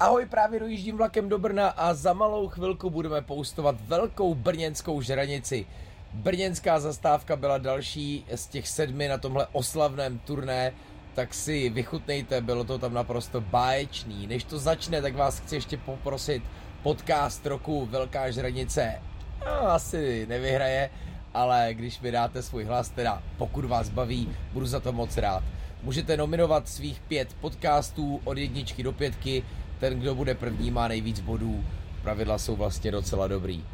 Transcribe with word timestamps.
Ahoj, 0.00 0.26
právě 0.26 0.60
dojíždím 0.60 0.96
vlakem 0.96 1.28
do 1.28 1.38
Brna 1.38 1.68
a 1.68 1.94
za 1.94 2.12
malou 2.12 2.48
chvilku 2.48 2.90
budeme 2.90 3.22
poustovat 3.22 3.76
velkou 3.80 4.34
brněnskou 4.34 5.00
žranici. 5.00 5.66
Brněnská 6.12 6.80
zastávka 6.80 7.36
byla 7.36 7.58
další 7.58 8.26
z 8.34 8.46
těch 8.46 8.68
sedmi 8.68 9.08
na 9.08 9.18
tomhle 9.18 9.46
oslavném 9.52 10.18
turné, 10.18 10.72
tak 11.14 11.34
si 11.34 11.68
vychutnejte, 11.68 12.40
bylo 12.40 12.64
to 12.64 12.78
tam 12.78 12.94
naprosto 12.94 13.40
báječný. 13.40 14.26
Než 14.26 14.44
to 14.44 14.58
začne, 14.58 15.02
tak 15.02 15.14
vás 15.16 15.38
chci 15.38 15.54
ještě 15.54 15.76
poprosit, 15.76 16.42
podcast 16.82 17.46
roku 17.46 17.86
Velká 17.86 18.30
žranice 18.30 19.02
no, 19.46 19.70
asi 19.70 20.26
nevyhraje, 20.26 20.90
ale 21.34 21.68
když 21.72 22.00
mi 22.00 22.10
dáte 22.10 22.42
svůj 22.42 22.64
hlas, 22.64 22.88
teda 22.88 23.22
pokud 23.38 23.64
vás 23.64 23.88
baví, 23.88 24.36
budu 24.52 24.66
za 24.66 24.80
to 24.80 24.92
moc 24.92 25.16
rád. 25.16 25.44
Můžete 25.82 26.16
nominovat 26.16 26.68
svých 26.68 27.00
pět 27.00 27.36
podcastů 27.40 28.20
od 28.24 28.38
jedničky 28.38 28.82
do 28.82 28.92
pětky, 28.92 29.44
ten, 29.84 30.00
kdo 30.00 30.14
bude 30.14 30.34
první, 30.34 30.70
má 30.70 30.88
nejvíc 30.88 31.20
bodů. 31.20 31.64
Pravidla 32.02 32.38
jsou 32.38 32.56
vlastně 32.56 32.90
docela 32.90 33.28
dobrý. 33.28 33.64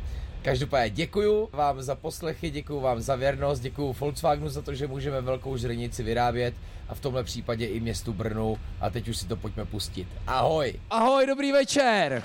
Každopádně 0.42 0.90
děkuju 0.90 1.48
vám 1.52 1.82
za 1.82 1.94
poslechy, 1.94 2.50
děkuju 2.50 2.80
vám 2.80 3.00
za 3.00 3.16
věrnost, 3.16 3.60
děkuju 3.60 3.92
Volkswagenu 3.92 4.48
za 4.48 4.62
to, 4.62 4.74
že 4.74 4.86
můžeme 4.86 5.20
velkou 5.20 5.56
žrenici 5.56 6.02
vyrábět 6.02 6.54
a 6.88 6.94
v 6.94 7.00
tomhle 7.00 7.24
případě 7.24 7.66
i 7.66 7.80
městu 7.80 8.12
Brnu. 8.12 8.58
A 8.80 8.90
teď 8.90 9.08
už 9.08 9.16
si 9.16 9.26
to 9.26 9.36
pojďme 9.36 9.64
pustit. 9.64 10.08
Ahoj! 10.26 10.74
Ahoj, 10.90 11.26
dobrý 11.26 11.52
večer! 11.52 12.22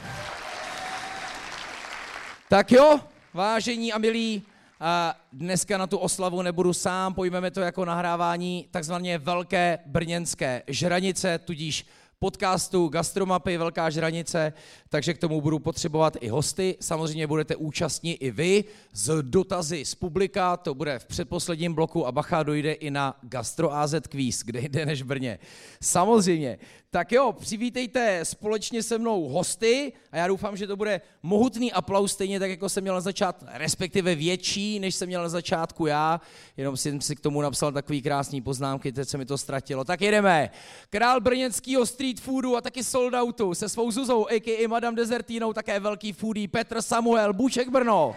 Tak 2.49 2.71
jo, 2.71 2.99
vážení 3.34 3.93
a 3.93 3.98
milí, 3.98 4.43
a 4.79 5.15
dneska 5.34 5.77
na 5.77 5.88
tu 5.88 5.98
oslavu 5.98 6.41
nebudu 6.41 6.73
sám, 6.73 7.13
pojmeme 7.13 7.52
to 7.52 7.62
jako 7.62 7.85
nahrávání 7.85 8.67
takzvaně 8.71 9.17
velké 9.17 9.79
brněnské 9.85 10.63
žranice, 10.67 11.40
tudíž 11.40 11.85
podcastu 12.20 12.88
Gastromapy 12.88 13.58
Velká 13.58 13.90
žranice, 13.90 14.54
takže 14.90 15.14
k 15.14 15.18
tomu 15.18 15.42
budu 15.42 15.60
potřebovat 15.60 16.18
i 16.22 16.28
hosty. 16.28 16.78
Samozřejmě 16.80 17.28
budete 17.28 17.55
účastní 17.55 18.16
i 18.16 18.32
vy 18.32 18.63
z 18.94 19.22
dotazy 19.22 19.85
z 19.85 19.96
publika, 19.96 20.57
to 20.57 20.74
bude 20.74 20.99
v 20.99 21.05
předposledním 21.05 21.74
bloku 21.74 22.07
a 22.07 22.12
bacha 22.12 22.44
dojde 22.44 22.74
i 22.74 22.91
na 22.91 23.20
Gastro 23.22 23.74
AZ 23.74 23.96
Quiz, 24.10 24.44
kde 24.44 24.62
jde 24.62 24.85
než 24.85 25.02
Brně. 25.02 25.40
Samozřejmě. 25.82 26.57
Tak 26.96 27.12
jo, 27.12 27.34
přivítejte 27.40 28.26
společně 28.26 28.84
se 28.84 28.98
mnou 28.98 29.27
hosty 29.27 29.93
a 30.12 30.18
já 30.18 30.27
doufám, 30.27 30.57
že 30.57 30.68
to 30.68 30.76
bude 30.76 31.01
mohutný 31.24 31.74
aplaus, 31.74 32.12
stejně 32.12 32.40
tak, 32.40 32.49
jako 32.49 32.70
jsem 32.70 32.84
měl 32.84 32.93
na 32.93 33.01
začátku, 33.01 33.46
respektive 33.54 34.15
větší, 34.15 34.79
než 34.79 34.96
jsem 34.96 35.07
měl 35.07 35.21
na 35.21 35.29
začátku 35.29 35.85
já, 35.85 36.21
jenom 36.57 36.77
jsem 36.77 37.01
si 37.01 37.16
k 37.16 37.20
tomu 37.20 37.41
napsal 37.41 37.71
takový 37.71 38.01
krásný 38.01 38.41
poznámky, 38.41 38.91
teď 38.91 39.10
se 39.10 39.18
mi 39.18 39.26
to 39.26 39.38
ztratilo. 39.38 39.84
Tak 39.84 40.01
jedeme. 40.01 40.49
Král 40.90 41.21
brněnského 41.21 41.85
street 41.85 42.20
foodu 42.20 42.57
a 42.57 42.62
taky 42.62 42.84
sold 42.84 43.13
outu 43.13 43.54
se 43.54 43.70
svou 43.70 43.91
Zuzou, 43.91 44.27
a.k.a. 44.27 44.68
Madame 44.68 44.98
Desertínou, 44.98 45.54
také 45.54 45.79
velký 45.79 46.13
foodie 46.13 46.48
Petr 46.48 46.82
Samuel, 46.82 47.34
Bůček 47.34 47.70
Brno. 47.70 48.16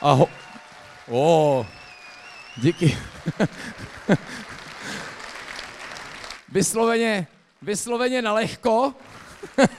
Aho. 0.00 0.28
O, 1.10 1.66
díky. 2.56 2.98
Vysloveně, 6.52 7.26
vysloveně 7.62 8.22
na 8.22 8.32
lehko. 8.32 8.94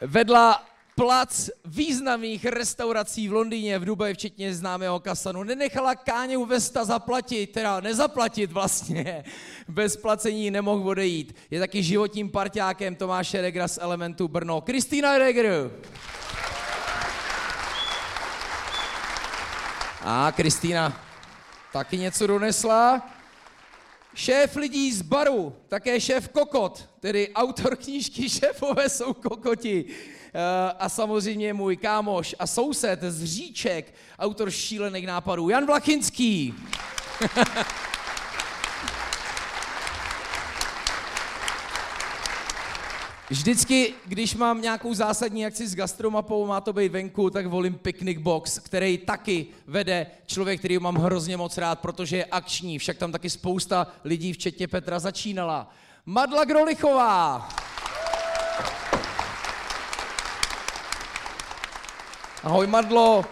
Vedla 0.00 0.70
plac 0.94 1.50
významných 1.64 2.44
restaurací 2.44 3.28
v 3.28 3.32
Londýně, 3.32 3.78
v 3.78 3.84
Dubaji, 3.84 4.14
včetně 4.14 4.54
známého 4.54 5.00
Kasanu, 5.00 5.42
nenechala 5.42 5.94
Káňu 5.94 6.44
Vesta 6.44 6.84
zaplatit, 6.84 7.46
teda 7.46 7.80
nezaplatit 7.80 8.52
vlastně, 8.52 9.24
bez 9.68 9.96
placení 9.96 10.50
nemohl 10.50 10.88
odejít. 10.88 11.36
Je 11.50 11.60
taky 11.60 11.82
životním 11.82 12.30
parťákem 12.30 12.94
Tomáše 12.94 13.40
Regra 13.40 13.68
z 13.68 13.78
Elementu 13.82 14.28
Brno. 14.28 14.60
Kristýna 14.60 15.18
Regr. 15.18 15.70
A 20.04 20.32
Kristýna 20.36 21.00
taky 21.72 21.98
něco 21.98 22.26
donesla. 22.26 23.02
Šéf 24.14 24.56
lidí 24.56 24.92
z 24.92 25.02
baru, 25.02 25.56
také 25.68 26.00
šéf 26.00 26.28
Kokot, 26.28 26.88
tedy 27.00 27.30
autor 27.34 27.76
knížky 27.76 28.28
Šéfové 28.28 28.88
jsou 28.88 29.14
kokoti. 29.14 29.84
Eh, 30.34 30.72
a 30.78 30.88
samozřejmě 30.88 31.54
můj 31.54 31.76
kámoš 31.76 32.34
a 32.38 32.46
soused 32.46 33.02
z 33.02 33.24
Říček, 33.24 33.94
autor 34.18 34.50
šílených 34.50 35.06
nápadů, 35.06 35.48
Jan 35.48 35.66
Vlachinský. 35.66 36.54
Vždycky, 43.30 43.94
když 44.06 44.34
mám 44.34 44.62
nějakou 44.62 44.94
zásadní 44.94 45.46
akci 45.46 45.68
s 45.68 45.74
gastromapou, 45.74 46.46
má 46.46 46.60
to 46.60 46.72
být 46.72 46.92
venku, 46.92 47.30
tak 47.30 47.46
volím 47.46 47.74
Picnic 47.74 48.18
Box, 48.18 48.58
který 48.58 48.98
taky 48.98 49.46
vede 49.66 50.06
člověk, 50.26 50.58
který 50.58 50.78
mám 50.78 50.94
hrozně 50.94 51.36
moc 51.36 51.58
rád, 51.58 51.80
protože 51.80 52.16
je 52.16 52.24
akční, 52.24 52.78
však 52.78 52.98
tam 52.98 53.12
taky 53.12 53.30
spousta 53.30 53.86
lidí, 54.04 54.32
včetně 54.32 54.68
Petra, 54.68 54.98
začínala. 54.98 55.70
Madla 56.06 56.44
Grolichová. 56.44 57.48
Ahoj 62.42 62.66
Madlo. 62.66 63.24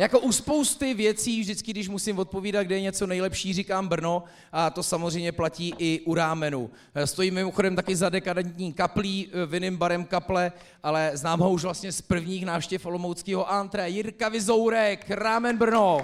Jako 0.00 0.20
u 0.20 0.32
spousty 0.32 0.94
věcí, 0.94 1.40
vždycky, 1.40 1.70
když 1.70 1.88
musím 1.88 2.18
odpovídat, 2.18 2.62
kde 2.62 2.74
je 2.74 2.80
něco 2.80 3.06
nejlepší, 3.06 3.52
říkám 3.52 3.88
Brno 3.88 4.24
a 4.52 4.70
to 4.70 4.82
samozřejmě 4.82 5.32
platí 5.32 5.74
i 5.78 6.00
u 6.04 6.14
rámenu. 6.14 6.70
Stojím 7.04 7.34
mimochodem 7.34 7.76
taky 7.76 7.96
za 7.96 8.08
dekadentní 8.08 8.72
kaplí, 8.72 9.28
eh, 9.32 9.46
vinným 9.46 9.76
barem 9.76 10.04
kaple, 10.04 10.52
ale 10.82 11.10
znám 11.14 11.40
ho 11.40 11.50
už 11.50 11.62
vlastně 11.62 11.92
z 11.92 12.00
prvních 12.00 12.46
návštěv 12.46 12.86
Olomouckého 12.86 13.50
antre. 13.50 13.88
Jirka 13.88 14.28
Vizourek, 14.28 15.10
Rámen 15.10 15.58
Brno. 15.58 16.02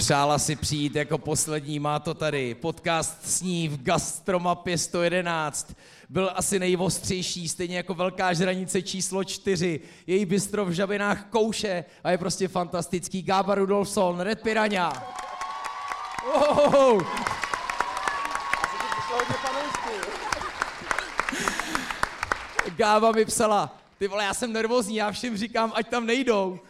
Přála 0.00 0.38
si 0.38 0.56
přijít 0.56 0.96
jako 0.96 1.18
poslední, 1.18 1.78
má 1.78 1.98
to 1.98 2.14
tady. 2.14 2.54
Podcast 2.54 3.28
s 3.28 3.42
ní 3.42 3.68
v 3.68 3.82
Gastromapě 3.82 4.78
111. 4.78 5.74
Byl 6.08 6.32
asi 6.34 6.58
nejvostřejší, 6.58 7.48
stejně 7.48 7.76
jako 7.76 7.94
Velká 7.94 8.32
žranice 8.32 8.82
číslo 8.82 9.24
4. 9.24 9.80
Její 10.06 10.26
bistro 10.26 10.64
v 10.64 10.70
Žabinách 10.70 11.24
kouše 11.30 11.84
a 12.04 12.10
je 12.10 12.18
prostě 12.18 12.48
fantastický. 12.48 13.22
Gába 13.22 13.54
Rudolfson, 13.54 14.20
Red 14.20 14.40
Piranha. 14.40 15.14
Gába 22.76 23.12
mi 23.12 23.24
psala, 23.24 23.76
ty 23.98 24.08
vole, 24.08 24.24
já 24.24 24.34
jsem 24.34 24.52
nervózní, 24.52 24.96
já 24.96 25.12
všem 25.12 25.36
říkám, 25.36 25.72
ať 25.74 25.88
tam 25.88 26.06
nejdou. 26.06 26.60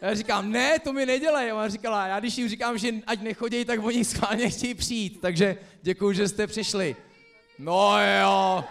Já 0.00 0.14
říkám, 0.14 0.50
ne, 0.50 0.78
to 0.78 0.92
mi 0.92 1.06
nedělej. 1.06 1.52
Ona 1.52 1.68
říkala, 1.68 2.06
já 2.06 2.20
když 2.20 2.38
jim 2.38 2.48
říkám, 2.48 2.78
že 2.78 2.94
ať 3.06 3.20
nechodí, 3.20 3.64
tak 3.64 3.84
oni 3.84 4.04
schválně 4.04 4.50
chtějí 4.50 4.74
přijít. 4.74 5.18
Takže 5.20 5.56
děkuji, 5.82 6.12
že 6.12 6.28
jste 6.28 6.46
přišli. 6.46 6.96
No 7.58 7.94
jo. 8.20 8.64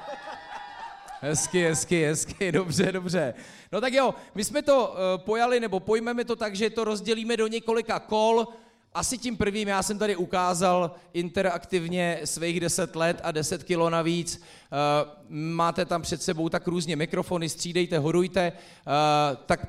Hezky, 1.21 1.63
hezky, 1.63 2.05
hezky, 2.05 2.51
dobře, 2.51 2.91
dobře. 2.91 3.33
No 3.71 3.81
tak 3.81 3.93
jo, 3.93 4.13
my 4.35 4.43
jsme 4.43 4.61
to 4.61 4.87
uh, 4.87 5.23
pojali, 5.25 5.59
nebo 5.59 5.79
pojmeme 5.79 6.25
to 6.25 6.35
tak, 6.35 6.55
že 6.55 6.69
to 6.69 6.83
rozdělíme 6.83 7.37
do 7.37 7.47
několika 7.47 7.99
kol. 7.99 8.47
Asi 8.93 9.17
tím 9.17 9.37
prvním 9.37 9.67
já 9.67 9.83
jsem 9.83 9.99
tady 9.99 10.15
ukázal 10.15 10.91
interaktivně 11.13 12.19
svých 12.25 12.59
10 12.59 12.95
let 12.95 13.21
a 13.23 13.31
10 13.31 13.63
kilo 13.63 13.89
navíc. 13.89 14.37
Uh, 14.37 15.11
máte 15.29 15.85
tam 15.85 16.01
před 16.01 16.21
sebou 16.21 16.49
tak 16.49 16.67
různě 16.67 16.95
mikrofony, 16.95 17.49
střídejte, 17.49 17.99
hodujte. 17.99 18.51
Uh, 18.51 19.37
tak 19.45 19.67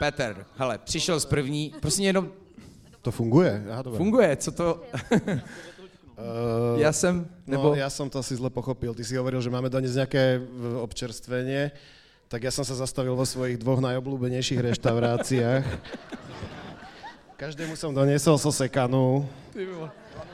Petr, 0.00 0.46
hele, 0.56 0.78
přišel 0.78 1.20
z 1.20 1.26
první, 1.28 1.76
prosím 1.80 2.04
jenom... 2.04 2.32
To 3.02 3.10
funguje? 3.12 3.64
Aha, 3.72 3.82
dobré. 3.82 3.98
Funguje, 3.98 4.36
co 4.36 4.50
to... 4.52 4.82
Uh, 5.12 6.80
já 6.80 6.92
jsem, 6.92 7.28
nebo... 7.46 7.62
No, 7.62 7.74
já 7.74 7.90
jsem 7.90 8.10
to 8.10 8.18
asi 8.18 8.36
zle 8.36 8.50
pochopil. 8.50 8.94
Ty 8.94 9.04
si 9.04 9.16
hovoril, 9.16 9.40
že 9.40 9.50
máme 9.50 9.68
doniesť 9.68 9.94
nějaké 9.94 10.40
občerstvenie, 10.80 11.70
tak 12.32 12.48
ja 12.48 12.52
som 12.54 12.64
sa 12.64 12.78
zastavil 12.78 13.12
vo 13.12 13.26
svojich 13.28 13.60
dvoch 13.60 13.84
najobľúbenejších 13.84 14.72
reštauráciách. 14.72 15.64
Každému 17.36 17.76
som 17.76 17.92
doniesol 17.92 18.40
sosekanu. 18.40 19.28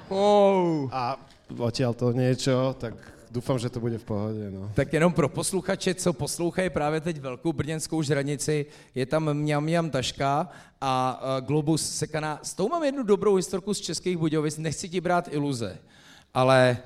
Oh. 0.07 0.87
A 0.95 1.19
odtiaľ 1.59 1.97
to 1.97 2.15
niečo, 2.15 2.77
tak 2.79 2.95
Doufám, 3.31 3.59
že 3.59 3.69
to 3.71 3.81
bude 3.81 3.99
v 3.99 4.05
pohodě. 4.05 4.51
No. 4.51 4.71
Tak 4.75 4.93
jenom 4.93 5.13
pro 5.13 5.29
posluchače, 5.29 5.95
co 5.95 6.13
poslouchají 6.13 6.71
právě 6.71 7.01
teď 7.01 7.21
velkou 7.21 7.53
brněnskou 7.53 8.03
žranici, 8.03 8.67
je 8.95 9.07
tam 9.07 9.35
mňam 9.35 9.65
mňam 9.65 9.91
taška 9.91 10.49
a 10.81 11.21
Globus 11.41 11.97
sekaná. 11.97 12.41
S 12.43 12.55
tou 12.55 12.69
mám 12.69 12.85
jednu 12.85 13.03
dobrou 13.03 13.35
historku 13.35 13.75
z 13.75 13.81
Českých 13.81 14.17
Budějovic, 14.17 14.59
nechci 14.59 14.89
ti 14.89 15.01
brát 15.01 15.29
iluze, 15.31 15.79
ale 16.35 16.79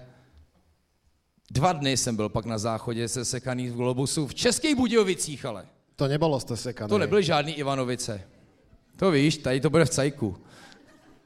dva 1.51 1.73
dny 1.73 1.97
jsem 1.97 2.17
byl 2.17 2.29
pak 2.29 2.45
na 2.45 2.59
záchodě 2.59 3.09
se 3.09 3.25
sekaný 3.25 3.69
v 3.69 3.77
Globusu 3.77 4.27
v 4.27 4.35
Českých 4.35 4.77
Budějovicích, 4.77 5.45
ale. 5.45 5.67
To 5.97 6.09
nebylo 6.09 6.41
z 6.41 6.47
sekané. 6.55 6.89
To 6.89 6.99
nebyly 6.99 7.23
žádný 7.23 7.53
Ivanovice. 7.53 8.23
To 8.97 9.11
víš, 9.11 9.37
tady 9.37 9.61
to 9.61 9.71
bude 9.71 9.85
v 9.85 9.91
cajku. 9.91 10.37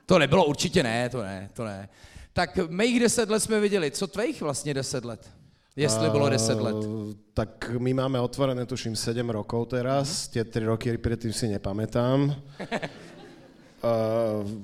To 0.06 0.18
nebylo 0.18 0.44
určitě 0.44 0.82
ne, 0.82 1.08
to 1.08 1.22
ne, 1.22 1.50
to 1.52 1.64
ne. 1.64 1.88
Tak 2.34 2.58
mých 2.68 3.00
deset 3.00 3.30
let 3.30 3.40
jsme 3.40 3.60
viděli. 3.60 3.90
Co 3.90 4.06
tvých 4.06 4.42
vlastně 4.42 4.74
deset 4.74 5.04
let? 5.04 5.30
Jestli 5.76 6.10
bylo 6.10 6.28
deset 6.28 6.60
let. 6.60 6.74
Uh, 6.74 7.12
tak 7.34 7.70
my 7.78 7.94
máme 7.94 8.20
otvorené, 8.20 8.66
tuším, 8.66 8.96
7 8.96 9.30
rokov 9.30 9.68
teraz. 9.68 10.28
Tie 10.30 10.44
3 10.44 10.66
roky 10.70 10.98
predtým 10.98 11.32
si 11.34 11.48
nepamätám. 11.50 12.30
Uh, 12.30 12.36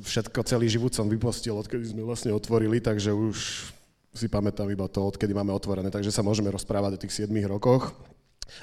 všetko, 0.06 0.42
celý 0.46 0.70
život 0.70 0.94
som 0.94 1.10
vypostil, 1.10 1.58
odkedy 1.58 1.90
sme 1.90 2.06
vlastne 2.06 2.30
otvorili, 2.30 2.78
takže 2.78 3.10
už 3.10 3.66
si 4.14 4.30
pamätám 4.30 4.70
iba 4.70 4.86
to, 4.86 5.02
odkedy 5.02 5.34
máme 5.34 5.50
otvorené, 5.50 5.90
takže 5.90 6.14
sa 6.14 6.22
môžeme 6.22 6.50
rozprávať 6.50 6.94
o 6.94 7.02
tých 7.02 7.26
7 7.26 7.34
rokoch. 7.50 7.90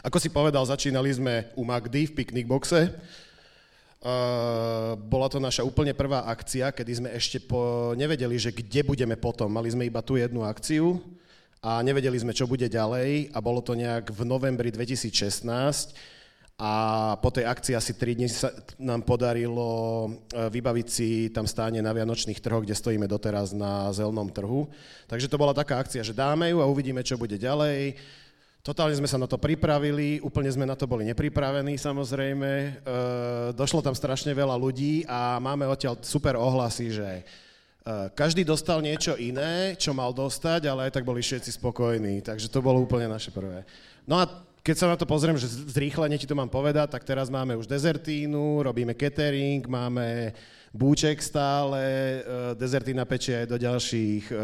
Ako 0.03 0.19
si 0.19 0.29
povedal, 0.31 0.63
začínali 0.63 1.11
sme 1.11 1.51
u 1.55 1.67
Magdy 1.67 2.07
v 2.07 2.15
Picnic 2.15 2.47
boxe. 2.47 2.95
Uh, 3.97 4.93
bola 5.09 5.25
to 5.25 5.41
naša 5.41 5.65
úplne 5.65 5.89
prvá 5.89 6.29
akcia, 6.29 6.69
kedy 6.69 6.91
sme 7.01 7.09
ešte 7.17 7.41
po, 7.41 7.91
nevedeli, 7.97 8.37
že 8.37 8.53
kde 8.53 8.85
budeme 8.85 9.17
potom. 9.17 9.49
Mali 9.49 9.73
sme 9.73 9.89
iba 9.89 10.05
tú 10.05 10.21
jednu 10.21 10.45
akciu 10.45 11.01
a 11.65 11.81
nevedeli 11.81 12.13
sme, 12.21 12.29
čo 12.29 12.45
bude 12.45 12.69
ďalej 12.69 13.33
a 13.33 13.41
bolo 13.41 13.57
to 13.65 13.73
nejak 13.73 14.13
v 14.13 14.21
novembri 14.21 14.69
2016 14.69 15.97
a 16.57 16.73
po 17.21 17.29
tej 17.29 17.45
akcii 17.45 17.77
asi 17.77 17.93
3 17.93 18.17
dní 18.17 18.25
sa 18.33 18.49
nám 18.81 19.05
podarilo 19.05 19.69
e, 20.09 20.49
vybaviť 20.49 20.87
si 20.89 21.29
tam 21.29 21.45
stáne 21.45 21.85
na 21.85 21.93
Vianočných 21.93 22.41
trhoch, 22.41 22.65
kde 22.65 22.73
stojíme 22.73 23.05
doteraz 23.05 23.53
na 23.53 23.93
zelnom 23.93 24.25
trhu. 24.33 24.65
Takže 25.05 25.29
to 25.29 25.37
bola 25.37 25.53
taká 25.53 25.77
akcia, 25.77 26.01
že 26.01 26.17
dáme 26.17 26.49
ju 26.49 26.57
a 26.57 26.65
uvidíme, 26.65 27.05
čo 27.05 27.13
bude 27.13 27.37
ďalej. 27.37 27.93
Totálne 28.65 28.99
sme 28.99 29.07
sa 29.07 29.15
na 29.15 29.31
to 29.31 29.39
pripravili, 29.39 30.19
úplne 30.19 30.51
sme 30.51 30.67
na 30.67 30.75
to 30.75 30.83
boli 30.83 31.07
nepripravení 31.07 31.79
samozrejme. 31.79 32.51
E, 32.51 32.69
došlo 33.55 33.79
tam 33.79 33.95
strašne 33.95 34.35
veľa 34.35 34.59
ľudí 34.59 35.07
a 35.07 35.39
máme 35.39 35.63
odtiaľ 35.63 35.95
super 36.03 36.35
ohlasy, 36.35 36.91
že 36.91 37.23
Eh, 37.87 38.11
každý 38.11 38.43
dostal 38.43 38.83
niečo 38.83 39.15
iné, 39.15 39.79
čo 39.79 39.95
mal 39.95 40.11
dostať, 40.11 40.67
ale 40.67 40.91
aj 40.91 40.99
tak 40.99 41.07
boli 41.07 41.23
všetci 41.23 41.55
spokojní. 41.55 42.19
Takže 42.19 42.51
to 42.51 42.59
bolo 42.59 42.83
úplne 42.83 43.07
naše 43.07 43.31
prvé. 43.31 43.63
No 44.03 44.19
a 44.19 44.27
keď 44.59 44.75
sa 44.75 44.91
na 44.91 44.99
to 44.99 45.07
pozriem, 45.07 45.39
že 45.39 45.47
zrýchlenie 45.47 46.19
ti 46.19 46.27
to 46.27 46.35
mám 46.35 46.51
povedať, 46.51 46.91
tak 46.91 47.07
teraz 47.07 47.31
máme 47.31 47.55
už 47.55 47.63
dezertínu, 47.63 48.59
robíme 48.67 48.91
catering, 48.91 49.63
máme 49.71 50.35
búček 50.75 51.23
stále, 51.23 51.79
eh, 51.79 52.51
dezertína 52.59 53.07
pečie 53.07 53.47
aj 53.47 53.55
do 53.55 53.55
ďalších 53.55 54.35
eh, 54.35 54.37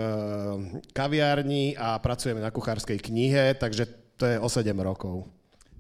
kaviární 0.96 1.76
a 1.76 2.00
pracujeme 2.00 2.40
na 2.40 2.48
kuchárskej 2.48 2.96
knihe, 2.96 3.60
takže 3.60 4.03
to 4.18 4.26
je 4.26 4.40
o 4.40 4.50
7 4.50 4.80
rokov. 4.80 5.26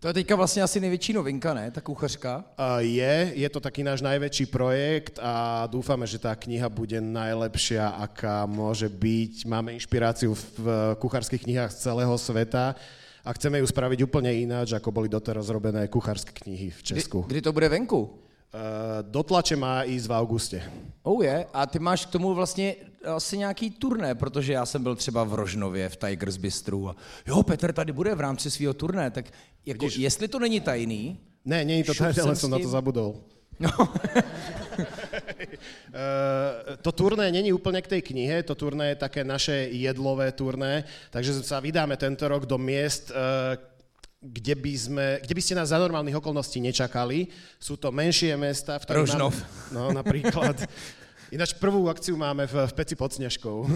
To 0.03 0.07
je 0.07 0.13
teďka 0.13 0.35
vlastně 0.35 0.63
asi 0.63 0.79
největší 0.79 1.13
novinka, 1.13 1.53
ne? 1.53 1.71
Ta 1.71 1.81
kuchařka? 1.81 2.43
Je, 2.77 3.31
je 3.35 3.49
to 3.49 3.59
taký 3.59 3.83
náš 3.87 4.03
najväčší 4.03 4.51
projekt 4.51 5.15
a 5.23 5.63
dúfame, 5.71 6.03
že 6.03 6.19
tá 6.19 6.35
kniha 6.35 6.67
bude 6.67 6.99
najlepšia, 6.99 7.87
aká 7.87 8.43
môže 8.43 8.91
byť. 8.91 9.47
Máme 9.47 9.79
inšpiráciu 9.79 10.35
v 10.35 10.67
kuchárskych 10.99 11.47
knihách 11.47 11.71
z 11.71 11.87
celého 11.87 12.11
sveta 12.19 12.75
a 13.23 13.29
chceme 13.31 13.63
ju 13.63 13.67
spraviť 13.71 14.03
úplne 14.03 14.27
ináč, 14.35 14.75
ako 14.75 14.91
boli 14.91 15.07
doteraz 15.07 15.47
robené 15.47 15.87
kuchárske 15.87 16.35
knihy 16.35 16.67
v 16.75 16.83
Česku. 16.83 17.23
Kdy, 17.23 17.39
kdy 17.39 17.41
to 17.47 17.55
bude 17.55 17.71
venku? 17.71 18.11
Uh, 18.53 19.01
do 19.01 19.25
tlače 19.25 19.57
má 19.57 19.81
ísť 19.81 20.05
v 20.05 20.13
auguste. 20.13 20.59
Oh 21.01 21.25
je, 21.25 21.45
a 21.53 21.65
ty 21.65 21.81
máš 21.81 22.05
k 22.05 22.13
tomu 22.13 22.33
vlastně 22.33 22.75
asi 23.01 23.37
nějaký 23.37 23.71
turné, 23.81 24.15
protože 24.15 24.53
já 24.53 24.65
jsem 24.65 24.83
byl 24.83 24.95
třeba 24.95 25.23
v 25.23 25.33
Rožnově 25.33 25.89
v 25.89 25.95
Tigers 25.97 26.37
Bistru 26.37 26.89
a 26.89 26.95
jo, 27.27 27.43
Petr 27.43 27.73
tady 27.73 27.91
bude 27.91 28.15
v 28.15 28.21
rámci 28.21 28.51
svého 28.51 28.73
turné, 28.73 29.11
tak 29.11 29.25
jako, 29.65 29.85
Vidíš? 29.85 29.97
jestli 29.97 30.27
to 30.27 30.39
není 30.39 30.61
tajný... 30.61 31.17
Ne, 31.45 31.65
není 31.65 31.83
to 31.83 31.93
tajný, 31.93 32.19
ale 32.19 32.35
jsem 32.35 32.49
na 32.49 32.59
to 32.59 32.69
zabudol. 32.69 33.15
No. 33.59 33.69
Eh, 35.93 36.77
to 36.81 36.91
turné 36.91 37.29
není 37.29 37.53
úplne 37.53 37.77
k 37.81 37.87
tej 37.87 38.01
knihe, 38.01 38.41
to 38.41 38.57
turné 38.57 38.89
je 38.89 39.05
také 39.05 39.21
naše 39.21 39.69
jedlové 39.69 40.33
turné, 40.33 40.89
takže 41.13 41.45
sa 41.45 41.61
vydáme 41.61 41.93
tento 42.01 42.25
rok 42.25 42.49
do 42.49 42.57
miest, 42.57 43.13
uh, 43.13 43.53
kde 44.23 44.55
by, 44.55 44.73
sme, 44.79 45.07
kde 45.19 45.33
by 45.35 45.41
ste 45.43 45.59
nás 45.59 45.75
za 45.75 45.77
normálnych 45.77 46.15
okolností 46.15 46.63
nečakali. 46.63 47.27
Sú 47.59 47.75
to 47.75 47.91
menšie 47.91 48.31
mesta. 48.39 48.79
V 48.79 49.03
Rožnov. 49.03 49.35
Máme, 49.35 49.75
no, 49.75 49.91
napríklad. 49.91 50.55
Ináč 51.35 51.51
prvú 51.59 51.91
akciu 51.91 52.15
máme 52.15 52.47
v, 52.47 52.63
v 52.63 52.71
Peci 52.71 52.95
pod 52.95 53.11
Snežkou. 53.11 53.67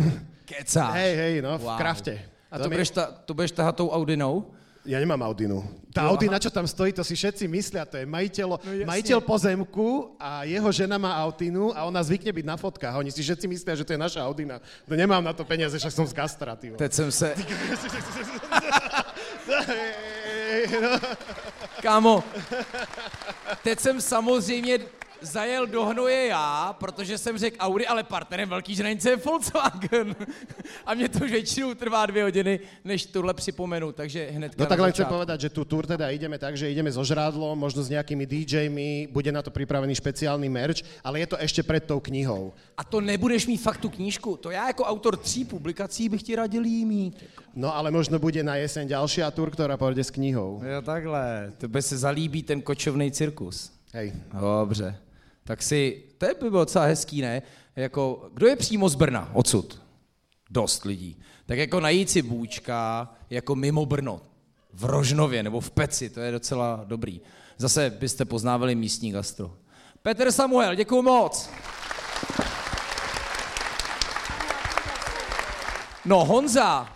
Kecáš. 0.48 0.96
Hej, 0.96 1.14
hej, 1.20 1.34
no, 1.44 1.60
wow. 1.60 1.76
v 1.76 1.80
krafte. 1.82 2.16
A 2.48 2.56
to 2.56 2.72
budeš, 2.72 2.96
ta, 2.96 3.12
to 3.12 3.36
budeš 3.36 3.52
tahat 3.52 3.76
tou 3.76 3.92
Audinou? 3.92 4.56
Ja 4.88 5.04
nemám 5.04 5.20
Audinu. 5.28 5.68
Tá 5.92 6.08
Audina, 6.08 6.40
čo 6.40 6.48
tam 6.48 6.64
stojí, 6.64 6.96
to 6.96 7.04
si 7.04 7.12
všetci 7.12 7.44
myslia, 7.52 7.84
to 7.84 8.00
je 8.00 8.08
majiteľ, 8.08 8.56
no, 8.56 8.88
majiteľ 8.88 9.20
pozemku 9.20 10.16
a 10.16 10.48
jeho 10.48 10.72
žena 10.72 10.96
má 10.96 11.12
Audinu 11.28 11.76
a 11.76 11.84
ona 11.84 12.00
zvykne 12.00 12.32
byť 12.32 12.46
na 12.48 12.56
fotkách. 12.56 12.96
Oni 12.96 13.12
si 13.12 13.20
všetci 13.20 13.52
myslia, 13.52 13.76
že 13.76 13.84
to 13.84 13.92
je 13.92 14.00
naša 14.00 14.24
Audina. 14.24 14.64
No 14.88 14.96
nemám 14.96 15.20
na 15.20 15.36
to 15.36 15.44
peniaze, 15.44 15.76
však 15.76 15.92
som 15.92 16.08
z 16.08 16.16
gastra, 16.16 16.56
Teď 16.56 16.94
jsem 16.94 17.12
se... 17.12 17.36
Kámo, 21.82 22.24
teď 23.64 23.80
jsem 23.80 24.02
samozřejmě 24.02 24.80
zajel 25.22 25.68
do 25.68 25.86
hnoje 25.86 26.28
já, 26.28 26.76
protože 26.80 27.18
jsem 27.18 27.38
řekl 27.38 27.58
Audi, 27.60 27.88
ale 27.88 28.04
partnerem 28.04 28.50
velký 28.50 28.76
žranice 28.76 29.10
je 29.10 29.16
Volkswagen. 29.16 30.16
A 30.86 30.94
mě 30.94 31.10
to 31.10 31.26
už 31.26 31.32
většinou 31.32 31.74
trvá 31.74 32.06
dvě 32.06 32.24
hodiny, 32.24 32.60
než 32.84 33.06
tohle 33.06 33.34
připomenu, 33.34 33.92
takže 33.92 34.30
hned. 34.32 34.58
No 34.58 34.66
tak 34.66 34.80
len 34.80 34.92
chcem 34.92 35.06
povedať, 35.06 35.42
že 35.42 35.50
tu 35.50 35.66
tour 35.66 35.88
teda 35.88 36.10
ideme 36.10 36.38
tak, 36.38 36.58
že 36.58 36.72
ideme 36.72 36.92
so 36.92 37.04
žrádlom, 37.04 37.60
možno 37.60 37.84
s 37.84 37.90
nejakými 37.90 38.26
DJmi, 38.26 39.08
bude 39.12 39.32
na 39.32 39.42
to 39.42 39.52
pripravený 39.52 39.96
špeciálny 39.96 40.50
merch, 40.50 40.84
ale 41.04 41.20
je 41.20 41.28
to 41.28 41.38
ešte 41.38 41.64
pred 41.64 41.84
tou 41.84 42.00
knihou. 42.00 42.54
A 42.78 42.84
to 42.84 43.02
nebudeš 43.02 43.48
mít 43.48 43.62
fakt 43.62 43.82
tu 43.82 43.90
knížku, 43.90 44.38
to 44.38 44.52
já 44.52 44.68
jako 44.68 44.84
autor 44.84 45.18
tří 45.18 45.46
publikací 45.46 46.10
bych 46.10 46.24
ti 46.24 46.36
radil 46.36 46.66
jí 46.66 46.86
mít. 46.86 47.26
No 47.56 47.76
ale 47.76 47.92
možno 47.92 48.20
bude 48.20 48.44
na 48.44 48.56
jeseň 48.56 48.88
ďalšia 48.88 49.34
tour, 49.34 49.50
ktorá 49.50 49.82
pôjde 49.82 50.06
s 50.06 50.14
knihou. 50.14 50.62
Jo, 50.62 50.82
takhle. 50.86 51.52
by 51.68 51.82
se 51.82 51.98
zalíbí 51.98 52.44
ten 52.44 52.62
kočovný 52.62 53.12
cirkus. 53.12 53.74
Hej. 53.94 54.14
Dobře 54.34 55.07
tak 55.48 55.64
si, 55.64 56.04
to 56.18 56.26
by 56.26 56.50
bylo 56.50 56.62
docela 56.62 56.86
hezký, 56.86 57.22
ne? 57.22 57.42
Jako, 57.76 58.30
kdo 58.34 58.48
je 58.48 58.56
přímo 58.56 58.90
z 58.90 58.96
Brna, 58.96 59.32
odsud? 59.34 59.82
Dost 60.50 60.86
lidí. 60.86 61.20
Tak 61.46 61.58
jako 61.58 61.80
najít 61.80 62.10
si 62.10 62.22
bůčka 62.22 63.10
jako 63.30 63.56
mimo 63.56 63.86
Brno, 63.86 64.22
v 64.74 64.86
Rožnově 64.86 65.44
nebo 65.44 65.60
v 65.60 65.72
Peci, 65.72 66.10
to 66.10 66.20
je 66.20 66.32
docela 66.32 66.84
dobrý. 66.86 67.22
Zase 67.58 67.90
byste 67.90 68.26
poznávali 68.26 68.76
místní 68.76 69.12
gastro. 69.12 69.58
Petr 70.02 70.32
Samuel, 70.32 70.76
děkuji 70.76 71.02
moc. 71.02 71.50
No 76.06 76.26
Honza, 76.26 76.90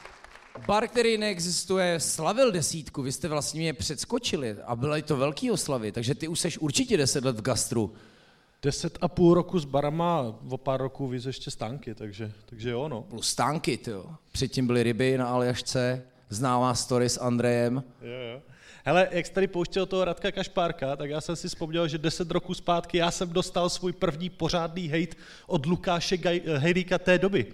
bar, 0.68 0.88
který 0.88 1.18
neexistuje, 1.18 2.00
slavil 2.00 2.52
desítku, 2.52 3.02
vy 3.02 3.12
jste 3.12 3.28
vlastně 3.28 3.62
mě 3.62 3.74
předskočili 3.74 4.58
a 4.66 4.76
byly 4.76 5.02
to 5.02 5.18
velký 5.18 5.52
oslavy, 5.52 5.92
takže 5.92 6.16
ty 6.16 6.28
už 6.28 6.40
seš 6.40 6.58
určitě 6.58 6.98
deset 6.98 7.26
let 7.26 7.40
v 7.40 7.42
gastru. 7.42 7.94
Deset 8.64 8.98
a 9.02 9.08
půl 9.08 9.34
roku 9.34 9.60
s 9.60 9.66
barama, 9.66 10.36
o 10.50 10.58
pár 10.58 10.82
roků 10.82 11.08
víc 11.08 11.26
ještě 11.26 11.52
stánky, 11.52 11.96
takže, 11.96 12.32
takže 12.46 12.70
jo, 12.70 12.90
no. 12.90 13.02
Plus 13.02 13.30
stánky, 13.30 13.80
jo. 13.88 14.06
Předtím 14.32 14.68
byly 14.68 14.84
ryby 14.84 15.18
na 15.18 15.28
Aljašce, 15.28 16.04
známá 16.30 16.76
story 16.76 17.10
s 17.10 17.20
Andrejem. 17.20 17.84
Jo, 18.02 18.34
jo. 18.34 18.42
Hele, 18.86 19.08
jak 19.12 19.26
jsi 19.26 19.32
tady 19.32 19.48
pouštěl 19.48 19.86
toho 19.86 20.06
Radka 20.06 20.32
Kašpárka, 20.32 20.96
tak 20.96 21.10
já 21.10 21.22
jsem 21.22 21.36
si 21.36 21.48
vzpomněl, 21.48 21.88
že 21.88 21.98
deset 21.98 22.32
roků 22.32 22.54
zpátky 22.54 22.98
já 22.98 23.12
jsem 23.12 23.30
dostal 23.30 23.70
svůj 23.70 23.94
první 23.94 24.30
pořádný 24.30 24.88
hejt 24.88 25.18
od 25.48 25.66
Lukáše 25.66 26.18
Hejríka 26.58 26.98
té 26.98 27.18
doby, 27.18 27.54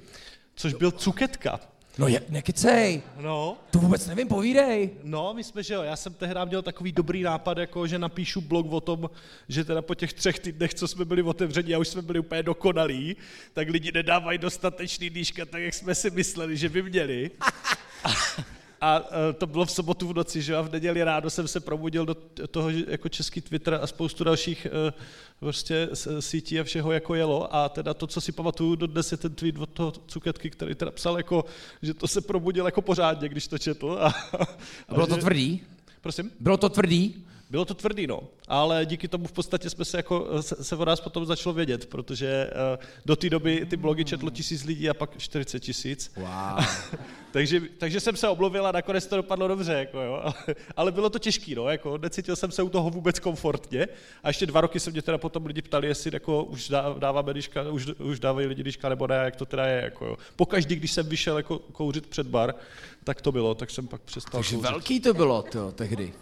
což 0.55 0.73
byl 0.73 0.91
Cuketka. 0.91 1.59
No 1.97 2.07
je, 2.07 2.21
nekecej. 2.29 3.01
No. 3.19 3.57
To 3.71 3.79
vůbec 3.79 4.07
nevím, 4.07 4.27
povídej. 4.27 4.89
No, 5.03 5.33
my 5.33 5.43
jsme, 5.43 5.63
že 5.63 5.73
jo, 5.73 5.81
já 5.81 5.95
jsem 5.95 6.13
tehdy 6.13 6.39
měl 6.45 6.61
takový 6.61 6.91
dobrý 6.91 7.23
nápad, 7.23 7.57
jako 7.57 7.87
že 7.87 7.99
napíšu 7.99 8.41
blog 8.41 8.71
o 8.71 8.81
tom, 8.81 9.09
že 9.49 9.63
teda 9.63 9.81
po 9.81 9.95
těch 9.95 10.13
třech 10.13 10.39
týdnech, 10.39 10.73
co 10.73 10.87
jsme 10.87 11.05
byli 11.05 11.23
otevření 11.23 11.75
a 11.75 11.79
už 11.79 11.87
jsme 11.87 12.01
byli 12.01 12.19
úplně 12.19 12.43
dokonalí, 12.43 13.15
tak 13.53 13.69
lidi 13.69 13.91
nedávají 13.91 14.37
dostatečný 14.37 15.09
dýška, 15.09 15.45
tak 15.45 15.61
jak 15.61 15.73
jsme 15.73 15.95
si 15.95 16.09
mysleli, 16.09 16.57
že 16.57 16.69
by 16.69 16.83
měli. 16.83 17.31
A 18.81 19.01
e, 19.29 19.33
to 19.33 19.47
bylo 19.47 19.65
v 19.65 19.71
sobotu 19.71 20.07
v 20.07 20.13
noci, 20.13 20.41
že 20.41 20.55
a 20.55 20.61
v 20.61 20.71
neděli 20.71 21.03
ráno 21.03 21.29
jsem 21.29 21.47
se 21.47 21.59
probudil 21.59 22.05
do 22.05 22.15
toho 22.51 22.69
jako 22.69 23.09
český 23.09 23.41
Twitter 23.41 23.73
a 23.73 23.87
spoustu 23.87 24.23
dalších 24.23 24.65
e, 24.65 24.93
prostě 25.39 25.89
sítí 26.19 26.59
a 26.59 26.63
všeho 26.63 26.91
jako 26.91 27.15
jelo 27.15 27.55
a 27.55 27.69
teda 27.69 27.93
to, 27.93 28.07
co 28.07 28.21
si 28.21 28.31
pamatuju 28.31 28.75
do 28.75 28.87
dnes 28.87 29.11
je 29.11 29.17
ten 29.17 29.35
tweet 29.35 29.57
od 29.57 29.69
toho 29.69 29.91
Cuketky, 29.91 30.49
který 30.49 30.75
teda 30.75 30.91
psal 30.91 31.17
jako, 31.17 31.45
že 31.81 31.93
to 31.93 32.07
se 32.07 32.21
probudil 32.21 32.65
jako 32.65 32.81
pořádně, 32.81 33.29
když 33.29 33.47
to 33.47 33.57
četl. 33.57 33.97
A, 34.01 34.07
a 34.89 34.93
bylo 34.93 35.07
to 35.07 35.17
tvrdý? 35.17 35.61
Prosím? 36.01 36.31
Bylo 36.39 36.57
to 36.57 36.69
tvrdý? 36.69 37.25
Bylo 37.49 37.65
to 37.65 37.73
tvrdý, 37.73 38.07
no, 38.07 38.19
ale 38.47 38.85
díky 38.85 39.07
tomu 39.07 39.27
v 39.27 39.31
podstatě 39.31 39.69
jsme 39.69 39.85
se, 39.85 39.97
jako, 39.97 40.43
se, 40.43 40.63
se 40.63 40.75
o 40.75 40.85
nás 40.85 41.01
potom 41.01 41.25
začalo 41.25 41.53
vědět, 41.53 41.85
protože 41.85 42.49
uh, 42.49 42.83
do 43.05 43.15
té 43.15 43.29
doby 43.29 43.65
ty 43.65 43.77
blogy 43.77 44.05
četlo 44.05 44.29
tisíc 44.29 44.63
lidí 44.63 44.89
a 44.89 44.93
pak 44.93 45.17
40 45.17 45.59
tisíc. 45.59 46.11
Wow. 46.15 46.65
takže, 47.31 47.61
takže 47.77 47.99
jsem 47.99 48.15
se 48.15 48.27
oblovil 48.27 48.67
a 48.67 48.71
nakonec 48.71 49.07
to 49.07 49.15
dopadlo 49.15 49.47
dobře, 49.47 49.73
jako 49.73 50.01
jo, 50.01 50.21
ale, 50.23 50.33
ale 50.75 50.91
bylo 50.91 51.09
to 51.09 51.19
těžký, 51.19 51.55
no, 51.55 51.69
jako 51.69 51.97
necítil 51.97 52.35
jsem 52.35 52.51
se 52.51 52.63
u 52.63 52.69
toho 52.69 52.89
vůbec 52.89 53.19
komfortně 53.19 53.87
a 54.23 54.27
ještě 54.27 54.45
dva 54.45 54.61
roky 54.61 54.79
se 54.79 54.91
mě 54.91 55.01
teda 55.01 55.17
potom 55.17 55.45
lidi 55.45 55.61
ptali, 55.61 55.87
jestli 55.87 56.11
jako 56.13 56.43
už 56.43 56.71
dáváme 56.99 57.33
diška, 57.33 57.69
už, 57.69 57.85
už 57.85 58.19
dávají 58.19 58.47
lidi 58.47 58.63
diška 58.63 58.89
nebo 58.89 59.07
ne, 59.07 59.15
jak 59.15 59.35
to 59.35 59.45
teda 59.45 59.65
je, 59.65 59.81
jako 59.81 60.05
jo. 60.05 60.17
Pokaždý, 60.35 60.75
když 60.75 60.91
jsem 60.91 61.05
vyšel 61.09 61.37
jako 61.37 61.59
kouřit 61.59 62.07
před 62.07 62.27
bar, 62.27 62.55
tak 63.03 63.21
to 63.21 63.31
bylo, 63.31 63.55
tak 63.55 63.69
jsem 63.69 63.87
pak 63.87 64.01
přestal 64.01 64.39
Takže 64.39 64.55
kouřit. 64.55 64.71
velký 64.71 64.99
to 64.99 65.13
bylo, 65.13 65.41
to, 65.43 65.71
tehdy. 65.71 66.13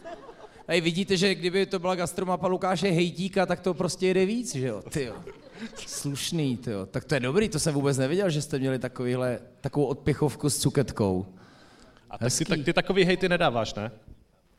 Hej, 0.67 0.81
vidíte, 0.81 1.17
že 1.17 1.35
kdyby 1.35 1.65
to 1.65 1.79
byla 1.79 1.95
gastromapa 1.95 2.47
Lukáše 2.47 2.89
Hejtíka, 2.89 3.45
tak 3.45 3.59
to 3.59 3.73
prostě 3.73 4.07
jede 4.07 4.25
víc, 4.25 4.55
že 4.55 4.67
jo? 4.67 4.81
Ty 4.89 5.03
jo. 5.03 5.15
Slušný, 5.87 6.57
ty 6.57 6.71
jo. 6.71 6.85
Tak 6.85 7.05
to 7.05 7.13
je 7.13 7.19
dobrý, 7.19 7.49
to 7.49 7.59
jsem 7.59 7.73
vůbec 7.73 7.97
nevěděl, 7.97 8.29
že 8.29 8.41
jste 8.41 8.59
měli 8.59 8.79
takovýhle, 8.79 9.39
takovou 9.61 9.85
odpěchovku 9.85 10.49
s 10.49 10.57
cuketkou. 10.57 11.25
A 12.09 12.17
tak 12.17 12.33
ty, 12.37 12.45
tak 12.45 12.59
ty 12.65 12.73
takový 12.73 13.05
hejty 13.05 13.29
nedáváš, 13.29 13.73
ne? 13.73 13.91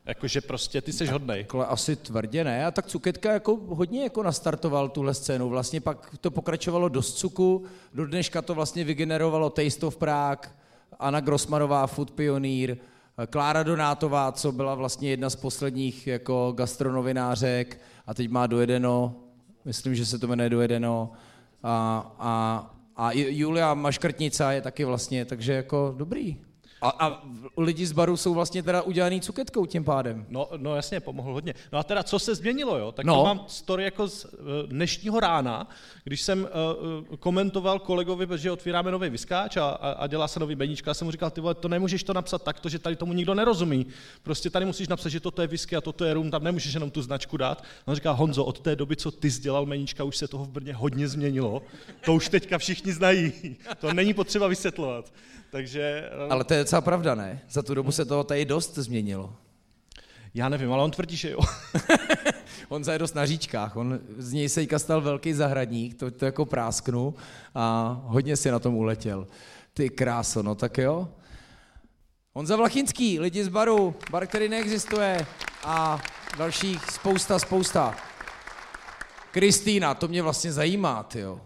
Jakože 0.06 0.40
prostě 0.40 0.80
ty 0.80 0.92
jsi 0.92 1.06
hodnej. 1.06 1.44
Takhle 1.44 1.66
asi 1.66 1.96
tvrdě 1.96 2.44
ne, 2.44 2.66
a 2.66 2.70
tak 2.70 2.86
Cuketka 2.86 3.32
jako 3.32 3.56
hodně 3.68 4.02
jako 4.02 4.22
nastartoval 4.22 4.88
tuhle 4.88 5.14
scénu. 5.14 5.48
Vlastně 5.48 5.80
pak 5.80 6.14
to 6.20 6.30
pokračovalo 6.30 6.88
do 6.88 7.02
Cuku, 7.02 7.64
do 7.94 8.06
dneška 8.06 8.42
to 8.42 8.54
vlastně 8.54 8.84
vygenerovalo 8.84 9.50
Taste 9.50 9.86
of 9.86 9.96
Prague, 9.96 10.50
Anna 10.98 11.20
Grossmanová, 11.20 11.86
Food 11.86 12.10
Pioneer, 12.10 12.76
Klára 13.30 13.62
Donátová, 13.62 14.32
co 14.32 14.52
byla 14.52 14.74
vlastně 14.74 15.10
jedna 15.10 15.30
z 15.30 15.36
posledních 15.36 16.06
jako 16.06 16.52
gastronovinářek 16.56 17.80
a 18.06 18.14
teď 18.14 18.30
má 18.30 18.46
dojedeno, 18.46 19.14
myslím, 19.64 19.94
že 19.94 20.06
se 20.06 20.18
to 20.18 20.26
jmenuje 20.26 20.50
dojedeno 20.50 21.12
a, 21.62 22.16
a, 22.18 22.76
a 22.96 23.12
Julia 23.12 23.74
Maškrtnica 23.74 24.52
je 24.52 24.60
taky 24.60 24.84
vlastně, 24.84 25.24
takže 25.24 25.52
jako 25.52 25.94
dobrý. 25.96 26.36
A, 26.86 27.06
a 27.06 27.22
lidi 27.56 27.86
z 27.86 27.92
baru 27.92 28.16
jsou 28.16 28.34
vlastně 28.34 28.62
teda 28.62 28.82
udělaný 28.82 29.20
cuketkou 29.20 29.66
tím 29.66 29.84
pádem. 29.84 30.26
No, 30.28 30.48
no 30.56 30.76
jasně, 30.76 31.00
pomohl 31.00 31.32
hodně. 31.32 31.54
No 31.72 31.78
a 31.78 31.82
teda, 31.82 32.02
co 32.02 32.18
se 32.18 32.34
změnilo, 32.34 32.78
jo? 32.78 32.92
Tak 32.92 33.06
No. 33.06 33.14
to 33.16 33.24
mám 33.24 33.44
story 33.46 33.84
jako 33.84 34.08
z 34.08 34.24
uh, 34.24 34.30
dnešního 34.66 35.20
rána, 35.20 35.68
když 36.04 36.22
jsem 36.22 36.48
uh, 37.10 37.16
komentoval 37.16 37.78
kolegovi, 37.78 38.26
že 38.38 38.50
otvíráme 38.50 38.90
nový 38.90 39.08
vyskáč 39.10 39.56
a, 39.56 39.68
a, 39.68 39.90
a 39.90 40.06
dělá 40.06 40.28
se 40.28 40.40
nový 40.40 40.54
beníčka, 40.54 40.90
já 40.90 40.94
jsem 40.94 41.04
mu 41.04 41.10
říkal, 41.10 41.30
ty 41.30 41.40
vole, 41.40 41.54
to 41.54 41.68
nemůžeš 41.68 42.02
to 42.02 42.12
napsat 42.12 42.42
takto, 42.42 42.68
že 42.68 42.78
tady 42.78 42.96
tomu 42.96 43.12
nikdo 43.12 43.34
nerozumí. 43.34 43.86
Prostě 44.22 44.50
tady 44.50 44.64
musíš 44.66 44.88
napsat, 44.88 45.08
že 45.08 45.20
toto 45.20 45.42
je 45.42 45.48
whisky 45.48 45.76
a 45.76 45.80
toto 45.80 46.04
je 46.04 46.14
rum, 46.14 46.30
tam 46.30 46.44
nemůžeš 46.44 46.74
jenom 46.74 46.90
tu 46.90 47.02
značku 47.02 47.36
dát. 47.36 47.64
On 47.84 47.94
říká, 47.94 48.10
Honzo, 48.12 48.44
od 48.44 48.60
té 48.60 48.76
doby, 48.76 48.96
co 48.96 49.10
ty 49.10 49.30
jsi 49.30 49.40
dělal 49.40 49.66
meníčka, 49.66 50.04
už 50.04 50.16
se 50.16 50.28
toho 50.28 50.44
v 50.44 50.48
Brně 50.48 50.74
hodně 50.74 51.08
změnilo. 51.08 51.62
To 52.04 52.14
už 52.14 52.28
teďka 52.28 52.58
všichni 52.58 52.92
znají. 52.92 53.32
To 53.80 53.92
není 53.94 54.14
potřeba 54.14 54.46
vysvětlovat. 54.48 55.12
Takže 55.50 56.10
Ale 56.30 56.44
to 56.44 56.54
je 56.54 56.64
docela 56.76 56.84
pravda, 56.84 57.14
ne? 57.14 57.40
Za 57.48 57.62
tu 57.62 57.74
dobu 57.74 57.92
se 57.92 58.04
toho 58.04 58.24
tady 58.24 58.44
dost 58.44 58.74
změnilo. 58.74 59.34
já 60.34 60.48
nevím, 60.48 60.72
ale 60.72 60.84
on 60.84 60.90
tvrdí, 60.90 61.16
že 61.16 61.30
jo. 61.30 61.40
On 62.68 62.82
je 62.92 62.98
dost 62.98 63.14
na 63.14 63.26
říčkách, 63.26 63.76
on 63.76 64.00
z 64.18 64.32
něj 64.32 64.48
se 64.48 64.66
stal 64.76 65.00
velký 65.00 65.32
zahradník, 65.32 65.94
to, 65.94 66.10
to 66.10 66.24
jako 66.24 66.44
prásknu 66.44 67.14
a 67.54 67.96
hodně 68.04 68.36
si 68.36 68.50
na 68.50 68.58
tom 68.58 68.74
uletěl. 68.74 69.26
Ty 69.74 69.90
kráso, 69.90 70.42
no 70.42 70.54
tak 70.54 70.78
jo. 70.78 71.08
Honza 72.34 72.56
Vlachinský, 72.56 73.20
lidi 73.20 73.44
z 73.44 73.48
baru, 73.48 73.94
bar, 74.10 74.26
který 74.26 74.48
neexistuje 74.48 75.26
a 75.64 76.02
dalších 76.38 76.90
spousta, 76.90 77.38
spousta. 77.38 77.94
Kristýna, 79.30 79.94
to 79.94 80.08
mě 80.08 80.22
vlastně 80.22 80.52
zajímá, 80.52 81.02
ty 81.02 81.20
jo. 81.20 81.40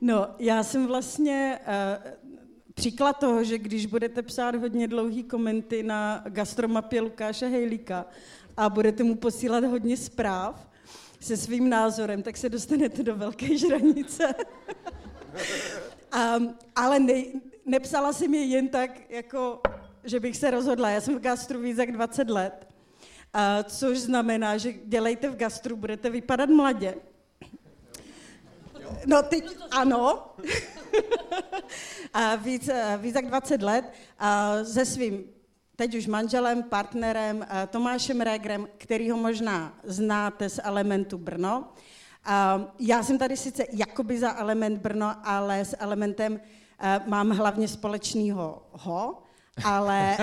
No, 0.00 0.28
já 0.38 0.62
jsem 0.62 0.86
vlastně 0.86 1.58
uh, 1.66 2.10
příklad 2.74 3.18
toho, 3.18 3.44
že 3.44 3.58
když 3.58 3.86
budete 3.86 4.22
psát 4.22 4.54
hodně 4.54 4.88
dlouhý 4.88 5.24
komenty 5.24 5.82
na 5.82 6.24
gastromapě 6.28 7.00
Lukáše 7.00 7.46
Hejlíka 7.46 8.06
a 8.56 8.68
budete 8.68 9.02
mu 9.02 9.14
posílat 9.14 9.64
hodně 9.64 9.96
zpráv 9.96 10.68
se 11.20 11.36
svým 11.36 11.68
názorem, 11.68 12.22
tak 12.22 12.36
se 12.36 12.48
dostanete 12.48 13.02
do 13.02 13.16
velké 13.16 13.58
žranice. 13.58 14.34
um, 16.36 16.54
ale 16.76 16.98
ne, 16.98 17.22
nepsala 17.66 18.12
jsem 18.12 18.34
je 18.34 18.44
jen 18.44 18.68
tak, 18.68 19.10
jako, 19.10 19.60
že 20.04 20.20
bych 20.20 20.36
se 20.36 20.50
rozhodla. 20.50 20.90
Já 20.90 21.00
jsem 21.00 21.18
v 21.18 21.22
gastru 21.22 21.60
víc 21.60 21.78
jak 21.78 21.92
20 21.92 22.30
let, 22.30 22.68
uh, 23.34 23.40
což 23.62 23.98
znamená, 23.98 24.56
že 24.56 24.72
dělejte 24.72 25.30
v 25.30 25.36
gastru, 25.36 25.76
budete 25.76 26.10
vypadat 26.10 26.50
mladě. 26.50 26.94
No 29.06 29.22
teď 29.22 29.44
ano. 29.70 30.26
a 32.14 32.34
víc, 32.34 32.68
eh, 32.68 32.98
víc 33.02 33.14
jak 33.14 33.26
20 33.26 33.62
let 33.62 33.92
a 34.18 34.54
se 34.64 34.86
svým 34.86 35.24
teď 35.76 35.94
už 35.94 36.06
manželem, 36.06 36.62
partnerem 36.62 37.46
eh, 37.48 37.66
Tomášem 37.66 38.20
Regrem, 38.20 38.68
kterýho 38.78 39.16
možná 39.16 39.74
znáte 39.84 40.48
z 40.48 40.60
Elementu 40.62 41.18
Brno. 41.18 41.68
A 42.24 42.60
já 42.78 43.02
jsem 43.02 43.18
tady 43.18 43.36
sice 43.36 43.64
jakoby 43.72 44.18
za 44.18 44.38
Element 44.38 44.78
Brno, 44.78 45.14
ale 45.24 45.64
s 45.64 45.76
Elementem 45.78 46.40
eh, 46.78 47.00
mám 47.06 47.30
hlavně 47.30 47.68
společného 47.68 48.62
ho, 48.72 49.22
ale 49.64 50.16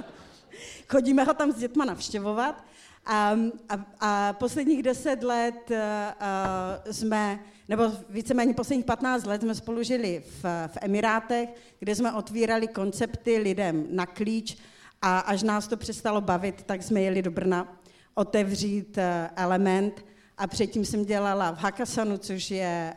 chodíme 0.88 1.24
ho 1.24 1.34
tam 1.34 1.52
s 1.52 1.56
dětma 1.56 1.84
navštěvovat. 1.84 2.64
A, 3.06 3.36
a, 3.68 3.84
a 4.00 4.32
posledních 4.32 4.82
deset 4.82 5.22
let 5.22 5.70
uh, 5.70 5.76
uh, 5.76 6.92
jsme, 6.92 7.38
nebo 7.70 7.92
víceméně 8.08 8.54
posledních 8.54 8.86
15 8.86 9.26
let 9.26 9.42
jsme 9.42 9.54
spolu 9.54 9.82
žili 9.82 10.22
v, 10.26 10.44
v 10.66 10.78
Emirátech, 10.80 11.48
kde 11.78 11.94
jsme 11.94 12.12
otvírali 12.12 12.68
koncepty 12.68 13.38
lidem 13.38 13.86
na 13.90 14.06
klíč 14.06 14.56
a 15.02 15.18
až 15.18 15.42
nás 15.42 15.68
to 15.68 15.76
přestalo 15.76 16.20
bavit, 16.20 16.62
tak 16.62 16.82
jsme 16.82 17.00
jeli 17.00 17.22
do 17.22 17.30
Brna 17.30 17.80
otevřít 18.14 18.98
uh, 18.98 19.04
element 19.36 20.04
a 20.38 20.46
předtím 20.46 20.84
jsem 20.84 21.04
dělala 21.04 21.50
v 21.50 21.58
Hakasanu, 21.58 22.18
což 22.18 22.50
je 22.50 22.94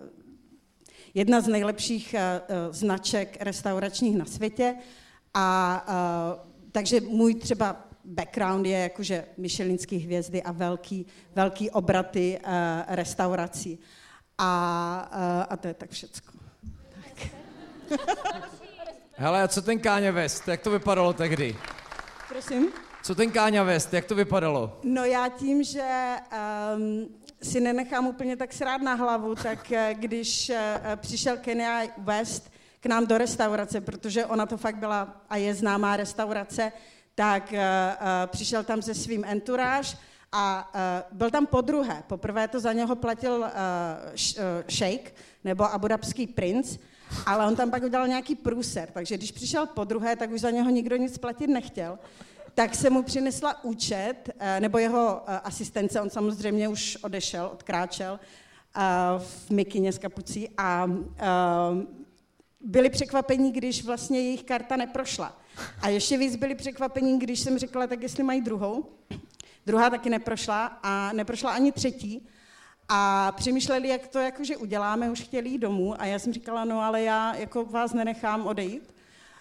uh, 0.00 0.08
jedna 1.14 1.40
z 1.40 1.48
nejlepších 1.48 2.14
uh, 2.14 2.74
značek 2.74 3.36
restauračních 3.40 4.16
na 4.16 4.24
světě. 4.24 4.74
A 5.34 5.86
takže 6.72 7.00
můj 7.00 7.34
třeba 7.34 7.88
background 8.04 8.66
je 8.66 8.78
jakože 8.78 9.24
Michelinské 9.36 9.96
hvězdy 9.96 10.42
a 10.42 10.52
velký, 10.52 11.06
velký 11.34 11.70
obraty 11.70 12.38
restaurací. 12.88 13.78
A, 14.38 15.08
uh, 15.12 15.52
a 15.52 15.56
to 15.56 15.68
je 15.68 15.74
tak 15.74 15.90
všecko. 15.90 16.32
Hele, 19.16 19.42
a 19.42 19.48
co 19.48 19.62
ten 19.62 19.78
Káňa 19.78 20.10
West, 20.12 20.48
jak 20.48 20.60
to 20.60 20.70
vypadalo 20.70 21.12
tehdy? 21.12 21.56
Prosím? 22.28 22.68
Co 23.02 23.14
ten 23.14 23.30
Káňa 23.30 23.62
West, 23.62 23.92
jak 23.92 24.04
to 24.04 24.14
vypadalo? 24.14 24.80
No 24.82 25.04
já 25.04 25.28
tím, 25.28 25.62
že 25.62 26.16
um, 26.76 27.08
si 27.42 27.60
nenechám 27.60 28.06
úplně 28.06 28.36
tak 28.36 28.52
srát 28.52 28.82
na 28.82 28.94
hlavu, 28.94 29.34
tak 29.34 29.72
eh, 29.72 29.94
když 29.98 30.50
uh, 30.50 30.56
přišel 30.96 31.36
Kenya 31.36 31.82
West 31.98 32.52
k 32.80 32.86
nám 32.86 33.06
do 33.06 33.18
restaurace, 33.18 33.80
protože 33.80 34.26
ona 34.26 34.46
to 34.46 34.56
fakt 34.56 34.76
byla 34.76 35.24
a 35.30 35.36
je 35.36 35.54
známá 35.54 35.96
restaurace, 35.96 36.72
tak 37.14 37.52
uh, 37.52 37.58
uh, 37.58 37.58
přišel 38.26 38.64
tam 38.64 38.82
se 38.82 38.94
svým 38.94 39.24
entourage 39.24 39.96
a 40.38 40.70
uh, 40.74 41.18
byl 41.18 41.30
tam 41.30 41.46
po 41.46 41.60
druhé. 41.60 42.02
Poprvé 42.06 42.48
to 42.48 42.60
za 42.60 42.72
něho 42.72 42.96
platil 42.96 43.38
uh, 43.38 43.46
š, 44.14 44.36
uh, 44.36 44.42
šejk 44.68 45.14
nebo 45.44 45.64
abudabský 45.64 46.26
princ, 46.26 46.78
ale 47.26 47.46
on 47.46 47.56
tam 47.56 47.70
pak 47.70 47.82
udělal 47.82 48.08
nějaký 48.08 48.34
průser, 48.34 48.88
takže 48.92 49.16
když 49.16 49.32
přišel 49.32 49.66
po 49.66 49.84
druhé, 49.84 50.16
tak 50.16 50.30
už 50.30 50.40
za 50.40 50.50
něho 50.50 50.70
nikdo 50.70 50.96
nic 50.96 51.18
platit 51.18 51.46
nechtěl. 51.46 51.98
Tak 52.54 52.74
se 52.74 52.90
mu 52.90 53.02
přinesla 53.02 53.64
účet, 53.64 54.14
uh, 54.28 54.60
nebo 54.60 54.78
jeho 54.78 55.22
uh, 55.28 55.34
asistence, 55.44 56.00
on 56.00 56.10
samozřejmě 56.10 56.68
už 56.68 56.98
odešel, 57.02 57.50
odkráčel 57.52 58.12
uh, 58.76 59.22
v 59.22 59.50
mikině 59.50 59.92
s 59.92 59.98
kapucí 59.98 60.48
a 60.58 60.84
uh, 60.84 60.94
byli 62.60 62.90
překvapení, 62.90 63.52
když 63.52 63.84
vlastně 63.84 64.20
jejich 64.20 64.42
karta 64.42 64.76
neprošla. 64.76 65.38
A 65.82 65.88
ještě 65.88 66.18
víc 66.18 66.36
byli 66.36 66.54
překvapení, 66.54 67.18
když 67.18 67.40
jsem 67.40 67.58
řekla, 67.58 67.86
tak 67.86 68.02
jestli 68.02 68.22
mají 68.22 68.40
druhou. 68.40 68.84
Druhá 69.66 69.90
taky 69.90 70.10
neprošla 70.10 70.78
a 70.82 71.12
neprošla 71.12 71.52
ani 71.52 71.72
třetí. 71.72 72.28
A 72.88 73.32
přemýšleli, 73.32 73.88
jak 73.88 74.08
to 74.08 74.18
jakože 74.18 74.56
uděláme, 74.56 75.10
už 75.10 75.20
chtěli 75.20 75.48
jít 75.48 75.58
domů 75.58 76.00
a 76.00 76.04
já 76.04 76.18
jsem 76.18 76.32
říkala, 76.32 76.64
no 76.64 76.80
ale 76.80 77.02
já 77.02 77.34
jako 77.34 77.64
vás 77.64 77.92
nenechám 77.92 78.46
odejít, 78.46 78.82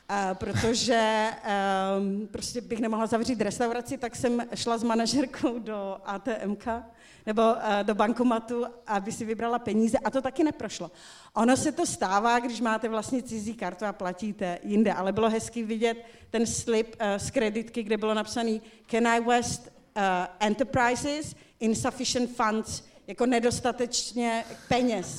uh, 0.10 0.34
protože 0.34 1.30
um, 2.00 2.28
prostě 2.28 2.62
bych 2.62 2.80
nemohla 2.80 3.08
zavřít 3.08 3.42
restauraci, 3.42 3.98
tak 3.98 4.16
jsem 4.16 4.44
šla 4.56 4.78
s 4.78 4.84
manažerkou 4.84 5.60
do 5.60 5.98
ATMK 6.06 6.68
nebo 7.26 7.42
uh, 7.42 7.60
do 7.84 7.96
bankomatu, 7.96 8.66
aby 8.88 9.12
si 9.12 9.26
vybrala 9.26 9.60
peníze 9.60 9.98
a 9.98 10.10
to 10.10 10.22
taky 10.22 10.44
neprošlo. 10.44 10.92
Ono 11.34 11.58
se 11.58 11.72
to 11.72 11.86
stává, 11.86 12.40
když 12.40 12.62
máte 12.62 12.90
vlastně 12.90 13.22
cizí 13.24 13.54
kartu 13.54 13.86
a 13.86 13.94
platíte 13.94 14.60
jinde, 14.64 14.94
ale 14.94 15.12
bylo 15.12 15.30
hezky 15.30 15.64
vidět 15.64 16.06
ten 16.30 16.46
slip 16.46 16.96
uh, 16.96 17.08
z 17.18 17.32
kreditky, 17.32 17.84
kde 17.84 17.98
bylo 17.98 18.14
napsaný 18.14 18.62
Can 18.88 19.08
I 19.08 19.20
West 19.20 19.75
enterprises, 20.40 21.36
insufficient 21.60 22.36
funds, 22.36 22.84
jako 23.08 23.26
nedostatečně 23.26 24.44
peněz. 24.68 25.18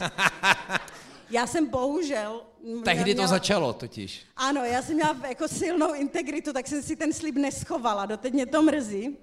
Já 1.31 1.47
jsem 1.47 1.67
bohužel... 1.71 2.43
Tehdy 2.85 3.15
to 3.15 3.19
měla- 3.23 3.27
začalo 3.29 3.73
totiž. 3.73 4.23
ano, 4.37 4.65
já 4.65 4.83
jsem 4.83 4.95
měla 4.95 5.17
jako 5.29 5.49
silnou 5.49 5.95
integritu, 5.95 6.53
tak 6.53 6.67
jsem 6.69 6.83
si 6.83 6.97
ten 6.97 7.13
slib 7.13 7.35
neschovala, 7.35 8.07
doteď 8.07 8.33
mě 8.33 8.47
to 8.47 8.63
mrzí. 8.63 9.17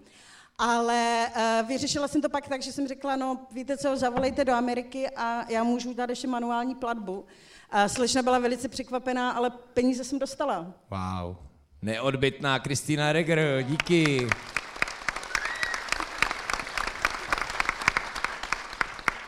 Ale 0.58 1.28
uh, 1.36 1.68
vyřešila 1.68 2.08
jsem 2.08 2.22
to 2.22 2.30
pak 2.30 2.48
tak, 2.48 2.62
že 2.62 2.72
jsem 2.72 2.88
řekla, 2.88 3.16
no 3.16 3.48
víte 3.52 3.78
co, 3.78 3.98
zavolejte 3.98 4.46
do 4.46 4.54
Ameriky 4.54 5.10
a 5.10 5.52
já 5.52 5.64
můžu 5.64 5.94
dát 5.94 6.10
ještě 6.10 6.28
manuální 6.28 6.76
platbu. 6.76 7.14
Uh, 7.20 7.86
slečna 7.88 8.22
byla 8.22 8.40
velice 8.40 8.68
překvapená, 8.70 9.32
ale 9.32 9.50
peníze 9.50 10.04
jsem 10.04 10.20
dostala. 10.20 10.74
Wow. 10.90 11.36
Neodbitná 11.82 12.60
Kristýna 12.60 13.12
Reger, 13.14 13.64
díky. 13.64 14.28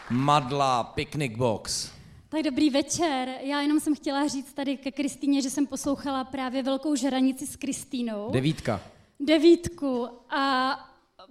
Madla, 0.10 0.84
picnic 0.84 1.38
box. 1.38 1.92
Tak 2.30 2.44
dobrý 2.44 2.70
večer. 2.70 3.30
Já 3.42 3.62
jenom 3.62 3.80
jsem 3.80 3.96
chtěla 3.96 4.28
říct 4.28 4.54
tady 4.54 4.78
ke 4.78 4.92
Kristýně, 4.92 5.42
že 5.42 5.50
jsem 5.50 5.68
poslouchala 5.68 6.24
právě 6.24 6.64
Velkou 6.64 6.96
žeranici 6.96 7.48
s 7.48 7.56
Kristýnou. 7.56 8.32
Devítka. 8.32 8.82
Devítku. 9.20 10.08
A 10.30 10.76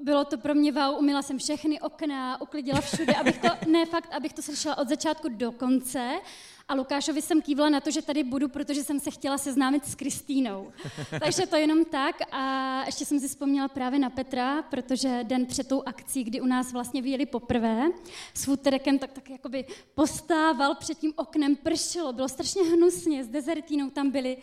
bylo 0.03 0.25
to 0.25 0.39
pro 0.39 0.55
mě 0.55 0.73
wow, 0.73 0.99
umila 0.99 1.23
jsem 1.23 1.39
všechny 1.39 1.81
okna, 1.81 2.41
uklidila 2.41 2.81
všude, 2.81 3.15
abych 3.15 3.39
to, 3.39 3.49
ne 3.71 3.87
fakt, 3.87 4.15
abych 4.15 4.33
to 4.33 4.43
slyšela 4.43 4.79
od 4.79 4.89
začátku 4.89 5.29
do 5.29 5.53
konce. 5.53 6.21
A 6.69 6.75
Lukášovi 6.75 7.23
jsem 7.23 7.43
kývla 7.43 7.69
na 7.69 7.81
to, 7.81 7.91
že 7.91 8.03
tady 8.03 8.25
budu, 8.25 8.49
protože 8.49 8.85
jsem 8.85 9.01
se 9.01 9.11
chtěla 9.11 9.39
seznámit 9.39 9.87
s 9.87 9.95
Kristýnou. 9.95 10.73
Takže 11.21 11.47
to 11.47 11.57
jenom 11.57 11.85
tak. 11.85 12.17
A 12.33 12.83
ještě 12.87 13.05
jsem 13.05 13.21
si 13.21 13.29
vzpomněla 13.29 13.69
právě 13.69 13.99
na 13.99 14.11
Petra, 14.11 14.63
protože 14.63 15.21
den 15.23 15.47
před 15.47 15.69
tou 15.69 15.83
akcí, 15.87 16.25
kdy 16.25 16.41
u 16.41 16.47
nás 16.47 16.73
vlastně 16.73 17.03
vyjeli 17.03 17.27
poprvé 17.27 17.91
s 18.35 18.45
futerekem, 18.45 18.99
tak 18.99 19.13
tak 19.13 19.31
jakoby 19.31 19.65
postával 19.95 20.75
před 20.75 20.99
tím 20.99 21.13
oknem, 21.17 21.57
pršelo, 21.57 22.13
bylo 22.13 22.29
strašně 22.29 22.63
hnusně, 22.63 23.25
s 23.25 23.29
dezertínou 23.29 23.91
tam 23.91 24.11
byli. 24.11 24.37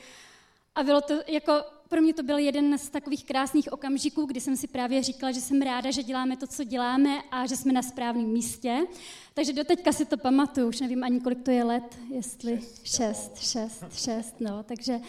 A 0.75 0.83
bylo 0.83 1.01
to 1.01 1.13
jako, 1.27 1.53
pro 1.87 2.01
mě 2.01 2.13
to 2.13 2.23
byl 2.23 2.37
jeden 2.37 2.77
z 2.77 2.89
takových 2.89 3.25
krásných 3.25 3.73
okamžiků, 3.73 4.25
kdy 4.25 4.41
jsem 4.41 4.57
si 4.57 4.67
právě 4.67 5.03
říkala, 5.03 5.31
že 5.31 5.41
jsem 5.41 5.61
ráda, 5.61 5.91
že 5.91 6.03
děláme 6.03 6.37
to, 6.37 6.47
co 6.47 6.63
děláme 6.63 7.21
a 7.31 7.45
že 7.45 7.57
jsme 7.57 7.73
na 7.73 7.81
správném 7.81 8.27
místě. 8.27 8.85
Takže 9.33 9.53
doteďka 9.53 9.91
si 9.91 10.05
to 10.05 10.17
pamatuju, 10.17 10.67
už 10.67 10.79
nevím 10.79 11.03
ani 11.03 11.19
kolik 11.19 11.43
to 11.43 11.51
je 11.51 11.63
let, 11.63 11.99
jestli 12.09 12.61
šest, 12.83 13.41
šest, 13.41 13.83
šest, 13.93 14.35
no, 14.39 14.63
takže 14.63 14.99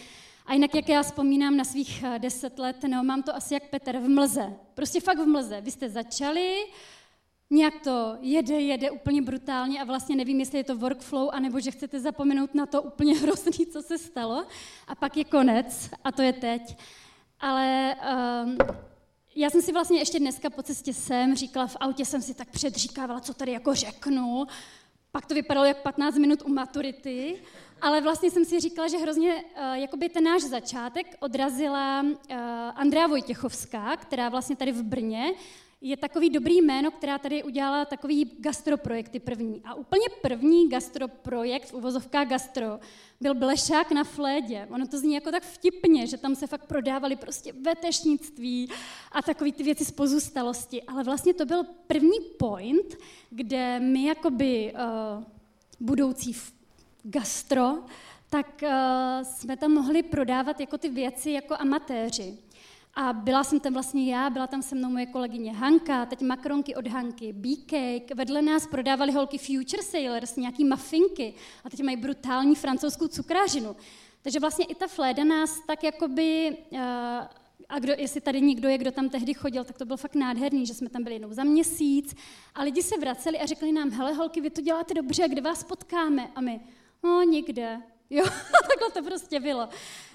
a 0.45 0.53
jinak, 0.53 0.75
jak 0.75 0.89
já 0.89 1.03
vzpomínám 1.03 1.57
na 1.57 1.63
svých 1.63 2.03
eh, 2.03 2.19
deset 2.19 2.59
let, 2.59 2.83
no, 2.87 3.03
mám 3.03 3.23
to 3.23 3.35
asi 3.35 3.53
jak 3.53 3.69
Petr 3.69 3.97
v 3.97 4.07
mlze. 4.07 4.53
Prostě 4.73 5.01
fakt 5.01 5.19
v 5.19 5.25
mlze. 5.25 5.61
Vy 5.61 5.71
jste 5.71 5.89
začali, 5.89 6.55
nějak 7.53 7.73
to 7.83 8.17
jede, 8.21 8.59
jede 8.59 8.91
úplně 8.91 9.21
brutálně 9.21 9.81
a 9.81 9.83
vlastně 9.83 10.15
nevím, 10.15 10.39
jestli 10.39 10.57
je 10.57 10.63
to 10.63 10.75
workflow, 10.75 11.29
anebo 11.33 11.59
že 11.59 11.71
chcete 11.71 11.99
zapomenout 11.99 12.55
na 12.55 12.65
to 12.65 12.81
úplně 12.81 13.15
hrozný, 13.19 13.65
co 13.65 13.81
se 13.81 13.97
stalo 13.97 14.45
a 14.87 14.95
pak 14.95 15.17
je 15.17 15.23
konec 15.23 15.89
a 16.03 16.11
to 16.11 16.21
je 16.21 16.33
teď. 16.33 16.77
Ale 17.39 17.95
um, 18.45 18.57
já 19.35 19.49
jsem 19.49 19.61
si 19.61 19.71
vlastně 19.71 19.99
ještě 19.99 20.19
dneska 20.19 20.49
po 20.49 20.63
cestě 20.63 20.93
sem 20.93 21.35
říkala, 21.35 21.67
v 21.67 21.77
autě 21.79 22.05
jsem 22.05 22.21
si 22.21 22.33
tak 22.33 22.49
předříkávala, 22.49 23.19
co 23.19 23.33
tady 23.33 23.51
jako 23.51 23.75
řeknu, 23.75 24.45
pak 25.11 25.25
to 25.25 25.33
vypadalo 25.33 25.65
jak 25.65 25.81
15 25.81 26.17
minut 26.17 26.41
u 26.45 26.49
maturity, 26.49 27.35
ale 27.81 28.01
vlastně 28.01 28.31
jsem 28.31 28.45
si 28.45 28.59
říkala, 28.59 28.87
že 28.87 28.97
hrozně 28.97 29.35
uh, 29.35 29.73
jakoby 29.73 30.09
ten 30.09 30.23
náš 30.23 30.41
začátek 30.41 31.15
odrazila 31.19 32.01
uh, 32.01 32.37
Andrea 32.75 33.07
Vojtěchovská, 33.07 33.97
která 33.97 34.29
vlastně 34.29 34.55
tady 34.55 34.71
v 34.71 34.83
Brně 34.83 35.33
je 35.83 35.97
takový 35.97 36.29
dobrý 36.29 36.61
jméno, 36.61 36.91
která 36.91 37.17
tady 37.17 37.43
udělala 37.43 37.85
takový 37.85 38.31
gastroprojekty 38.39 39.19
první. 39.19 39.61
A 39.65 39.73
úplně 39.73 40.05
první 40.21 40.69
gastroprojekt, 40.69 41.69
v 41.69 41.73
uvozovkách 41.73 42.27
gastro, 42.27 42.79
byl 43.21 43.35
Blešák 43.35 43.91
na 43.91 44.03
Flédě. 44.03 44.67
Ono 44.71 44.87
to 44.87 44.99
zní 44.99 45.13
jako 45.13 45.31
tak 45.31 45.43
vtipně, 45.43 46.07
že 46.07 46.17
tam 46.17 46.35
se 46.35 46.47
fakt 46.47 46.65
prodávali 46.65 47.15
prostě 47.15 47.53
vetešnictví 47.53 48.69
a 49.11 49.21
takové 49.21 49.51
ty 49.51 49.63
věci 49.63 49.85
z 49.85 49.91
pozůstalosti. 49.91 50.83
Ale 50.83 51.03
vlastně 51.03 51.33
to 51.33 51.45
byl 51.45 51.63
první 51.87 52.19
point, 52.39 52.97
kde 53.29 53.79
my 53.79 54.05
jakoby 54.05 54.73
uh, 54.73 55.23
budoucí 55.79 56.35
gastro, 57.03 57.73
tak 58.29 58.63
uh, 58.63 58.69
jsme 59.23 59.57
tam 59.57 59.71
mohli 59.71 60.03
prodávat 60.03 60.59
jako 60.59 60.77
ty 60.77 60.89
věci 60.89 61.31
jako 61.31 61.55
amatéři. 61.59 62.37
A 62.95 63.13
byla 63.13 63.43
jsem 63.43 63.59
tam 63.59 63.73
vlastně 63.73 64.11
já, 64.11 64.29
byla 64.29 64.47
tam 64.47 64.61
se 64.61 64.75
mnou 64.75 64.89
moje 64.89 65.05
kolegyně 65.05 65.53
Hanka, 65.53 66.05
teď 66.05 66.21
makronky 66.21 66.75
od 66.75 66.87
Hanky, 66.87 67.33
B-Cake, 67.33 68.15
vedle 68.15 68.41
nás 68.41 68.67
prodávali 68.67 69.11
holky 69.11 69.37
Future 69.37 69.83
Sailors, 69.83 70.35
nějaký 70.35 70.65
mafinky 70.65 71.33
a 71.63 71.69
teď 71.69 71.83
mají 71.83 71.97
brutální 71.97 72.55
francouzskou 72.55 73.07
cukrářinu. 73.07 73.75
Takže 74.21 74.39
vlastně 74.39 74.65
i 74.65 74.75
ta 74.75 74.87
Fléda 74.87 75.23
nás 75.23 75.59
tak 75.67 75.83
jakoby, 75.83 76.57
uh, 76.71 76.79
a 77.69 77.79
kdo, 77.79 77.93
jestli 77.97 78.21
tady 78.21 78.41
někdo 78.41 78.69
je, 78.69 78.77
kdo 78.77 78.91
tam 78.91 79.09
tehdy 79.09 79.33
chodil, 79.33 79.63
tak 79.63 79.77
to 79.77 79.85
bylo 79.85 79.97
fakt 79.97 80.15
nádherný, 80.15 80.65
že 80.65 80.73
jsme 80.73 80.89
tam 80.89 81.03
byli 81.03 81.15
jednou 81.15 81.33
za 81.33 81.43
měsíc 81.43 82.15
a 82.55 82.63
lidi 82.63 82.83
se 82.83 82.97
vraceli 82.97 83.39
a 83.39 83.45
řekli 83.45 83.71
nám, 83.71 83.91
hele 83.91 84.13
holky, 84.13 84.41
vy 84.41 84.49
to 84.49 84.61
děláte 84.61 84.93
dobře, 84.93 85.27
kde 85.27 85.41
vás 85.41 85.63
potkáme? 85.63 86.31
A 86.35 86.41
my, 86.41 86.59
no 87.03 87.23
nikde, 87.23 87.81
Jo, 88.09 88.23
takhle 88.69 88.91
to 88.93 89.03
prostě 89.03 89.39
bylo. 89.39 89.69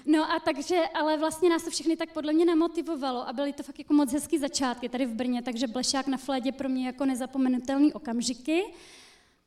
No 0.05 0.31
a 0.31 0.39
takže, 0.39 0.83
ale 0.93 1.17
vlastně 1.17 1.49
nás 1.49 1.63
to 1.63 1.69
všechny 1.69 1.97
tak 1.97 2.13
podle 2.13 2.33
mě 2.33 2.45
namotivovalo 2.45 3.27
a 3.27 3.33
byly 3.33 3.53
to 3.53 3.63
fakt 3.63 3.79
jako 3.79 3.93
moc 3.93 4.13
hezký 4.13 4.37
začátky 4.37 4.89
tady 4.89 5.05
v 5.05 5.13
Brně, 5.13 5.41
takže 5.41 5.67
Blešák 5.67 6.07
na 6.07 6.17
Flédě 6.17 6.51
pro 6.51 6.69
mě 6.69 6.85
jako 6.85 7.05
nezapomenutelný 7.05 7.93
okamžiky. 7.93 8.63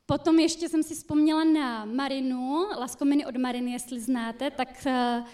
Potom 0.05 0.39
ještě 0.39 0.69
jsem 0.69 0.83
si 0.83 0.95
vzpomněla 0.95 1.43
na 1.43 1.85
Marinu, 1.85 2.65
Laskominy 2.79 3.25
od 3.25 3.37
Mariny, 3.37 3.71
jestli 3.71 3.99
znáte, 3.99 4.51
tak 4.51 4.85
uh, 4.85 5.27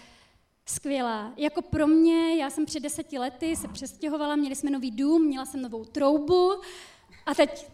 skvělá. 0.66 1.32
Jako 1.36 1.62
pro 1.62 1.86
mě, 1.86 2.36
já 2.36 2.50
jsem 2.50 2.66
před 2.66 2.80
deseti 2.80 3.18
lety 3.18 3.56
se 3.56 3.68
přestěhovala, 3.68 4.36
měli 4.36 4.56
jsme 4.56 4.70
nový 4.70 4.90
dům, 4.90 5.26
měla 5.26 5.44
jsem 5.44 5.62
novou 5.62 5.84
troubu 5.84 6.52
a 7.26 7.34
teď 7.34 7.66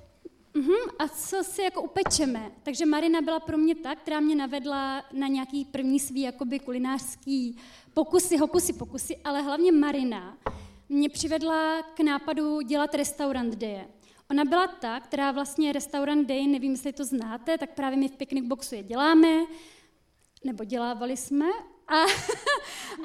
Uhum, 0.57 0.91
a 0.99 1.09
co 1.09 1.45
si 1.45 1.63
jako 1.63 1.83
upečeme? 1.83 2.53
Takže 2.63 2.87
Marina 2.87 3.21
byla 3.21 3.41
pro 3.41 3.59
mě 3.59 3.75
ta, 3.75 3.95
která 3.95 4.21
mě 4.21 4.37
navedla 4.37 5.05
na 5.13 5.27
nějaký 5.27 5.65
první 5.65 6.01
svý 6.01 6.21
jakoby 6.21 6.59
kulinářský 6.59 7.59
pokusy, 7.95 8.37
hokusy, 8.37 8.73
pokusy, 8.73 9.17
ale 9.25 9.43
hlavně 9.43 9.73
Marina 9.73 10.39
mě 10.89 11.09
přivedla 11.09 11.83
k 11.83 12.01
nápadu 12.01 12.61
dělat 12.61 12.95
restaurant 12.95 13.55
day. 13.55 13.85
Ona 14.31 14.45
byla 14.45 14.67
ta, 14.67 15.01
která 15.01 15.33
vlastně 15.33 15.73
restaurant 15.73 16.29
day, 16.29 16.47
nevím, 16.47 16.73
jestli 16.73 16.93
to 16.93 17.05
znáte, 17.05 17.59
tak 17.59 17.75
právě 17.75 17.99
my 17.99 18.09
v 18.09 18.17
Picnic 18.17 18.45
Boxu 18.45 18.75
je 18.75 18.83
děláme, 18.83 19.45
nebo 20.45 20.65
dělávali 20.65 21.17
jsme, 21.17 21.47
a, 21.89 22.05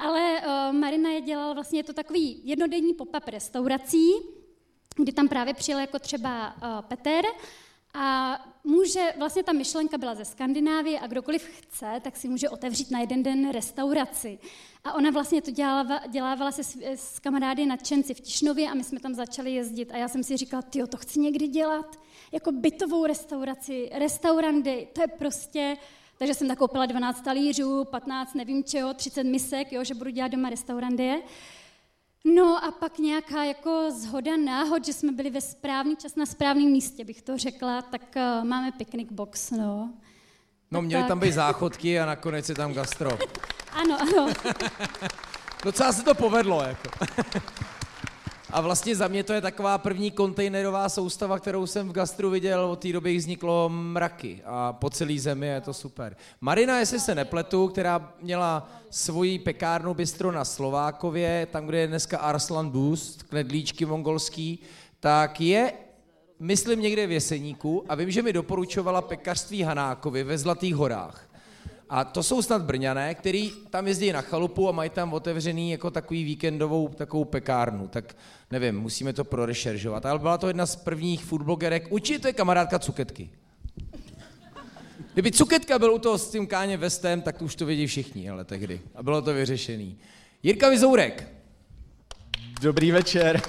ale 0.00 0.40
uh, 0.40 0.76
Marina 0.76 1.10
je 1.10 1.20
dělala 1.20 1.52
vlastně, 1.52 1.78
je 1.78 1.84
to 1.84 1.92
takový 1.92 2.40
jednodenní 2.44 2.94
pop-up 2.94 3.28
restaurací, 3.28 4.12
kdy 4.96 5.12
tam 5.12 5.28
právě 5.28 5.54
přijel 5.54 5.78
jako 5.78 5.98
třeba 5.98 6.56
uh, 6.56 6.82
Peter 6.88 7.24
a 7.94 8.38
může, 8.64 9.12
vlastně 9.18 9.42
ta 9.42 9.52
myšlenka 9.52 9.98
byla 9.98 10.14
ze 10.14 10.24
Skandinávie 10.24 11.00
a 11.00 11.06
kdokoliv 11.06 11.44
chce, 11.44 12.00
tak 12.02 12.16
si 12.16 12.28
může 12.28 12.48
otevřít 12.48 12.90
na 12.90 13.00
jeden 13.00 13.22
den 13.22 13.50
restauraci. 13.50 14.38
A 14.84 14.92
ona 14.92 15.10
vlastně 15.10 15.42
to 15.42 15.50
dělala, 15.50 16.00
dělávala 16.06 16.52
se 16.52 16.64
s, 16.64 16.76
s 16.82 17.18
kamarády 17.18 17.66
nadšenci 17.66 18.14
v 18.14 18.20
Tišnově 18.20 18.70
a 18.70 18.74
my 18.74 18.84
jsme 18.84 19.00
tam 19.00 19.14
začali 19.14 19.54
jezdit 19.54 19.90
a 19.92 19.96
já 19.96 20.08
jsem 20.08 20.22
si 20.22 20.36
říkala, 20.36 20.62
ty 20.62 20.86
to 20.86 20.96
chci 20.96 21.20
někdy 21.20 21.48
dělat, 21.48 21.98
jako 22.32 22.52
bytovou 22.52 23.06
restauraci, 23.06 23.90
restauranty, 23.92 24.88
to 24.92 25.00
je 25.00 25.08
prostě, 25.08 25.76
takže 26.18 26.34
jsem 26.34 26.48
tak 26.48 26.58
koupila 26.58 26.86
12 26.86 27.20
talířů, 27.20 27.84
15 27.84 28.34
nevím 28.34 28.64
čeho, 28.64 28.94
30 28.94 29.24
misek, 29.24 29.72
jo, 29.72 29.84
že 29.84 29.94
budu 29.94 30.10
dělat 30.10 30.28
doma 30.28 30.50
restaurandie. 30.50 31.22
No 32.24 32.64
a 32.64 32.70
pak 32.70 32.98
nějaká 32.98 33.44
jako 33.44 33.90
zhoda 33.90 34.36
náhod, 34.36 34.84
že 34.84 34.92
jsme 34.92 35.12
byli 35.12 35.30
ve 35.30 35.40
správný 35.40 35.96
čas 35.96 36.16
na 36.16 36.26
správném 36.26 36.70
místě, 36.70 37.04
bych 37.04 37.22
to 37.22 37.38
řekla, 37.38 37.82
tak 37.82 38.02
uh, 38.16 38.44
máme 38.44 38.72
picnic 38.72 39.08
box, 39.12 39.50
no. 39.50 39.92
No, 40.70 40.82
měly 40.82 41.02
tak. 41.02 41.08
tam 41.08 41.20
být 41.20 41.32
záchodky 41.32 42.00
a 42.00 42.06
nakonec 42.06 42.48
je 42.48 42.54
tam 42.54 42.72
gastro. 42.72 43.18
Ano, 43.72 43.98
ano. 44.00 44.32
Docela 45.64 45.92
se 45.92 46.02
to 46.02 46.14
povedlo, 46.14 46.62
jako. 46.62 46.88
A 48.52 48.60
vlastně 48.60 48.96
za 48.96 49.08
mě 49.08 49.24
to 49.24 49.32
je 49.32 49.40
taková 49.40 49.78
první 49.78 50.10
kontejnerová 50.10 50.88
soustava, 50.88 51.38
kterou 51.38 51.66
jsem 51.66 51.88
v 51.88 51.92
gastru 51.92 52.30
viděl, 52.30 52.64
od 52.64 52.78
té 52.78 52.92
doby 52.92 53.10
jich 53.10 53.20
vzniklo 53.20 53.68
mraky 53.68 54.42
a 54.44 54.72
po 54.72 54.90
celé 54.90 55.18
zemi 55.18 55.46
je 55.46 55.60
to 55.60 55.74
super. 55.74 56.16
Marina, 56.40 56.78
jestli 56.78 57.00
se 57.00 57.14
nepletu, 57.14 57.68
která 57.68 58.12
měla 58.20 58.70
svoji 58.90 59.38
pekárnu 59.38 59.94
bistro 59.94 60.32
na 60.32 60.44
Slovákově, 60.44 61.46
tam, 61.50 61.66
kde 61.66 61.78
je 61.78 61.86
dneska 61.86 62.18
Arslan 62.18 62.70
Boost, 62.70 63.22
knedlíčky 63.22 63.84
mongolský, 63.84 64.58
tak 65.00 65.40
je, 65.40 65.72
myslím, 66.40 66.80
někde 66.80 67.06
v 67.06 67.12
Jeseníku 67.12 67.84
a 67.88 67.94
vím, 67.94 68.10
že 68.10 68.22
mi 68.22 68.32
doporučovala 68.32 69.02
pekařství 69.02 69.62
Hanákovi 69.62 70.24
ve 70.24 70.38
Zlatých 70.38 70.74
horách. 70.74 71.31
A 71.94 72.04
to 72.04 72.22
jsou 72.22 72.42
snad 72.42 72.62
Brňané, 72.62 73.14
který 73.14 73.52
tam 73.70 73.86
jezdí 73.86 74.12
na 74.12 74.20
chalupu 74.20 74.68
a 74.68 74.72
mají 74.72 74.90
tam 74.90 75.12
otevřený 75.12 75.70
jako 75.70 75.90
takový 75.90 76.24
víkendovou 76.24 76.88
takovou 76.88 77.24
pekárnu. 77.24 77.88
Tak 77.88 78.16
nevím, 78.50 78.80
musíme 78.80 79.12
to 79.12 79.24
prorešeržovat. 79.24 80.06
Ale 80.06 80.18
byla 80.18 80.38
to 80.38 80.48
jedna 80.48 80.66
z 80.66 80.76
prvních 80.76 81.24
foodblogerek. 81.24 81.86
Určitě 81.90 82.18
to 82.18 82.26
je 82.26 82.32
kamarádka 82.32 82.78
Cuketky. 82.78 83.30
Kdyby 85.12 85.32
Cuketka 85.32 85.78
byl 85.78 85.94
u 85.94 85.98
toho 85.98 86.18
s 86.18 86.30
tím 86.30 86.46
Káně 86.46 86.76
Vestem, 86.76 87.22
tak 87.22 87.38
to 87.38 87.44
už 87.44 87.56
to 87.56 87.66
vědí 87.66 87.86
všichni, 87.86 88.30
ale 88.30 88.44
tehdy. 88.44 88.80
A 88.94 89.02
bylo 89.02 89.22
to 89.22 89.34
vyřešený. 89.34 89.96
Jirka 90.42 90.68
Vizourek. 90.68 91.28
Dobrý 92.60 92.90
večer. 92.90 93.42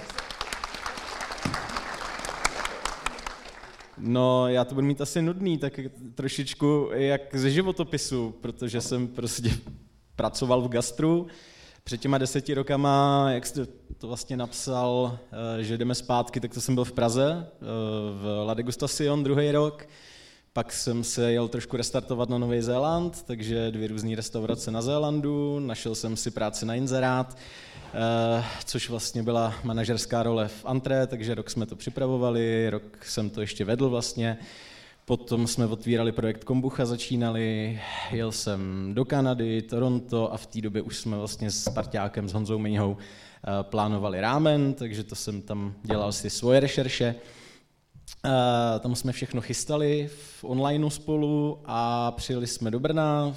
No, 4.05 4.47
já 4.47 4.65
to 4.65 4.75
budu 4.75 4.87
mít 4.87 5.01
asi 5.01 5.21
nudný, 5.21 5.57
tak 5.57 5.79
trošičku 6.15 6.89
jak 6.93 7.35
ze 7.35 7.51
životopisu, 7.51 8.35
protože 8.41 8.81
jsem 8.81 9.07
prostě 9.07 9.51
pracoval 10.15 10.61
v 10.61 10.69
gastru. 10.69 11.27
Před 11.83 12.01
těma 12.01 12.17
deseti 12.17 12.53
rokama, 12.53 13.25
jak 13.31 13.45
jste 13.45 13.65
to 13.97 14.07
vlastně 14.07 14.37
napsal, 14.37 15.19
eh, 15.59 15.63
že 15.63 15.77
jdeme 15.77 15.95
zpátky, 15.95 16.39
tak 16.39 16.53
to 16.53 16.61
jsem 16.61 16.75
byl 16.75 16.83
v 16.83 16.91
Praze, 16.91 17.47
eh, 17.47 17.65
v 18.21 18.43
La 18.45 18.53
Degustación 18.53 19.23
druhý 19.23 19.51
rok. 19.51 19.87
Pak 20.55 20.73
jsem 20.73 21.03
se 21.03 21.31
jel 21.31 21.47
trošku 21.47 21.77
restartovat 21.77 22.29
na 22.29 22.37
Nový 22.37 22.61
Zéland, 22.61 23.23
takže 23.23 23.71
dvě 23.71 23.87
různé 23.87 24.15
restaurace 24.15 24.71
na 24.71 24.81
Zélandu, 24.81 25.59
našel 25.59 25.95
jsem 25.95 26.17
si 26.17 26.31
práci 26.31 26.65
na 26.65 26.75
inzerát, 26.75 27.37
eh, 27.93 28.43
což 28.65 28.89
vlastně 28.89 29.23
byla 29.23 29.53
manažerská 29.63 30.23
role 30.23 30.47
v 30.47 30.65
Antré, 30.65 31.07
takže 31.07 31.35
rok 31.35 31.49
jsme 31.49 31.65
to 31.65 31.75
připravovali, 31.75 32.69
rok 32.69 33.05
jsem 33.05 33.29
to 33.29 33.41
ještě 33.41 33.65
vedl 33.65 33.89
vlastně. 33.89 34.37
Potom 35.05 35.47
jsme 35.47 35.67
otvírali 35.67 36.11
projekt 36.11 36.43
Kombucha, 36.43 36.85
začínali, 36.85 37.79
jel 38.11 38.31
jsem 38.31 38.91
do 38.93 39.05
Kanady, 39.05 39.61
Toronto 39.61 40.33
a 40.33 40.37
v 40.37 40.45
té 40.45 40.61
době 40.61 40.81
už 40.81 40.97
jsme 40.97 41.17
vlastně 41.17 41.51
s 41.51 41.69
Parťákem, 41.69 42.29
s 42.29 42.33
Honzou 42.33 42.59
Mejhou 42.59 42.97
eh, 42.97 43.63
plánovali 43.63 44.21
rámen, 44.21 44.73
takže 44.73 45.03
to 45.03 45.15
jsem 45.15 45.41
tam 45.41 45.73
dělal 45.83 46.11
si 46.11 46.29
svoje 46.29 46.59
rešerše. 46.59 47.15
Uh, 48.25 48.79
tam 48.79 48.95
jsme 48.95 49.11
všechno 49.11 49.41
chystali 49.41 50.09
v 50.15 50.43
onlineu 50.43 50.89
spolu 50.89 51.59
a 51.65 52.11
přijeli 52.11 52.47
jsme 52.47 52.71
do 52.71 52.79
Brna 52.79 53.35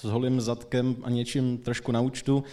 s 0.00 0.04
holým 0.04 0.40
zadkem 0.40 0.96
a 1.02 1.10
něčím 1.10 1.58
trošku 1.58 1.92
na 1.92 2.00
účtu. 2.00 2.44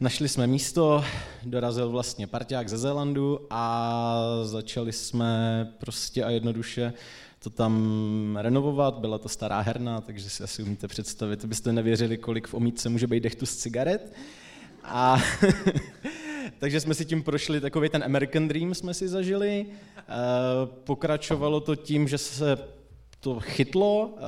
Našli 0.00 0.28
jsme 0.28 0.46
místo, 0.46 1.04
dorazil 1.44 1.90
vlastně 1.90 2.26
parťák 2.26 2.68
ze 2.68 2.78
Zélandu 2.78 3.46
a 3.50 4.16
začali 4.42 4.92
jsme 4.92 5.64
prostě 5.78 6.24
a 6.24 6.30
jednoduše 6.30 6.92
to 7.38 7.50
tam 7.50 8.38
renovovat. 8.40 8.98
Byla 8.98 9.18
to 9.18 9.28
stará 9.28 9.60
herna, 9.60 10.00
takže 10.00 10.30
si 10.30 10.42
asi 10.42 10.62
umíte 10.62 10.88
představit, 10.88 11.44
byste 11.44 11.72
nevěřili, 11.72 12.16
kolik 12.16 12.46
v 12.46 12.54
omítce 12.54 12.88
může 12.88 13.06
být 13.06 13.22
dechtu 13.22 13.46
z 13.46 13.56
cigaret. 13.56 14.12
A 14.84 15.18
takže 16.58 16.80
jsme 16.80 16.94
si 16.94 17.04
tím 17.04 17.22
prošli, 17.22 17.60
takový 17.60 17.88
ten 17.88 18.04
American 18.04 18.48
Dream 18.48 18.74
jsme 18.74 18.94
si 18.94 19.08
zažili. 19.08 19.66
Eh, 19.98 20.02
pokračovalo 20.84 21.60
to 21.60 21.76
tím, 21.76 22.08
že 22.08 22.18
se 22.18 22.58
to 23.20 23.40
chytlo. 23.40 24.14
Eh, 24.16 24.20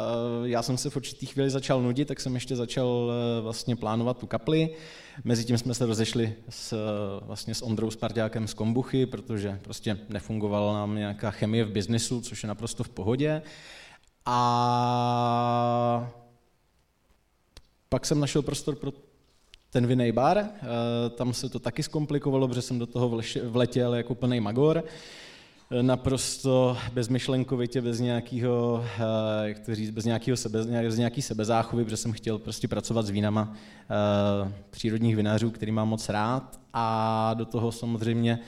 já 0.48 0.62
jsem 0.62 0.78
se 0.78 0.90
v 0.90 0.96
určitý 0.96 1.26
chvíli 1.26 1.50
začal 1.50 1.82
nudit, 1.82 2.08
tak 2.08 2.20
jsem 2.20 2.34
ještě 2.34 2.56
začal 2.56 3.12
eh, 3.12 3.40
vlastně 3.40 3.76
plánovat 3.76 4.18
tu 4.18 4.26
kapli. 4.26 4.70
Mezitím 5.24 5.58
jsme 5.58 5.74
se 5.74 5.86
rozešli 5.86 6.34
s, 6.48 6.76
vlastně 7.26 7.54
s 7.54 7.62
Ondrou 7.62 7.90
Spartákem 7.90 8.48
z 8.48 8.54
Kombuchy, 8.54 9.06
protože 9.06 9.60
prostě 9.62 9.98
nefungovala 10.08 10.72
nám 10.72 10.94
nějaká 10.94 11.30
chemie 11.30 11.64
v 11.64 11.70
biznesu, 11.70 12.20
což 12.20 12.42
je 12.42 12.46
naprosto 12.46 12.84
v 12.84 12.88
pohodě. 12.88 13.42
A 14.26 16.10
pak 17.88 18.06
jsem 18.06 18.20
našel 18.20 18.42
prostor 18.42 18.76
pro 18.76 18.92
ten 19.70 19.86
vinej 19.86 20.12
bar, 20.12 20.38
eh, 20.38 20.48
tam 21.10 21.34
se 21.34 21.48
to 21.48 21.58
taky 21.58 21.82
zkomplikovalo, 21.82 22.48
protože 22.48 22.62
jsem 22.62 22.78
do 22.78 22.86
toho 22.86 23.20
vletěl 23.44 23.94
jako 23.94 24.14
plný 24.14 24.40
magor, 24.40 24.84
eh, 25.70 25.82
naprosto 25.82 26.76
bezmyšlenkovitě, 26.92 27.80
bez 27.80 28.00
nějakého, 28.00 28.84
eh, 28.84 29.48
jak 29.48 29.58
to 29.58 29.74
říct, 29.74 29.90
bez 29.90 30.04
nějakého 30.04 30.36
sebe, 30.36 30.58
bez 30.82 30.98
nějaký 30.98 31.22
sebezáchovy, 31.22 31.84
protože 31.84 31.96
jsem 31.96 32.12
chtěl 32.12 32.38
prostě 32.38 32.68
pracovat 32.68 33.06
s 33.06 33.10
vínama 33.10 33.54
přírodních 34.70 35.16
vinářů, 35.16 35.50
který 35.50 35.72
mám 35.72 35.88
moc 35.88 36.08
rád. 36.08 36.60
A 36.72 37.34
do 37.34 37.44
toho 37.44 37.72
samozřejmě 37.72 38.38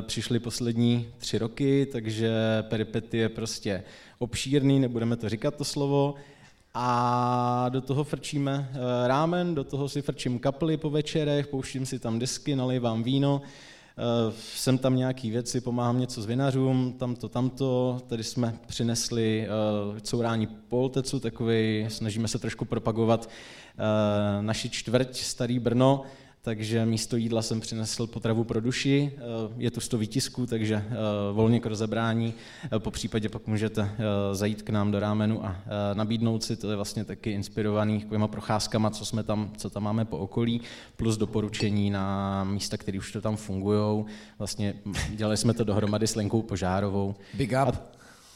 přišly 0.00 0.38
poslední 0.38 1.08
tři 1.18 1.38
roky, 1.38 1.86
takže 1.92 2.30
peripety 2.68 3.18
je 3.18 3.28
prostě 3.28 3.82
obšírný, 4.18 4.80
nebudeme 4.80 5.16
to 5.16 5.28
říkat 5.28 5.54
to 5.54 5.64
slovo, 5.64 6.14
a 6.78 7.68
do 7.68 7.80
toho 7.80 8.04
frčíme 8.04 8.68
eh, 8.70 9.08
rámen, 9.08 9.54
do 9.54 9.64
toho 9.64 9.88
si 9.88 10.02
frčím 10.02 10.38
kapely 10.38 10.76
po 10.76 10.90
večerech, 10.90 11.46
pouštím 11.46 11.86
si 11.86 11.98
tam 11.98 12.18
disky, 12.18 12.56
nalejvám 12.56 13.02
víno, 13.02 13.42
eh, 13.42 14.32
jsem 14.54 14.78
tam 14.78 14.96
nějaký 14.96 15.30
věci, 15.30 15.60
pomáhám 15.60 16.00
něco 16.00 16.22
s 16.22 16.26
vinařům, 16.26 16.92
tamto, 16.98 17.28
tamto. 17.28 18.00
Tady 18.06 18.24
jsme 18.24 18.54
přinesli 18.66 19.48
uh, 19.92 19.98
courání 19.98 20.46
poltecu, 20.46 21.20
takový, 21.20 21.86
snažíme 21.88 22.28
se 22.28 22.38
trošku 22.38 22.64
propagovat 22.64 23.30
naši 24.40 24.70
čtvrť 24.70 25.16
Starý 25.16 25.58
Brno, 25.58 26.02
takže 26.46 26.86
místo 26.86 27.16
jídla 27.16 27.42
jsem 27.42 27.60
přinesl 27.60 28.06
potravu 28.06 28.44
pro 28.44 28.60
duši, 28.60 29.12
eh, 29.16 29.20
je 29.56 29.70
tu 29.70 29.80
100 29.80 29.98
výtisků, 29.98 30.46
takže 30.46 30.74
eh, 30.74 30.94
volně 31.32 31.60
k 31.60 31.66
rozebrání, 31.66 32.34
eh, 32.64 32.78
po 32.78 32.90
případě 32.90 33.28
pak 33.28 33.46
můžete 33.46 33.90
zajít 34.32 34.62
k 34.62 34.70
nám 34.70 34.90
do 34.90 35.00
rámenu 35.00 35.46
a 35.46 35.56
nabídnout 35.94 36.44
si, 36.44 36.56
to 36.56 36.70
je 36.70 36.76
vlastně 36.76 37.04
taky 37.04 37.30
inspirovaný 37.30 38.00
takovýma 38.00 38.28
procházkama, 38.28 38.90
co, 38.90 39.04
jsme 39.04 39.22
tam, 39.22 39.50
co 39.56 39.70
tam 39.70 39.82
máme 39.82 40.04
po 40.04 40.18
okolí, 40.18 40.60
plus 40.96 41.16
doporučení 41.16 41.90
na 41.90 42.44
místa, 42.44 42.76
které 42.76 42.98
už 42.98 43.12
to 43.12 43.20
tam 43.20 43.36
fungují. 43.36 44.04
Vlastně 44.38 44.74
dělali 45.10 45.36
jsme 45.36 45.54
to 45.54 45.64
dohromady 45.64 46.06
s 46.06 46.14
Lenkou 46.14 46.42
Požárovou. 46.42 47.14
Big 47.34 47.50
up. 47.50 47.56
A 47.56 47.72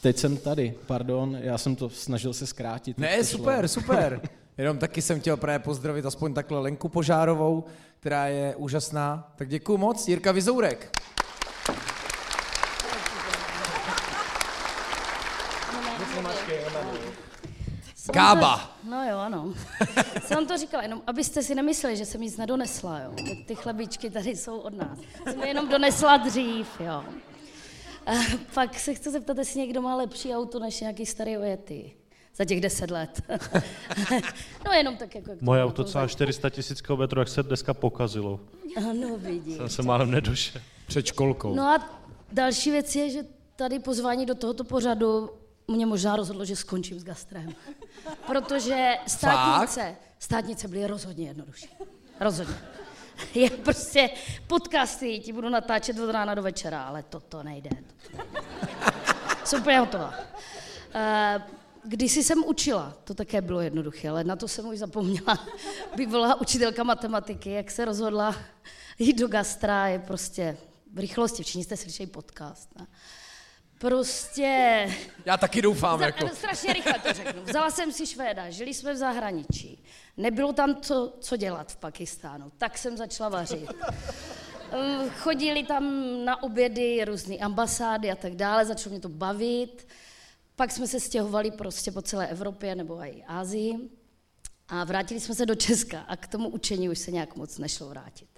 teď 0.01 0.17
jsem 0.17 0.37
tady, 0.37 0.73
pardon, 0.87 1.37
já 1.41 1.57
jsem 1.57 1.75
to 1.75 1.89
snažil 1.89 2.33
se 2.33 2.47
zkrátit. 2.47 2.97
Ne, 2.97 3.23
super, 3.23 3.67
šlo. 3.67 3.81
super. 3.81 4.21
Jenom 4.57 4.77
taky 4.77 5.01
jsem 5.01 5.19
chtěl 5.19 5.37
právě 5.37 5.59
pozdravit 5.59 6.05
aspoň 6.05 6.33
takhle 6.33 6.59
Lenku 6.59 6.89
Požárovou, 6.89 7.63
která 7.99 8.27
je 8.27 8.55
úžasná. 8.55 9.33
Tak 9.35 9.49
děkuji 9.49 9.77
moc. 9.77 10.07
Jirka 10.07 10.31
Vizourek. 10.31 10.97
Kába. 18.13 18.77
No 18.83 19.09
jo, 19.09 19.17
ano. 19.17 19.53
Jsem 20.25 20.47
to 20.47 20.57
říkala, 20.57 20.83
jenom 20.83 21.01
abyste 21.07 21.43
si 21.43 21.55
nemysleli, 21.55 21.97
že 21.97 22.05
jsem 22.05 22.21
nic 22.21 22.37
nedonesla, 22.37 22.99
jo. 22.99 23.13
Ty 23.45 23.55
chlebíčky 23.55 24.09
tady 24.09 24.35
jsou 24.35 24.59
od 24.59 24.73
nás. 24.73 24.99
Jsem 25.23 25.43
jenom 25.43 25.69
donesla 25.69 26.17
dřív, 26.17 26.67
jo. 26.79 27.03
A 28.05 28.11
pak 28.53 28.79
se 28.79 28.93
chci 28.93 29.11
zeptat, 29.11 29.37
jestli 29.37 29.59
někdo 29.59 29.81
má 29.81 29.95
lepší 29.95 30.35
auto 30.35 30.59
než 30.59 30.81
nějaký 30.81 31.05
starý 31.05 31.37
ojety 31.37 31.91
za 32.35 32.45
těch 32.45 32.61
deset 32.61 32.91
let. 32.91 33.21
no 34.65 34.71
jenom 34.71 34.97
tak 34.97 35.15
jako... 35.15 35.31
Moje 35.41 35.63
auto 35.63 35.83
celá 35.83 36.07
400 36.07 36.49
tisíc 36.49 36.81
kilometrů, 36.81 37.21
jak 37.21 37.27
se 37.27 37.43
dneska 37.43 37.73
pokazilo. 37.73 38.39
Ano, 38.77 39.17
vidíš. 39.17 39.57
Jsem 39.57 39.69
se 39.69 39.83
málem 39.83 40.11
nedošel. 40.11 40.61
Před 40.87 41.05
školkou. 41.05 41.55
No 41.55 41.63
a 41.63 42.01
další 42.31 42.71
věc 42.71 42.95
je, 42.95 43.09
že 43.09 43.23
tady 43.55 43.79
pozvání 43.79 44.25
do 44.25 44.35
tohoto 44.35 44.63
pořadu 44.63 45.29
mě 45.67 45.85
možná 45.85 46.15
rozhodlo, 46.15 46.45
že 46.45 46.55
skončím 46.55 46.99
s 46.99 47.03
gastrem. 47.03 47.55
Protože 48.27 48.95
státnice, 49.07 49.95
státnice 50.19 50.67
byly 50.67 50.87
rozhodně 50.87 51.27
jednodušší. 51.27 51.69
Rozhodně. 52.19 52.55
Je 53.33 53.49
prostě 53.49 54.09
podcasty, 54.47 55.19
ti 55.19 55.33
budu 55.33 55.49
natáčet 55.49 55.99
od 55.99 56.11
rána 56.11 56.35
do 56.35 56.41
večera, 56.41 56.83
ale 56.83 57.03
toto 57.03 57.43
nejde. 57.43 57.69
Toto 57.69 58.23
nejde. 58.23 58.41
Jsem 59.43 59.61
úplně 59.61 59.79
hotová. 59.79 60.13
Uh, 60.95 61.41
když 61.83 62.13
jsem 62.13 62.43
učila, 62.45 62.97
to 63.03 63.13
také 63.13 63.41
bylo 63.41 63.61
jednoduché, 63.61 64.09
ale 64.09 64.23
na 64.23 64.35
to 64.35 64.47
jsem 64.47 64.65
už 64.65 64.77
zapomněla. 64.77 65.47
Bývalá 65.95 66.41
učitelka 66.41 66.83
matematiky, 66.83 67.51
jak 67.51 67.71
se 67.71 67.85
rozhodla 67.85 68.35
jít 68.99 69.19
do 69.19 69.27
gastra, 69.27 69.87
je 69.87 69.99
prostě 69.99 70.57
v 70.93 70.99
rychlosti, 70.99 71.43
všichni 71.43 71.63
jste 71.63 71.77
slyšeli 71.77 72.07
podcast. 72.07 72.77
Ne? 72.79 72.87
Prostě... 73.79 74.87
Já 75.25 75.37
taky 75.37 75.61
doufám, 75.61 75.99
Za, 75.99 76.05
jako. 76.05 76.27
Strašně 76.27 76.73
rychle 76.73 76.93
to 76.93 77.13
řeknu. 77.13 77.43
Vzala 77.43 77.71
jsem 77.71 77.91
si 77.91 78.07
Švéda, 78.07 78.49
žili 78.49 78.73
jsme 78.73 78.93
v 78.93 78.97
zahraničí. 78.97 79.83
Nebylo 80.17 80.53
tam 80.53 80.75
to, 80.75 81.13
co 81.19 81.37
dělat 81.37 81.71
v 81.71 81.75
Pakistánu, 81.77 82.51
tak 82.57 82.77
jsem 82.77 82.97
začala 82.97 83.29
vařit. 83.29 83.69
Eh, 84.73 85.09
chodili 85.09 85.63
tam 85.63 85.93
na 86.25 86.43
obědy 86.43 87.05
různé 87.05 87.35
ambasády 87.35 88.11
a 88.11 88.15
tak 88.15 88.35
dále, 88.35 88.65
začalo 88.65 88.91
mě 88.91 88.99
to 88.99 89.09
bavit. 89.09 89.87
Pak 90.61 90.71
jsme 90.71 90.87
se 90.87 90.99
stěhovali 90.99 91.51
prostě 91.51 91.91
po 91.91 92.01
celé 92.01 92.27
Evropě 92.27 92.75
nebo 92.75 93.01
i 93.03 93.23
Ázii 93.27 93.89
a 94.67 94.83
vrátili 94.83 95.19
jsme 95.19 95.35
se 95.35 95.45
do 95.45 95.55
Česka 95.55 95.99
a 95.99 96.15
k 96.15 96.27
tomu 96.27 96.49
učení 96.49 96.89
už 96.89 96.99
se 96.99 97.11
nějak 97.11 97.35
moc 97.35 97.57
nešlo 97.57 97.89
vrátit. 97.89 98.29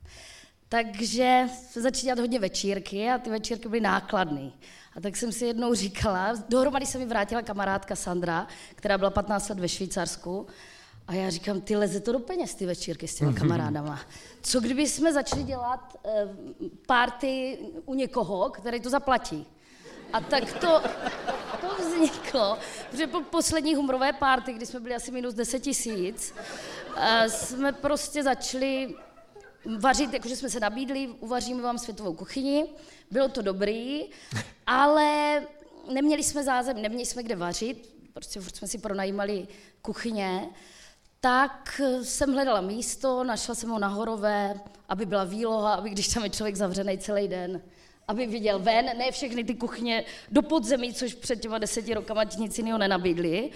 Takže 0.70 1.46
jsme 1.70 1.82
začali 1.82 2.04
dělat 2.04 2.20
hodně 2.20 2.40
večírky 2.40 3.10
a 3.10 3.18
ty 3.18 3.30
večírky 3.30 3.70
byly 3.70 3.82
nákladné. 3.82 4.52
A 4.96 5.02
tak 5.02 5.18
jsem 5.18 5.32
si 5.32 5.46
jednou 5.46 5.74
říkala, 5.74 6.34
dohromady 6.50 6.86
se 6.86 6.98
mi 6.98 7.06
vrátila 7.06 7.42
kamarádka 7.42 7.96
Sandra, 7.96 8.48
která 8.76 8.98
byla 8.98 9.10
15 9.10 9.50
let 9.50 9.60
ve 9.60 9.70
Švýcarsku 9.70 10.48
A 11.08 11.14
já 11.14 11.30
říkám, 11.30 11.62
ty 11.62 11.76
leze 11.76 12.00
to 12.00 12.12
do 12.12 12.20
peněz, 12.20 12.56
ty 12.56 12.66
večírky 12.66 13.08
s 13.08 13.16
těma 13.16 13.34
kamarádama. 13.34 14.00
Co 14.42 14.60
kdyby 14.60 14.88
jsme 14.88 15.14
začali 15.14 15.44
dělat 15.44 15.96
uh, 16.04 16.12
party 16.88 17.58
u 17.86 17.94
někoho, 17.94 18.50
který 18.50 18.80
to 18.80 18.90
zaplatí? 18.90 19.48
A 20.14 20.20
tak 20.22 20.54
to, 20.54 20.82
to 21.64 21.84
vzniklo, 21.84 22.58
protože 22.92 23.08
po 23.08 23.22
poslední 23.22 23.76
humorové 23.76 24.14
party, 24.14 24.54
kdy 24.54 24.66
jsme 24.66 24.80
byli 24.80 24.96
asi 24.96 25.12
minus 25.12 25.34
10 25.34 25.60
tisíc, 25.60 26.34
uh, 26.98 27.26
jsme 27.28 27.72
prostě 27.72 28.24
začali 28.24 28.96
vařit, 29.80 30.14
jakože 30.14 30.36
jsme 30.36 30.50
se 30.50 30.60
nabídli, 30.60 31.08
uvaříme 31.08 31.62
vám 31.62 31.78
světovou 31.78 32.14
kuchyni, 32.14 32.66
bylo 33.12 33.30
to 33.30 33.42
dobrý, 33.42 34.04
ale 34.68 35.42
neměli 35.94 36.24
jsme 36.24 36.44
zázemí, 36.44 36.82
neměli 36.82 37.06
jsme 37.06 37.24
kde 37.24 37.36
vařit, 37.36 37.96
prostě 38.14 38.40
furt 38.40 38.56
jsme 38.56 38.68
si 38.68 38.78
pronajímali 38.78 39.48
kuchyně, 39.82 40.50
tak 41.20 41.82
jsem 42.02 42.34
hledala 42.34 42.62
místo, 42.62 43.24
našla 43.24 43.56
jsem 43.56 43.70
ho 43.70 43.80
na 43.80 43.88
Horové, 43.88 44.60
aby 44.90 45.06
byla 45.06 45.24
výloha, 45.24 45.74
aby 45.74 45.90
když 45.90 46.08
tam 46.08 46.24
je 46.24 46.30
člověk 46.30 46.56
zavřený 46.56 46.98
celý 46.98 47.28
den, 47.28 47.62
aby 48.08 48.28
viděl 48.28 48.60
ven, 48.60 48.86
ne 48.98 49.12
všechny 49.12 49.44
ty 49.44 49.56
kuchyně 49.56 50.04
do 50.32 50.42
podzemí, 50.42 50.94
což 50.94 51.14
před 51.14 51.42
těma 51.42 51.58
deseti 51.58 51.94
rokama 51.94 52.26
ti 52.26 52.42
nic 52.42 52.58
jiného 52.58 52.78
nenabídli. 52.78 53.50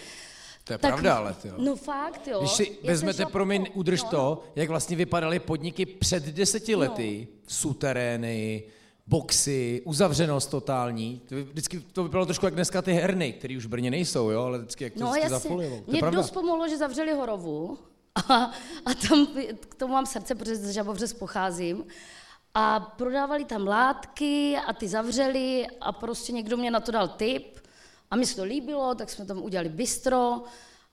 To 0.63 0.73
je 0.73 0.77
tak, 0.77 0.91
pravda, 0.91 1.15
ale 1.17 1.33
ty 1.33 1.47
jo. 1.47 1.53
No 1.57 1.75
fakt, 1.75 2.27
jo. 2.27 2.39
Když 2.39 2.51
si 2.51 2.77
vezmete, 2.83 3.17
jsem 3.17 3.25
šla- 3.27 3.31
promiň, 3.31 3.67
udrž 3.73 4.03
no, 4.03 4.09
to, 4.09 4.43
jak 4.55 4.69
vlastně 4.69 4.95
vypadaly 4.97 5.39
podniky 5.39 5.85
před 5.85 6.23
deseti 6.23 6.75
lety, 6.75 7.27
suterény, 7.47 8.63
boxy, 9.07 9.81
uzavřenost 9.85 10.49
totální. 10.49 11.21
To 11.29 11.35
by- 11.35 11.43
Vždycky 11.43 11.79
to 11.79 12.03
vypadalo 12.03 12.25
trošku 12.25 12.45
jak 12.45 12.53
dneska 12.55 12.81
ty 12.81 12.93
herny, 12.93 13.33
které 13.33 13.57
už 13.57 13.65
v 13.65 13.69
Brně 13.69 13.91
nejsou, 13.91 14.29
jo, 14.29 14.41
ale 14.43 14.57
vždycky 14.57 14.83
jak 14.83 14.93
to 14.93 14.99
No 14.99 15.15
jasně, 15.15 15.55
je 15.63 15.81
mě 15.87 16.01
dost 16.01 16.31
pomohlo, 16.31 16.67
že 16.69 16.77
zavřeli 16.77 17.13
Horovu 17.13 17.77
a, 18.15 18.51
a 18.85 18.93
tam, 19.09 19.27
k 19.69 19.75
tomu 19.75 19.93
mám 19.93 20.05
srdce, 20.05 20.35
protože 20.35 20.55
z 20.55 20.69
Žabovřes 20.71 21.13
pocházím. 21.13 21.85
A 22.59 22.79
prodávali 22.79 23.45
tam 23.45 23.67
látky 23.67 24.57
a 24.67 24.73
ty 24.73 24.87
zavřeli 24.87 25.67
a 25.81 25.91
prostě 25.91 26.31
někdo 26.31 26.57
mě 26.57 26.71
na 26.71 26.79
to 26.79 26.91
dal 26.91 27.07
tip 27.07 27.59
a 28.11 28.15
mi 28.15 28.25
se 28.25 28.35
to 28.35 28.43
líbilo, 28.43 28.95
tak 28.95 29.09
jsme 29.09 29.25
tam 29.25 29.43
udělali 29.43 29.69
bistro 29.69 30.43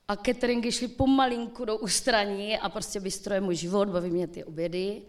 a 0.08 0.16
cateringy 0.16 0.72
šly 0.72 0.88
pomalinku 0.88 1.64
do 1.64 1.76
ústraní 1.76 2.58
a 2.58 2.68
prostě 2.68 3.00
bistro 3.00 3.34
je 3.34 3.40
můj 3.40 3.56
život, 3.56 3.88
baví 3.88 4.10
mě 4.10 4.26
ty 4.26 4.44
obědy. 4.44 5.02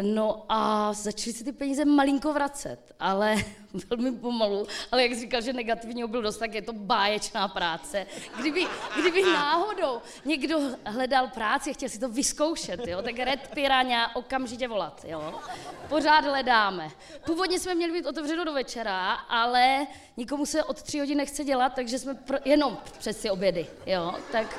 No 0.00 0.44
a 0.48 0.92
začaly 0.92 1.32
se 1.32 1.44
ty 1.44 1.52
peníze 1.52 1.84
malinko 1.84 2.32
vracet, 2.32 2.78
ale 3.00 3.36
velmi 3.90 4.12
pomalu. 4.12 4.66
Ale 4.92 5.02
jak 5.02 5.18
říkal, 5.18 5.40
že 5.40 5.52
negativního 5.52 6.08
byl 6.08 6.22
dost, 6.22 6.36
tak 6.36 6.54
je 6.54 6.62
to 6.62 6.72
báječná 6.72 7.48
práce. 7.48 8.06
Kdyby, 8.40 8.66
kdyby 9.00 9.22
náhodou 9.22 10.00
někdo 10.24 10.60
hledal 10.84 11.28
práci 11.28 11.74
chtěl 11.74 11.88
si 11.88 11.98
to 11.98 12.08
vyzkoušet, 12.08 12.86
jo, 12.86 13.02
tak 13.02 13.18
Red 13.18 13.48
Piranha 13.54 14.16
okamžitě 14.16 14.68
volat. 14.68 15.04
Jo. 15.08 15.40
Pořád 15.88 16.24
hledáme. 16.24 16.90
Původně 17.26 17.58
jsme 17.58 17.74
měli 17.74 17.92
být 17.92 18.06
otevřeno 18.06 18.44
do 18.44 18.52
večera, 18.52 19.12
ale 19.12 19.86
nikomu 20.16 20.46
se 20.46 20.64
od 20.64 20.82
tři 20.82 20.98
hodin 20.98 21.18
nechce 21.18 21.44
dělat, 21.44 21.72
takže 21.74 21.98
jsme 21.98 22.14
pro, 22.14 22.38
jenom 22.44 22.78
přes 22.98 23.16
ty 23.16 23.30
obědy. 23.30 23.66
Jo. 23.86 24.14
Tak 24.32 24.58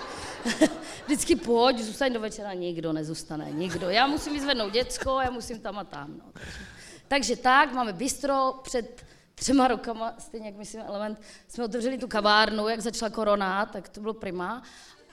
vždycky 1.06 1.36
pojď, 1.36 1.80
zůstaň 1.80 2.14
do 2.14 2.20
večera, 2.20 2.54
nikdo 2.54 2.94
nezůstane, 2.94 3.52
nikdo. 3.52 3.90
Já 3.90 4.08
musím 4.08 4.34
vyzvednout 4.34 4.74
děcko, 4.74 5.20
já 5.20 5.32
musím 5.32 5.60
tam 5.60 5.78
a 5.78 5.84
tam. 5.84 6.18
No. 6.18 6.32
Takže, 6.34 6.60
takže 7.08 7.36
tak, 7.36 7.74
máme 7.74 7.94
bistro, 7.94 8.54
před 8.64 9.06
třema 9.36 9.68
rokama, 9.68 10.14
stejně 10.20 10.48
jak 10.48 10.56
myslím 10.56 10.82
Element, 10.82 11.22
jsme 11.48 11.66
otevřeli 11.66 11.98
tu 11.98 12.08
kavárnu, 12.08 12.68
jak 12.68 12.80
začala 12.80 13.10
korona, 13.10 13.66
tak 13.66 13.90
to 13.90 14.02
bylo 14.02 14.14
prima. 14.14 14.64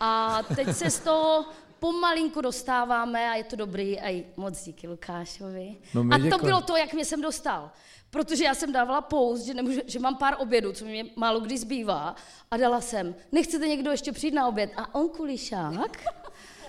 A 0.00 0.42
teď 0.56 0.76
se 0.76 0.90
z 0.90 0.98
toho 1.00 1.44
pomalinku 1.78 2.40
dostáváme 2.40 3.30
a 3.30 3.34
je 3.34 3.44
to 3.44 3.56
dobrý. 3.56 4.00
A 4.00 4.24
moc 4.36 4.64
díky 4.64 4.88
Lukášovi. 4.88 5.76
No 5.94 6.00
a 6.00 6.18
to 6.18 6.24
děkujeme. 6.24 6.44
bylo 6.44 6.60
to, 6.60 6.76
jak 6.76 6.92
mě 6.92 7.04
jsem 7.04 7.20
dostal. 7.20 7.70
Protože 8.10 8.44
já 8.44 8.54
jsem 8.54 8.72
dávala 8.72 9.00
post, 9.00 9.40
že, 9.40 9.54
nemůžu, 9.54 9.80
že 9.86 9.98
mám 9.98 10.16
pár 10.16 10.36
obědů, 10.38 10.72
co 10.72 10.84
mě 10.84 11.06
málo 11.16 11.40
kdy 11.40 11.58
zbývá. 11.58 12.14
A 12.50 12.56
dala 12.56 12.80
jsem, 12.80 13.14
nechcete 13.32 13.68
někdo 13.68 13.90
ještě 13.90 14.12
přijít 14.12 14.34
na 14.34 14.48
oběd? 14.48 14.70
A 14.76 14.94
on 14.94 15.08
kulišák 15.08 16.02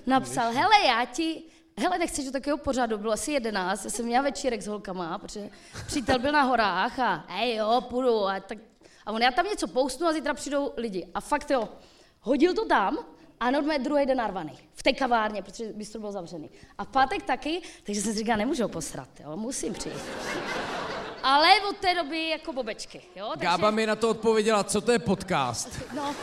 napsal, 0.05 0.53
hele, 0.53 0.75
já 0.87 1.05
ti, 1.05 1.43
hele, 1.77 1.97
nechceš 1.97 2.25
do 2.25 2.31
takového 2.31 2.57
pořadu, 2.57 2.97
bylo 2.97 3.13
asi 3.13 3.31
jedenáct, 3.31 3.83
já 3.83 3.91
jsem 3.91 4.05
měla 4.05 4.23
večírek 4.23 4.61
s 4.61 4.67
holkama, 4.67 5.17
protože 5.17 5.49
přítel 5.87 6.19
byl 6.19 6.31
na 6.31 6.41
horách 6.41 6.99
a 6.99 7.25
hej 7.27 7.55
jo, 7.55 7.81
půjdu. 7.89 8.27
A, 8.27 8.39
tak, 8.39 8.57
a 9.05 9.11
on, 9.11 9.21
já 9.21 9.31
tam 9.31 9.45
něco 9.45 9.67
poustnu 9.67 10.07
a 10.07 10.13
zítra 10.13 10.33
přijdou 10.33 10.73
lidi. 10.77 11.07
A 11.13 11.21
fakt 11.21 11.51
jo, 11.51 11.69
hodil 12.21 12.53
to 12.53 12.65
tam 12.65 12.97
a 13.39 13.51
normálně 13.51 13.83
druhý 13.83 14.05
den 14.05 14.17
narvaný. 14.17 14.59
V 14.73 14.83
té 14.83 14.93
kavárně, 14.93 15.41
protože 15.41 15.73
bistro 15.73 15.99
bylo 15.99 16.11
zavřený. 16.11 16.49
A 16.77 16.83
v 16.83 16.87
pátek 16.87 17.23
taky, 17.23 17.61
takže 17.83 18.01
jsem 18.01 18.13
si 18.13 18.19
říkala, 18.19 18.37
nemůžu 18.37 18.63
ho 18.63 18.69
posrat, 18.69 19.09
jo, 19.19 19.37
musím 19.37 19.73
přijít. 19.73 20.01
Ale 21.23 21.61
od 21.69 21.77
té 21.77 21.95
doby 21.95 22.29
jako 22.29 22.53
bobečky, 22.53 23.01
jo? 23.15 23.29
Takže, 23.29 23.45
Gába 23.45 23.71
mi 23.71 23.85
na 23.85 23.95
to 23.95 24.09
odpověděla, 24.09 24.63
co 24.63 24.81
to 24.81 24.91
je 24.91 24.99
podcast. 24.99 25.69
No, 25.95 26.15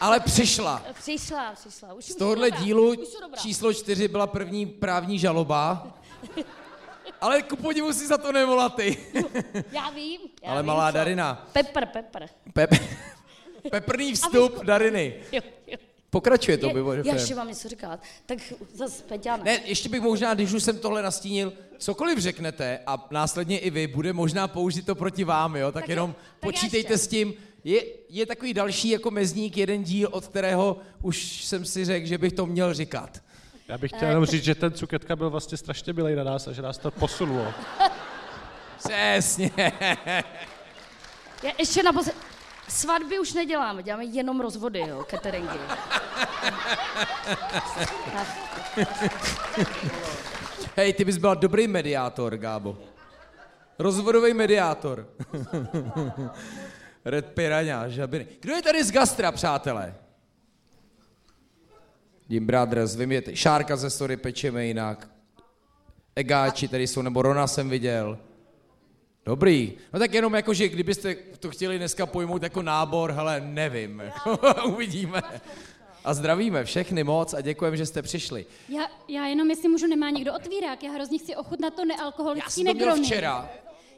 Ale 0.00 0.20
přišla. 0.20 0.82
přišla, 0.98 1.52
přišla. 1.54 1.92
Už, 1.94 2.04
Z 2.04 2.16
tohohle 2.16 2.50
dílu 2.50 2.94
číslo 3.42 3.74
čtyři 3.74 4.08
byla 4.08 4.26
první 4.26 4.66
právní 4.66 5.18
žaloba. 5.18 5.86
Ale 7.20 7.42
ku 7.42 7.56
podivu 7.56 7.92
si 7.92 8.06
za 8.06 8.18
to 8.18 8.32
nevolá 8.32 8.68
ty. 8.68 8.96
Já 9.72 9.90
vím. 9.90 10.20
Já 10.42 10.50
Ale 10.50 10.62
vím, 10.62 10.66
malá 10.66 10.90
co. 10.90 10.94
Darina. 10.94 11.48
Pepper, 11.52 11.86
pepper. 11.86 12.28
Pep... 12.52 12.70
Peprný 13.70 14.14
vstup 14.14 14.64
Dariny. 14.64 15.14
Jo, 15.32 15.40
jo. 15.66 15.76
Pokračuje 16.10 16.58
to, 16.58 16.66
Je, 16.66 16.74
by 16.74 16.80
já 17.04 17.14
ještě 17.14 17.34
mám 17.34 17.48
něco 17.48 17.68
říkat. 17.68 18.00
Tak 18.26 18.38
zase 18.74 19.02
Peťána. 19.02 19.44
Ne, 19.44 19.60
ještě 19.64 19.88
bych 19.88 20.00
možná, 20.00 20.34
když 20.34 20.52
už 20.52 20.62
jsem 20.62 20.78
tohle 20.78 21.02
nastínil, 21.02 21.52
cokoliv 21.78 22.18
řeknete 22.18 22.78
a 22.86 23.08
následně 23.10 23.58
i 23.58 23.70
vy, 23.70 23.86
bude 23.86 24.12
možná 24.12 24.48
použít 24.48 24.86
to 24.86 24.94
proti 24.94 25.24
vám, 25.24 25.56
jo? 25.56 25.72
Tak, 25.72 25.82
Tak 25.82 25.88
jo, 25.88 25.92
jenom 25.92 26.12
tak 26.12 26.40
počítejte 26.40 26.92
ještě. 26.92 26.98
s 26.98 27.08
tím. 27.08 27.34
Je, 27.64 27.82
je 28.08 28.26
takový 28.26 28.54
další 28.54 28.88
jako 28.88 29.10
mezník, 29.10 29.56
jeden 29.56 29.82
díl, 29.82 30.08
od 30.12 30.26
kterého 30.26 30.76
už 31.02 31.44
jsem 31.44 31.64
si 31.64 31.84
řekl, 31.84 32.06
že 32.06 32.18
bych 32.18 32.32
to 32.32 32.46
měl 32.46 32.74
říkat. 32.74 33.22
Já 33.68 33.78
bych 33.78 33.90
chtěl 33.90 34.08
jenom 34.08 34.26
říct, 34.26 34.44
že 34.44 34.54
ten 34.54 34.72
cuketka 34.72 35.16
byl 35.16 35.30
vlastně 35.30 35.58
strašně 35.58 35.92
milý 35.92 36.14
na 36.14 36.24
nás 36.24 36.48
a 36.48 36.52
že 36.52 36.62
nás 36.62 36.78
to 36.78 36.90
posunulo. 36.90 37.54
Přesně. 38.78 39.50
Já 41.42 41.52
ještě 41.58 41.82
naposled... 41.82 42.16
Svatby 42.70 43.18
už 43.18 43.32
neděláme, 43.32 43.82
děláme 43.82 44.04
jenom 44.04 44.40
rozvody, 44.40 44.80
jo, 44.80 45.04
cateringy. 45.10 45.58
Hej, 50.76 50.92
ty 50.92 51.04
bys 51.04 51.16
byla 51.16 51.34
dobrý 51.34 51.68
mediátor, 51.68 52.36
Gábo. 52.36 52.78
Rozvodový 53.78 54.34
mediátor. 54.34 55.08
Red 57.04 57.26
Piranha, 57.26 57.88
žabiny. 57.88 58.26
Kdo 58.40 58.54
je 58.54 58.62
tady 58.62 58.84
z 58.84 58.90
gastra, 58.92 59.32
přátelé? 59.32 59.94
Jim 62.28 62.46
Brothers, 62.46 62.94
vím, 62.96 63.12
je 63.12 63.22
t- 63.22 63.36
Šárka 63.36 63.76
ze 63.76 63.90
Story 63.90 64.16
pečeme 64.16 64.66
jinak. 64.66 65.08
Egáči 66.16 66.68
tady 66.68 66.86
jsou, 66.86 67.02
nebo 67.02 67.22
Rona 67.22 67.46
jsem 67.46 67.70
viděl. 67.70 68.18
Dobrý. 69.26 69.72
No 69.92 69.98
tak 69.98 70.14
jenom 70.14 70.34
jako, 70.34 70.54
že 70.54 70.68
kdybyste 70.68 71.14
to 71.14 71.50
chtěli 71.50 71.78
dneska 71.78 72.06
pojmout 72.06 72.42
jako 72.42 72.62
nábor, 72.62 73.12
hele, 73.12 73.40
nevím. 73.40 74.00
Jako, 74.00 74.38
uvidíme. 74.68 75.22
A 76.04 76.14
zdravíme 76.14 76.64
všechny 76.64 77.04
moc 77.04 77.34
a 77.34 77.40
děkujeme, 77.40 77.76
že 77.76 77.86
jste 77.86 78.02
přišli. 78.02 78.46
Já, 78.68 78.88
já 79.08 79.26
jenom, 79.26 79.50
jestli 79.50 79.68
můžu, 79.68 79.86
nemá 79.86 80.10
někdo 80.10 80.34
otvírák. 80.34 80.82
Já 80.82 80.90
hrozně 80.92 81.18
chci 81.18 81.36
ochutnat 81.36 81.74
to 81.74 81.80
Já 81.82 81.84
nealkoholický 81.86 82.50
jsem 82.50 82.64
to 82.66 82.74
měl 82.74 82.86
negrony. 82.86 83.04
včera. 83.06 83.48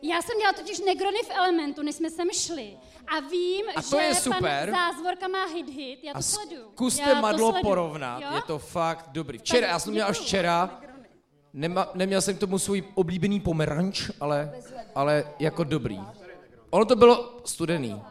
Já 0.05 0.23
jsem 0.23 0.39
dělala 0.39 0.53
totiž 0.59 0.81
negrony 0.81 1.19
v 1.27 1.31
Elementu, 1.31 1.83
než 1.83 1.95
jsme 1.95 2.11
sem 2.11 2.29
šli. 2.33 2.73
A 3.17 3.21
vím, 3.21 3.67
A 3.77 3.83
to 3.83 3.89
že 3.97 4.03
je 4.03 4.15
super. 4.15 4.71
pan 4.71 4.81
Zázvorka 4.91 5.29
má 5.29 5.45
hit 5.47 5.69
hit, 5.69 5.99
já 6.05 6.13
to 6.13 6.19
A 6.19 6.23
sleduju. 6.23 6.63
zkuste 6.73 7.03
já 7.03 7.15
to 7.15 7.21
madlo 7.23 7.51
sleduju. 7.51 7.63
porovnat, 7.63 8.23
Jo? 8.23 8.29
je 8.35 8.43
to 8.47 8.59
fakt 8.59 9.09
dobrý. 9.13 9.39
Včera, 9.39 9.67
já 9.67 9.79
jsem 9.79 9.93
měl 9.93 10.07
až 10.07 10.19
včera, 10.19 10.82
nema, 11.55 11.91
neměl 11.95 12.21
jsem 12.21 12.37
k 12.37 12.39
tomu 12.39 12.59
svůj 12.59 12.85
oblíbený 12.95 13.41
pomeranč, 13.41 14.11
ale, 14.21 14.53
ale 14.95 15.25
jako 15.39 15.65
dobrý. 15.65 16.01
Ono 16.71 16.85
to 16.85 16.97
bylo 16.97 17.41
studený. 17.45 18.03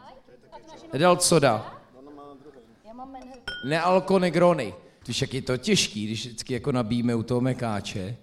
Nedal 0.94 1.20
soda. 1.20 1.82
Nealko 3.66 4.20
negrony. 4.20 4.74
Víš, 5.08 5.22
jak 5.22 5.34
je 5.34 5.42
to 5.42 5.58
těžký, 5.58 6.06
když 6.06 6.26
vždycky 6.26 6.54
jako 6.54 6.72
nabíjíme 6.72 7.16
u 7.16 7.24
toho 7.24 7.42
mekáče. 7.42 8.16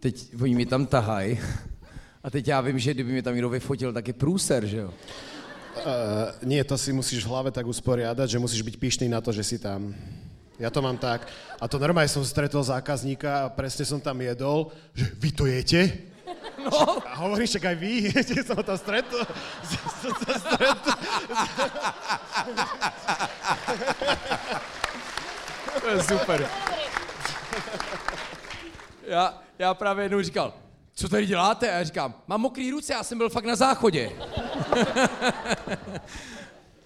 Teď 0.00 0.34
oni 0.42 0.54
mi 0.54 0.66
tam 0.66 0.86
tahají. 0.86 1.38
A 2.22 2.30
teď 2.30 2.48
já 2.48 2.60
vím, 2.60 2.78
že 2.78 2.94
kdyby 2.94 3.12
mi 3.12 3.22
tam 3.22 3.34
někdo 3.34 3.48
vyfotil, 3.48 3.92
tak 3.92 4.08
je 4.08 4.12
průser, 4.12 4.66
že 4.66 4.76
jo? 4.76 4.94
Uh, 5.80 6.48
nie, 6.48 6.64
to 6.64 6.78
si 6.78 6.92
musíš 6.92 7.24
v 7.24 7.28
hlave 7.28 7.50
tak 7.50 7.66
usporiadať, 7.66 8.30
že 8.30 8.38
musíš 8.38 8.62
byť 8.62 8.76
pyšný 8.76 9.08
na 9.08 9.20
to, 9.20 9.32
že 9.32 9.44
si 9.44 9.56
tam. 9.58 9.94
Ja 10.60 10.68
to 10.68 10.84
mám 10.84 11.00
tak. 11.00 11.24
A 11.56 11.64
to 11.64 11.80
normálne 11.80 12.12
som 12.12 12.20
stretol 12.20 12.60
zákazníka 12.60 13.48
a 13.48 13.48
presne 13.48 13.88
som 13.88 13.96
tam 13.96 14.20
jedol, 14.20 14.68
že 14.92 15.08
vy 15.16 15.30
to 15.32 15.48
jete? 15.48 16.12
No. 16.60 17.00
A 17.00 17.16
hovorím, 17.24 17.48
však 17.48 17.64
aj 17.64 17.76
vy, 17.80 18.12
že 18.12 18.44
som 18.44 18.60
ho 18.60 18.62
tam 18.62 18.76
stretol. 18.76 19.24
Som 19.64 20.12
sa 20.20 20.36
stretol. 20.36 20.96
To 25.80 25.88
je 25.88 26.02
super. 26.04 26.48
Já, 29.06 29.42
já 29.58 29.74
právě 29.74 30.04
jednou 30.04 30.22
říkal, 30.22 30.54
co 30.94 31.08
tady 31.08 31.26
děláte? 31.26 31.72
A 31.72 31.78
já 31.78 31.84
říkám, 31.84 32.14
mám 32.26 32.40
mokrý 32.40 32.70
ruce, 32.70 32.92
já 32.92 33.02
jsem 33.02 33.18
byl 33.18 33.28
fakt 33.28 33.44
na 33.44 33.56
záchodě. 33.56 34.12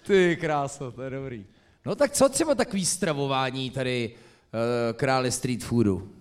Ty 0.07 0.37
kráso, 0.39 0.91
to 0.91 1.01
je 1.01 1.09
dobrý. 1.09 1.45
No 1.85 1.95
tak 1.95 2.11
co 2.11 2.29
třeba 2.29 2.55
takový 2.55 2.85
stravování 2.85 3.71
tady 3.71 4.09
uh, 4.09 4.97
krále 4.97 5.31
street 5.31 5.63
foodu? 5.63 6.11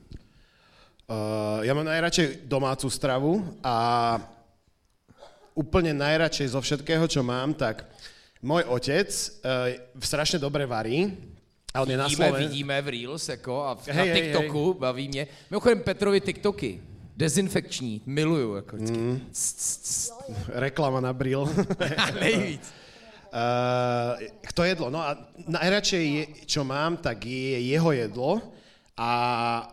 Uh, 1.05 1.61
ja 1.61 1.77
mám 1.77 1.85
najradšej 1.85 2.48
domácu 2.48 2.88
stravu 2.88 3.44
a 3.61 4.16
úplne 5.53 5.92
najradšej 5.92 6.57
zo 6.57 6.61
všetkého, 6.64 7.05
čo 7.05 7.20
mám, 7.20 7.53
tak 7.53 7.85
môj 8.40 8.64
otec 8.64 9.09
uh, 9.12 9.77
strašne 10.00 10.40
dobre 10.40 10.64
varí. 10.64 11.12
A 11.77 11.85
on 11.85 11.92
je 11.92 12.00
na 12.00 12.09
Vidíme, 12.09 12.33
vidíme 12.33 12.77
v 12.83 12.88
Reels 12.88 13.29
jako 13.29 13.68
a 13.68 13.74
v, 13.77 13.88
Hej, 13.88 14.09
na 14.09 14.14
TikToku 14.14 14.64
hej. 14.72 14.81
baví 14.81 15.09
mě. 15.09 15.27
Mimochodem 15.50 15.81
Petrovi 15.81 16.20
TikToky, 16.20 16.81
dezinfekční, 17.16 18.00
miluju. 18.07 18.55
Jako 18.55 18.77
mm. 18.77 19.20
Reklama 20.48 21.00
na 21.00 21.12
bril. 21.12 21.48
Nejvíc. 22.20 22.84
Uh, 23.35 24.31
to 24.55 24.62
jedlo, 24.62 24.94
no 24.94 25.03
a 25.03 25.18
najradšej, 25.42 26.05
je, 26.07 26.25
čo 26.47 26.62
mám, 26.62 26.94
tak 27.03 27.27
je 27.27 27.59
jeho 27.66 27.90
jedlo 27.90 28.38
a 28.94 29.11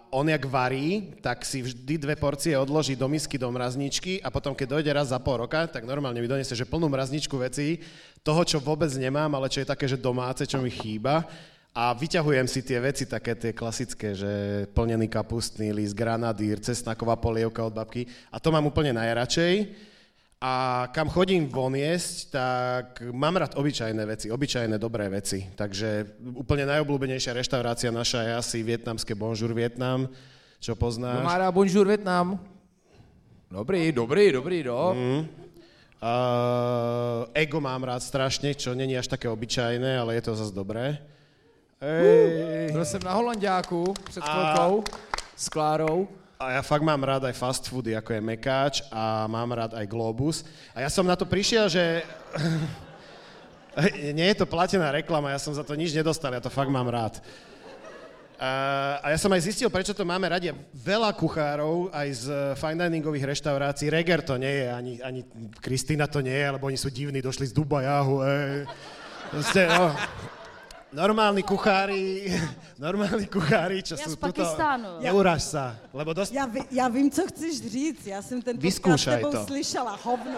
on 0.09 0.25
jak 0.25 0.41
varí, 0.49 1.13
tak 1.21 1.45
si 1.45 1.61
vždy 1.61 2.01
dve 2.01 2.17
porcie 2.17 2.57
odloží 2.57 2.97
do 2.97 3.05
misky 3.05 3.37
do 3.37 3.45
mrazničky 3.53 4.17
a 4.17 4.33
potom, 4.33 4.57
keď 4.57 4.65
dojde 4.65 4.91
raz 4.97 5.13
za 5.13 5.21
pol 5.21 5.45
roka, 5.45 5.69
tak 5.69 5.85
normálne 5.85 6.17
mi 6.17 6.25
donese, 6.25 6.57
že 6.57 6.65
plnú 6.65 6.89
mrazničku 6.89 7.37
vecí, 7.37 7.77
toho, 8.25 8.41
čo 8.41 8.57
vôbec 8.57 8.89
nemám, 8.97 9.29
ale 9.37 9.45
čo 9.45 9.61
je 9.61 9.69
také, 9.69 9.85
že 9.85 10.01
domáce, 10.01 10.41
čo 10.49 10.57
mi 10.57 10.73
chýba. 10.73 11.29
A 11.71 11.93
vyťahujem 11.93 12.49
si 12.49 12.65
tie 12.65 12.81
veci, 12.81 13.05
také 13.05 13.37
tie 13.37 13.53
klasické, 13.53 14.17
že 14.17 14.31
plnený 14.73 15.05
kapustný 15.05 15.69
list, 15.69 15.93
granadír, 15.93 16.57
cesnaková 16.57 17.13
polievka 17.15 17.61
od 17.61 17.77
babky. 17.77 18.09
A 18.33 18.41
to 18.41 18.49
mám 18.49 18.65
úplne 18.65 18.97
najradšej. 18.97 19.69
A 20.41 20.89
kam 20.89 21.05
chodím 21.05 21.45
von 21.45 21.77
jesť, 21.77 22.33
tak 22.33 23.05
mám 23.13 23.37
rád 23.37 23.53
obyčajné 23.61 24.01
veci, 24.09 24.33
obyčajné 24.33 24.81
dobré 24.81 25.05
veci. 25.05 25.45
Takže 25.53 26.17
úplne 26.33 26.65
najobľúbenejšia 26.65 27.37
reštaurácia 27.37 27.93
naša 27.93 28.25
je 28.25 28.31
asi 28.33 28.57
vietnamské 28.65 29.13
Bonjour 29.13 29.53
Vietnam, 29.53 30.09
čo 30.57 30.73
poznáš. 30.73 31.21
No 31.21 31.29
má 31.29 31.37
rád 31.37 31.53
Bonjour 31.53 31.85
Vietnam. 31.85 32.41
Dobrý, 33.53 33.93
dobrý, 33.93 34.33
dobrý, 34.33 34.65
no. 34.65 34.97
Mm. 34.97 35.21
Uh, 36.01 37.29
ego 37.37 37.61
mám 37.61 37.85
rád 37.85 38.01
strašne, 38.01 38.57
čo 38.57 38.73
není 38.73 38.97
až 38.97 39.13
také 39.13 39.29
obyčajné, 39.29 40.01
ale 40.01 40.17
je 40.17 40.25
to 40.25 40.33
zase 40.33 40.57
dobré. 40.57 40.97
Ej. 41.77 42.73
Byl 42.73 42.85
jsem 42.85 43.01
na 43.05 43.13
Holandiáku 43.13 43.93
před 44.09 44.23
chvilkou 44.25 44.83
s 45.37 45.49
Klárou. 45.49 46.07
A 46.41 46.57
ja 46.57 46.61
fakt 46.65 46.81
mám 46.81 47.05
rád 47.05 47.29
aj 47.29 47.37
fast 47.37 47.69
foody, 47.69 47.93
ako 47.93 48.17
je 48.17 48.25
Mekáč 48.25 48.81
a 48.89 49.29
mám 49.29 49.53
rád 49.53 49.77
aj 49.77 49.85
Globus. 49.85 50.41
A 50.73 50.81
ja 50.81 50.89
som 50.89 51.05
na 51.05 51.13
to 51.13 51.29
prišiel, 51.29 51.69
že... 51.69 52.01
Nie 54.17 54.33
je 54.33 54.41
to 54.41 54.49
platená 54.49 54.89
reklama, 54.89 55.31
ja 55.31 55.39
som 55.39 55.53
za 55.53 55.61
to 55.61 55.77
nič 55.77 55.95
nedostal, 55.95 56.33
ja 56.33 56.43
to 56.43 56.51
fakt 56.51 56.73
mám 56.73 56.89
rád. 56.91 57.21
A, 58.41 59.13
ja 59.13 59.17
som 59.21 59.31
aj 59.31 59.47
zistil, 59.47 59.69
prečo 59.69 59.93
to 59.93 60.01
máme 60.01 60.27
radi. 60.27 60.49
Veľa 60.73 61.13
kuchárov, 61.13 61.93
aj 61.93 62.09
z 62.09 62.25
fine 62.57 62.89
diningových 62.89 63.37
reštaurácií, 63.37 63.93
Reger 63.93 64.25
to 64.25 64.35
nie 64.41 64.49
je, 64.49 64.67
ani, 64.73 64.93
ani 64.99 65.21
Kristýna 65.61 66.09
to 66.09 66.25
nie 66.25 66.35
je, 66.35 66.47
lebo 66.51 66.67
oni 66.67 66.75
sú 66.75 66.89
divní, 66.89 67.21
došli 67.21 67.47
z 67.47 67.55
Dubajahu, 67.55 68.17
ej. 68.25 68.65
Proste, 69.29 69.69
no. 69.69 69.93
Normálni 70.91 71.39
kuchári, 71.47 72.27
normálni 72.75 73.23
kuchári, 73.23 73.79
čo 73.79 73.95
Ja 73.95 74.03
sú 74.03 74.11
z 74.11 74.19
tuto... 74.19 74.43
Pakistánu. 74.43 74.99
Neuráž 74.99 75.55
sa, 75.55 75.79
lebo 75.95 76.11
dosť... 76.11 76.35
Já, 76.35 76.45
ví, 76.45 76.61
já 76.67 76.87
vím, 76.91 77.07
co 77.11 77.27
chceš 77.31 77.53
říct. 77.71 78.07
Já 78.07 78.21
jsem 78.21 78.41
ten 78.41 78.59
podcast 78.59 78.63
Vyzkoušej 78.63 79.15
tebou 79.15 79.31
to. 79.31 79.45
slyšela. 79.47 79.95
Hovno. 80.03 80.37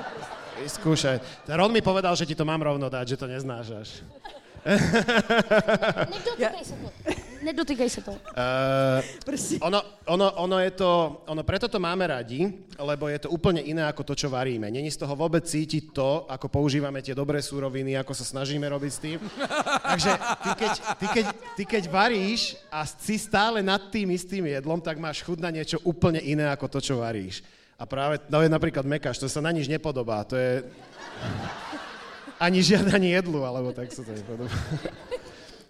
Skúšaj. 0.68 1.18
Ron 1.50 1.72
mi 1.74 1.82
povedal, 1.82 2.14
že 2.14 2.30
ti 2.30 2.38
to 2.38 2.46
mám 2.46 2.62
rovno 2.62 2.86
dať, 2.86 3.06
že 3.08 3.18
to 3.18 3.26
neznášaš. 3.26 4.06
Nedotýkej 6.14 6.66
se 6.66 6.76
to. 6.78 6.90
Nedotýkej 7.44 7.90
se 7.90 8.02
to. 8.02 8.12
Uh, 8.12 9.04
Prosím. 9.26 9.60
ono, 9.62 9.84
ono, 10.08 10.32
ono, 10.32 10.58
je 10.60 10.72
to, 10.72 11.22
ono 11.28 11.44
preto 11.44 11.68
to 11.68 11.76
máme 11.80 12.08
radi, 12.08 12.48
lebo 12.80 13.12
je 13.12 13.20
to 13.20 13.30
úplne 13.30 13.60
iné 13.60 13.84
ako 13.84 14.08
to, 14.08 14.14
čo 14.16 14.32
varíme. 14.32 14.72
Není 14.72 14.88
z 14.88 15.04
toho 15.04 15.12
vôbec 15.14 15.44
cítiť 15.44 15.92
to, 15.92 16.24
ako 16.32 16.48
používame 16.48 17.04
tie 17.04 17.12
dobré 17.12 17.44
súroviny, 17.44 18.00
ako 18.00 18.16
sa 18.16 18.24
snažíme 18.24 18.64
robiť 18.64 18.92
s 18.92 19.00
tým. 19.04 19.20
Takže 19.84 20.12
ty 20.16 20.52
keď, 20.56 20.72
ty, 20.96 21.06
keď, 21.12 21.26
ty 21.60 21.64
keď 21.68 21.84
varíš 21.92 22.56
a 22.72 22.88
si 22.88 23.20
stále 23.20 23.60
nad 23.60 23.92
tým 23.92 24.16
istým 24.16 24.48
jedlom, 24.48 24.80
tak 24.80 24.96
máš 24.96 25.20
chuť 25.22 25.44
na 25.44 25.52
niečo 25.52 25.84
úplne 25.84 26.24
iné 26.24 26.48
ako 26.48 26.72
to, 26.72 26.80
čo 26.80 27.04
varíš. 27.04 27.44
A 27.76 27.84
práve, 27.84 28.24
no 28.32 28.40
je 28.40 28.48
napríklad 28.48 28.88
mekáš, 28.88 29.20
to 29.20 29.28
sa 29.28 29.44
na 29.44 29.52
nič 29.52 29.68
nepodobá, 29.68 30.24
to 30.24 30.40
je... 30.40 30.64
Ani 32.40 32.60
žiadanie 32.64 33.16
jedlu, 33.20 33.44
alebo 33.44 33.72
tak 33.76 33.92
sa 33.92 34.04
to 34.04 34.12
nepodobá. 34.16 34.52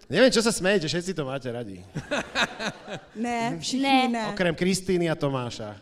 Neviem, 0.04 0.28
čo 0.28 0.44
sa 0.44 0.52
smejete, 0.52 0.84
všetci 0.84 1.12
to 1.16 1.24
máte 1.24 1.48
radi. 1.48 1.80
Ne, 3.16 3.56
všichni 3.60 3.82
Ne. 3.82 4.08
ne. 4.08 4.22
Okrem 4.34 4.54
Kristýny 4.54 5.08
a 5.10 5.14
Tomáša. 5.16 5.80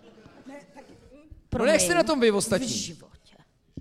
No 1.59 1.65
jak 1.65 1.81
jste 1.81 1.95
na 1.95 2.03
tom 2.03 2.21
vy 2.21 2.31
V 2.31 2.37
ostatní? 2.37 2.69
životě. 2.69 3.37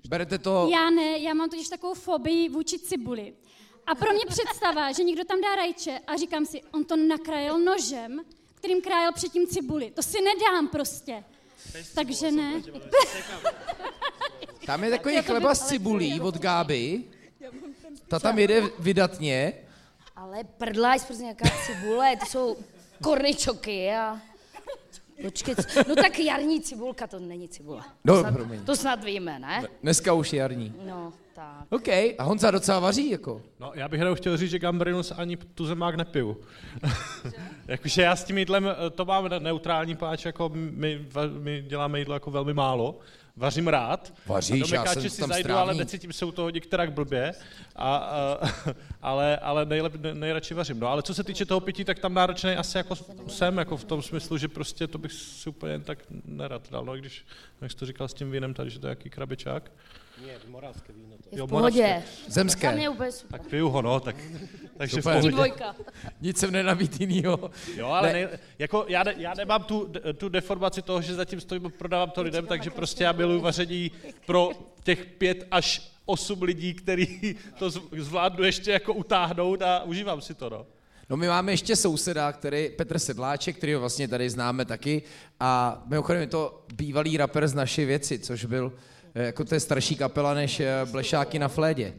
Berete 0.09 0.37
to... 0.37 0.69
Já 0.73 0.89
ne, 0.89 1.19
já 1.19 1.33
mám 1.33 1.49
totiž 1.49 1.69
takovou 1.69 1.93
fobii 1.93 2.49
vůči 2.49 2.79
cibuli. 2.79 3.33
A 3.87 3.95
pro 3.95 4.11
mě 4.13 4.25
představa, 4.27 4.91
že 4.91 5.03
někdo 5.03 5.23
tam 5.25 5.41
dá 5.41 5.55
rajče 5.55 5.99
a 6.07 6.17
říkám 6.17 6.45
si, 6.45 6.61
on 6.71 6.83
to 6.85 6.95
nakrájel 6.95 7.59
nožem, 7.59 8.21
kterým 8.55 8.81
krájel 8.81 9.11
předtím 9.13 9.47
cibuli. 9.47 9.91
To 9.91 10.03
si 10.03 10.17
nedám 10.21 10.67
prostě. 10.67 11.23
Takže 11.95 12.31
ne. 12.31 12.61
Tam 14.65 14.83
je 14.83 14.89
takový 14.97 15.15
chleba 15.21 15.55
s 15.55 15.67
cibulí 15.67 16.21
od 16.21 16.37
Gáby. 16.37 17.03
Ta 18.07 18.19
tam 18.19 18.39
jede 18.39 18.61
vydatně. 18.79 19.53
Ale 20.21 20.43
prdláš 20.57 21.01
prostě 21.03 21.23
nějaká 21.23 21.49
cibule, 21.65 22.15
to 22.15 22.25
jsou 22.25 22.57
korničoky 23.03 23.91
a... 23.91 24.17
Počkej, 25.21 25.55
co- 25.55 25.79
no 25.89 25.95
tak 25.95 26.19
jarní 26.19 26.61
cibulka, 26.61 27.07
to 27.07 27.19
není 27.19 27.47
cibule. 27.49 27.81
No, 28.03 28.13
to 28.13 28.19
snad, 28.19 28.33
promiň. 28.33 28.65
to 28.65 28.75
snad 28.75 29.03
víme, 29.03 29.39
ne? 29.39 29.63
Dneska 29.83 30.13
už 30.13 30.33
je 30.33 30.39
jarní. 30.39 30.73
No, 30.85 31.13
tak. 31.35 31.65
OK, 31.69 31.87
a 31.87 32.23
Honza 32.23 32.51
docela 32.51 32.79
vaří, 32.79 33.09
jako. 33.09 33.41
No, 33.59 33.71
já 33.75 33.87
bych 33.87 33.99
jenom 33.99 34.15
chtěl 34.15 34.37
říct, 34.37 34.49
že 34.51 34.59
Gambrinus 34.59 35.11
ani 35.11 35.37
tu 35.37 35.65
zemák 35.65 35.95
nepiju. 35.95 36.41
Jakože 37.67 38.01
já 38.01 38.15
s 38.15 38.23
tím 38.23 38.37
jídlem, 38.37 38.67
eh, 38.67 38.89
to 38.89 39.05
mám 39.05 39.29
ne- 39.29 39.39
neutrální 39.39 39.95
páč, 39.95 40.25
jako 40.25 40.49
my, 40.53 41.05
my 41.39 41.61
děláme 41.67 41.99
jídlo 41.99 42.13
jako 42.13 42.31
velmi 42.31 42.53
málo. 42.53 42.99
Vařím 43.35 43.67
rád. 43.67 44.13
Vaříš, 44.25 44.69
já 44.69 44.85
jsem 44.85 45.09
si 45.09 45.19
tam 45.19 45.29
zajdu, 45.29 45.53
ale 45.53 45.73
necítím 45.73 46.13
se 46.13 46.25
u 46.25 46.31
toho 46.31 46.49
některak 46.49 46.93
blbě. 46.93 47.33
A, 47.75 47.95
a, 47.95 48.37
ale 49.01 49.37
ale 49.37 49.65
nejlep, 49.65 49.95
ne, 49.95 50.13
nejradši 50.13 50.53
vařím. 50.53 50.79
No 50.79 50.87
ale 50.87 51.03
co 51.03 51.13
se 51.13 51.23
týče 51.23 51.45
toho 51.45 51.59
pití, 51.59 51.85
tak 51.85 51.99
tam 51.99 52.13
náročný 52.13 52.51
asi 52.51 52.77
jako 52.77 52.95
jsem, 53.27 53.57
jako 53.57 53.77
v 53.77 53.83
tom 53.83 54.01
smyslu, 54.01 54.37
že 54.37 54.47
prostě 54.47 54.87
to 54.87 54.97
bych 54.97 55.13
si 55.13 55.49
úplně 55.49 55.79
tak 55.79 55.99
nerad 56.25 56.71
dal. 56.71 56.85
No, 56.85 56.95
když, 56.95 57.25
jak 57.61 57.71
jsi 57.71 57.77
to 57.77 57.85
říkal 57.85 58.07
s 58.07 58.13
tím 58.13 58.31
vínem 58.31 58.53
tady, 58.53 58.69
že 58.69 58.79
to 58.79 58.87
je 58.87 58.89
jaký 58.89 59.09
krabičák. 60.21 61.31
Je 61.31 61.37
Jo, 61.39 61.47
v 61.47 61.49
pohodě. 61.49 62.03
Tam 62.23 62.31
Zemské. 62.33 62.81
je 62.81 62.89
úplně 62.89 63.11
super. 63.11 63.39
Tak 63.39 63.49
piju 63.49 63.69
ho, 63.69 63.81
no, 63.81 63.99
tak, 63.99 64.15
takže 64.77 65.01
v 65.01 65.03
pohodě. 65.03 65.31
Dvojka. 65.31 65.75
Nic 66.21 66.37
jsem 66.37 66.51
nenabít 66.51 66.99
jinýho. 67.01 67.51
Jo, 67.75 67.87
ale 67.87 68.07
Ne. 68.07 68.13
ne. 68.13 68.25
Nej, 68.25 68.39
jako 68.59 68.85
já, 68.87 69.03
ne, 69.03 69.13
já 69.17 69.33
nemám 69.33 69.63
tu, 69.63 69.91
tu 70.17 70.29
deformaci 70.29 70.81
toho, 70.81 71.01
že 71.01 71.15
zatím 71.15 71.41
stojím 71.41 71.65
a 71.65 71.69
prodávám 71.69 72.09
to 72.09 72.21
lidem, 72.21 72.45
takže 72.47 72.69
prostě 72.69 73.03
já 73.03 73.11
miluji 73.11 73.41
vaření 73.41 73.91
pro 74.25 74.49
těch 74.83 75.05
pět 75.05 75.47
až 75.51 75.91
osm 76.05 76.41
lidí, 76.41 76.73
který 76.73 77.35
to 77.59 77.69
zvládnu 77.97 78.43
ještě 78.43 78.71
jako 78.71 78.93
utáhnout 78.93 79.61
a 79.61 79.83
užívám 79.83 80.21
si 80.21 80.33
to, 80.33 80.49
no. 80.49 80.65
No 81.09 81.17
my 81.17 81.27
máme 81.27 81.51
ještě 81.51 81.75
souseda, 81.75 82.31
který, 82.31 82.69
Petr 82.69 82.99
Sedláček, 82.99 83.57
který 83.57 83.73
ho 83.73 83.79
vlastně 83.79 84.07
tady 84.07 84.29
známe 84.29 84.65
taky 84.65 85.01
a 85.39 85.83
mimochodem 85.87 86.21
je 86.21 86.27
to 86.27 86.63
bývalý 86.73 87.17
rapper 87.17 87.47
z 87.47 87.53
naší 87.53 87.85
věci, 87.85 88.19
což 88.19 88.45
byl, 88.45 88.73
jako 89.15 89.45
to 89.45 89.53
je 89.55 89.59
starší 89.59 89.95
kapela 89.95 90.33
než 90.33 90.59
eh, 90.59 90.85
Blešáky 90.91 91.39
na 91.39 91.47
flédě. 91.47 91.93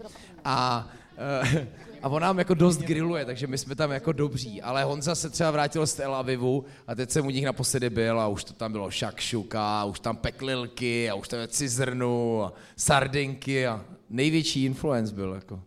A, 0.44 0.88
eh, 1.18 1.68
a 2.02 2.08
on 2.08 2.22
nám 2.22 2.38
jako 2.38 2.54
dost 2.54 2.78
grilluje, 2.78 3.24
takže 3.24 3.46
my 3.46 3.58
jsme 3.58 3.74
tam 3.74 3.90
jako 3.90 4.12
dobří, 4.12 4.62
ale 4.62 4.84
Honza 4.84 5.14
se 5.14 5.30
třeba 5.30 5.50
vrátil 5.50 5.86
z 5.86 5.94
Tel 5.94 6.14
Avivu 6.14 6.64
a 6.86 6.94
teď 6.94 7.10
jsem 7.10 7.26
u 7.26 7.30
nich 7.30 7.44
naposledy 7.44 7.90
byl 7.90 8.20
a 8.20 8.28
už 8.28 8.44
to 8.44 8.52
tam 8.52 8.72
bylo 8.72 8.90
šakšuka, 8.90 9.80
a 9.80 9.84
už 9.84 10.00
tam 10.00 10.16
peklilky 10.16 11.10
a 11.10 11.14
už 11.14 11.28
tam 11.28 11.40
je 11.40 11.48
cizrnu 11.48 12.44
a 12.44 12.52
sardinky 12.76 13.66
a 13.66 13.84
největší 14.10 14.64
influence 14.64 15.14
byl 15.14 15.34
jako. 15.34 15.62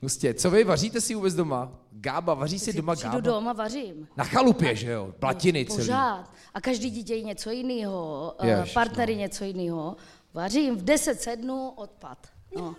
Prostě, 0.00 0.34
co 0.34 0.50
vy, 0.50 0.64
vaříte 0.64 1.00
si 1.00 1.14
vůbec 1.14 1.34
doma? 1.34 1.72
Gába, 1.92 2.34
vaří 2.34 2.58
si 2.58 2.72
doma 2.72 2.94
Přijdu 2.94 3.10
Gába? 3.10 3.20
doma, 3.20 3.52
vařím. 3.52 4.08
Na 4.16 4.24
chalupě, 4.24 4.76
že 4.76 4.90
jo? 4.90 5.14
Platiny 5.18 5.64
celý. 5.64 5.78
Pořád. 5.78 6.30
A 6.54 6.60
každý 6.60 6.90
dítě 6.90 7.22
něco 7.22 7.50
jiného, 7.50 8.34
partnery 8.74 9.16
něco 9.16 9.44
jiného. 9.44 9.96
Vařím, 10.36 10.76
v 10.76 10.82
10 10.84 11.20
sednu, 11.22 11.68
odpad. 11.70 12.18
No. 12.56 12.76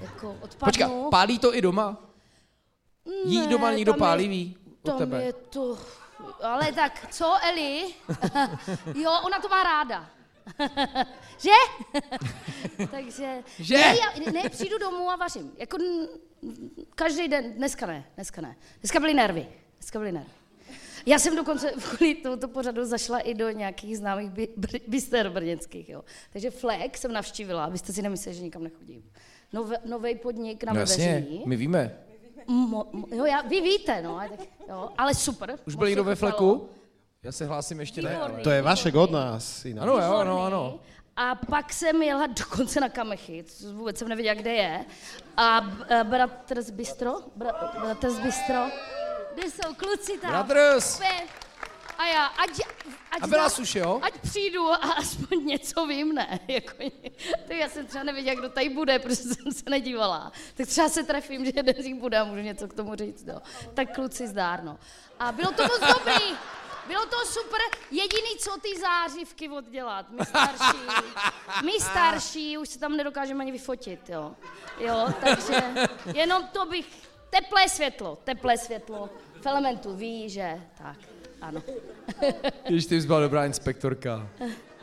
Jako 0.00 0.30
odpadnu. 0.40 0.64
Počkat, 0.64 0.90
pálí 1.10 1.38
to 1.38 1.54
i 1.54 1.62
doma? 1.62 1.96
Jí 3.24 3.46
doma 3.46 3.72
někdo 3.72 3.92
je- 3.92 3.98
pálivý? 3.98 4.56
Od 4.82 4.86
Tam 4.86 4.98
tebe? 4.98 5.22
je 5.22 5.32
to... 5.32 5.78
Ale 6.42 6.72
tak, 6.72 7.06
co, 7.10 7.36
Eli? 7.42 7.94
jo, 8.94 9.10
ona 9.26 9.38
to 9.40 9.48
má 9.48 9.62
ráda. 9.62 10.10
že? 11.38 11.50
Takže... 12.90 13.42
Že? 13.58 13.74
Ne, 13.74 13.96
já, 13.96 14.32
ne, 14.32 14.48
přijdu 14.48 14.78
domů 14.78 15.10
a 15.10 15.16
vařím. 15.16 15.52
Jako 15.56 15.78
každý 16.94 17.28
den, 17.28 17.52
dneska 17.52 17.86
ne, 17.86 18.04
dneska 18.14 18.40
ne. 18.40 18.56
Dneska 18.80 19.00
byly 19.00 19.14
nervy. 19.14 19.48
Dneska 19.78 19.98
byly 19.98 20.12
nervy. 20.12 20.30
Já 21.08 21.18
jsem 21.18 21.36
dokonce 21.36 21.72
kvůli 21.72 22.14
tomuto 22.14 22.48
pořadu 22.48 22.84
zašla 22.84 23.18
i 23.18 23.34
do 23.34 23.50
nějakých 23.50 23.98
známých 23.98 24.30
by, 24.30 24.48
br, 24.56 24.68
bister 24.88 25.30
brněnských, 25.30 25.88
jo. 25.88 26.04
Takže 26.32 26.50
Fleck 26.50 26.96
jsem 26.96 27.12
navštívila, 27.12 27.64
abyste 27.64 27.92
si 27.92 28.02
nemysleli, 28.02 28.36
že 28.36 28.42
nikam 28.42 28.62
nechodím. 28.62 29.02
Nové, 29.52 29.76
nový 29.84 30.14
podnik 30.14 30.64
na 30.64 30.72
No 30.72 30.80
jasně, 30.80 31.26
my 31.46 31.56
víme. 31.56 31.96
Mo, 32.46 32.86
mo, 32.92 33.06
jo, 33.14 33.24
já, 33.24 33.42
vy 33.42 33.60
víte, 33.60 34.02
no, 34.02 34.18
ale 34.18 34.28
tak, 34.28 34.48
jo, 34.68 34.88
ale 34.98 35.14
super. 35.14 35.58
Už 35.66 35.74
moc 35.74 35.78
byl 35.78 35.88
někdo 35.88 36.02
to 36.02 36.08
ve 36.08 36.14
fleku? 36.14 36.68
Já 37.22 37.32
se 37.32 37.46
hlásím 37.46 37.80
ještě 37.80 38.02
ne, 38.02 38.16
ale... 38.16 38.40
To 38.40 38.50
je 38.50 38.62
Vašek 38.62 38.94
od 38.94 39.10
nás. 39.10 39.64
Inak. 39.64 39.82
Ano, 39.82 39.92
jo, 39.92 39.98
ano, 39.98 40.18
Výborný. 40.20 40.46
ano. 40.46 40.80
A 41.16 41.34
pak 41.34 41.72
jsem 41.72 42.02
jela 42.02 42.26
dokonce 42.26 42.80
na 42.80 42.88
Kamechy, 42.88 43.44
vůbec 43.72 43.98
jsem 43.98 44.08
nevěděla, 44.08 44.34
kde 44.34 44.52
je. 44.52 44.84
A 45.36 45.60
eh, 45.88 46.04
Bratr's 46.04 46.70
Bistro, 46.70 47.12
Bra, 47.36 47.52
Bratr's 47.80 48.18
Bistro, 48.18 48.66
kde 49.38 49.50
jsou 49.50 49.74
kluci 49.74 50.18
tam. 50.18 50.30
Brothers! 50.30 51.00
A 51.98 52.06
já, 52.06 52.26
ať, 52.26 52.50
ať, 53.10 53.22
A 53.22 53.26
byla 53.26 53.50
suš, 53.50 53.74
jo? 53.74 54.00
ať 54.02 54.18
přijdu 54.20 54.72
a 54.72 54.76
aspoň 54.98 55.46
něco 55.46 55.86
vím, 55.86 56.14
ne? 56.14 56.40
Jako, 56.48 56.76
tak 57.48 57.56
já 57.56 57.68
jsem 57.68 57.86
třeba 57.86 58.04
nevěděla, 58.04 58.34
kdo 58.40 58.48
tady 58.48 58.68
bude, 58.68 58.98
protože 58.98 59.16
jsem 59.16 59.52
se 59.52 59.70
nedívala. 59.70 60.32
Tak 60.54 60.66
třeba 60.66 60.88
se 60.88 61.02
trefím, 61.02 61.44
že 61.44 61.52
jeden 61.54 61.74
z 61.82 61.84
nich 61.86 61.94
bude 61.94 62.18
a 62.18 62.24
můžu 62.24 62.40
něco 62.40 62.68
k 62.68 62.74
tomu 62.74 62.94
říct. 62.94 63.24
No. 63.24 63.42
Tak 63.74 63.94
kluci 63.94 64.28
zdárno. 64.28 64.78
A 65.18 65.32
bylo 65.32 65.52
to 65.52 65.62
moc 65.62 65.80
dobrý. 65.80 66.36
Bylo 66.86 67.06
to 67.06 67.16
super. 67.26 67.60
Jediný, 67.90 68.36
co 68.38 68.50
ty 68.60 68.80
zářivky 68.80 69.48
oddělat. 69.48 70.10
My 70.10 70.26
starší, 70.26 70.78
my 71.64 71.72
starší, 71.80 72.58
už 72.58 72.68
se 72.68 72.78
tam 72.78 72.96
nedokážeme 72.96 73.44
ani 73.44 73.52
vyfotit, 73.52 74.08
jo. 74.08 74.34
Jo, 74.78 75.06
takže 75.20 75.62
jenom 76.14 76.46
to 76.46 76.66
bych, 76.66 76.86
teplé 77.30 77.68
světlo, 77.68 78.18
teplé 78.24 78.58
světlo. 78.58 79.10
V 79.40 79.46
elementu 79.46 79.96
ví, 79.96 80.28
že 80.28 80.60
tak, 80.78 80.96
ano. 81.40 81.62
Když 82.68 82.86
ty 82.86 83.00
jsi 83.00 83.06
byla 83.06 83.20
dobrá 83.20 83.46
inspektorka. 83.46 84.28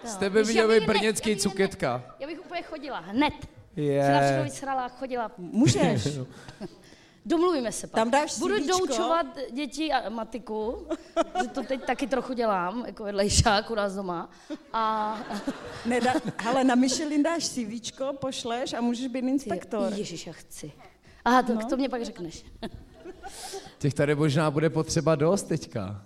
Z 0.04 0.16
tebe 0.16 0.44
by 0.44 0.54
ne- 0.54 0.80
brněcký 0.80 1.30
já 1.30 1.36
ne- 1.36 1.42
cuketka. 1.42 2.16
Já 2.20 2.28
bych 2.28 2.46
úplně 2.46 2.62
chodila, 2.62 3.00
hned. 3.00 3.34
Je. 3.76 4.04
Se 4.06 4.12
na 4.12 4.22
všechno 4.22 4.44
vysrala, 4.44 4.88
chodila. 4.88 5.32
Můžeš. 5.38 6.08
Domluvíme 7.26 7.72
se 7.72 7.88
pak. 7.88 7.96
Tam 7.96 8.12
dáš 8.12 8.40
Budu 8.40 8.56
CVčko. 8.60 8.78
doučovat 8.78 9.26
děti 9.52 9.92
a 9.92 10.10
matiku, 10.10 10.88
že 11.42 11.48
to 11.48 11.64
teď 11.64 11.86
taky 11.86 12.08
trochu 12.08 12.34
dělám, 12.34 12.84
jako 12.86 13.04
vedlejšák 13.04 13.72
u 13.72 13.76
nás 13.76 13.96
doma. 13.96 14.30
A 14.74 15.18
Nedá, 15.86 16.14
ale 16.50 16.64
na 16.64 16.76
Michelin 16.76 17.24
dáš 17.24 17.50
CVčko, 17.50 18.14
pošleš 18.14 18.74
a 18.74 18.82
můžeš 18.82 19.08
být 19.08 19.26
inspektor. 19.26 19.94
Ježíš, 19.96 20.28
já 20.28 20.34
chci. 20.34 20.72
Aha, 21.26 21.44
to, 21.44 21.54
no. 21.54 21.70
to 21.70 21.78
mě 21.78 21.90
pak 21.90 22.06
řekneš. 22.06 22.46
Těch 23.78 23.94
tady 23.94 24.16
možná 24.16 24.52
bude 24.52 24.70
potřeba 24.70 25.16
dost 25.16 25.44
teďka. 25.44 26.02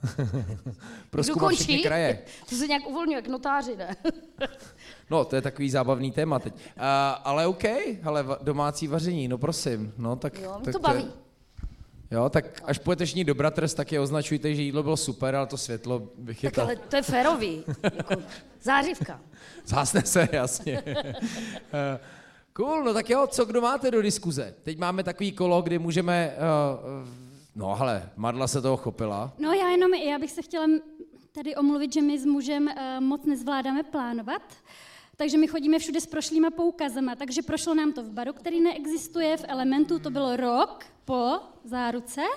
Proskoumat 1.10 1.52
všechny 1.52 1.80
kraje. 1.80 2.20
To 2.50 2.56
se 2.56 2.68
nějak 2.68 2.88
uvolňuje, 2.88 3.16
jak 3.16 3.28
notáři, 3.28 3.76
ne? 3.76 3.96
No, 5.10 5.26
to 5.26 5.36
je 5.36 5.42
takový 5.42 5.70
zábavný 5.70 6.12
téma 6.12 6.40
teď. 6.40 6.54
Uh, 6.54 6.60
ale 7.24 7.48
OK, 7.48 7.64
ale 8.04 8.26
domácí 8.42 8.88
vaření, 8.88 9.28
no 9.28 9.38
prosím. 9.38 9.94
No, 9.98 10.16
tak, 10.16 10.40
Jo, 10.42 10.62
tak 10.64 10.74
to 10.74 10.80
baví. 10.80 11.08
Jo, 12.12 12.30
tak 12.30 12.62
až 12.66 12.78
půjdete 12.80 13.06
všichni 13.06 13.24
do 13.24 13.36
Bratrst, 13.36 13.78
tak 13.78 13.92
je 13.92 14.00
označujte, 14.00 14.56
že 14.56 14.62
jídlo 14.62 14.84
bylo 14.84 14.98
super, 14.98 15.36
ale 15.36 15.48
to 15.48 15.58
světlo 15.58 16.00
Tak 16.00 16.10
vychytal. 16.18 16.66
ale 16.66 16.76
to 16.76 16.96
je 16.96 17.02
férový. 17.02 17.64
Jako, 17.84 18.16
zářivka. 18.62 19.22
Zhasne 19.66 20.02
se, 20.02 20.30
jasně. 20.32 20.84
Eh, 20.86 22.00
cool, 22.54 22.84
no 22.84 22.94
tak 22.94 23.10
jo, 23.10 23.28
co 23.28 23.46
kdo 23.46 23.62
máte 23.62 23.92
do 23.92 24.02
diskuze? 24.02 24.54
Teď 24.64 24.78
máme 24.78 25.04
takový 25.04 25.32
kolo, 25.32 25.62
kdy 25.62 25.80
můžeme... 25.80 26.34
Uh, 26.38 27.19
no 27.56 27.76
hele, 27.76 28.10
Marla 28.16 28.48
se 28.48 28.62
toho 28.62 28.78
chopila. 28.78 29.34
No 29.40 29.54
já 29.54 29.70
jenom, 29.70 29.94
já 29.94 30.20
bych 30.20 30.32
se 30.32 30.42
chtěla 30.42 30.68
tady 31.32 31.56
omluvit, 31.56 31.94
že 31.94 32.02
my 32.02 32.20
s 32.20 32.26
mužem 32.26 32.68
uh, 32.68 33.04
moc 33.04 33.26
nezvládáme 33.26 33.84
plánovat, 33.84 34.42
takže 35.16 35.38
my 35.38 35.48
chodíme 35.48 35.80
všude 35.80 36.02
s 36.02 36.06
prošlýma 36.06 36.50
poukazama, 36.50 37.16
takže 37.16 37.42
prošlo 37.42 37.76
nám 37.76 37.94
to 37.94 38.04
v 38.04 38.10
baru, 38.10 38.34
který 38.34 38.62
neexistuje, 38.62 39.38
v 39.38 39.46
Elementu 39.48 40.00
to 40.00 40.10
bylo 40.10 40.36
rok 40.36 40.86
po 41.06 41.40
záruce. 41.64 42.22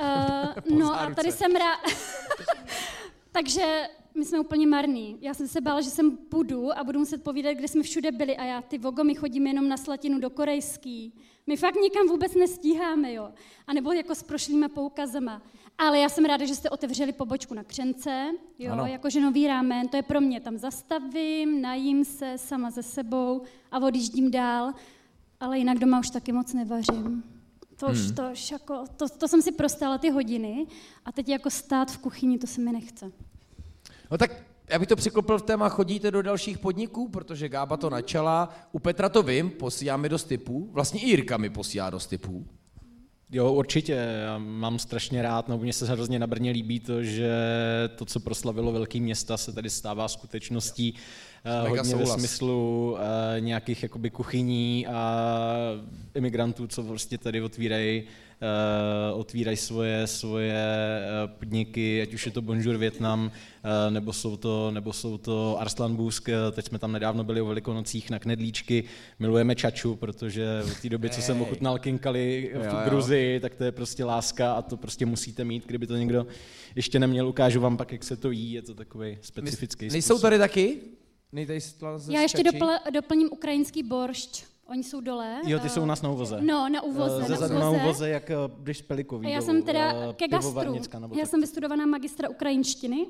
Uh, 0.00 0.78
no 0.78 0.92
a 0.94 0.98
záruce. 0.98 1.14
tady 1.14 1.32
jsem 1.32 1.52
rád... 1.56 1.78
takže 3.32 3.88
my 4.14 4.24
jsme 4.24 4.40
úplně 4.40 4.66
marní. 4.66 5.18
Já 5.20 5.34
jsem 5.34 5.48
se 5.48 5.60
bála, 5.60 5.80
že 5.80 5.90
sem 5.90 6.16
půjdu 6.16 6.78
a 6.78 6.84
budu 6.84 6.98
muset 6.98 7.22
povídat, 7.22 7.54
kde 7.54 7.68
jsme 7.68 7.82
všude 7.82 8.12
byli 8.12 8.36
a 8.36 8.44
já, 8.44 8.62
ty 8.62 8.78
vogo, 8.78 9.04
my 9.04 9.14
chodíme 9.14 9.50
jenom 9.50 9.68
na 9.68 9.76
slatinu 9.76 10.20
do 10.20 10.30
korejský. 10.30 11.14
My 11.48 11.56
fakt 11.56 11.74
nikam 11.82 12.06
vůbec 12.08 12.34
nestíháme, 12.34 13.12
jo. 13.12 13.30
A 13.66 13.72
nebo 13.72 13.92
jako 13.92 14.14
s 14.14 14.22
prošlýma 14.22 14.68
poukazama. 14.68 15.42
Ale 15.78 15.98
já 15.98 16.08
jsem 16.08 16.24
ráda, 16.24 16.46
že 16.46 16.54
jste 16.54 16.70
otevřeli 16.70 17.12
pobočku 17.12 17.54
na 17.54 17.64
Křence, 17.64 18.26
jo, 18.58 18.72
Ano. 18.72 18.86
jakože 18.86 19.20
nový 19.20 19.46
rámen, 19.46 19.88
to 19.88 19.96
je 19.96 20.02
pro 20.02 20.20
mě, 20.20 20.40
tam 20.40 20.58
zastavím, 20.58 21.60
najím 21.62 22.04
se 22.04 22.38
sama 22.38 22.70
ze 22.70 22.82
sebou 22.82 23.42
a 23.70 23.78
odjíždím 23.78 24.30
dál, 24.30 24.72
ale 25.40 25.58
jinak 25.58 25.78
doma 25.78 25.98
už 26.00 26.10
taky 26.10 26.32
moc 26.32 26.52
nevařím. 26.52 27.24
To 27.76 27.86
už, 27.86 27.98
Hmm. 27.98 28.14
to 28.14 28.22
už 28.32 28.50
jako, 28.50 28.84
to, 28.96 29.08
to 29.08 29.28
jsem 29.28 29.42
si 29.42 29.52
prostála 29.52 29.98
ty 29.98 30.10
hodiny 30.10 30.66
a 31.04 31.12
teď 31.12 31.28
jako 31.28 31.50
stát 31.50 31.90
v 31.90 31.98
kuchyni, 31.98 32.38
to 32.38 32.46
se 32.46 32.60
mi 32.60 32.72
nechce. 32.72 33.12
No 34.10 34.18
tak 34.18 34.30
já 34.68 34.78
bych 34.78 34.88
to 34.88 34.96
přiklopil 34.96 35.38
v 35.38 35.42
téma, 35.42 35.68
chodíte 35.68 36.10
do 36.10 36.22
dalších 36.22 36.58
podniků, 36.58 37.08
protože 37.08 37.48
Gába 37.48 37.76
to 37.76 37.90
načala. 37.90 38.48
U 38.72 38.78
Petra 38.78 39.08
to 39.08 39.22
vím, 39.22 39.50
posílá 39.50 39.96
mi 39.96 40.08
dost 40.08 40.24
typů. 40.24 40.70
Vlastně 40.72 41.00
i 41.00 41.06
Jirka 41.06 41.36
mi 41.36 41.50
posílá 41.50 41.90
dost 41.90 42.06
typů. 42.06 42.46
Jo, 43.30 43.52
určitě. 43.52 43.92
Já 43.92 44.38
mám 44.38 44.78
strašně 44.78 45.22
rád, 45.22 45.48
no 45.48 45.58
mně 45.58 45.72
se 45.72 45.86
hrozně 45.86 46.18
na 46.18 46.26
Brně 46.26 46.50
líbí 46.50 46.80
to, 46.80 47.02
že 47.02 47.30
to, 47.96 48.04
co 48.04 48.20
proslavilo 48.20 48.72
velký 48.72 49.00
města, 49.00 49.36
se 49.36 49.52
tady 49.52 49.70
stává 49.70 50.08
skutečností. 50.08 50.94
eh, 50.96 51.00
Mega 51.44 51.68
hodně 51.68 51.78
ve 51.78 51.84
souhlas. 51.84 52.18
smyslu 52.18 52.92
uh, 52.92 52.98
nějakých 53.40 53.82
jakoby 53.82 54.10
kuchyní 54.10 54.86
a 54.86 55.26
imigrantů, 56.14 56.66
co 56.66 56.82
prostě 56.82 57.18
tady 57.18 57.42
otvírají 57.42 58.02
uh, 59.12 59.20
otvírají 59.20 59.56
svoje, 59.56 60.06
svoje 60.06 60.64
uh, 61.24 61.30
podniky, 61.30 62.02
ať 62.02 62.14
už 62.14 62.26
je 62.26 62.32
to 62.32 62.42
Bonjour 62.42 62.76
Vietnam, 62.76 63.24
uh, 63.24 63.92
nebo 63.92 64.12
jsou 64.12 64.36
to, 64.36 64.70
nebo 64.70 64.92
jsou 64.92 65.18
to 65.18 65.60
Arslan 65.60 65.96
Busk, 65.96 66.28
eh, 66.28 66.34
teď 66.52 66.66
jsme 66.66 66.78
tam 66.78 66.92
nedávno 66.92 67.24
byli 67.24 67.40
o 67.40 67.46
velikonocích 67.46 68.10
na 68.10 68.18
Knedlíčky, 68.18 68.84
milujeme 69.18 69.54
čaču, 69.54 69.96
protože 69.96 70.62
od 70.64 70.80
té 70.80 70.88
doby, 70.88 71.10
co 71.10 71.22
jsem 71.22 71.42
ochutnal 71.42 71.78
kinkali 71.78 72.50
v 72.54 72.66
tu. 72.70 72.76
Gruzii, 72.84 73.40
tak 73.40 73.54
to 73.54 73.64
je 73.64 73.72
prostě 73.72 74.04
láska 74.04 74.52
a 74.52 74.62
to 74.62 74.76
prostě 74.76 75.06
musíte 75.06 75.44
mít, 75.44 75.66
kdyby 75.66 75.86
to 75.86 75.96
někdo 75.96 76.26
ještě 76.74 76.98
neměl, 76.98 77.28
ukážu 77.28 77.60
vám 77.60 77.76
pak, 77.76 77.92
jak 77.92 78.04
se 78.04 78.16
to 78.16 78.30
jí, 78.30 78.52
je 78.52 78.62
to 78.62 78.74
takový 78.74 79.18
specifický 79.20 79.88
Nejsou 79.88 80.06
způsob. 80.06 80.22
tady 80.22 80.38
taky? 80.38 80.78
Já 82.08 82.20
ještě 82.20 82.42
dopl, 82.42 82.68
doplním 82.90 83.28
ukrajinský 83.32 83.82
boršč. 83.82 84.44
Oni 84.66 84.84
jsou 84.84 85.00
dole. 85.00 85.40
Jo, 85.46 85.58
ty 85.58 85.66
eh, 85.66 85.70
jsou 85.70 85.82
u 85.82 85.86
nás 85.86 86.02
na 86.02 86.10
uvoze. 86.10 86.38
No, 86.40 86.68
na 86.68 86.82
úvoze. 86.82 87.22
Ze 87.22 87.32
na 87.32 87.36
zadu 87.36 87.54
na 87.54 87.70
úvoze. 87.70 87.84
uvoze, 87.84 88.08
jak 88.08 88.30
eh, 88.30 88.36
když 88.58 88.82
Pelikový 88.82 89.26
A 89.26 89.30
já 89.30 89.40
jsem 89.40 89.62
teda 89.62 89.92
eh, 89.92 90.12
ke 90.12 90.28
gastru. 90.28 90.74
Já 91.12 91.20
tak. 91.20 91.28
jsem 91.28 91.40
vystudovaná 91.40 91.86
magistra 91.86 92.28
ukrajinštiny. 92.28 93.06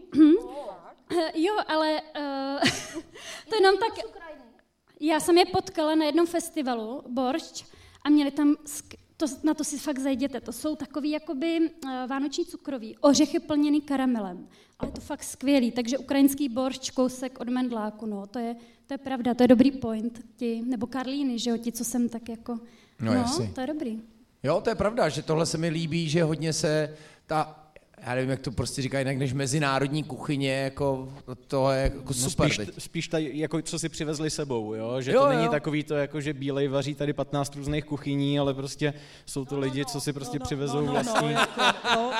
jo, 1.34 1.54
ale 1.66 2.00
uh, 2.18 2.68
to 3.48 3.54
jenom 3.54 3.76
tak... 3.78 4.04
Já 5.00 5.20
jsem 5.20 5.38
je 5.38 5.46
potkala 5.46 5.94
na 5.94 6.04
jednom 6.04 6.26
festivalu, 6.26 7.02
Boršč, 7.08 7.64
a 8.02 8.10
měli 8.10 8.30
tam, 8.30 8.54
sk- 8.54 8.98
to, 9.18 9.26
na 9.44 9.54
to 9.54 9.64
si 9.64 9.78
fakt 9.78 9.98
zajděte, 9.98 10.40
to 10.40 10.52
jsou 10.52 10.76
takový 10.76 11.10
jakoby 11.10 11.60
uh, 11.60 11.90
vánoční 12.06 12.44
cukroví, 12.44 12.96
ořechy 13.00 13.38
plněný 13.38 13.80
karamelem. 13.80 14.48
Ale 14.78 14.88
je 14.88 14.92
to 14.92 15.00
fakt 15.00 15.22
skvělý, 15.22 15.70
takže 15.70 15.98
ukrajinský 15.98 16.48
boršč, 16.48 16.90
kousek 16.90 17.40
od 17.40 17.48
mendláku, 17.48 18.06
no, 18.06 18.26
to 18.26 18.38
je, 18.38 18.56
to 18.86 18.94
je 18.94 18.98
pravda, 18.98 19.34
to 19.34 19.42
je 19.42 19.48
dobrý 19.48 19.70
point. 19.70 20.20
Ti, 20.36 20.62
nebo 20.66 20.86
karlíny, 20.86 21.38
že 21.38 21.50
jo, 21.50 21.56
ti, 21.56 21.72
co 21.72 21.84
jsem 21.84 22.08
tak 22.08 22.28
jako... 22.28 22.58
No, 23.00 23.12
jasně. 23.12 23.50
to 23.54 23.60
je 23.60 23.66
dobrý. 23.66 24.02
Jo, 24.42 24.60
to 24.60 24.70
je 24.70 24.74
pravda, 24.74 25.08
že 25.08 25.22
tohle 25.22 25.46
se 25.46 25.58
mi 25.58 25.68
líbí, 25.68 26.08
že 26.08 26.22
hodně 26.22 26.52
se 26.52 26.96
ta, 27.26 27.67
já 28.06 28.14
nevím, 28.14 28.30
jak 28.30 28.40
to 28.40 28.52
prostě 28.52 28.82
říká 28.82 28.98
jinak, 28.98 29.16
než 29.16 29.32
mezinárodní 29.32 30.02
kuchyně, 30.04 30.52
jako 30.52 31.08
to 31.46 31.70
je 31.70 31.80
jako 31.82 31.98
No 32.08 32.14
super 32.14 32.46
spíš, 32.48 32.56
teď. 32.56 32.70
spíš 32.78 33.08
tady, 33.08 33.30
jako 33.34 33.62
co 33.62 33.78
si 33.78 33.88
přivezli 33.88 34.30
sebou, 34.30 34.74
jo? 34.74 35.00
že 35.00 35.12
Jo, 35.12 35.20
to 35.22 35.28
není 35.28 35.44
jo. 35.44 35.50
takový 35.50 35.84
to, 35.84 35.94
jako 35.94 36.20
že 36.20 36.32
bílej 36.34 36.68
vaří 36.68 36.94
tady 36.94 37.12
15 37.12 37.56
různých 37.56 37.84
kuchyní, 37.84 38.38
ale 38.38 38.54
prostě 38.54 38.94
jsou 39.26 39.44
to 39.44 39.58
lidi, 39.58 39.84
co 39.84 40.00
si 40.00 40.12
prostě 40.12 40.38
přivezou 40.38 40.86
vlastní. 40.86 41.34
No, 41.94 42.12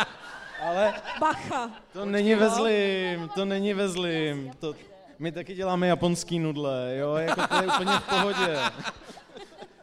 Ale 0.63 0.95
bacha. 1.21 1.71
to 1.93 2.05
není 2.05 2.35
ve 2.35 2.49
zlým, 2.51 3.29
to 3.35 3.45
není 3.45 3.75
ve 3.75 3.89
zlým. 3.89 4.51
To, 4.59 4.75
My 5.19 5.33
taky 5.33 5.55
děláme 5.55 5.87
japonský 5.89 6.39
nudle, 6.39 6.95
jo, 6.99 7.15
jako 7.15 7.41
to 7.47 7.55
je 7.55 7.67
úplně 7.67 7.93
v 7.99 8.03
pohodě. 8.09 8.57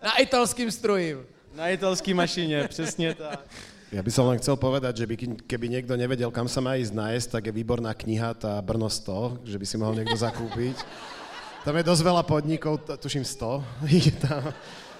Na 0.03 0.17
italským 0.17 0.71
stroji. 0.71 1.17
Na 1.53 1.67
italský 1.69 2.13
mašině, 2.13 2.67
přesně 2.67 3.13
tak. 3.15 3.39
Ja 3.93 4.01
by 4.01 4.11
som 4.11 4.25
len 4.25 4.41
chcel 4.41 4.57
povedať, 4.57 5.03
že 5.03 5.05
by, 5.05 5.45
keby 5.45 5.65
niekto 5.69 5.93
nevedel, 5.93 6.33
kam 6.33 6.49
sa 6.49 6.57
má 6.57 6.73
ísť 6.73 6.97
nájsť, 6.97 7.27
tak 7.37 7.43
je 7.45 7.53
výborná 7.53 7.93
kniha, 7.93 8.33
tá 8.33 8.57
Brno 8.65 8.89
100, 8.89 9.45
že 9.45 9.57
by 9.61 9.65
si 9.65 9.75
mohol 9.77 10.01
niekto 10.01 10.17
zakúpiť. 10.17 10.81
Tam 11.61 11.77
je 11.77 11.85
dosť 11.85 12.01
veľa 12.01 12.23
podnikov, 12.25 12.81
tuším 12.81 13.21
100, 13.21 13.61
je 14.09 14.13
tam, 14.17 14.41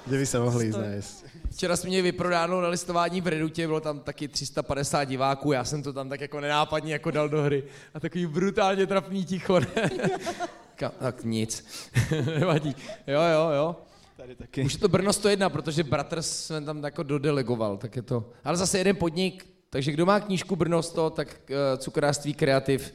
kde 0.05 0.15
by 0.21 0.25
sa 0.25 0.37
mohli 0.37 0.69
ísť 0.69 0.81
nájsť. 0.81 1.13
Včera 1.55 1.77
jsme 1.77 1.87
měli 1.89 2.01
vyprodáno 2.01 2.61
na 2.61 2.67
listování 2.67 3.21
v 3.21 3.27
Redutě, 3.27 3.67
bylo 3.67 3.79
tam 3.79 3.99
taky 3.99 4.27
350 4.27 5.03
diváků, 5.03 5.51
já 5.51 5.63
jsem 5.63 5.83
to 5.83 5.93
tam 5.93 6.09
tak 6.09 6.21
jako 6.21 6.39
nenápadně 6.39 6.93
jako 6.93 7.11
dal 7.11 7.29
do 7.29 7.41
hry. 7.41 7.63
A 7.93 7.99
takový 7.99 8.25
brutálně 8.25 8.87
trapný 8.87 9.25
ticho. 9.25 9.59
tak 10.99 11.23
nic, 11.23 11.65
nevadí. 12.39 12.75
Jo, 13.07 13.21
jo, 13.21 13.49
jo. 13.49 13.75
Tady 14.17 14.35
taky. 14.35 14.63
Už 14.63 14.73
je 14.73 14.79
to 14.79 14.87
Brno 14.87 15.13
101, 15.13 15.49
protože 15.49 15.83
Bratters 15.83 16.45
jsem 16.45 16.65
tam 16.65 16.83
jako 16.83 17.03
dodelegoval, 17.03 17.77
tak 17.77 17.95
je 17.95 18.01
to. 18.01 18.31
Ale 18.43 18.57
zase 18.57 18.77
jeden 18.77 18.95
podnik, 18.95 19.47
takže 19.69 19.91
kdo 19.91 20.05
má 20.05 20.19
knížku 20.19 20.55
Brno 20.55 20.83
100, 20.83 21.09
tak 21.09 21.27
uh, 21.49 21.55
cukrářství 21.77 22.33
kreativ 22.33 22.93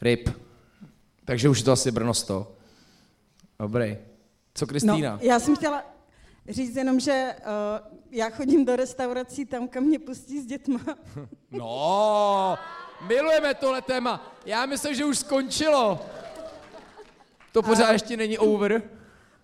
ryb. 0.00 0.30
Takže 1.24 1.48
už 1.48 1.58
je 1.58 1.64
to 1.64 1.72
asi 1.72 1.90
Brno 1.90 2.14
100. 2.14 2.56
Dobrý. 3.58 3.98
Co 4.54 4.66
Kristýna? 4.66 5.12
No, 5.12 5.18
já 5.22 5.40
jsem 5.40 5.56
chtěla 5.56 5.82
říct 6.48 6.76
jenom, 6.76 7.00
že 7.00 7.34
uh, 7.38 8.00
já 8.10 8.30
chodím 8.30 8.64
do 8.64 8.76
restaurací 8.76 9.46
tam, 9.46 9.68
kam 9.68 9.82
mě 9.82 9.98
pustí 9.98 10.40
s 10.40 10.46
dětma. 10.46 10.80
No, 11.50 12.58
milujeme 13.08 13.54
tohle 13.54 13.82
téma. 13.82 14.34
Já 14.46 14.66
myslím, 14.66 14.94
že 14.94 15.04
už 15.04 15.18
skončilo. 15.18 16.06
To 17.52 17.62
pořád 17.62 17.92
ještě 17.92 18.16
není 18.16 18.38
over. 18.38 18.82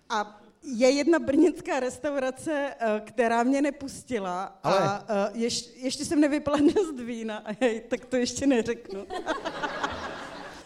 A 0.09 0.40
je 0.63 0.89
jedna 0.89 1.19
brněnská 1.19 1.79
restaurace, 1.79 2.75
uh, 2.81 2.99
která 2.99 3.43
mě 3.43 3.61
nepustila 3.61 4.59
Ale- 4.63 4.77
a 4.79 4.99
uh, 5.29 5.37
ješ, 5.41 5.69
ještě 5.75 6.05
jsem 6.05 6.21
nevypila 6.21 6.57
dost 6.75 6.99
vína, 6.99 7.37
a 7.37 7.63
jej, 7.65 7.81
tak 7.81 8.05
to 8.05 8.15
ještě 8.15 8.47
neřeknu. 8.47 9.07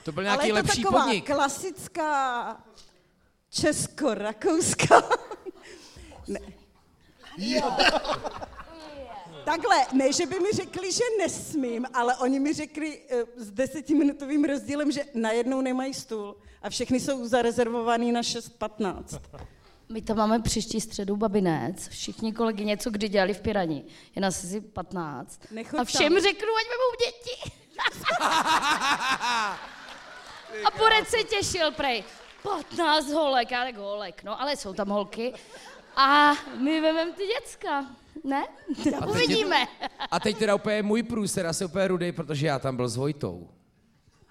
To 0.04 0.12
byl 0.12 0.22
Ale 0.22 0.28
nějaký 0.28 0.48
je 0.48 0.54
to 0.54 0.56
lepší 0.56 0.84
taková 0.84 1.04
podnik. 1.04 1.26
klasická 1.26 2.64
česko-rakouská. 3.50 5.02
Ne. 6.28 6.40
Takhle, 9.46 9.76
ne, 9.94 10.14
že 10.14 10.26
by 10.26 10.40
mi 10.40 10.52
řekli, 10.54 10.92
že 10.92 11.04
nesmím, 11.18 11.86
ale 11.94 12.16
oni 12.16 12.40
mi 12.40 12.54
řekli 12.54 13.00
eh, 13.10 13.24
s 13.36 13.52
desetiminutovým 13.52 14.44
rozdílem, 14.44 14.92
že 14.92 15.06
najednou 15.14 15.62
nemají 15.62 15.94
stůl 15.94 16.36
a 16.62 16.70
všechny 16.70 17.00
jsou 17.00 17.28
zarezervovaný 17.28 18.12
na 18.12 18.22
6.15. 18.22 19.20
My 19.90 20.02
tam 20.02 20.18
máme 20.18 20.40
příští 20.42 20.82
středu 20.82 21.16
babinec, 21.16 21.88
všichni 21.88 22.34
kolegyně, 22.34 22.78
co 22.78 22.90
kdy 22.90 23.10
dělali 23.10 23.34
v 23.34 23.42
Pirani, 23.42 23.86
je 24.16 24.22
nás 24.22 24.44
asi 24.44 24.62
15. 24.62 25.42
Nechoď 25.52 25.80
a 25.80 25.84
všem 25.84 26.14
tam. 26.14 26.22
řeknu, 26.22 26.48
ať 26.60 26.66
vemou 26.70 26.92
děti. 27.06 27.52
a 30.66 30.78
Borec 30.78 31.08
se 31.08 31.24
těšil, 31.24 31.72
prej. 31.72 32.04
15 32.44 33.12
holek, 33.14 33.52
já 33.52 33.64
tak 33.66 33.78
holek, 33.78 34.24
no, 34.24 34.42
ale 34.42 34.56
jsou 34.58 34.74
tam 34.74 34.90
holky. 34.90 35.34
A 35.96 36.32
my 36.60 36.82
vememe 36.82 37.12
ty 37.12 37.24
děcka, 37.28 37.86
ne? 38.24 38.46
Uvidíme. 39.10 39.68
A 40.12 40.20
teď 40.20 40.38
teda 40.38 40.56
úplně 40.56 40.84
můj 40.84 41.04
průser, 41.04 41.48
asi 41.48 41.66
úplně 41.66 41.88
rudej, 41.88 42.12
protože 42.12 42.48
já 42.48 42.60
tam 42.60 42.76
byl 42.76 42.90
s 42.90 42.96
Vojtou. 42.96 43.50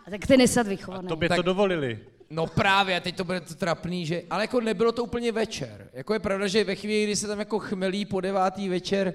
A 0.06 0.10
tak 0.10 0.26
ten 0.26 0.40
je 0.40 0.48
sad 0.48 0.66
vychovaný. 0.66 1.08
To 1.08 1.16
by 1.16 1.28
Tak- 1.28 1.36
to 1.36 1.42
dovolili. 1.42 2.06
No 2.30 2.46
právě, 2.46 3.00
teď 3.00 3.16
to 3.16 3.24
bude 3.24 3.40
to 3.40 3.54
trapný, 3.54 4.06
že... 4.06 4.22
Ale 4.30 4.42
jako 4.44 4.60
nebylo 4.60 4.92
to 4.92 5.04
úplně 5.04 5.32
večer. 5.32 5.88
Jako 5.92 6.12
je 6.12 6.18
pravda, 6.18 6.46
že 6.46 6.64
ve 6.64 6.74
chvíli, 6.74 7.04
kdy 7.04 7.16
se 7.16 7.26
tam 7.26 7.38
jako 7.38 7.58
chmelí 7.58 8.04
po 8.04 8.20
devátý 8.20 8.68
večer... 8.68 9.14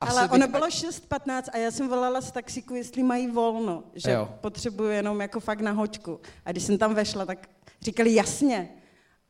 Ale 0.00 0.22
bych- 0.22 0.32
ono 0.32 0.48
bylo 0.48 0.66
6.15 0.66 1.42
a 1.52 1.56
já 1.56 1.70
jsem 1.70 1.88
volala 1.88 2.20
z 2.20 2.32
taxiku, 2.32 2.74
jestli 2.74 3.02
mají 3.02 3.26
volno, 3.30 3.84
že 3.94 4.10
Jo. 4.10 4.28
potřebuju 4.40 4.90
jenom 4.90 5.20
jako 5.20 5.40
fakt 5.40 5.60
na 5.60 5.72
hoďku. 5.72 6.20
A 6.44 6.52
když 6.52 6.64
jsem 6.64 6.78
tam 6.78 6.94
vešla, 6.94 7.26
tak 7.26 7.48
říkali 7.82 8.14
jasně. 8.14 8.68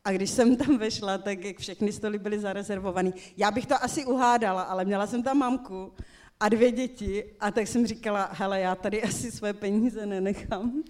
A 0.03 0.11
když 0.11 0.29
jsem 0.29 0.55
tam 0.55 0.77
vešla, 0.77 1.17
tak 1.17 1.43
jak 1.45 1.57
všechny 1.57 1.91
stoly 1.91 2.19
byly 2.19 2.39
zarezervovaný. 2.39 3.13
Já 3.37 3.51
bych 3.51 3.65
to 3.65 3.83
asi 3.83 4.05
uhádala, 4.05 4.61
ale 4.61 4.85
měla 4.85 5.07
jsem 5.07 5.23
tam 5.23 5.37
mamku 5.37 5.93
a 6.41 6.49
dvě 6.49 6.71
děti 6.71 7.23
a 7.39 7.51
tak 7.51 7.67
jsem 7.67 7.87
říkala, 7.87 8.29
hele, 8.31 8.59
já 8.59 8.75
tady 8.75 9.03
asi 9.07 9.31
své 9.31 9.53
peníze 9.53 10.05
nenechám. 10.05 10.83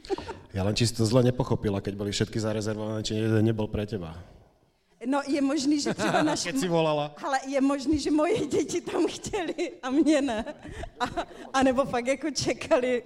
Ja 0.55 0.63
len 0.63 0.75
či 0.75 0.87
si 0.87 0.95
to 0.95 1.03
zle 1.07 1.23
nepochopila, 1.23 1.83
keď 1.83 1.95
boli 1.95 2.11
všetky 2.11 2.39
zarezervované, 2.39 3.03
či 3.03 3.15
jeden 3.15 3.43
nebol 3.43 3.67
pre 3.67 3.87
teba. 3.87 4.15
No 5.07 5.23
je 5.27 5.41
možný, 5.41 5.79
že 5.79 5.93
třeba 5.93 6.23
naš... 6.31 6.43
Keď 6.43 6.57
si 6.59 6.67
volala. 6.67 7.15
Ale 7.23 7.39
je 7.47 7.59
možný, 7.61 7.99
že 7.99 8.11
moje 8.11 8.47
děti 8.55 8.81
tam 8.81 9.07
chtěli 9.07 9.71
a 9.83 9.89
mě 9.89 10.21
ne. 10.21 10.45
A, 10.99 11.05
a 11.53 11.63
nebo 11.63 11.85
fakt 11.85 12.07
jako 12.07 12.31
čekali. 12.31 13.03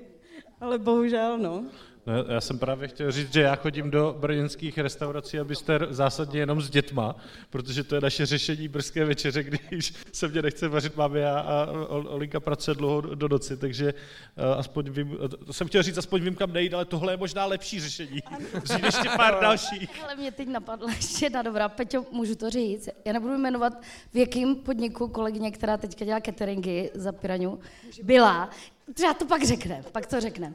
Ale 0.62 0.78
bohužel, 0.78 1.38
no. 1.38 1.66
No, 2.08 2.34
já 2.34 2.42
jsem 2.42 2.60
právě 2.60 2.88
chtěl 2.88 3.12
říct, 3.12 3.34
že 3.34 3.42
já 3.42 3.56
chodím 3.56 3.92
do 3.92 4.16
brněnských 4.20 4.78
restaurací, 4.78 5.40
abyste 5.40 5.80
zásadně 5.90 6.40
jenom 6.40 6.62
s 6.62 6.70
dětma, 6.70 7.16
protože 7.50 7.84
to 7.84 7.96
je 7.96 8.02
naše 8.02 8.26
řešení 8.26 8.68
brzké 8.68 9.06
večeře, 9.06 9.44
když 9.44 9.94
se 10.12 10.28
mě 10.28 10.42
nechce 10.42 10.68
vařit 10.68 10.96
máme 10.96 11.32
a, 11.32 11.40
a 11.40 11.66
Ol- 11.72 12.08
Olinka 12.10 12.40
pracuje 12.40 12.76
dlouho 12.76 13.02
do 13.02 13.28
noci, 13.28 13.58
takže 13.58 13.94
uh, 13.94 14.60
aspoň 14.60 14.90
vím, 14.90 15.18
to 15.46 15.54
jsem 15.54 15.68
chtěl 15.68 15.84
říct, 15.84 15.98
aspoň 15.98 16.22
vím, 16.22 16.36
kam 16.36 16.54
nejít, 16.54 16.74
ale 16.74 16.86
tohle 16.86 17.14
je 17.14 17.18
možná 17.18 17.46
lepší 17.46 17.80
řešení. 17.80 18.20
Vzít 18.64 18.84
ještě 18.84 19.10
pár 19.18 19.40
dalších. 19.42 20.04
Ale 20.04 20.16
mě 20.16 20.32
teď 20.32 20.48
napadla 20.48 20.92
ještě 20.92 21.26
jedna 21.26 21.42
dobrá. 21.42 21.70
Peťo, 21.70 22.06
můžu 22.12 22.36
to 22.36 22.50
říct? 22.50 22.90
Já 23.06 23.14
nebudu 23.14 23.38
jmenovat, 23.38 23.74
v 24.14 24.18
jakém 24.18 24.56
podniku 24.56 25.08
kolegyně, 25.08 25.52
která 25.52 25.78
teďka 25.78 26.06
dělá 26.06 26.20
cateringy 26.22 26.90
za 26.94 27.12
Piraňu, 27.12 27.60
byla. 28.04 28.50
Třeba 28.94 29.14
to 29.14 29.26
pak 29.26 29.44
řekne, 29.44 29.84
pak 29.92 30.06
to 30.06 30.22
řekne. 30.22 30.54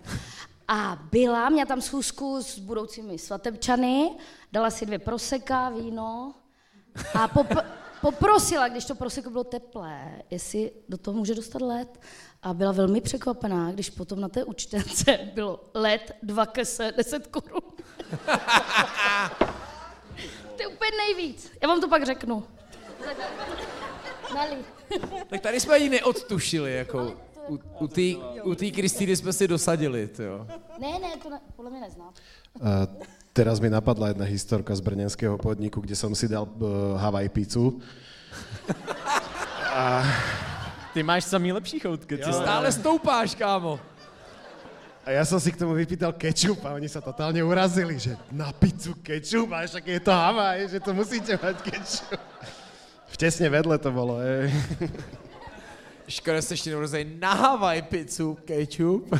A 0.72 0.98
byla, 1.12 1.48
měla 1.48 1.66
tam 1.66 1.80
schůzku 1.80 2.42
s 2.42 2.58
budoucími 2.58 3.18
svatebčany, 3.18 4.10
dala 4.52 4.70
si 4.70 4.86
dvě 4.86 4.98
proseka, 4.98 5.68
víno 5.68 6.34
a 7.14 7.28
pop- 7.28 7.64
poprosila, 8.00 8.68
když 8.68 8.84
to 8.84 8.94
proseko 8.94 9.30
bylo 9.30 9.44
teplé, 9.44 10.22
jestli 10.30 10.72
do 10.88 10.98
toho 10.98 11.16
může 11.18 11.34
dostat 11.34 11.62
led. 11.62 12.00
A 12.42 12.54
byla 12.54 12.72
velmi 12.72 13.00
překvapená, 13.00 13.72
když 13.72 13.90
potom 13.90 14.20
na 14.20 14.28
té 14.28 14.44
účtence 14.44 15.18
bylo 15.34 15.60
led, 15.74 16.12
dva 16.22 16.46
kese, 16.46 16.92
10 16.96 17.26
korun. 17.26 17.62
To 20.56 20.62
je 20.62 20.68
úplně 20.68 20.90
nejvíc. 20.96 21.52
Já 21.62 21.68
vám 21.68 21.80
to 21.80 21.88
pak 21.88 22.06
řeknu. 22.06 22.44
Nalí. 24.34 24.56
Tak 25.30 25.40
tady 25.40 25.60
jsme 25.60 25.78
ji 25.78 25.88
neodtušili, 25.88 26.74
jako 26.74 27.16
u, 27.50 27.58
u 28.44 28.54
té 28.54 28.70
Kristýny 28.70 29.16
jsme 29.16 29.32
si 29.32 29.48
dosadili, 29.48 30.06
to 30.06 30.22
jo. 30.22 30.46
Ne, 30.78 30.98
ne, 31.02 31.16
to 31.22 31.30
ne, 31.30 31.40
podle 31.56 31.70
mě 31.70 31.80
neznám. 31.80 32.12
A 32.62 32.86
teraz 33.32 33.60
mi 33.60 33.70
napadla 33.70 34.08
jedna 34.08 34.24
historka 34.24 34.74
z 34.74 34.80
brněnského 34.80 35.38
podniku, 35.38 35.80
kde 35.80 35.96
som 35.96 36.14
si 36.14 36.28
dal 36.28 36.46
uh, 36.46 36.98
Hawaii 36.98 37.28
pizzu. 37.28 37.80
Ty 40.94 41.02
máš 41.02 41.24
samý 41.24 41.52
lepší 41.52 41.78
choutky. 41.78 42.18
Ty 42.18 42.32
stále 42.32 42.72
stoupáš, 42.72 43.34
kámo. 43.34 43.78
A 45.00 45.16
ja 45.16 45.24
som 45.24 45.40
si 45.40 45.48
k 45.48 45.56
tomu 45.56 45.72
vypýtal 45.72 46.12
kečup 46.12 46.60
a 46.66 46.76
oni 46.76 46.84
sa 46.84 47.00
totálne 47.00 47.40
urazili, 47.40 47.96
že 47.96 48.20
na 48.28 48.52
pizzu 48.52 48.92
kečup, 49.00 49.48
a 49.48 49.64
však 49.64 49.86
je 49.86 50.00
to 50.04 50.12
Hawaii, 50.12 50.68
že 50.68 50.78
to 50.78 50.92
musíte 50.92 51.40
mať 51.40 51.56
kečup. 51.64 52.20
Vtesne 53.16 53.48
vedle 53.48 53.80
to 53.80 53.90
bolo, 53.90 54.20
hej. 54.20 54.52
Škoda 56.10 56.42
se 56.42 56.54
ještě 56.54 56.70
neurozej 56.70 57.16
na 57.18 57.34
Hawaii 57.34 57.82
pizzu, 57.82 58.38
ketchup. 58.44 59.14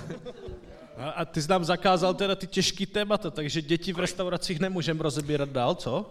A, 0.97 1.11
a 1.11 1.25
ty 1.25 1.43
jsi 1.43 1.49
nám 1.51 1.65
zakázal 1.65 2.15
teda 2.15 2.35
ty 2.35 2.47
těžký 2.47 2.87
témata, 2.87 3.31
takže 3.31 3.63
děti 3.63 3.93
v 3.93 3.99
restauracích 3.99 4.61
nemůžeme 4.61 5.03
rozebírat 5.03 5.49
dál, 5.49 5.75
co? 5.75 6.11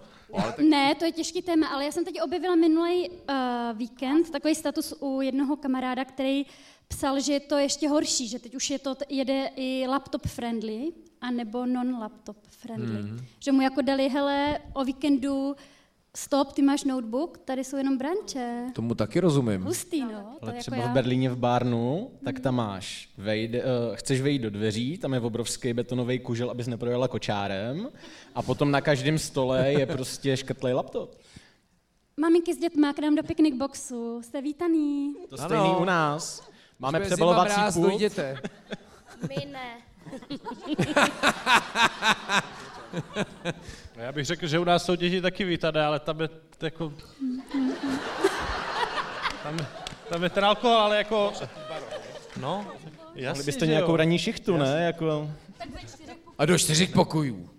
Ne, 0.70 0.96
to 0.96 1.06
je 1.06 1.12
těžký 1.12 1.42
téma, 1.42 1.68
ale 1.68 1.86
já 1.86 1.92
jsem 1.92 2.06
teď 2.06 2.22
objevila 2.22 2.56
minulý 2.56 3.10
uh, 3.10 3.16
víkend 3.74 4.30
takový 4.30 4.56
status 4.56 4.94
u 5.00 5.22
jednoho 5.22 5.56
kamaráda, 5.56 6.06
který 6.06 6.46
psal, 6.88 7.20
že 7.20 7.34
je 7.34 7.40
to 7.40 7.58
ještě 7.58 7.90
horší, 7.90 8.28
že 8.28 8.40
teď 8.40 8.56
už 8.56 8.70
je 8.70 8.80
to, 8.80 8.96
jede 9.10 9.50
i 9.56 9.88
laptop 9.88 10.28
friendly, 10.28 10.92
anebo 11.22 11.66
non-laptop 11.66 12.38
friendly. 12.50 13.02
Mm. 13.02 13.26
Že 13.40 13.52
mu 13.52 13.62
jako 13.62 13.82
dali, 13.82 14.10
hele, 14.10 14.60
o 14.74 14.84
víkendu 14.84 15.56
stop, 16.18 16.54
ty 16.54 16.62
máš 16.62 16.84
notebook, 16.84 17.38
tady 17.38 17.64
jsou 17.64 17.78
jenom 17.78 17.98
branče. 17.98 18.66
Tomu 18.76 18.96
taky 18.96 19.20
rozumím. 19.20 19.64
Hustý, 19.64 20.02
no. 20.02 20.10
To 20.10 20.16
Ale 20.42 20.52
jako 20.52 20.60
třeba 20.60 20.78
já. 20.78 20.88
v 20.88 20.92
Berlíně 20.92 21.30
v 21.30 21.38
Barnu, 21.38 22.12
tak 22.24 22.40
tam 22.40 22.56
máš, 22.56 23.10
vejde, 23.18 23.64
uh, 23.64 23.96
chceš 23.96 24.22
vejít 24.22 24.42
do 24.42 24.50
dveří, 24.50 24.98
tam 24.98 25.14
je 25.14 25.20
obrovský 25.20 25.74
betonový 25.74 26.20
kužel, 26.20 26.52
abys 26.52 26.68
neprojela 26.68 27.08
kočárem 27.08 27.90
a 28.36 28.42
potom 28.42 28.72
na 28.72 28.82
každém 28.82 29.20
stole 29.20 29.72
je 29.72 29.86
prostě 29.86 30.38
škrtlej 30.38 30.74
laptop. 30.74 31.16
Maminky 32.18 32.54
s 32.54 32.58
dětma, 32.58 32.94
k 32.94 33.00
nám 33.00 33.16
do 33.16 33.24
picnic 33.24 33.56
boxu, 33.56 34.22
jste 34.24 34.42
vítaný. 34.42 35.16
To 35.30 35.38
stejný 35.38 35.70
u 35.80 35.86
nás. 35.86 36.50
Máme 36.80 37.00
přebalovací 37.00 37.62
pult. 37.74 38.02
My 39.30 39.48
ne. 39.52 39.78
No, 43.98 44.04
Já 44.04 44.12
bych 44.12 44.26
řekl, 44.26 44.48
že 44.48 44.60
u 44.60 44.64
nás 44.64 44.86
jsou 44.86 44.96
děti 44.96 45.22
taky 45.22 45.44
vítané, 45.46 45.86
ale 45.86 46.00
tam 46.00 46.22
je 46.22 46.30
jako... 46.62 46.94
Tam, 49.44 49.58
je- 49.60 49.66
tam 50.10 50.24
je 50.24 50.30
ten 50.30 50.46
alkohol, 50.46 50.78
ale 50.78 50.98
jako... 50.98 51.34
No, 52.42 52.66
Mohli 53.06 53.24
jasně, 53.24 53.44
byste 53.44 53.68
nějakou 53.68 53.96
ranní 53.96 54.20
šichtu, 54.20 54.58
ne? 54.58 54.84
Jako... 54.86 55.32
A 56.38 56.46
do 56.46 56.58
čtyřech 56.58 56.90
pokojů. 56.90 57.50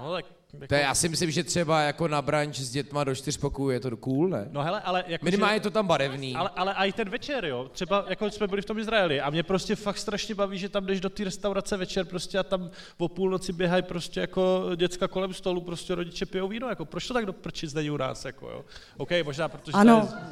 No, 0.00 0.12
tak, 0.12 0.24
jako, 0.60 0.66
To 0.66 0.74
já 0.74 0.94
si 0.94 1.08
myslím, 1.08 1.30
že 1.30 1.44
třeba 1.44 1.80
jako 1.82 2.08
na 2.08 2.22
brunch 2.22 2.54
s 2.56 2.70
dětma 2.70 3.04
do 3.04 3.14
čtyř 3.14 3.36
pokojů 3.36 3.70
je 3.70 3.80
to 3.80 3.96
cool, 3.96 4.28
ne? 4.28 4.48
no 4.50 4.62
hele, 4.62 4.80
ale 4.80 5.04
jako, 5.06 5.24
Minimálně 5.24 5.52
že- 5.52 5.56
je 5.56 5.60
to 5.60 5.70
tam 5.70 5.86
barevný. 5.86 6.34
Ale, 6.36 6.50
ale 6.56 6.74
i 6.88 6.92
ten 6.92 7.08
večer, 7.10 7.44
jo. 7.44 7.68
Třeba 7.72 8.04
jako 8.08 8.30
jsme 8.30 8.46
byli 8.46 8.62
v 8.62 8.64
tom 8.64 8.78
Izraeli 8.78 9.20
a 9.20 9.30
mě 9.30 9.42
prostě 9.42 9.76
fakt 9.76 9.98
strašně 9.98 10.34
baví, 10.34 10.58
že 10.58 10.68
tam 10.68 10.86
jdeš 10.86 11.00
do 11.00 11.10
té 11.10 11.24
restaurace 11.24 11.76
večer 11.76 12.04
prostě 12.04 12.38
a 12.38 12.42
tam 12.42 12.70
o 12.98 13.08
půlnoci 13.08 13.52
běhají 13.52 13.82
prostě 13.82 14.20
jako 14.20 14.62
děcka 14.76 15.08
kolem 15.08 15.34
stolu, 15.34 15.60
prostě 15.60 15.94
rodiče 15.94 16.26
pijou 16.26 16.48
víno, 16.48 16.68
jako 16.68 16.84
proč 16.84 17.06
to 17.08 17.14
tak 17.14 17.26
do 17.26 17.32
prčic 17.32 17.74
není 17.74 17.90
u 17.90 17.96
nás, 17.96 18.24
jako 18.24 18.50
jo. 18.50 18.64
OK, 18.96 19.10
možná 19.24 19.48
protože 19.48 19.72
Ano. 19.74 20.08
tady- 20.10 20.22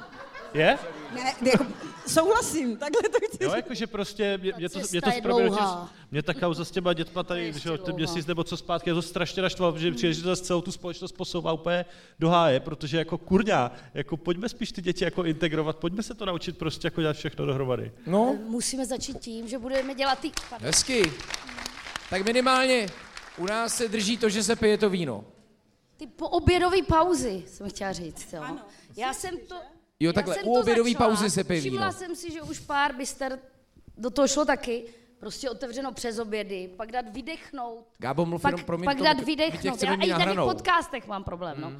Je? 0.54 0.78
Ne, 1.14 1.34
jako, 1.50 1.66
souhlasím, 2.06 2.76
takhle 2.76 3.02
to 3.08 3.18
chci 3.26 3.44
Jo, 3.44 3.52
jakože 3.54 3.86
prostě 3.86 4.38
mě, 4.42 4.52
mě 4.56 4.68
to, 4.68 4.78
mě 4.90 5.00
to 5.00 5.08
je 5.08 5.14
zprobilo 5.18 5.48
tím, 5.48 5.48
dlouhá. 5.48 5.92
mě 6.10 6.22
ta 6.22 6.34
kauza 6.34 6.64
s 6.64 6.70
těma 6.70 6.92
dětma 6.92 7.22
tady, 7.22 7.52
že 7.52 7.68
jo, 7.68 7.78
ten 7.78 7.94
měsíc 7.94 8.26
nebo 8.26 8.44
co 8.44 8.56
zpátky, 8.56 8.90
je 8.90 8.94
to 8.94 9.02
strašně 9.02 9.42
naštvalo, 9.42 9.72
protože 9.72 9.92
přijde, 9.92 10.12
že 10.14 10.22
to 10.22 10.36
celou 10.36 10.60
tu 10.60 10.72
společnost 10.72 11.12
posouvá 11.12 11.52
úplně 11.52 11.84
do 12.18 12.28
háje, 12.28 12.60
protože 12.60 12.98
jako 12.98 13.18
kurňa, 13.18 13.72
jako 13.94 14.16
pojďme 14.16 14.48
spíš 14.48 14.72
ty 14.72 14.82
děti 14.82 15.04
jako 15.04 15.24
integrovat, 15.24 15.76
pojďme 15.76 16.02
se 16.02 16.14
to 16.14 16.26
naučit 16.26 16.58
prostě 16.58 16.86
jako 16.86 17.00
dělat 17.00 17.16
všechno 17.16 17.46
dohromady. 17.46 17.92
No, 18.06 18.36
Musíme 18.46 18.86
začít 18.86 19.18
tím, 19.18 19.48
že 19.48 19.58
budeme 19.58 19.94
dělat 19.94 20.18
ty... 20.18 20.32
hezky. 20.60 21.12
Tak 22.10 22.24
minimálně 22.24 22.86
u 23.38 23.46
nás 23.46 23.74
se 23.74 23.88
drží 23.88 24.18
to, 24.18 24.28
že 24.28 24.42
se 24.42 24.56
pije 24.56 24.78
to 24.78 24.90
víno. 24.90 25.24
Ty 25.96 26.06
poobědové 26.06 26.82
pauzy, 26.82 27.42
jsem 27.46 27.68
chtěla 27.70 27.92
říct, 27.92 28.32
jo. 28.32 28.42
Já 28.96 29.14
jsem 29.14 29.38
to... 29.48 29.54
Jo, 30.04 30.08
já 30.08 30.12
takhle, 30.12 30.34
jsem 30.34 30.48
u 30.48 30.54
to 30.54 30.60
obědové 30.60 30.90
začala, 30.92 31.08
pauzy 31.08 31.30
se 31.30 31.44
pije 31.44 31.60
Všimla 31.60 31.88
víno. 31.88 31.98
jsem 31.98 32.16
si, 32.16 32.32
že 32.32 32.42
už 32.42 32.58
pár 32.58 32.94
byster 32.94 33.38
do 33.98 34.10
toho 34.10 34.28
šlo 34.28 34.44
taky, 34.44 34.84
prostě 35.18 35.50
otevřeno 35.50 35.92
přes 35.92 36.18
obědy, 36.18 36.70
pak 36.76 36.92
dát 36.92 37.08
vydechnout, 37.08 37.86
Gábo, 37.98 38.26
mluv 38.26 38.42
pak, 38.42 38.52
jenom, 38.52 38.66
promiň, 38.66 38.84
pak 38.84 39.00
dát 39.00 39.20
vydechnout. 39.20 39.82
Já 39.82 39.94
i 39.94 40.10
tady 40.10 40.32
v 40.32 40.44
podcastech 40.44 41.06
mám 41.06 41.24
problém, 41.24 41.60
no. 41.60 41.68
Uh, 41.68 41.74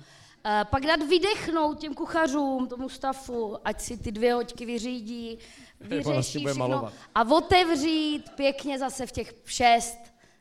pak 0.71 0.87
dát 0.87 1.03
vydechnout 1.09 1.79
těm 1.79 1.95
kuchařům, 1.95 2.69
tomu 2.69 2.89
stafu, 2.89 3.57
ať 3.65 3.81
si 3.81 3.99
ty 3.99 4.13
dvě 4.13 4.35
hoďky 4.35 4.67
vyřídí, 4.67 5.39
vyřeší 5.81 6.47
všechno 6.47 6.93
a 7.15 7.23
otevřít 7.23 8.31
pěkně 8.37 8.79
zase 8.79 9.07
v 9.07 9.13
těch 9.13 9.35
šest 9.45 9.99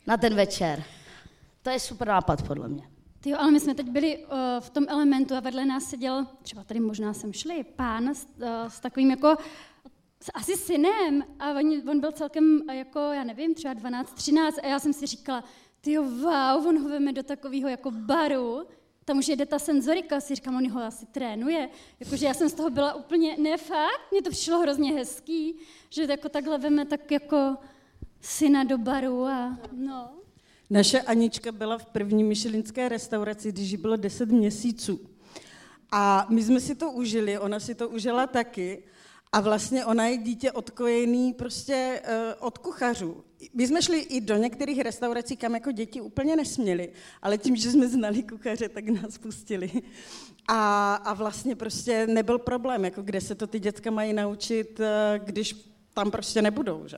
na 0.08 0.18
ten 0.18 0.36
večer. 0.36 0.84
To 1.62 1.70
je 1.70 1.80
super 1.80 2.08
nápad, 2.08 2.48
podle 2.48 2.68
mě. 2.68 2.93
Ty 3.24 3.34
ale 3.34 3.52
my 3.52 3.60
jsme 3.60 3.76
teď 3.76 3.90
byli 3.90 4.18
uh, 4.18 4.32
v 4.60 4.70
tom 4.70 4.86
elementu 4.88 5.36
a 5.36 5.40
vedle 5.40 5.66
nás 5.66 5.84
seděl, 5.84 6.28
třeba 6.42 6.64
tady 6.64 6.80
možná 6.80 7.14
jsem 7.14 7.34
šli, 7.34 7.64
pán 7.64 8.16
s, 8.16 8.28
uh, 8.38 8.48
s 8.68 8.80
takovým 8.80 9.10
jako, 9.10 9.36
s, 10.22 10.32
asi 10.34 10.58
synem. 10.58 11.24
A 11.40 11.52
on, 11.52 11.90
on 11.90 12.00
byl 12.00 12.12
celkem 12.12 12.62
uh, 12.70 12.76
jako, 12.76 13.00
já 13.00 13.24
nevím, 13.24 13.54
třeba 13.56 13.74
12, 13.74 14.14
13 14.14 14.60
a 14.64 14.68
já 14.68 14.80
jsem 14.80 14.94
si 14.94 15.06
říkala, 15.06 15.44
ty 15.82 15.92
jo, 15.92 16.04
wow, 16.04 16.68
on 16.68 16.82
ho 16.82 16.90
veme 16.90 17.14
do 17.14 17.24
takového 17.24 17.70
jako 17.70 17.92
baru, 17.92 18.68
tam 19.06 19.18
už 19.18 19.28
jede 19.28 19.46
ta 19.46 19.60
senzorika, 19.60 20.20
si 20.20 20.36
říkám, 20.36 20.56
on 20.56 20.70
ho 20.70 20.84
asi 20.84 21.06
trénuje. 21.06 21.70
Jakože 22.00 22.26
já 22.26 22.34
jsem 22.34 22.50
z 22.50 22.54
toho 22.54 22.70
byla 22.70 22.94
úplně, 22.94 23.38
ne 23.38 23.58
fakt, 23.58 24.12
mně 24.12 24.22
to 24.22 24.30
přišlo 24.30 24.60
hrozně 24.60 24.94
hezký, 24.94 25.56
že 25.90 26.04
jako 26.04 26.30
takhle 26.30 26.58
veme 26.58 26.86
tak 26.86 27.12
jako 27.12 27.58
syna 28.22 28.64
do 28.64 28.78
baru 28.78 29.26
a 29.26 29.58
no. 29.72 30.23
Naše 30.74 31.02
Anička 31.02 31.52
byla 31.52 31.78
v 31.78 31.86
první 31.86 32.24
myšelinské 32.24 32.90
restauraci, 32.90 33.52
když 33.52 33.72
jí 33.72 33.78
bylo 33.78 33.96
10 33.96 34.30
měsíců. 34.30 35.00
A 35.92 36.28
my 36.30 36.44
jsme 36.44 36.60
si 36.60 36.76
to 36.76 36.92
užili, 36.92 37.40
ona 37.40 37.60
si 37.60 37.76
to 37.76 37.90
užila 37.90 38.28
taky. 38.28 38.84
A 39.32 39.40
vlastně 39.40 39.86
ona 39.86 40.06
je 40.08 40.18
dítě 40.18 40.52
odkojený 40.52 41.34
prostě 41.34 42.02
uh, 42.06 42.48
od 42.48 42.58
kuchařů. 42.58 43.24
My 43.54 43.68
jsme 43.68 43.82
šli 43.82 44.00
i 44.00 44.22
do 44.22 44.36
některých 44.36 44.82
restaurací, 44.82 45.38
kam 45.38 45.54
jako 45.54 45.72
děti 45.72 46.02
úplně 46.02 46.36
nesměli, 46.36 46.92
ale 47.22 47.38
tím, 47.38 47.56
že 47.56 47.72
jsme 47.72 47.88
znali 47.88 48.24
kuchaře, 48.24 48.70
tak 48.70 48.90
nás 48.90 49.18
pustili. 49.18 49.72
A, 50.48 50.96
a 50.96 51.14
vlastně 51.14 51.56
prostě 51.56 52.08
nebyl 52.08 52.40
problém, 52.40 52.86
jako 52.86 53.02
kde 53.02 53.22
se 53.22 53.36
to 53.36 53.48
ty 53.48 53.60
děcka 53.60 53.92
mají 53.92 54.14
naučit, 54.14 54.80
eh, 54.80 55.20
když 55.24 55.56
tam 55.94 56.12
prostě 56.12 56.42
nebudou, 56.42 56.84
že? 56.88 56.98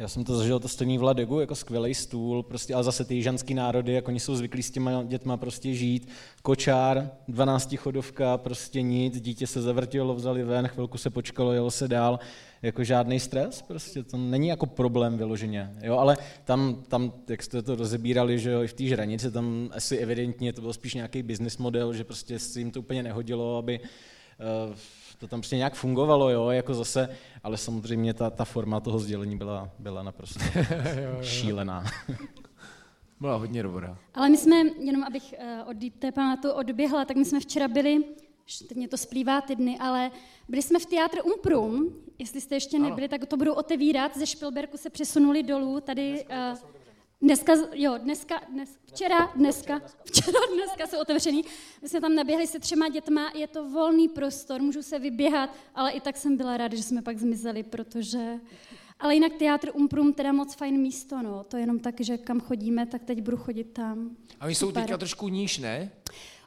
Já 0.00 0.08
jsem 0.08 0.24
to 0.24 0.36
zažil 0.36 0.60
to 0.60 0.68
stejný 0.68 0.98
v 0.98 1.02
Ladegu, 1.02 1.40
jako 1.40 1.54
skvělý 1.54 1.94
stůl, 1.94 2.42
prostě, 2.42 2.74
ale 2.74 2.84
zase 2.84 3.04
ty 3.04 3.14
jižanský 3.14 3.54
národy, 3.54 3.92
jako 3.92 4.08
oni 4.08 4.20
jsou 4.20 4.34
zvyklí 4.34 4.62
s 4.62 4.70
těma 4.70 5.02
dětma 5.02 5.36
prostě 5.36 5.74
žít. 5.74 6.08
Kočár, 6.42 7.10
12 7.28 7.76
chodovka, 7.76 8.38
prostě 8.38 8.82
nic, 8.82 9.20
dítě 9.20 9.46
se 9.46 9.62
zavrtilo, 9.62 10.14
vzali 10.14 10.44
ven, 10.44 10.68
chvilku 10.68 10.98
se 10.98 11.10
počkalo, 11.10 11.52
jelo 11.52 11.70
se 11.70 11.88
dál, 11.88 12.18
jako 12.62 12.84
žádný 12.84 13.20
stres, 13.20 13.62
prostě 13.62 14.02
to 14.02 14.16
není 14.16 14.48
jako 14.48 14.66
problém 14.66 15.18
vyloženě, 15.18 15.74
jo, 15.82 15.98
ale 15.98 16.16
tam, 16.44 16.82
tam 16.88 17.12
jak 17.28 17.42
jste 17.42 17.62
to 17.62 17.74
rozebírali, 17.74 18.38
že 18.38 18.50
jo, 18.50 18.62
i 18.62 18.66
v 18.66 18.72
té 18.72 18.84
žranici, 18.84 19.30
tam 19.30 19.70
asi 19.72 19.96
evidentně 19.96 20.52
to 20.52 20.60
byl 20.60 20.72
spíš 20.72 20.94
nějaký 20.94 21.22
business 21.22 21.58
model, 21.58 21.92
že 21.92 22.04
prostě 22.04 22.38
se 22.38 22.58
jim 22.58 22.70
to 22.70 22.80
úplně 22.80 23.02
nehodilo, 23.02 23.56
aby 23.56 23.80
eh, 23.80 24.74
to 25.20 25.28
tam 25.28 25.40
prostě 25.40 25.56
nějak 25.56 25.74
fungovalo, 25.74 26.30
jo, 26.30 26.48
jako 26.48 26.74
zase, 26.74 27.08
ale 27.42 27.56
samozřejmě 27.56 28.14
ta, 28.14 28.30
ta 28.30 28.44
forma 28.44 28.80
toho 28.80 28.98
sdělení 28.98 29.36
byla, 29.36 29.70
byla 29.78 30.02
naprosto 30.02 30.40
šílená. 31.22 31.84
Byla 33.20 33.36
hodně 33.36 33.62
dobrá. 33.62 33.98
Ale 34.14 34.28
my 34.28 34.36
jsme, 34.36 34.56
jenom 34.78 35.04
abych 35.04 35.34
uh, 35.38 35.70
od 35.70 35.76
té 35.98 36.12
pamatu 36.12 36.52
odběhla, 36.52 37.04
tak 37.04 37.16
my 37.16 37.24
jsme 37.24 37.40
včera 37.40 37.68
byli, 37.68 38.04
teď 38.68 38.76
mě 38.76 38.88
to 38.88 38.96
splývá 38.96 39.40
ty 39.40 39.56
dny, 39.56 39.78
ale 39.78 40.10
byli 40.48 40.62
jsme 40.62 40.78
v 40.78 40.86
teátru 40.86 41.22
Umprum, 41.22 41.94
jestli 42.18 42.40
jste 42.40 42.56
ještě 42.56 42.78
nebyli, 42.78 43.08
tak 43.08 43.26
to 43.26 43.36
budou 43.36 43.52
otevírat, 43.52 44.16
ze 44.16 44.26
Špilberku 44.26 44.76
se 44.76 44.90
přesunuli 44.90 45.42
dolů, 45.42 45.80
tady... 45.80 46.24
Uh, 46.52 46.58
Dneska, 47.22 47.52
jo, 47.72 47.98
dneska, 47.98 48.40
dnes, 48.52 48.78
včera, 48.86 49.32
dneska, 49.36 49.80
včera, 50.04 50.38
dneska 50.54 50.86
jsou 50.86 51.00
otevřený. 51.00 51.44
My 51.82 51.88
jsme 51.88 52.00
tam 52.00 52.14
naběhli 52.14 52.46
se 52.46 52.58
třema 52.58 52.88
dětma, 52.88 53.32
je 53.34 53.46
to 53.46 53.68
volný 53.68 54.08
prostor, 54.08 54.62
můžu 54.62 54.82
se 54.82 54.98
vyběhat, 54.98 55.50
ale 55.74 55.90
i 55.90 56.00
tak 56.00 56.16
jsem 56.16 56.36
byla 56.36 56.56
ráda, 56.56 56.76
že 56.76 56.82
jsme 56.82 57.02
pak 57.02 57.18
zmizeli, 57.18 57.62
protože... 57.62 58.40
Ale 59.00 59.14
jinak 59.14 59.32
teátr 59.38 59.70
Umprum, 59.74 60.12
teda 60.12 60.32
moc 60.32 60.54
fajn 60.54 60.80
místo, 60.80 61.22
no. 61.22 61.44
To 61.44 61.56
je 61.56 61.62
jenom 61.62 61.78
tak, 61.78 62.00
že 62.00 62.18
kam 62.18 62.40
chodíme, 62.40 62.86
tak 62.86 63.04
teď 63.04 63.20
budu 63.22 63.36
chodit 63.36 63.64
tam. 63.64 64.16
A 64.40 64.46
oni 64.46 64.54
jsou 64.54 64.72
teďka 64.72 64.96
trošku 64.98 65.28
níž, 65.28 65.58
ne? 65.58 65.90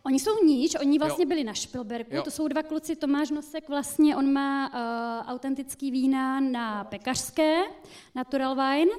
Oni 0.06 0.20
jsou 0.20 0.44
níž, 0.46 0.76
oni 0.82 1.00
vlastně 1.00 1.24
Jo. 1.24 1.28
byli 1.28 1.44
na 1.44 1.54
Špilberku, 1.54 2.16
Jo. 2.16 2.22
to 2.24 2.32
jsou 2.32 2.48
dva 2.48 2.64
kluci, 2.64 2.96
Tomáš 2.96 3.30
Nosek 3.32 3.70
vlastně, 3.70 4.16
on 4.18 4.34
má 4.34 4.68
uh, 4.70 5.32
autentický 5.32 5.92
vína 5.92 6.40
na 6.40 6.84
pekařské, 6.84 7.62
Natural 8.16 8.56
Wine, 8.56 8.92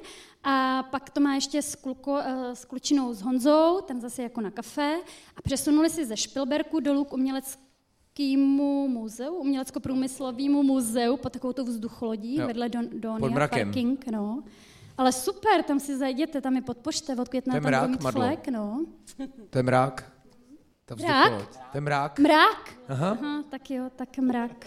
a 0.43 0.83
pak 0.83 1.09
to 1.09 1.19
má 1.21 1.35
ještě 1.35 1.61
s, 1.61 1.75
kluko, 1.75 2.11
uh, 2.11 2.19
s 2.53 2.65
klučinou 2.65 3.13
s 3.13 3.21
Honzou, 3.21 3.81
ten 3.81 4.01
zase 4.01 4.23
jako 4.23 4.41
na 4.41 4.51
kafe, 4.51 4.99
a 5.37 5.41
přesunuli 5.41 5.89
si 5.89 6.05
ze 6.05 6.17
Špilberku 6.17 6.79
dolů 6.79 7.03
k 7.03 7.13
uměleckému 7.13 8.87
muzeu, 8.87 9.35
umělecko-průmyslovému 9.35 10.63
muzeu, 10.63 11.17
pod 11.17 11.33
takovou 11.33 11.53
vzducholodí, 11.63 12.35
Jo. 12.37 12.47
vedle 12.47 12.69
Don, 12.69 12.85
Donia. 12.93 13.47
Parking, 13.47 14.07
no. 14.07 14.43
Ale 14.97 15.11
super, 15.11 15.63
tam 15.63 15.79
si 15.79 15.97
zajděte, 15.97 16.41
tam 16.41 16.55
je 16.55 16.61
podpošte, 16.61 17.15
od 17.15 17.29
května 17.29 17.53
tam 17.53 17.63
mrak, 17.63 17.89
mít 17.89 18.01
flek, 18.11 18.47
no. 18.47 18.85
To 19.49 19.57
je 19.57 19.63
mrák. 19.63 20.14
Ta 20.85 20.95
Mrák? 20.95 21.33
To 21.71 21.77
je 21.77 21.81
mrák. 21.81 22.19
Mrak? 22.19 22.61
Aha. 22.89 23.17
Aha, 23.21 23.43
tak 23.49 23.69
jo, 23.71 23.89
tak 23.95 24.17
mrak. 24.17 24.65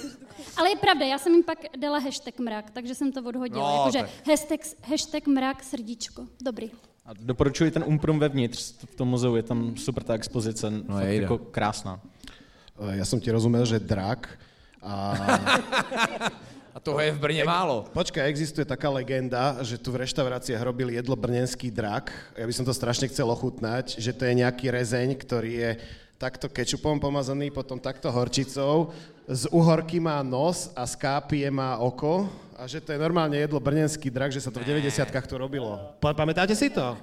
Ale 0.56 0.70
je 0.70 0.76
pravda, 0.76 1.06
já 1.06 1.18
jsem 1.18 1.32
jim 1.32 1.42
pak 1.42 1.58
dala 1.78 1.98
hashtag 1.98 2.38
mrak, 2.38 2.70
takže 2.70 2.94
jsem 2.94 3.12
to 3.12 3.20
odhodila. 3.24 3.70
No, 3.70 3.76
Jakože 3.78 4.08
hashtag, 4.28 4.60
hashtag 4.88 5.26
mrak 5.26 5.62
srdíčko. 5.64 6.26
Dobrý. 6.42 6.70
A 7.06 7.10
doporučuji 7.20 7.70
ten 7.70 7.84
Umprum 7.86 8.18
vevnitř 8.18 8.74
v 8.84 8.94
tom 8.94 9.08
muzeu, 9.08 9.36
je 9.36 9.42
tam 9.42 9.76
super 9.76 10.02
ta 10.04 10.14
expozice, 10.14 10.70
no, 10.70 10.96
fakt 10.98 11.08
jako 11.08 11.38
krásná. 11.38 12.00
Eh, 12.80 12.96
Ja 12.96 13.04
som 13.04 13.20
ti 13.20 13.30
rozumel, 13.32 13.64
že 13.64 13.78
drak. 13.80 14.28
A 14.82 15.14
A 16.74 16.80
toho 16.82 16.98
je 17.00 17.12
v 17.14 17.18
Brně 17.22 17.44
málo. 17.44 17.86
počkaj, 17.94 18.26
existuje 18.26 18.64
taká 18.66 18.90
legenda, 18.90 19.62
že 19.62 19.78
tu 19.78 19.92
v 19.94 20.02
reštauráciách 20.02 20.62
robil 20.62 20.90
jedlo 20.90 21.14
brněnský 21.16 21.70
drak. 21.70 22.10
Ja 22.34 22.42
by 22.46 22.52
som 22.52 22.66
to 22.66 22.74
strašne 22.74 23.06
chcel 23.06 23.30
ochutnať, 23.30 23.94
že 23.94 24.10
to 24.10 24.26
je 24.26 24.34
nejaký 24.42 24.74
rezeň, 24.74 25.14
ktorý 25.14 25.52
je 25.54 25.70
takto 26.18 26.50
kečupom 26.50 26.98
pomazaný, 26.98 27.54
potom 27.54 27.78
takto 27.78 28.10
horčicou, 28.10 28.90
z 29.30 29.46
uhorky 29.54 30.02
má 30.02 30.18
nos 30.26 30.68
a 30.74 30.82
z 30.82 30.98
kápie 30.98 31.46
má 31.50 31.78
oko 31.78 32.26
a 32.58 32.66
že 32.66 32.82
to 32.82 32.90
je 32.92 32.98
normálne 32.98 33.38
jedlo 33.38 33.62
brněnský 33.62 34.10
drak, 34.10 34.34
že 34.34 34.42
sa 34.42 34.50
to 34.50 34.58
v 34.58 34.66
90-kách 34.74 35.26
tu 35.30 35.38
robilo. 35.38 35.78
Pa- 36.02 36.10
Pamätáte 36.14 36.58
si 36.58 36.74
to? 36.74 36.98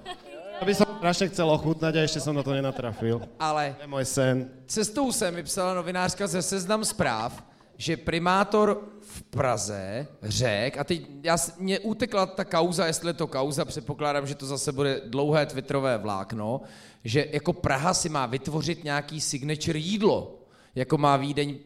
To 0.59 0.63
by 0.67 0.73
som 0.75 0.85
strašne 0.99 1.25
chcel 1.33 1.47
ochutnať 1.49 1.93
a 1.97 2.05
ešte 2.05 2.19
som 2.21 2.35
na 2.35 2.43
to 2.45 2.53
nenatrafil. 2.53 3.23
Ale 3.39 3.73
To 3.79 3.83
je 3.87 3.89
môj 3.89 4.05
sen. 4.05 4.35
cestou 4.69 5.09
sem 5.15 5.31
vypsala 5.33 5.73
novinářka 5.73 6.27
ze 6.27 6.41
Seznam 6.43 6.85
zpráv, 6.85 7.39
že 7.81 7.97
primátor 7.97 8.81
v 9.01 9.23
Praze 9.23 10.07
řekl, 10.23 10.79
a 10.79 10.83
teď 10.83 11.07
já, 11.23 11.37
mě 11.59 11.79
utekla 11.79 12.25
ta 12.25 12.45
kauza, 12.45 12.85
jestli 12.85 13.09
je 13.09 13.13
to 13.13 13.27
kauza, 13.27 13.65
předpokládám, 13.65 14.27
že 14.27 14.35
to 14.35 14.45
zase 14.45 14.71
bude 14.71 15.01
dlouhé 15.05 15.45
twitterové 15.45 15.97
vlákno, 15.97 16.61
že 17.03 17.27
jako 17.31 17.53
Praha 17.53 17.93
si 17.93 18.09
má 18.09 18.25
vytvořit 18.25 18.83
nějaký 18.83 19.21
signature 19.21 19.79
jídlo. 19.79 20.37
Jako 20.75 20.97
má 20.97 21.17
Vídeň 21.17 21.49
e, 21.49 21.57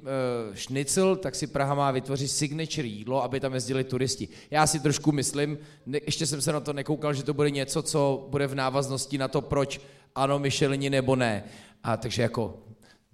šnicl, 0.56 1.16
tak 1.16 1.36
si 1.36 1.48
Praha 1.48 1.76
má 1.76 1.92
vytvořit 1.92 2.28
signature 2.28 2.88
jídlo, 2.88 3.24
aby 3.24 3.40
tam 3.40 3.54
jezdili 3.54 3.84
turisti. 3.84 4.28
Já 4.52 4.68
si 4.68 4.80
trošku 4.80 5.12
myslím, 5.12 5.58
ne, 5.86 6.00
ještě 6.06 6.26
jsem 6.26 6.42
se 6.42 6.52
na 6.52 6.60
to 6.60 6.74
nekoukal, 6.74 7.14
že 7.14 7.24
to 7.24 7.34
bude 7.34 7.50
něco, 7.50 7.82
co 7.82 8.28
bude 8.30 8.48
v 8.48 8.56
návaznosti 8.56 9.18
na 9.18 9.28
to, 9.28 9.42
proč 9.42 9.82
ano 10.16 10.40
Michelini 10.40 10.90
nebo 10.90 11.16
ne. 11.16 11.44
A 11.84 11.98
takže 11.98 12.22
jako 12.22 12.65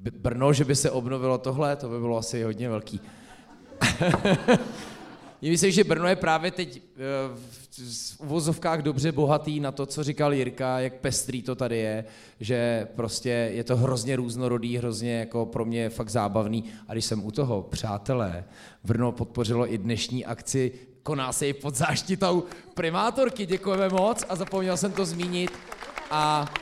Brno, 0.10 0.54
že 0.54 0.66
by 0.66 0.76
se 0.76 0.92
obnovilo 0.92 1.38
tohle, 1.38 1.76
to 1.76 1.90
by 1.90 2.00
bylo 2.00 2.18
asi 2.18 2.44
hodně 2.44 2.70
velký. 2.70 3.02
Myslím, 5.42 5.72
že 5.72 5.84
Brno 5.84 6.08
je 6.08 6.16
právě 6.16 6.52
teď 6.52 6.78
eh, 6.78 6.82
v 8.18 8.22
uvozovkách 8.22 8.82
dobře 8.82 9.12
bohatý 9.12 9.60
na 9.60 9.72
to, 9.72 9.86
co 9.86 10.04
říkal 10.04 10.34
Jirka, 10.34 10.80
jak 10.80 10.94
pestrý 10.94 11.42
to 11.42 11.56
tady 11.56 11.78
je, 11.78 12.06
že 12.40 12.88
prostě 12.96 13.30
je 13.30 13.64
to 13.64 13.78
hrozně 13.78 14.16
různorodý, 14.16 14.78
hrozně 14.78 15.20
jako 15.20 15.46
pro 15.46 15.66
mě 15.66 15.90
fakt 15.90 16.10
zábavný. 16.10 16.64
A 16.88 16.94
když 16.94 17.06
jsem 17.06 17.26
u 17.26 17.32
toho, 17.32 17.62
přátelé, 17.62 18.44
Brno 18.84 19.12
podpořilo 19.12 19.74
i 19.74 19.78
dnešní 19.78 20.26
akci, 20.26 20.72
koná 21.04 21.34
se 21.34 21.48
i 21.48 21.54
pod 21.54 21.76
záštitou 21.76 22.44
primátorky, 22.74 23.46
děkujeme 23.46 23.90
moc 23.90 24.24
a 24.30 24.36
zapomněl 24.36 24.78
jsem 24.78 24.92
to 24.92 25.06
zmínit. 25.06 25.52
A 26.12 26.54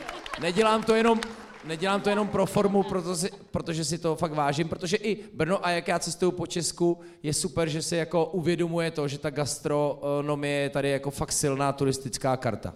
nedělám 0.42 0.84
to 0.84 0.96
jenom 0.96 1.20
nedělám 1.66 2.02
to 2.02 2.10
jenom 2.10 2.28
pro 2.28 2.46
formu, 2.46 2.84
protože, 2.84 3.30
protože 3.52 3.86
si 3.86 3.98
to 3.98 4.16
fakt 4.16 4.34
vážím, 4.34 4.70
protože 4.70 4.98
i 4.98 5.24
Brno 5.34 5.66
a 5.66 5.70
jak 5.70 5.88
já 5.88 6.00
cestuju 6.00 6.32
po 6.32 6.48
Česku, 6.48 7.00
je 7.24 7.34
super, 7.34 7.70
že 7.70 7.82
si 7.82 7.96
jako 7.96 8.26
uvědomuje 8.26 8.92
to, 8.92 9.08
že 9.08 9.18
ta 9.18 9.30
gastronomie 9.30 10.62
je 10.62 10.70
tady 10.70 10.90
jako 10.90 11.12
fakt 11.12 11.32
silná 11.32 11.72
turistická 11.72 12.38
karta. 12.38 12.74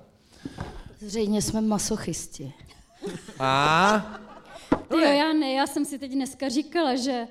Zřejmě 1.00 1.42
jsme 1.42 1.62
masochisti. 1.62 2.54
A? 3.40 4.20
No 4.90 4.98
jo, 4.98 5.12
já 5.12 5.34
ne, 5.34 5.54
já 5.54 5.68
jsem 5.68 5.86
si 5.86 6.00
teď 6.00 6.12
dneska 6.12 6.50
říkala, 6.50 6.96
že 6.96 7.28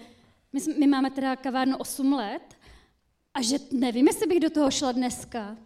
my, 0.52 0.60
my 0.78 0.86
máme 0.86 1.10
teda 1.10 1.36
kavárnu 1.36 1.76
8 1.76 2.12
let 2.12 2.54
a 3.34 3.42
že 3.42 3.58
nevím, 3.72 4.06
jestli 4.06 4.26
bych 4.26 4.40
do 4.40 4.50
toho 4.50 4.70
šla 4.70 4.92
dneska 4.92 5.56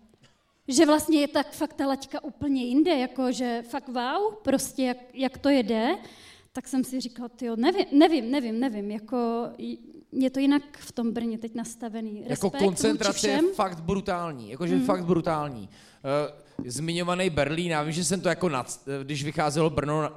že 0.68 0.86
vlastně 0.86 1.20
je 1.20 1.28
tak 1.28 1.52
fakt 1.52 1.72
ta 1.72 1.86
laťka 1.86 2.24
úplně 2.24 2.64
jinde, 2.64 2.98
jako 2.98 3.32
že 3.32 3.62
fakt 3.70 3.88
wow, 3.88 4.34
prostě 4.42 4.82
jak, 4.82 4.96
jak 5.14 5.38
to 5.38 5.48
jede, 5.48 5.96
tak 6.52 6.68
jsem 6.68 6.84
si 6.84 7.00
říkala, 7.00 7.30
jo, 7.42 7.56
nevím, 7.56 7.86
nevím, 7.92 8.30
nevím, 8.30 8.60
nevím, 8.60 8.90
jako 8.90 9.48
je 10.12 10.30
to 10.30 10.40
jinak 10.40 10.62
v 10.78 10.92
tom 10.92 11.12
Brně 11.12 11.38
teď 11.38 11.54
nastavený. 11.54 12.16
Jako 12.16 12.28
Respekt 12.28 12.54
jako 12.54 12.64
koncentrace 12.64 13.28
je 13.28 13.42
fakt 13.54 13.80
brutální, 13.80 14.50
jakože 14.50 14.76
mm. 14.76 14.84
fakt 14.84 15.04
brutální. 15.04 15.68
Uh, 16.62 16.66
zmiňovaný 16.66 17.30
Berlín, 17.30 17.70
já 17.70 17.82
vím, 17.82 17.92
že 17.92 18.04
jsem 18.04 18.20
to 18.20 18.28
jako, 18.28 18.48
nad, 18.48 18.80
když 19.02 19.24
vycházelo 19.24 19.70
Brno 19.70 19.98
uh, 19.98 20.08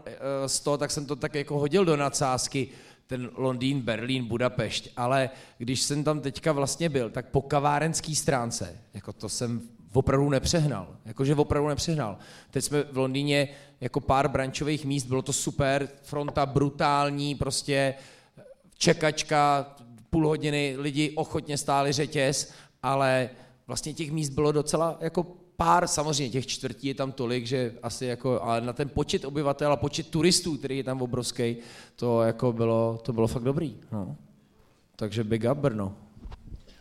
z 0.47 0.60
toho, 0.60 0.78
tak 0.78 0.91
jsem 0.91 1.06
to 1.06 1.16
tak 1.16 1.36
jako 1.36 1.60
hodil 1.60 1.86
do 1.86 1.97
nadsázky, 1.97 2.70
ten 3.08 3.30
Londýn, 3.36 3.82
Berlín, 3.82 4.26
Budapešť, 4.26 4.89
ale 4.97 5.30
když 5.58 5.82
jsem 5.82 6.04
tam 6.04 6.22
teďka 6.22 6.52
vlastně 6.52 6.89
byl, 6.89 7.10
tak 7.10 7.30
po 7.30 7.41
kavárenský 7.41 8.16
stránce, 8.16 8.78
jako 8.93 9.14
to 9.14 9.30
jsem 9.30 9.62
opravdu 9.94 10.30
nepřehnal. 10.30 10.88
Jakože 11.06 11.36
opravdu 11.36 11.70
nepřehnal. 11.70 12.18
Teď 12.52 12.64
jsme 12.66 12.84
v 12.84 12.98
Londýně 12.98 13.48
jako 13.82 14.00
pár 14.00 14.28
brančových 14.28 14.86
míst, 14.86 15.06
bylo 15.06 15.22
to 15.22 15.34
super, 15.34 15.90
fronta 16.04 16.46
brutální, 16.46 17.36
prostě 17.36 17.94
čekačka, 18.78 19.76
půl 20.10 20.28
hodiny, 20.28 20.76
lidi 20.78 21.12
ochotně 21.16 21.58
stáli 21.58 21.92
řetěz, 21.92 22.52
ale 22.84 23.30
vlastně 23.68 23.94
těch 23.94 24.12
míst 24.12 24.30
bylo 24.30 24.52
docela 24.52 24.98
jako 25.02 25.26
pár, 25.56 25.88
samozřejmě 25.88 26.30
těch 26.30 26.48
čtvrtí 26.48 26.88
je 26.88 26.96
tam 26.96 27.12
tolik, 27.12 27.48
že 27.48 27.74
asi 27.84 28.06
jako, 28.06 28.42
ale 28.42 28.62
na 28.62 28.74
ten 28.74 28.90
počet 28.90 29.26
obyvatel 29.26 29.72
a 29.72 29.76
počet 29.76 30.08
turistů, 30.08 30.58
který 30.58 30.78
je 30.78 30.84
tam 30.84 31.02
obrovský, 31.02 31.58
to 31.96 32.22
jako 32.22 32.54
bylo, 32.54 33.00
to 33.04 33.14
bylo 33.14 33.28
fakt 33.28 33.44
dobrý. 33.44 33.78
No. 33.92 34.16
Takže 34.96 35.24
big 35.24 35.44
up 35.52 35.58
Brno. 35.58 35.96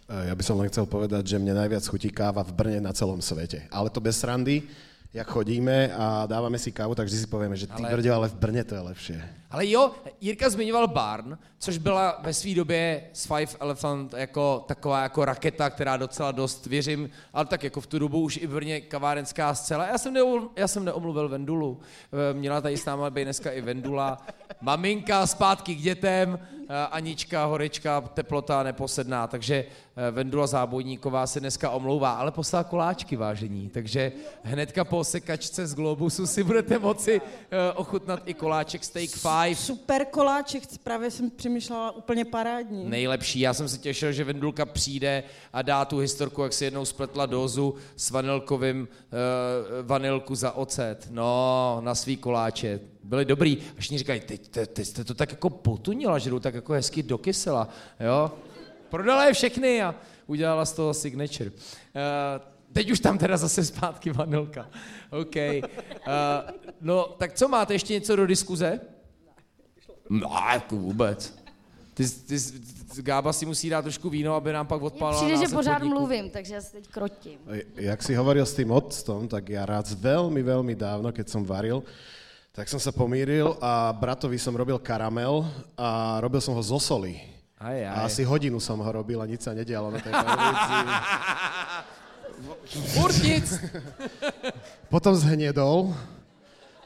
Ja 0.09 0.33
by 0.33 0.41
som 0.41 0.57
len 0.57 0.73
chcel 0.73 0.89
povedať, 0.89 1.37
že 1.37 1.37
mne 1.37 1.53
najviac 1.53 1.85
chutí 1.85 2.09
káva 2.09 2.41
v 2.41 2.57
Brne 2.57 2.81
na 2.81 2.97
celom 2.97 3.21
svete. 3.21 3.69
Ale 3.69 3.93
to 3.93 4.01
bez 4.01 4.17
srandy, 4.17 4.65
jak 5.13 5.29
chodíme 5.29 5.93
a 5.93 6.27
dáváme 6.27 6.59
si 6.59 6.73
kávu, 6.73 6.95
tak 6.95 7.07
vždy 7.07 7.19
si 7.19 7.27
povieme, 7.27 7.57
že 7.57 7.67
ty 7.67 7.85
ale... 7.85 7.93
brďo, 7.93 8.15
ale 8.15 8.29
v 8.29 8.35
Brně 8.35 8.65
to 8.65 8.75
je 8.75 8.81
lepšie. 8.81 9.19
Ale 9.51 9.69
jo, 9.69 9.93
Jirka 10.21 10.51
zmiňoval 10.51 10.89
Barn, 10.89 11.39
což 11.59 11.79
byla 11.79 12.21
ve 12.23 12.35
své 12.35 12.55
době 12.55 13.05
s 13.13 13.27
Five 13.27 13.53
Elephant 13.61 14.15
jako 14.17 14.65
taková 14.69 15.03
jako 15.03 15.25
raketa, 15.25 15.71
která 15.71 15.97
docela 15.97 16.33
dost 16.33 16.67
věřím, 16.67 17.11
ale 17.33 17.47
tak 17.47 17.65
jako 17.65 17.81
v 17.81 17.87
tu 17.87 17.99
dobu 17.99 18.21
už 18.21 18.37
i 18.37 18.47
v 18.47 18.55
Brně 18.55 18.81
kavárenská 18.81 19.55
scéna. 19.55 19.87
Já 19.87 19.99
jsem, 19.99 20.13
neomluvil, 20.13 20.51
já 20.57 20.69
jsem 20.69 20.85
neomluvil 20.85 21.29
Vendulu, 21.29 21.81
eh, 22.13 22.35
měla 22.35 22.61
tady 22.61 22.77
s 22.77 22.85
náma 22.85 23.11
být 23.11 23.25
dneska 23.25 23.51
i 23.51 23.61
Vendula. 23.61 24.27
Maminka 24.61 25.27
zpátky 25.27 25.75
k 25.75 25.81
dětem, 25.81 26.39
eh, 26.43 26.58
Anička, 26.91 27.45
horečka, 27.45 28.01
teplota 28.01 28.63
neposedná, 28.63 29.27
takže 29.27 29.55
eh, 29.97 30.11
Vendula 30.11 30.47
Zábojníková 30.47 31.27
se 31.27 31.41
dneska 31.41 31.71
omlouvá, 31.71 32.13
ale 32.13 32.31
poslala 32.31 32.65
koláčky, 32.65 33.17
vážení, 33.17 33.71
takže 33.71 34.13
hnedka 34.43 34.85
po 34.85 35.05
sekačce 35.05 35.67
z 35.67 35.75
Globusu 35.75 36.27
si 36.27 36.45
budete 36.45 36.79
moci 36.79 37.21
ochutnat 37.75 38.23
i 38.25 38.35
koláček 38.35 38.85
Steak 38.85 39.11
Five. 39.11 39.55
Super 39.55 40.05
koláček, 40.05 40.63
právě 40.83 41.11
jsem 41.11 41.31
přemýšlela 41.31 41.91
úplně 41.91 42.25
parádní. 42.25 42.91
Nejlepší, 42.91 43.41
já 43.41 43.55
jsem 43.55 43.69
se 43.69 43.79
těšil, 43.79 44.13
že 44.13 44.25
Vendulka 44.25 44.67
přijde 44.67 45.23
a 45.53 45.63
dá 45.63 45.85
tu 45.85 45.99
historku, 45.99 46.43
jak 46.43 46.53
si 46.53 46.65
jednou 46.65 46.85
spletla 46.85 47.27
dozu 47.27 47.75
s 47.97 48.11
vanilkovým 48.11 48.89
uh, 48.89 49.87
vanilku 49.87 50.35
za 50.35 50.53
ocet. 50.53 51.09
No, 51.11 51.79
na 51.81 51.95
svý 51.95 52.17
koláče. 52.17 52.81
Byly 53.03 53.25
dobrý. 53.25 53.59
A 53.77 53.81
všichni 53.81 53.99
říkají, 53.99 54.21
teď, 54.21 54.49
teď, 54.49 54.71
teď 54.71 54.87
jste 54.87 55.05
to 55.05 55.15
tak 55.15 55.31
jako 55.31 55.51
potunila, 55.51 56.19
že 56.19 56.31
jdou 56.31 56.39
tak 56.39 56.55
jako 56.55 56.73
hezky 56.73 57.03
do 57.03 57.19
kysela. 57.19 57.69
Jo? 58.01 58.33
Prodala 58.91 59.25
je 59.25 59.33
všechny 59.33 59.83
a 59.83 59.95
udělala 60.27 60.65
z 60.65 60.73
toho 60.73 60.95
signature. 60.95 61.51
Uh, 61.51 61.57
teď 62.73 62.91
už 62.91 63.01
tam 63.01 63.19
teda 63.19 63.37
zase 63.37 63.65
zpátky 63.65 64.11
vanilka. 64.11 64.69
OK. 65.11 65.37
Uh, 65.37 65.63
no, 66.81 67.05
tak 67.19 67.35
co 67.35 67.49
máte 67.49 67.75
ještě 67.75 67.93
něco 67.93 68.17
do 68.17 68.27
diskuze? 68.27 68.81
No, 70.11 70.31
jako 70.53 70.77
vůbec. 70.77 71.39
Ty, 71.95 72.09
ty, 72.09 72.37
Gába 73.03 73.33
si 73.33 73.47
musí 73.47 73.69
dát 73.71 73.83
trošku 73.83 74.11
víno, 74.11 74.35
aby 74.35 74.53
nám 74.53 74.67
pak 74.67 74.83
odpálila 74.83 75.23
Přijde, 75.23 75.47
že 75.47 75.55
pořád 75.55 75.79
podniku. 75.79 75.99
mluvím, 75.99 76.31
takže 76.31 76.55
já 76.55 76.61
se 76.61 76.73
teď 76.73 76.89
krotím. 76.89 77.39
Jak 77.75 78.03
si 78.03 78.15
hovoril 78.15 78.47
s 78.47 78.55
tým 78.55 78.71
octom, 78.71 79.29
tak 79.29 79.49
ja 79.49 79.67
rád 79.67 79.87
veľmi, 79.93 80.43
veľmi 80.43 80.75
dávno, 80.75 81.13
keď 81.13 81.27
som 81.29 81.45
varil, 81.45 81.85
tak 82.53 82.67
som 82.67 82.81
sa 82.83 82.91
pomíril 82.91 83.55
a 83.63 83.93
bratovi 83.95 84.39
som 84.39 84.55
robil 84.57 84.79
karamel 84.83 85.47
a 85.79 86.19
robil 86.23 86.43
som 86.43 86.55
ho 86.55 86.63
zo 86.63 86.79
soli. 86.83 87.21
Aj, 87.59 87.75
aj. 87.75 87.91
A 87.91 88.07
asi 88.07 88.23
hodinu 88.23 88.63
som 88.63 88.79
ho 88.79 88.91
robil 88.91 89.19
a 89.19 89.27
nič 89.27 89.47
sa 89.47 89.55
nedialo 89.55 89.91
na 89.91 89.99
tej 89.99 90.13
Furt 92.95 93.19
nic. 93.19 93.51
Potom 94.87 95.11
zhnedol 95.11 95.91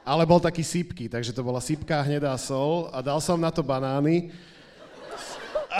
ale 0.02 0.26
bol 0.26 0.42
taký 0.42 0.66
sípky, 0.66 1.06
takže 1.06 1.30
to 1.30 1.46
bola 1.46 1.62
sípka, 1.62 2.02
hnedá 2.02 2.34
sol 2.34 2.90
a 2.90 2.98
dal 2.98 3.22
som 3.22 3.38
na 3.38 3.54
to 3.54 3.62
banány. 3.62 4.34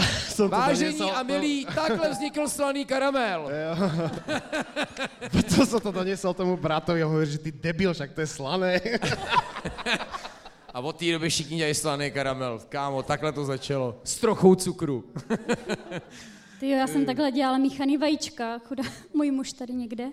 som 0.36 0.48
Vážení 0.48 0.98
doniesol, 0.98 1.16
a 1.16 1.22
milí, 1.22 1.66
no. 1.68 1.74
takhle 1.74 2.08
vznikl 2.10 2.48
slaný 2.48 2.84
karamel. 2.84 3.50
Potom 5.32 5.66
som 5.66 5.80
to 5.80 5.92
doniesol 5.92 6.34
tomu 6.34 6.56
bratovi 6.56 7.02
a 7.02 7.06
hovorí, 7.06 7.26
že 7.26 7.38
ty 7.38 7.52
debil, 7.52 7.94
však 7.94 8.12
to 8.12 8.20
je 8.20 8.26
slané. 8.26 8.80
A 10.72 10.80
od 10.80 10.96
té 10.96 11.12
doby 11.12 11.28
všichni 11.28 11.56
dělají 11.56 11.74
slaný 11.74 12.10
karamel. 12.10 12.60
Kámo, 12.68 13.02
takhle 13.02 13.32
to 13.32 13.44
začalo. 13.44 14.00
S 14.04 14.16
trochou 14.16 14.54
cukru. 14.54 15.04
Ty 16.60 16.70
jo, 16.70 16.78
já 16.78 16.86
jsem 16.86 17.06
takhle 17.06 17.32
dělala 17.32 17.58
míchaný 17.58 17.96
vajíčka, 17.96 18.58
chudá 18.58 18.84
můj 19.14 19.30
muž 19.30 19.52
tady 19.52 19.74
někde. 19.74 20.08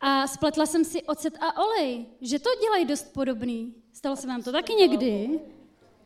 A 0.00 0.26
spletla 0.26 0.66
jsem 0.66 0.84
si 0.84 1.02
ocet 1.02 1.34
a 1.40 1.62
olej, 1.64 2.06
že 2.20 2.38
to 2.38 2.50
dělají 2.60 2.84
dost 2.84 3.12
podobný. 3.12 3.74
Stalo 3.92 4.16
se 4.16 4.26
vám 4.26 4.42
to 4.42 4.52
taky 4.52 4.74
někdy? 4.74 5.40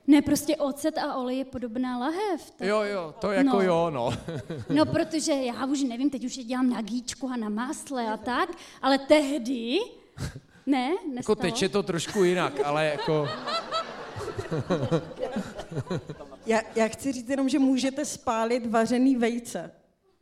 Ne, 0.06 0.22
prostě 0.22 0.56
ocet 0.56 0.98
a 0.98 1.14
olej 1.14 1.38
je 1.38 1.44
podobná 1.44 1.98
lahev. 1.98 2.50
Tak... 2.50 2.68
Jo, 2.68 2.82
jo, 2.82 3.14
to 3.18 3.32
jako 3.32 3.56
no. 3.56 3.62
jo, 3.62 3.90
no. 3.90 4.10
no, 4.74 4.86
protože 4.86 5.32
já 5.32 5.66
už 5.66 5.82
nevím, 5.82 6.10
teď 6.10 6.24
už 6.24 6.36
je 6.36 6.44
dělám 6.44 6.70
na 6.70 6.82
gíčku 6.82 7.28
a 7.28 7.36
na 7.36 7.48
másle 7.48 8.08
a 8.12 8.16
tak, 8.16 8.48
ale 8.82 8.98
tehdy, 8.98 9.78
ne, 10.66 10.90
nestalo. 10.90 11.16
Jako 11.16 11.34
teď 11.34 11.62
je 11.62 11.68
to 11.68 11.82
trošku 11.82 12.24
jinak, 12.24 12.52
ale 12.64 12.86
jako... 12.86 13.28
já, 16.46 16.60
já 16.74 16.88
chci 16.88 17.12
říct 17.12 17.28
jenom, 17.28 17.48
že 17.48 17.58
můžete 17.58 18.04
spálit 18.04 18.66
vařený 18.66 19.16
vejce. 19.16 19.70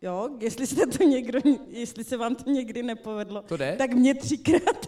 Jo, 0.02 0.28
jestli 0.40 0.66
jste 0.66 0.86
to 0.86 1.04
někdo, 1.04 1.38
jestli 1.68 2.04
se 2.04 2.16
vám 2.16 2.34
to 2.34 2.50
někdy 2.50 2.82
nepovedlo, 2.82 3.42
to 3.42 3.56
jde? 3.56 3.74
tak 3.78 3.94
mě 3.94 4.14
třikrát. 4.14 4.86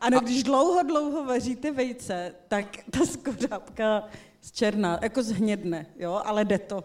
Ano, 0.00 0.20
když 0.20 0.42
dlouho, 0.42 0.82
dlouho 0.82 1.24
vaříte 1.24 1.72
vejce, 1.72 2.34
tak 2.48 2.64
ta 2.90 3.06
skořápka 3.06 4.08
z 4.40 4.52
černá, 4.52 4.98
jako 5.02 5.22
zhnědne, 5.22 5.86
jo, 5.96 6.22
ale 6.24 6.44
jde 6.44 6.58
to. 6.58 6.84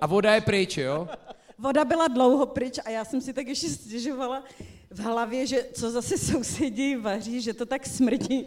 A 0.00 0.06
voda 0.06 0.34
je 0.34 0.40
pryč, 0.40 0.76
jo? 0.76 1.08
Voda 1.58 1.84
byla 1.84 2.08
dlouho 2.08 2.46
pryč 2.46 2.78
a 2.84 2.90
já 2.90 3.04
jsem 3.04 3.20
si 3.20 3.32
tak 3.32 3.46
ještě 3.46 3.68
stěžovala 3.68 4.44
v 4.90 5.00
hlavě, 5.00 5.46
že 5.46 5.66
co 5.72 5.90
zase 5.90 6.18
sousedí 6.18 6.96
vaří, 6.96 7.40
že 7.40 7.54
to 7.54 7.66
tak 7.66 7.86
smrdí. 7.86 8.46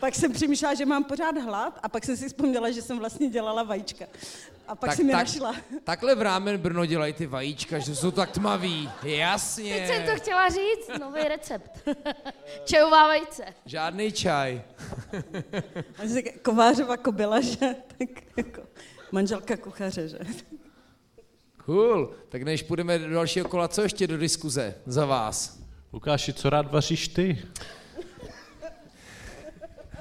Pak 0.00 0.14
jsem 0.14 0.32
přemýšlela, 0.32 0.74
že 0.74 0.86
mám 0.86 1.04
pořád 1.04 1.36
hlad 1.38 1.78
a 1.82 1.88
pak 1.88 2.04
jsem 2.04 2.16
si 2.16 2.28
vzpomněla, 2.28 2.70
že 2.70 2.82
jsem 2.82 2.98
vlastně 2.98 3.28
dělala 3.28 3.62
vajíčka. 3.62 4.04
A 4.68 4.74
pak 4.74 4.90
tak, 4.90 4.96
jsem 4.96 5.06
je 5.06 5.12
tak, 5.12 5.26
našla. 5.26 5.54
Takhle 5.84 6.14
v 6.14 6.22
rámen 6.22 6.58
Brno 6.58 6.86
dělají 6.86 7.12
ty 7.12 7.26
vajíčka, 7.26 7.78
že 7.78 7.96
jsou 7.96 8.10
tak 8.10 8.30
tmavý. 8.30 8.90
Jasně. 9.02 9.74
Teď 9.74 9.86
jsem 9.86 10.06
to 10.06 10.16
chtěla 10.16 10.48
říct, 10.48 11.00
nový 11.00 11.22
recept. 11.28 11.88
Čajová 12.64 13.08
vejce. 13.08 13.44
Žádný 13.64 14.12
čaj. 14.12 14.62
Kovářova 16.42 16.96
kobila, 16.96 17.40
že? 17.40 17.76
Tak 17.98 18.08
jako 18.36 18.62
manželka 19.12 19.56
kuchaře, 19.56 20.08
že? 20.08 20.18
Cool. 21.64 22.14
Tak 22.28 22.42
než 22.42 22.62
půjdeme 22.62 22.98
do 22.98 23.10
dalšího 23.10 23.48
kola, 23.48 23.68
co 23.68 23.82
ještě 23.82 24.06
do 24.06 24.18
diskuze 24.18 24.74
za 24.86 25.06
vás? 25.06 25.58
Lukáši, 25.92 26.32
co 26.32 26.50
rád 26.50 26.72
vaříš 26.72 27.08
ty? 27.08 27.42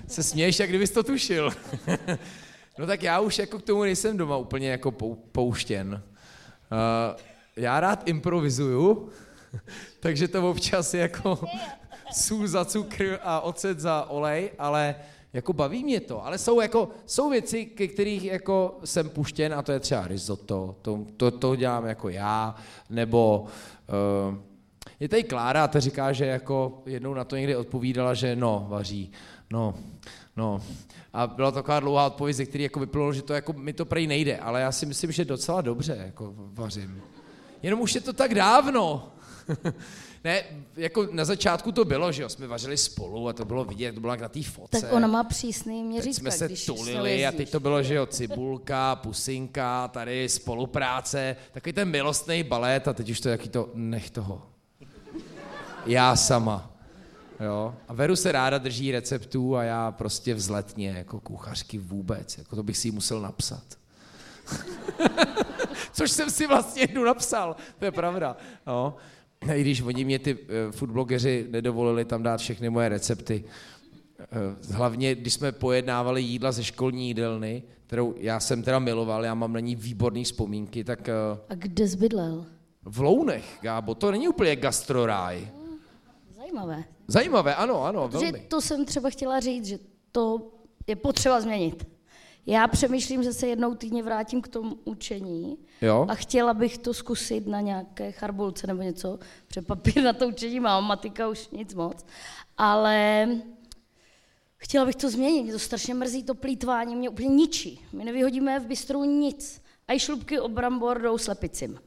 Se 0.07 0.23
směješ, 0.23 0.59
jak 0.59 0.69
kdybys 0.69 0.91
to 0.91 1.03
tušil. 1.03 1.51
no 2.79 2.87
tak 2.87 3.03
já 3.03 3.19
už 3.19 3.39
jako 3.39 3.59
k 3.59 3.63
tomu 3.63 3.83
nejsem 3.83 4.17
doma 4.17 4.37
úplně 4.37 4.69
jako 4.69 4.91
pouštěn. 5.31 6.01
Uh, 6.71 7.19
já 7.55 7.79
rád 7.79 8.07
improvizuju, 8.07 9.09
takže 9.99 10.27
to 10.27 10.49
občas 10.49 10.93
je 10.93 11.01
jako 11.01 11.39
sůl 12.13 12.47
za 12.47 12.65
cukr 12.65 13.19
a 13.21 13.41
ocet 13.41 13.79
za 13.79 14.05
olej, 14.09 14.51
ale 14.59 14.95
jako 15.33 15.53
baví 15.53 15.83
mě 15.83 15.99
to, 15.99 16.25
ale 16.25 16.37
jsou 16.37 16.61
jako, 16.61 16.89
jsou 17.05 17.29
věci, 17.29 17.65
ke 17.65 17.87
kterých 17.87 18.23
jako 18.23 18.79
jsem 18.85 19.09
puštěn 19.09 19.53
a 19.53 19.61
to 19.61 19.71
je 19.71 19.79
třeba 19.79 20.07
risotto, 20.07 20.75
to, 20.81 21.05
to, 21.17 21.31
to 21.31 21.55
dělám 21.55 21.85
jako 21.85 22.09
já, 22.09 22.55
nebo 22.89 23.45
uh, 24.29 24.37
je 24.99 25.09
tady 25.09 25.23
Klára 25.23 25.63
a 25.63 25.67
ta 25.67 25.79
říká, 25.79 26.11
že 26.11 26.25
jako 26.25 26.81
jednou 26.85 27.13
na 27.13 27.23
to 27.23 27.35
někdy 27.35 27.55
odpovídala, 27.55 28.13
že 28.13 28.35
no, 28.35 28.65
vaří, 28.69 29.11
no, 29.49 29.75
no. 30.35 30.61
A 31.13 31.27
byla 31.27 31.51
taková 31.51 31.79
dlouhá 31.79 32.05
odpověď, 32.07 32.35
ze 32.35 32.45
který 32.45 32.63
jako 32.63 32.79
vyplynulo, 32.79 33.13
že 33.13 33.21
to 33.21 33.33
jako 33.33 33.53
mi 33.53 33.73
to 33.73 33.85
prej 33.85 34.07
nejde, 34.07 34.37
ale 34.37 34.61
já 34.61 34.71
si 34.71 34.85
myslím, 34.85 35.11
že 35.11 35.25
docela 35.25 35.61
dobře 35.61 36.03
jako 36.05 36.33
vařím. 36.37 37.01
Jenom 37.63 37.81
už 37.81 37.95
je 37.95 38.01
to 38.01 38.13
tak 38.13 38.33
dávno. 38.33 39.11
Ne, 40.25 40.43
jako 40.75 41.07
na 41.11 41.25
začátku 41.25 41.71
to 41.71 41.85
bylo, 41.85 42.11
že 42.11 42.21
jo, 42.21 42.29
jsme 42.29 42.47
vařili 42.47 42.77
spolu 42.77 43.27
a 43.27 43.33
to 43.33 43.45
bylo 43.45 43.65
vidět, 43.65 43.95
to 43.95 44.01
bylo 44.01 44.13
jak 44.13 44.21
na 44.21 44.29
té 44.29 44.43
fotce. 44.43 44.81
Tak 44.81 44.93
ona 44.93 45.07
má 45.07 45.23
přísný 45.23 45.83
měřítka, 45.83 46.19
jsme 46.19 46.31
se 46.31 46.45
když 46.45 46.65
tulili 46.65 47.25
a 47.25 47.31
teď 47.31 47.51
to 47.51 47.59
bylo, 47.59 47.83
že 47.83 47.93
jo, 47.93 48.05
cibulka, 48.05 48.95
pusinka, 48.95 49.87
tady 49.87 50.29
spolupráce, 50.29 51.35
takový 51.51 51.73
ten 51.73 51.89
milostný 51.89 52.43
balet 52.43 52.87
a 52.87 52.93
teď 52.93 53.09
už 53.09 53.19
to 53.19 53.29
jaký 53.29 53.49
to, 53.49 53.69
nech 53.73 54.09
toho. 54.09 54.41
Já 55.85 56.15
sama. 56.15 56.74
Jo? 57.39 57.75
A 57.87 57.93
Veru 57.93 58.15
se 58.15 58.31
ráda 58.31 58.57
drží 58.57 58.91
receptů 58.91 59.55
a 59.55 59.63
já 59.63 59.91
prostě 59.91 60.33
vzletně, 60.33 60.89
jako 60.89 61.19
kuchařky 61.19 61.77
vůbec, 61.77 62.37
jako 62.37 62.55
to 62.55 62.63
bych 62.63 62.77
si 62.77 62.91
musel 62.91 63.21
napsat. 63.21 63.63
Což 65.93 66.11
jsem 66.11 66.29
si 66.29 66.47
vlastně 66.47 66.81
jednu 66.81 67.03
napsal, 67.03 67.55
to 67.79 67.85
je 67.85 67.91
pravda. 67.91 68.37
Jo? 68.67 68.95
i 69.53 69.61
když 69.61 69.81
oni 69.81 70.05
mě 70.05 70.19
ty 70.19 70.33
uh, 70.33 70.39
foodblogeři 70.71 71.47
nedovolili 71.49 72.05
tam 72.05 72.23
dát 72.23 72.37
všechny 72.37 72.69
moje 72.69 72.89
recepty. 72.89 73.43
Uh, 73.43 74.75
hlavně, 74.75 75.15
když 75.15 75.33
jsme 75.33 75.51
pojednávali 75.51 76.21
jídla 76.21 76.51
ze 76.51 76.63
školní 76.63 77.07
jídelny, 77.07 77.63
kterou 77.87 78.13
já 78.17 78.39
jsem 78.39 78.63
teda 78.63 78.79
miloval, 78.79 79.25
já 79.25 79.33
mám 79.33 79.53
na 79.53 79.59
ní 79.59 79.75
výborné 79.75 80.23
vzpomínky, 80.23 80.83
tak... 80.83 80.99
Uh, 81.33 81.39
A 81.49 81.55
kde 81.55 81.87
zbydlel? 81.87 82.45
V 82.83 82.99
Lounech, 82.99 83.57
Gábo, 83.61 83.95
to 83.95 84.11
není 84.11 84.27
úplně 84.27 84.55
gastroráj. 84.55 85.47
Zajímavé. 86.37 86.83
Zajímavé, 87.07 87.55
ano, 87.55 87.83
ano, 87.83 88.09
Protože 88.09 88.31
velmi. 88.31 88.39
to 88.39 88.61
jsem 88.61 88.85
třeba 88.85 89.09
chtěla 89.09 89.39
říct, 89.39 89.65
že 89.65 89.79
to 90.11 90.51
je 90.87 90.95
potřeba 90.95 91.41
změnit. 91.41 91.87
Já 92.45 92.67
přemýšlím, 92.67 93.23
že 93.23 93.33
se 93.33 93.47
jednou 93.47 93.75
týdně 93.75 94.03
vrátím 94.03 94.41
k 94.41 94.47
tomu 94.47 94.75
učení 94.83 95.57
jo? 95.81 96.05
a 96.09 96.15
chtěla 96.15 96.53
bych 96.53 96.77
to 96.77 96.93
zkusit 96.93 97.47
na 97.47 97.61
nějaké 97.61 98.11
charbulce 98.11 98.67
nebo 98.67 98.81
něco, 98.81 99.19
protože 99.47 99.61
papír 99.61 100.03
na 100.03 100.13
to 100.13 100.27
učení 100.27 100.59
mám, 100.59 100.83
matika 100.83 101.27
už 101.27 101.49
nic 101.49 101.73
moc, 101.73 102.05
ale 102.57 103.27
chtěla 104.57 104.85
bych 104.85 104.95
to 104.95 105.09
změnit, 105.09 105.43
mě 105.43 105.53
to 105.53 105.59
strašně 105.59 105.93
mrzí, 105.93 106.23
to 106.23 106.35
plítvání 106.35 106.95
mě 106.95 107.09
úplně 107.09 107.29
ničí. 107.29 107.85
My 107.93 108.05
nevyhodíme 108.05 108.59
v 108.59 108.65
bistru 108.65 109.03
nic. 109.03 109.61
A 109.87 109.93
i 109.93 109.99
šlubky 109.99 110.39
o 110.39 110.47
brambor 110.47 111.01
jdou 111.01 111.17
slepicím. 111.17 111.79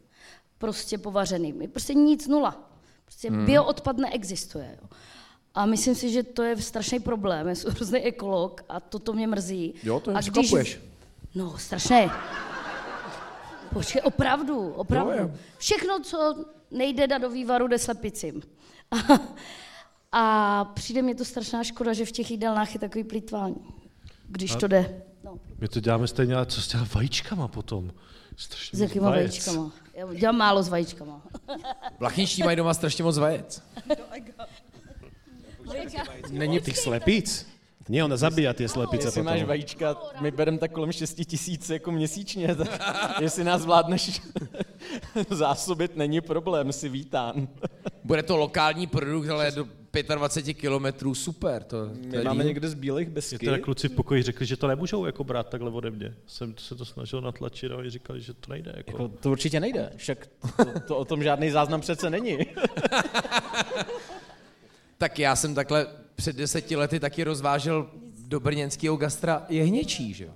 Prostě 0.58 0.98
povařeným. 0.98 1.70
Prostě 1.70 1.94
nic, 1.94 2.28
nula. 2.28 2.67
Prostě 3.08 3.30
hmm. 3.30 3.46
bioodpad 3.46 3.96
neexistuje. 3.96 4.78
Jo. 4.82 4.88
A 5.54 5.66
myslím 5.66 5.94
si, 5.94 6.10
že 6.10 6.22
to 6.22 6.42
je 6.42 6.56
strašný 6.56 7.00
problém. 7.00 7.48
Já 7.48 7.54
jsem 7.54 7.70
hrozný 7.74 8.00
ekolog 8.00 8.64
a 8.68 8.80
toto 8.80 9.12
mě 9.12 9.26
mrzí. 9.26 9.74
Jo, 9.82 10.00
to 10.00 10.16
a 10.16 10.20
když... 10.20 10.80
No, 11.34 11.58
strašně. 11.58 12.10
Počkej, 13.72 14.02
opravdu, 14.04 14.72
opravdu. 14.72 15.12
Jo, 15.12 15.18
jo. 15.18 15.30
Všechno, 15.58 16.00
co 16.00 16.44
nejde 16.70 17.06
dát 17.06 17.18
do 17.18 17.30
vývaru, 17.30 17.68
jde 17.68 17.78
slepicím. 17.78 18.42
A, 18.90 18.96
a 20.12 20.64
přijde 20.64 21.02
mi 21.02 21.14
to 21.14 21.24
strašná 21.24 21.64
škoda, 21.64 21.92
že 21.92 22.04
v 22.04 22.12
těch 22.12 22.30
jídelnách 22.30 22.74
je 22.74 22.80
takový 22.80 23.04
plýtvání, 23.04 23.56
když 24.28 24.54
a 24.54 24.58
to 24.58 24.68
jde. 24.68 25.02
No. 25.24 25.38
My 25.58 25.68
to 25.68 25.80
děláme 25.80 26.06
stejně, 26.06 26.34
ale 26.34 26.46
co 26.46 26.62
s 26.62 26.68
těma 26.68 26.86
vajíčkama 26.94 27.48
potom? 27.48 27.90
Strašně 28.36 28.76
s 28.76 28.80
jakýma 28.80 29.10
vajíčkama? 29.10 29.72
Já 29.98 30.14
dělám 30.14 30.36
málo 30.36 30.62
s 30.62 30.68
vajíčkama. 30.68 31.22
Blachinští 31.98 32.42
mají 32.42 32.56
doma 32.56 32.74
strašně 32.74 33.04
moc 33.04 33.18
vajec. 33.18 33.62
Není 36.30 36.60
těch 36.60 36.78
slepic? 36.78 37.46
Nie, 37.88 38.04
ona 38.04 38.16
zabíja 38.16 38.52
ty 38.52 38.68
slepice 38.68 39.06
Jestli 39.06 39.20
potom. 39.22 39.32
máš 39.34 39.42
vajíčka, 39.42 39.96
my 40.20 40.30
bereme 40.30 40.58
tak 40.58 40.72
kolem 40.72 40.92
6 40.92 41.14
tisíc 41.24 41.70
jako 41.70 41.92
měsíčně, 41.92 42.54
tak 42.54 42.68
jestli 43.20 43.44
nás 43.44 43.62
zvládneš 43.62 44.22
zásobit, 45.30 45.96
není 45.96 46.20
problém, 46.20 46.72
si 46.72 46.88
vítán. 46.88 47.48
Bude 48.04 48.22
to 48.22 48.36
lokální 48.36 48.86
produkt, 48.86 49.28
ale 49.28 49.50
do 49.50 49.66
25 49.92 50.54
kilometrů, 50.54 51.14
super. 51.14 51.62
To, 51.62 51.86
to 51.86 52.16
My 52.16 52.24
máme 52.24 52.44
někde 52.44 52.68
z 52.68 52.74
Bílých 52.74 53.08
besky. 53.08 53.36
Mě 53.40 53.50
teda 53.50 53.58
kluci 53.58 53.88
v 53.88 53.92
pokoji 53.92 54.22
řekli, 54.22 54.46
že 54.46 54.56
to 54.56 54.68
nemůžou 54.68 55.04
jako 55.04 55.24
brát 55.24 55.48
takhle 55.48 55.70
ode 55.70 55.90
mě. 55.90 56.14
Jsem 56.26 56.54
se 56.58 56.74
to 56.74 56.84
snažil 56.84 57.20
natlačit 57.20 57.72
a 57.72 57.76
oni 57.76 57.90
říkali, 57.90 58.20
že 58.20 58.34
to 58.34 58.52
nejde. 58.52 58.74
Jako. 58.76 58.90
Jako, 58.90 59.08
to 59.08 59.30
určitě 59.30 59.60
nejde, 59.60 59.92
však 59.96 60.28
to, 60.56 60.80
to 60.80 60.96
o 60.96 61.04
tom 61.04 61.22
žádný 61.22 61.50
záznam 61.50 61.80
přece 61.80 62.10
není. 62.10 62.38
tak 64.98 65.18
já 65.18 65.36
jsem 65.36 65.54
takhle 65.54 65.86
před 66.14 66.36
deseti 66.36 66.76
lety 66.76 67.00
taky 67.00 67.24
rozvážel 67.24 67.90
do 68.26 68.40
brněnského 68.40 68.96
gastra 68.96 69.46
jehněčí, 69.48 70.14
že 70.14 70.24
jo? 70.24 70.32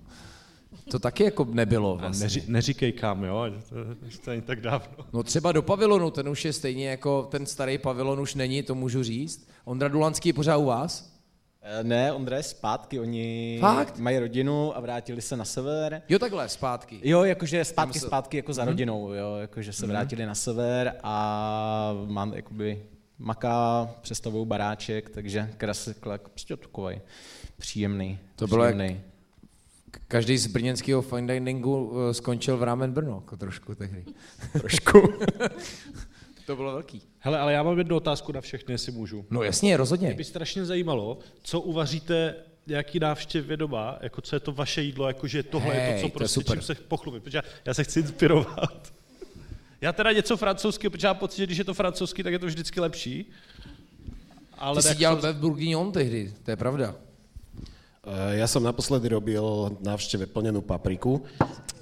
To 0.93 0.99
taky 0.99 1.25
jako 1.25 1.45
nebylo 1.51 1.97
vlastně. 1.97 2.25
Neři, 2.25 2.43
neříkej 2.47 2.93
kam, 2.93 3.25
jo, 3.25 3.45
to, 3.69 3.75
to 4.25 4.31
není 4.31 4.43
tak 4.43 4.61
dávno. 4.61 5.05
No 5.13 5.23
třeba 5.23 5.53
do 5.53 5.63
pavilonu, 5.63 6.11
ten 6.11 6.29
už 6.29 6.45
je 6.45 6.53
stejně 6.53 6.89
jako 6.89 7.29
ten 7.31 7.47
starý 7.47 7.79
pavilon 7.79 8.21
už 8.21 8.35
není, 8.35 8.63
to 8.63 8.75
můžu 8.75 9.03
říct. 9.03 9.49
Ondra 9.65 9.89
Dulanský 9.89 10.29
je 10.29 10.33
pořád 10.33 10.57
u 10.57 10.65
vás? 10.65 11.17
Eh, 11.63 11.85
ne, 11.85 12.13
Ondra 12.13 12.37
je 12.37 12.43
zpátky, 12.43 13.01
oni 13.01 13.59
Fakt? 13.61 13.99
mají 13.99 14.19
rodinu 14.19 14.77
a 14.77 14.81
vrátili 14.81 15.23
se 15.23 15.37
na 15.37 15.45
sever. 15.45 16.03
Jo, 16.09 16.19
takhle, 16.19 16.49
zpátky. 16.49 17.01
Jo, 17.03 17.25
jakože 17.25 17.65
zpátky, 17.65 17.99
se... 17.99 18.07
zpátky 18.07 18.37
jako 18.37 18.53
za 18.53 18.63
mm-hmm. 18.63 18.67
rodinou, 18.67 19.13
jo, 19.13 19.37
jakože 19.37 19.73
se 19.73 19.85
mm-hmm. 19.85 19.89
vrátili 19.89 20.27
na 20.27 20.35
sever 20.35 20.95
a 21.03 21.95
mám 22.07 22.35
jakoby 22.35 22.83
maká, 23.19 23.91
přestavou 24.01 24.45
baráček, 24.45 25.11
takže 25.11 25.51
krasiklak, 25.57 26.29
prostě 26.29 26.57
takový 26.57 27.01
příjemný. 27.57 28.19
To 28.37 28.47
bylo 28.47 28.65
příjemný. 28.65 28.85
Jak 28.87 29.12
každý 30.13 30.39
z 30.39 30.47
brněnského 30.47 31.03
fine 31.03 31.35
diningu 31.35 31.93
eh, 32.11 32.15
skončil 32.15 32.57
v 32.57 32.63
Rámen 32.63 32.93
Brno, 32.93 33.15
jako 33.15 33.37
trošku 33.37 33.75
tehdy. 33.75 34.05
trošku. 34.61 35.03
to 36.47 36.57
bylo 36.57 36.73
velký. 36.73 37.03
Hele, 37.19 37.39
ale 37.39 37.53
já 37.53 37.63
mám 37.63 37.79
jednu 37.79 37.97
otázku 37.97 38.33
na 38.33 38.41
všechny, 38.41 38.75
jestli 38.75 38.93
můžu. 38.93 39.25
No 39.31 39.43
jasně, 39.43 39.77
rozhodně. 39.77 40.09
Mě 40.09 40.17
by 40.17 40.25
strašně 40.25 40.65
zajímalo, 40.65 41.19
co 41.43 41.61
uvaříte 41.61 42.35
nějaký 42.67 42.99
návštěvě 42.99 43.57
doma, 43.57 43.99
jako 44.01 44.21
co 44.21 44.37
je 44.37 44.41
to 44.41 44.53
vaše 44.53 44.83
jídlo, 44.83 45.09
jakože 45.09 45.43
tohle 45.43 45.75
hey, 45.75 45.97
je 45.97 46.03
to, 46.03 46.09
co 46.09 46.15
prostě 46.15 46.41
to 46.41 46.53
čím 46.53 46.63
se 46.63 46.75
pochlubit, 46.75 47.23
protože 47.23 47.43
já 47.65 47.75
se 47.75 47.85
chci 47.85 48.01
inspirovat. 48.01 48.93
Já 49.81 49.93
teda 49.93 50.13
něco 50.13 50.37
francouzského, 50.37 50.91
protože 50.91 51.07
já 51.07 51.15
pocit, 51.15 51.37
že 51.37 51.47
když 51.47 51.59
je 51.59 51.65
to 51.65 51.75
francouzský, 51.75 52.23
tak 52.23 52.33
je 52.33 52.39
to 52.39 52.47
vždycky 52.47 52.81
lepší. 52.81 53.31
Ale 54.59 54.83
Ty 54.83 54.89
jsi 54.89 54.95
dělal 54.95 55.17
ve 55.17 55.33
Bourguignon 55.33 55.93
tehdy, 55.93 56.35
to 56.43 56.51
je 56.51 56.57
pravda. 56.57 56.95
Uh, 58.03 58.35
ja 58.35 58.51
som 58.51 58.59
naposledy 58.59 59.15
robil 59.15 59.39
návšteve 59.79 60.27
plnenú 60.27 60.59
papriku 60.59 61.23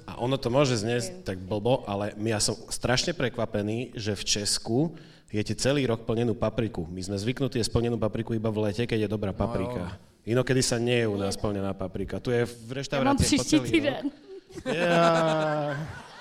a 0.05 0.21
ono 0.21 0.37
to 0.37 0.53
môže 0.53 0.77
znieť 0.77 1.25
tak 1.25 1.41
blbo, 1.41 1.81
ale 1.89 2.13
ja 2.13 2.37
som 2.37 2.53
strašne 2.69 3.17
prekvapený, 3.17 3.97
že 3.97 4.13
v 4.13 4.23
Česku 4.29 4.93
jete 5.33 5.57
celý 5.57 5.81
rok 5.89 6.05
plnenú 6.05 6.37
papriku. 6.37 6.85
My 6.93 7.01
sme 7.01 7.17
zvyknutí 7.17 7.57
jesť 7.57 7.73
plnenú 7.73 7.97
papriku 7.97 8.37
iba 8.37 8.53
v 8.53 8.69
lete, 8.69 8.85
keď 8.85 9.09
je 9.09 9.09
dobrá 9.09 9.33
paprika. 9.33 9.97
Inokedy 10.21 10.61
sa 10.61 10.77
nie 10.77 11.01
je 11.01 11.09
u 11.09 11.17
nás 11.17 11.33
plnená 11.33 11.73
paprika. 11.73 12.21
Tu 12.21 12.29
je 12.29 12.45
v 12.45 12.69
mám 12.69 12.77
reštaurácii 12.77 13.17
po 13.17 13.25
příští 13.25 13.57
celý 13.57 13.65
rok. 13.65 13.73
týden. 13.73 14.05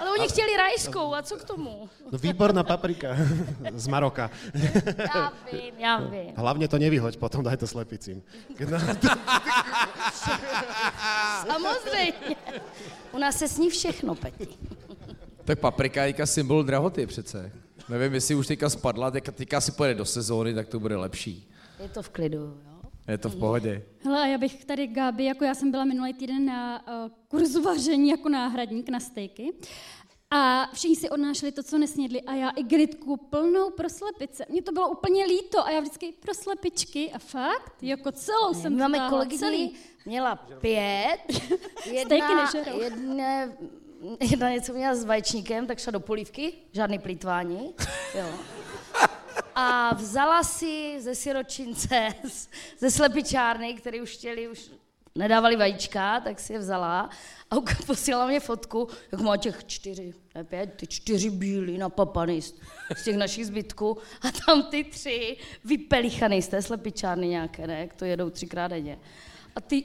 Ale 0.01 0.11
oni 0.11 0.29
chtěli 0.29 0.57
rajskou, 0.57 1.15
a 1.15 1.23
co 1.23 1.37
k 1.37 1.45
tomu? 1.45 1.89
No 2.13 2.19
výborná 2.19 2.65
paprika 2.65 3.09
z 3.75 3.87
Maroka. 3.87 4.31
Já 5.15 5.33
vím, 5.53 5.75
já 5.79 6.01
vím. 6.01 6.33
Hlavne 6.37 6.69
to 6.69 6.79
nevyhoď, 6.79 7.17
potom 7.17 7.45
daj 7.45 7.57
to 7.57 7.67
slepicím. 7.67 8.23
Samozřejmě. 11.47 12.37
U 13.13 13.19
nás 13.19 13.37
se 13.37 13.49
sní 13.49 13.71
všechno, 13.71 14.15
Peti. 14.15 14.49
Tak 15.45 15.59
paprika 15.59 16.05
je 16.05 16.27
symbol 16.27 16.63
drahoty 16.63 17.07
přece. 17.07 17.53
Nevím, 17.89 18.15
jestli 18.15 18.35
už 18.35 18.47
teďka 18.47 18.71
spadla, 18.71 19.11
teďka, 19.11 19.33
teďka 19.33 19.61
si 19.61 19.73
pojede 19.73 19.95
do 19.99 20.05
sezóny, 20.05 20.55
tak 20.55 20.69
to 20.69 20.81
bude 20.81 20.97
lepší. 20.97 21.49
Je 21.83 21.89
to 21.89 22.03
v 22.03 22.09
klidu, 22.09 22.39
jo. 22.39 22.80
Je 23.09 23.19
to 23.19 23.29
v 23.29 23.37
pohodě. 23.37 23.83
Hele, 24.05 24.23
a 24.23 24.27
já 24.27 24.39
bych 24.39 24.65
tady, 24.65 24.87
Gáby, 24.87 25.25
jako 25.25 25.45
já 25.45 25.55
jsem 25.55 25.71
byla 25.71 25.85
minulý 25.85 26.15
týden 26.15 26.45
na 26.45 26.89
uh, 26.89 27.11
kurzu 27.29 27.63
vaření 27.63 28.09
jako 28.09 28.29
náhradník 28.29 28.89
na 28.89 29.01
stejky. 29.01 29.53
A 30.31 30.71
všichni 30.73 30.97
si 30.97 31.11
odnášeli 31.11 31.53
to, 31.53 31.63
co 31.63 31.79
nesnědli 31.79 32.23
a 32.23 32.35
já 32.35 32.51
i 32.51 32.63
gritku 32.63 33.17
plnou 33.17 33.71
pro 33.71 33.89
slepice. 33.89 34.47
Mně 34.49 34.63
to 34.63 34.73
bylo 34.73 34.89
úplně 34.89 35.25
líto 35.25 35.67
a 35.67 35.71
já 35.71 35.81
vždycky 35.81 36.13
pro 36.21 36.35
slepičky 36.35 37.13
a 37.13 37.19
fakt, 37.19 37.83
jako 37.83 38.13
celou 38.13 38.55
jsem 38.55 38.79
máme 38.79 38.99
kolegyni, 39.09 39.39
celý. 39.39 39.75
měla 40.07 40.37
pět, 40.37 41.19
jedna, 41.93 42.51
jedna, 42.83 43.53
jedna 44.31 44.51
něco 44.51 44.73
měla 44.73 44.95
s 44.95 45.05
vaječníkem, 45.05 45.67
tak 45.67 45.79
šla 45.79 45.91
do 45.91 46.01
polívky, 46.01 46.53
žádný 46.73 46.99
plítvání, 46.99 47.75
jo. 48.19 48.27
A 49.55 49.95
vzala 49.95 50.43
si 50.43 51.01
ze 51.01 51.15
siročince, 51.15 52.09
ze 52.79 52.91
slepičárny, 52.91 53.75
který 53.75 54.01
už 54.01 54.11
chtěli, 54.11 54.49
už 54.49 54.71
nedávali 55.15 55.57
vajíčka, 55.57 56.21
tak 56.21 56.41
si 56.41 56.53
je 56.53 56.59
vzala 56.59 57.11
a 57.51 57.57
posílala 57.87 58.27
mě 58.27 58.41
fotku, 58.41 58.89
jak 59.13 59.21
má 59.21 59.37
těch 59.37 59.65
čtyři, 59.65 60.15
ne 60.35 60.45
pět, 60.45 60.75
ty 60.77 60.87
čtyři 60.87 61.31
bílí 61.31 61.79
napapaný 61.79 62.43
z, 62.43 62.55
z 62.97 63.05
těch 63.05 63.17
našich 63.17 63.47
zbytků 63.47 63.99
a 64.23 64.29
tam 64.47 64.63
ty 64.63 64.85
tři 64.85 65.37
vypelichaný 65.65 66.43
z 66.43 66.49
té 66.49 66.63
slepičárny 66.63 67.29
nějaké, 67.29 67.67
ne, 67.67 67.81
jak 67.81 67.95
to 67.95 68.05
jedou 68.05 68.31
třikrát 68.31 68.69
denně. 68.69 68.99
A 69.57 69.61
ty 69.61 69.85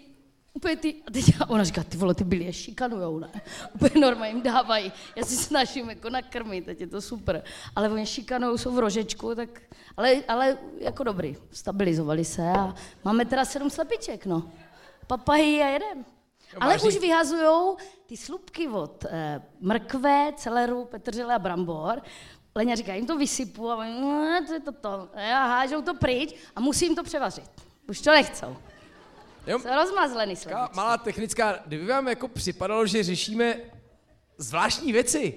Úplně 0.56 0.76
ty, 0.76 0.96
a 1.08 1.12
teď 1.12 1.26
ona 1.48 1.64
říká, 1.64 1.84
ty 1.84 1.98
vole, 1.98 2.16
ty 2.16 2.24
byli 2.24 2.44
je 2.44 2.54
šikanujou, 2.54 3.20
ne? 3.20 3.32
Úplně 3.74 4.02
normálně 4.02 4.34
jim 4.34 4.42
dávají. 4.42 4.92
Já 5.16 5.24
si 5.26 5.36
snažím 5.36 5.90
jako 5.90 6.10
nakrmit, 6.10 6.66
teď 6.66 6.82
je 6.82 6.88
to 6.88 7.02
super. 7.02 7.44
Ale 7.76 7.90
oni 7.90 8.06
šikanujou, 8.06 8.58
jsou 8.58 8.72
v 8.72 8.80
rožečku, 8.80 9.36
tak, 9.36 9.50
ale, 9.98 10.24
ale 10.28 10.58
jako 10.80 11.04
dobrý, 11.04 11.38
stabilizovali 11.52 12.26
se 12.26 12.50
a 12.52 12.76
máme 13.04 13.26
teda 13.26 13.46
sedm 13.46 13.70
slepiček, 13.70 14.26
no. 14.26 14.52
Papají 15.08 15.62
a 15.62 15.68
jedem. 15.68 16.06
Ale 16.62 16.74
vážně? 16.74 16.90
už 16.90 16.98
vyhazujou 16.98 17.78
ty 18.06 18.18
slupky 18.18 18.68
od 18.68 19.06
eh, 19.10 19.42
mrkve, 19.60 20.34
celeru, 20.36 20.86
petržele 20.86 21.36
a 21.36 21.40
brambor. 21.40 22.02
Leňa 22.56 22.76
říká, 22.76 22.94
jim 22.94 23.06
to 23.06 23.18
vysypu 23.18 23.72
a 23.72 23.76
oni, 23.76 24.02
no, 24.02 24.40
to 24.48 24.54
je 24.54 24.60
to 24.60 24.72
to. 24.72 25.10
A 25.16 25.46
hážou 25.48 25.82
to 25.82 25.94
pryč 25.94 26.36
a 26.56 26.60
musím 26.60 26.96
to 26.96 27.04
převařit. 27.04 27.52
Už 27.90 28.02
to 28.02 28.12
nechcou. 28.12 28.58
Jo, 29.48 29.60
Jsou 29.60 29.76
rozmazlený 29.76 30.36
slepice. 30.36 30.70
malá 30.76 30.98
technická, 30.98 31.60
kdyby 31.66 31.86
vám 31.86 32.08
jako 32.08 32.28
připadalo, 32.28 32.86
že 32.86 33.04
řešíme 33.04 33.58
zvláštní 34.38 34.92
věci, 34.92 35.34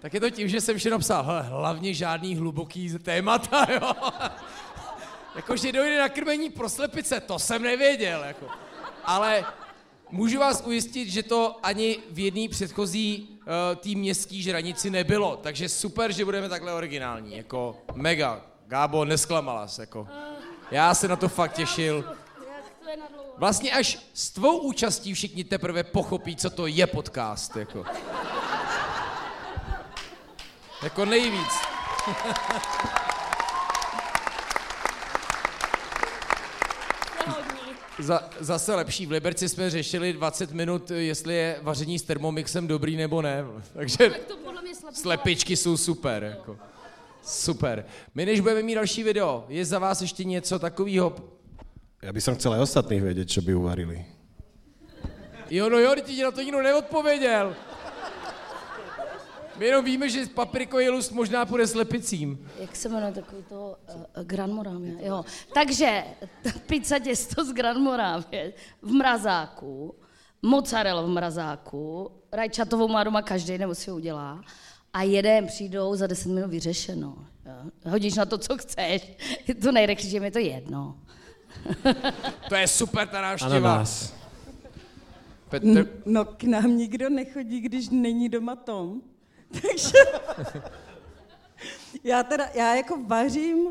tak 0.00 0.14
je 0.14 0.20
to 0.20 0.30
tím, 0.30 0.48
že 0.48 0.60
jsem 0.60 0.78
všechno 0.78 0.98
psal, 0.98 1.24
hele, 1.24 1.42
hlavně 1.42 1.94
žádný 1.94 2.36
hluboký 2.36 2.98
témata, 2.98 3.66
jo. 3.72 3.92
jako, 5.36 5.56
že 5.56 5.72
dojde 5.72 5.98
na 5.98 6.08
krmení 6.08 6.50
pro 6.50 6.68
slepice, 6.68 7.20
to 7.20 7.38
jsem 7.38 7.62
nevěděl, 7.62 8.24
jako. 8.24 8.46
Ale 9.04 9.44
můžu 10.10 10.38
vás 10.38 10.62
ujistit, 10.66 11.08
že 11.08 11.22
to 11.22 11.56
ani 11.62 11.98
v 12.10 12.18
jedné 12.18 12.48
předchozí 12.48 13.28
uh, 13.40 13.76
tým 13.76 13.98
městský 13.98 14.42
žranici 14.42 14.90
nebylo, 14.90 15.36
takže 15.36 15.68
super, 15.68 16.12
že 16.12 16.24
budeme 16.24 16.48
takhle 16.48 16.72
originální, 16.72 17.36
jako 17.36 17.76
mega. 17.94 18.40
Gábo, 18.66 19.04
nesklamala 19.04 19.68
se, 19.68 19.82
jako. 19.82 20.08
Já 20.70 20.94
se 20.94 21.08
na 21.08 21.16
to 21.16 21.28
fakt 21.28 21.52
těšil. 21.52 22.16
Vlastně 23.42 23.72
až 23.72 23.98
s 24.14 24.30
tvou 24.30 24.58
účastí 24.58 25.14
všichni 25.14 25.44
teprve 25.44 25.84
pochopí, 25.84 26.36
co 26.36 26.50
to 26.50 26.66
je 26.66 26.86
podcast, 26.86 27.56
jako. 27.56 27.84
Jako 30.82 31.04
nejvíc. 31.04 31.48
Za, 37.98 38.30
zase 38.40 38.74
lepší. 38.74 39.06
V 39.06 39.10
Liberci 39.10 39.48
jsme 39.48 39.70
řešili 39.70 40.12
20 40.12 40.52
minut, 40.52 40.90
jestli 40.90 41.34
je 41.34 41.58
vaření 41.62 41.98
s 41.98 42.02
termomixem 42.02 42.66
dobrý 42.66 42.96
nebo 42.96 43.22
ne. 43.22 43.44
Takže 43.72 44.10
To 44.28 44.36
podle 44.36 44.62
mě 44.62 44.74
slepice. 44.74 45.02
slepičky 45.02 45.56
jsou 45.56 45.76
super. 45.76 46.22
Jako. 46.24 46.58
Super. 47.22 47.84
My 48.14 48.26
než 48.26 48.40
budeme 48.40 48.62
mít 48.62 48.74
další 48.74 49.02
video, 49.02 49.44
je 49.48 49.64
za 49.64 49.78
vás 49.78 50.00
ještě 50.02 50.24
něco 50.24 50.58
takového? 50.58 51.16
Ja 52.02 52.10
by 52.10 52.18
som 52.18 52.34
chcel 52.34 52.58
aj 52.58 52.66
ostatných 52.66 52.98
vedieť, 52.98 53.38
čo 53.38 53.40
by 53.46 53.54
uvarili. 53.54 54.02
Jo, 55.46 55.70
no 55.70 55.78
jo, 55.78 55.94
ti 56.02 56.18
na 56.18 56.34
to 56.34 56.42
nikdo 56.42 56.62
neodpověděl. 56.62 57.54
My 59.58 59.66
jenom 59.66 59.84
víme, 59.84 60.08
že 60.08 60.26
paprikový 60.26 60.88
lust 60.88 61.12
možná 61.12 61.46
půjde 61.46 61.66
slepicím. 61.66 62.50
Jak 62.60 62.76
se 62.76 62.88
jmenuje 62.88 63.12
takový 63.12 63.42
to 63.48 63.76
uh, 64.16 64.24
Gran 64.24 64.50
Moravia? 64.50 64.94
Jo. 65.00 65.24
Takže 65.54 66.04
ta 66.42 66.50
pizza 66.66 66.98
těsto 66.98 67.44
z 67.44 67.52
Gran 67.52 67.78
Moravie 67.78 68.52
v 68.82 68.90
mrazáku, 68.90 69.94
mozzarella 70.42 71.02
v 71.02 71.08
mrazáku, 71.08 72.10
rajčatovou 72.32 72.88
má 72.88 73.04
doma 73.04 73.22
každý, 73.22 73.58
nebo 73.58 73.74
si 73.74 73.90
ho 73.90 73.96
udělá. 73.96 74.42
A 74.92 75.02
jeden 75.02 75.46
přijdou 75.46 75.96
za 75.96 76.06
10 76.06 76.28
minut 76.28 76.50
vyřešeno. 76.50 77.26
Jo. 77.46 77.70
Hodíš 77.90 78.14
na 78.14 78.24
to, 78.24 78.38
co 78.38 78.58
chceš. 78.58 79.16
Je 79.46 79.54
to 79.54 79.72
nejrychlejší, 79.72 80.10
že 80.10 80.20
mi 80.20 80.26
je 80.26 80.30
to 80.30 80.38
jedno. 80.38 80.98
To 82.48 82.54
je 82.54 82.68
super 82.68 83.08
ta 83.08 83.20
návštěva. 83.20 83.84
Petr, 85.48 85.88
No 86.06 86.24
k 86.24 86.42
nám 86.44 86.76
nikdo 86.76 87.10
nechodí, 87.10 87.60
když 87.60 87.88
není 87.88 88.28
doma 88.28 88.56
Tom. 88.56 89.02
Takže 89.62 89.98
já 92.04 92.22
teda, 92.22 92.48
já 92.54 92.74
jako 92.74 92.98
vařím 93.06 93.68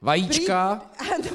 vajíčka. 0.00 0.90
Ano, 1.14 1.28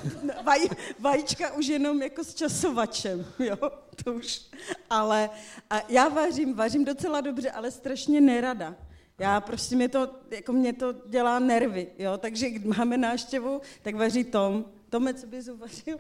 vaj, 0.43 0.59
vajíčka 0.99 1.53
už 1.53 1.67
jenom 1.67 2.01
jako 2.01 2.23
s 2.23 2.33
časovačem, 2.33 3.25
jo, 3.39 3.57
to 4.03 4.13
už. 4.13 4.41
Ale 4.89 5.29
a 5.69 5.81
já 5.89 6.09
vařím, 6.09 6.53
vařím 6.53 6.85
docela 6.85 7.21
dobře, 7.21 7.51
ale 7.51 7.71
strašně 7.71 8.21
nerada. 8.21 8.75
Já 9.19 9.41
prostě 9.41 9.75
mě 9.75 9.89
to, 9.89 10.09
jako 10.31 10.53
mě 10.53 10.73
to 10.73 10.93
dělá 11.05 11.39
nervy, 11.39 11.87
jo, 11.99 12.17
takže 12.17 12.49
když 12.49 12.77
máme 12.77 12.97
náštěvu, 12.97 13.61
tak 13.81 13.95
vaří 13.95 14.23
Tom. 14.23 14.65
Tome, 14.91 15.13
co 15.13 15.27
bys 15.27 15.47
uvařil? 15.47 15.99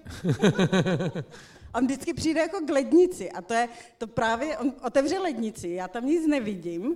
A 1.73 1.77
on 1.77 1.85
vždycky 1.85 2.13
přijde 2.13 2.39
jako 2.41 2.59
k 2.65 2.69
lednici 2.69 3.31
a 3.31 3.41
to 3.41 3.53
je, 3.53 3.69
to 3.97 4.07
právě, 4.07 4.57
on 4.57 4.73
otevře 4.83 5.19
lednici, 5.19 5.69
já 5.69 5.87
tam 5.87 6.05
nic 6.05 6.27
nevidím, 6.27 6.95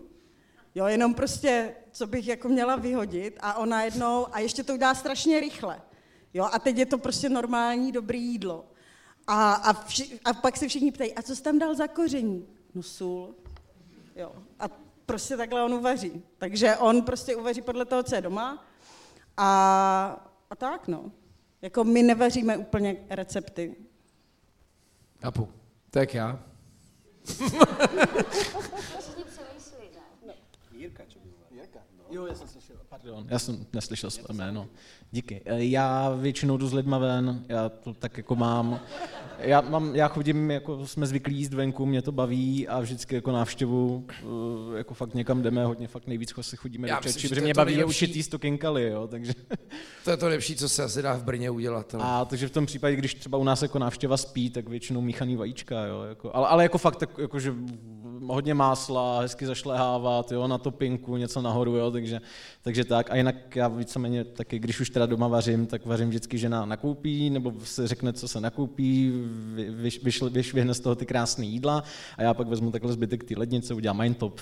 jo, 0.76 0.86
jenom 0.86 1.14
prostě, 1.14 1.76
co 1.92 2.08
bych 2.08 2.28
jako 2.28 2.50
měla 2.50 2.76
vyhodit 2.76 3.38
a 3.40 3.54
ona 3.54 3.84
jednou, 3.84 4.28
a 4.32 4.40
ještě 4.40 4.64
to 4.64 4.74
udělá 4.74 4.96
strašně 4.96 5.40
rychle, 5.40 5.82
jo, 6.34 6.48
a 6.52 6.60
teď 6.60 6.78
je 6.78 6.86
to 6.86 6.98
prostě 6.98 7.30
normální, 7.30 7.92
dobrý 7.92 8.24
jídlo. 8.24 8.66
A, 9.28 9.54
a, 9.54 9.74
vši, 9.74 10.20
a 10.26 10.34
pak 10.34 10.58
se 10.58 10.68
všichni 10.68 10.92
ptají, 10.92 11.14
a 11.14 11.22
co 11.22 11.36
jsi 11.36 11.44
tam 11.44 11.60
dal 11.60 11.76
za 11.76 11.88
koření? 11.88 12.48
No 12.74 12.84
sůl, 12.84 13.36
jo, 14.16 14.32
a 14.60 14.66
prostě 15.06 15.38
takhle 15.38 15.64
on 15.64 15.74
uvaří. 15.74 16.24
Takže 16.38 16.78
on 16.78 17.02
prostě 17.02 17.36
uvaří 17.36 17.62
podle 17.62 17.86
toho, 17.86 18.04
co 18.04 18.16
je 18.16 18.22
doma 18.22 18.66
a, 19.38 20.28
a 20.50 20.56
tak, 20.56 20.88
no. 20.88 21.12
Jako 21.66 21.84
my 21.84 22.04
nevaříme 22.04 22.58
úplně 22.58 22.96
recepty. 23.10 23.76
Kapu. 25.20 25.50
Tak 25.90 26.14
já. 26.14 26.44
Pardon, 33.06 33.26
já 33.30 33.40
jsem 33.40 33.66
neslyšel 33.74 34.10
své 34.12 34.34
jméno. 34.36 34.68
Díky. 35.12 35.42
Eh, 35.46 35.64
Já 35.66 36.10
většinou 36.16 36.58
jdu 36.58 36.68
s 36.68 36.74
lidma 36.74 36.98
ven, 36.98 37.46
já 37.50 37.70
to 37.70 37.94
tak 37.94 38.18
jako 38.18 38.36
mám. 38.36 38.80
Já, 39.40 39.62
mám, 39.62 39.96
já 39.96 40.08
chodím, 40.08 40.52
jako 40.52 40.88
jsme 40.88 41.06
zvyklí 41.08 41.36
jíst 41.38 41.54
venku, 41.54 41.86
mě 41.86 42.02
to 42.02 42.12
baví 42.12 42.68
a 42.68 42.80
vždycky 42.80 43.16
jako 43.16 43.32
návštěvu, 43.32 44.06
eh, 44.74 44.78
jako 44.78 44.94
fakt 44.94 45.14
někam 45.14 45.42
jdeme, 45.42 45.66
hodně 45.66 45.88
fakt 45.88 46.08
nejvíc 46.08 46.34
se 46.42 46.56
chodíme 46.56 46.88
Já 46.90 46.96
do 46.96 47.02
Čeči, 47.04 47.20
že 47.22 47.28
protože 47.30 47.42
mě 47.42 47.54
baví 47.54 47.72
je 47.74 47.78
nejlepší. 47.78 48.06
učit 48.06 48.16
jíst 48.16 48.28
to 48.28 48.40
kinkaly, 48.40 48.90
jo, 48.90 49.08
takže. 49.08 49.34
To 50.04 50.12
je 50.12 50.18
to 50.18 50.28
lepší, 50.28 50.56
co 50.56 50.70
se 50.70 50.84
asi 50.84 51.02
dá 51.02 51.14
v 51.14 51.24
Brně 51.24 51.50
udělat. 51.50 51.96
Ale... 51.96 52.04
A 52.06 52.26
takže 52.26 52.48
v 52.48 52.52
tom 52.52 52.66
případě, 52.66 52.96
když 52.96 53.14
třeba 53.14 53.38
u 53.38 53.44
nás 53.44 53.62
jako 53.62 53.80
návštěva 53.80 54.18
spí, 54.18 54.50
tak 54.50 54.70
většinou 54.70 55.02
míchaný 55.02 55.36
vajíčka, 55.36 55.86
jo, 55.86 56.02
jako, 56.02 56.36
ale, 56.36 56.48
ale 56.48 56.64
jako 56.64 56.78
fakt, 56.78 56.96
tak, 56.96 57.10
jako, 57.18 57.40
že 57.40 57.54
hodně 58.28 58.54
másla, 58.54 59.20
hezky 59.20 59.46
zašlehávat, 59.46 60.32
jo, 60.32 60.48
na 60.48 60.58
topinku, 60.58 61.18
něco 61.18 61.42
nahoru, 61.42 61.76
jo, 61.76 61.92
takže, 61.92 62.22
takže 62.62 62.84
tak. 62.84 63.12
A 63.12 63.16
jinak 63.16 63.56
já 63.56 63.68
víceméně 63.68 64.24
taky, 64.24 64.60
když 64.60 64.80
už 64.80 64.90
teda 64.90 65.06
doma 65.06 65.28
vařím, 65.28 65.68
tak 65.68 65.86
vařím 65.86 66.10
vždycky 66.10 66.38
žena 66.38 66.66
nakoupí, 66.66 67.30
nebo 67.30 67.54
se 67.64 67.88
řekne, 67.88 68.14
co 68.14 68.28
se 68.28 68.42
nakoupí, 68.42 69.14
vyš, 69.70 70.04
vyš, 70.04 70.22
vyšvihne 70.22 70.74
z 70.74 70.80
toho 70.80 70.96
ty 70.96 71.06
krásné 71.06 71.46
jídla 71.46 71.84
a 72.18 72.24
já 72.24 72.34
pak 72.34 72.48
vezmu 72.48 72.72
takhle 72.72 72.94
zbytek 72.94 73.24
té 73.24 73.34
lednice, 73.38 73.74
udělám 73.74 74.14
top 74.14 74.42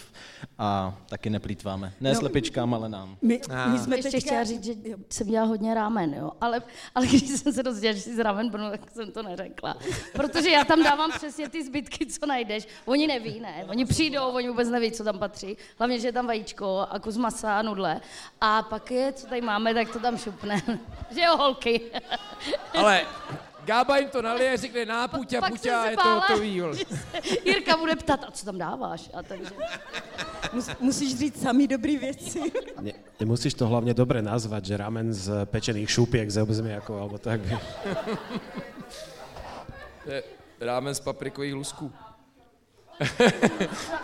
a 0.58 0.98
taky 1.10 1.30
neplýtváme. 1.30 1.94
Ne 2.02 2.10
no, 2.10 2.20
slepičkám, 2.20 2.74
ale 2.74 2.90
nám. 2.90 3.18
My, 3.22 3.42
my 3.72 3.80
jsme 3.80 3.96
ještě 3.96 4.12
teďka... 4.12 4.28
chtěla 4.28 4.44
říct, 4.44 4.64
že 4.64 4.74
jsem 5.10 5.28
dělala 5.28 5.50
hodně 5.50 5.74
rámen, 5.74 6.14
jo, 6.14 6.32
ale, 6.42 6.62
ale 6.96 7.08
když 7.08 7.22
jsem 7.22 7.54
se 7.54 7.64
dozvěděla, 7.64 7.94
že 7.94 8.02
jsi 8.02 8.16
z 8.16 8.20
ramen 8.20 8.50
Brno, 8.50 8.70
tak 8.72 8.92
jsem 8.92 9.12
to 9.12 9.24
neřekla. 9.24 9.78
Protože 10.14 10.50
já 10.50 10.64
tam 10.64 10.84
dávám 10.84 11.12
přesně 11.12 11.50
ty 11.50 11.66
zbytky, 11.66 12.06
co 12.06 12.26
najdeš. 12.26 12.68
Oni 12.86 13.08
neví, 13.08 13.40
ne? 13.40 13.66
Oni 13.74 13.86
přijdou, 13.86 14.28
oni 14.30 14.50
vůbec 14.50 14.70
neví, 14.70 14.92
co 14.92 15.04
tam 15.04 15.20
patří. 15.20 15.58
Hlavně, 15.78 16.00
že 16.00 16.08
je 16.08 16.12
tam 16.12 16.28
vajíčko 16.28 16.88
a 16.90 17.00
kus 17.00 17.18
masa 17.18 17.60
a 17.60 17.62
nudle. 17.62 18.02
A 18.42 18.62
pak 18.62 18.92
je, 18.92 19.14
co 19.14 19.28
tady 19.28 19.42
máme, 19.42 19.74
tak 19.74 19.90
to 19.90 20.00
tam 20.00 20.18
šupne. 20.18 20.62
že 21.16 21.22
jo, 21.22 21.38
holky. 21.38 21.82
Ale 22.78 23.02
Gába 23.66 23.98
jim 23.98 24.10
to 24.10 24.22
nalije, 24.22 24.58
řekne 24.58 24.86
na 24.86 25.08
puťa, 25.08 25.42
puťa 25.42 25.82
a 25.82 25.86
je 25.90 25.98
to 25.98 26.10
hotový. 26.10 26.62
Jirka 27.46 27.78
bude 27.78 27.96
ptat, 27.96 28.24
a 28.28 28.32
co 28.32 28.46
tam 28.46 28.58
dáváš? 28.58 29.10
A 29.14 29.24
takže... 29.24 29.52
Mus, 30.54 30.70
musíš 30.80 31.18
říct 31.18 31.42
samý 31.42 31.68
dobrý 31.68 31.98
věci. 31.98 32.42
Ne, 32.82 32.92
musíš 33.26 33.54
to 33.54 33.68
hlavně 33.68 33.94
dobře 33.94 34.22
nazvat, 34.22 34.66
že 34.66 34.78
ramen 34.78 35.14
z 35.14 35.46
pečených 35.46 35.92
šupiek 35.92 36.30
ze 36.30 36.46
jako, 36.70 37.02
alebo 37.02 37.18
tak. 37.18 37.42
Rámen 40.60 40.96
z 40.96 41.00
paprikových 41.00 41.54
lusků. 41.54 41.92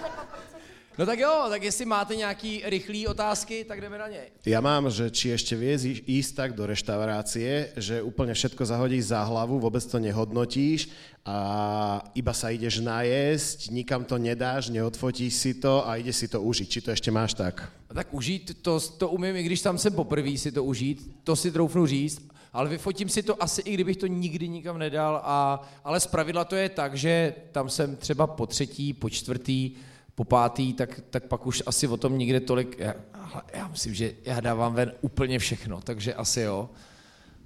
No 1.00 1.06
tak 1.06 1.20
jo, 1.20 1.46
tak 1.50 1.64
jestli 1.64 1.86
máte 1.86 2.16
nějaký 2.16 2.62
rychlý 2.66 3.08
otázky, 3.08 3.64
tak 3.64 3.82
jdeme 3.82 3.98
na 3.98 4.08
ně. 4.08 4.22
Já 4.46 4.62
mám, 4.62 4.92
že 4.92 5.12
či 5.12 5.30
ještě 5.30 5.56
vieš 5.56 6.04
ísť 6.08 6.36
tak 6.36 6.54
do 6.54 6.66
reštaurácie, 6.66 7.72
že 7.78 8.02
úplně 8.02 8.34
všetko 8.34 8.66
zahodíš 8.66 9.06
za 9.06 9.24
hlavu, 9.24 9.60
vůbec 9.60 9.86
to 9.86 10.00
nehodnotíš 10.00 10.90
a 11.26 12.04
iba 12.16 12.34
sa 12.34 12.50
ideš 12.52 12.84
najesť, 12.84 13.72
nikam 13.72 14.04
to 14.04 14.18
nedáš, 14.18 14.70
neodfotíš 14.70 15.34
si 15.34 15.54
to 15.54 15.88
a 15.88 15.96
ide 15.96 16.12
si 16.14 16.28
to 16.28 16.42
užít. 16.42 16.70
Či 16.70 16.82
to 16.82 16.92
ještě 16.92 17.12
máš 17.12 17.34
tak? 17.34 17.72
Tak 17.88 18.14
užít, 18.14 18.60
to, 18.62 18.80
to 18.80 19.10
umím, 19.10 19.36
i 19.36 19.44
když 19.44 19.62
tam 19.62 19.78
jsem 19.78 19.94
poprvé 19.94 20.38
si 20.38 20.52
to 20.52 20.64
užít, 20.64 21.24
to 21.24 21.36
si 21.36 21.52
troufnu 21.52 21.86
říct, 21.86 22.28
ale 22.54 22.70
vyfotím 22.70 23.10
si 23.10 23.24
to 23.24 23.44
asi, 23.44 23.62
i 23.62 23.74
kdybych 23.74 23.98
to 23.98 24.08
nikdy 24.08 24.48
nikam 24.50 24.78
nedal, 24.78 25.22
a, 25.24 25.62
ale 25.84 26.00
zpravidla 26.00 26.46
to 26.46 26.56
je 26.56 26.70
tak, 26.70 26.96
že 26.96 27.36
tam 27.52 27.70
jsem 27.70 27.96
třeba 27.96 28.28
po 28.28 28.46
třetí, 28.48 28.94
po 28.94 29.10
čtvrtý, 29.10 29.72
po 30.16 30.24
pátý, 30.24 30.74
tak, 30.74 31.02
tak 31.10 31.24
pak 31.24 31.46
už 31.48 31.64
asi 31.66 31.88
o 31.88 31.98
tom 31.98 32.18
nikde 32.18 32.40
tolik, 32.40 32.76
já, 32.80 32.94
já 33.54 33.68
myslím, 33.68 33.94
že 33.94 34.14
já 34.26 34.40
dávám 34.40 34.74
ven 34.74 34.94
úplně 35.02 35.40
všechno, 35.40 35.82
takže 35.82 36.14
asi 36.14 36.42
jo. 36.42 36.70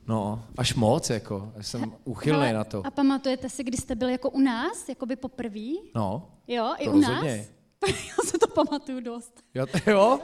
No, 0.07 0.43
až 0.57 0.73
moc, 0.75 1.09
jako, 1.09 1.51
já 1.55 1.63
jsem 1.63 1.93
uchylný 2.03 2.53
na 2.53 2.63
to. 2.63 2.81
A 2.85 2.91
pamatujete 2.91 3.49
si, 3.49 3.63
kdy 3.63 3.77
jste 3.77 3.95
byli 3.95 4.11
jako 4.11 4.29
u 4.29 4.39
nás, 4.39 4.89
jako 4.89 5.05
by 5.05 5.15
poprvé? 5.15 5.71
No, 5.95 6.29
Jo, 6.47 6.73
i 6.79 6.87
u 6.89 6.91
rozhodně. 6.91 7.37
nás? 7.37 7.95
já 8.07 8.23
se 8.25 8.37
to 8.37 8.47
pamatuju 8.47 8.99
dost. 8.99 9.43
Jo, 9.53 9.65
jo? 9.87 10.19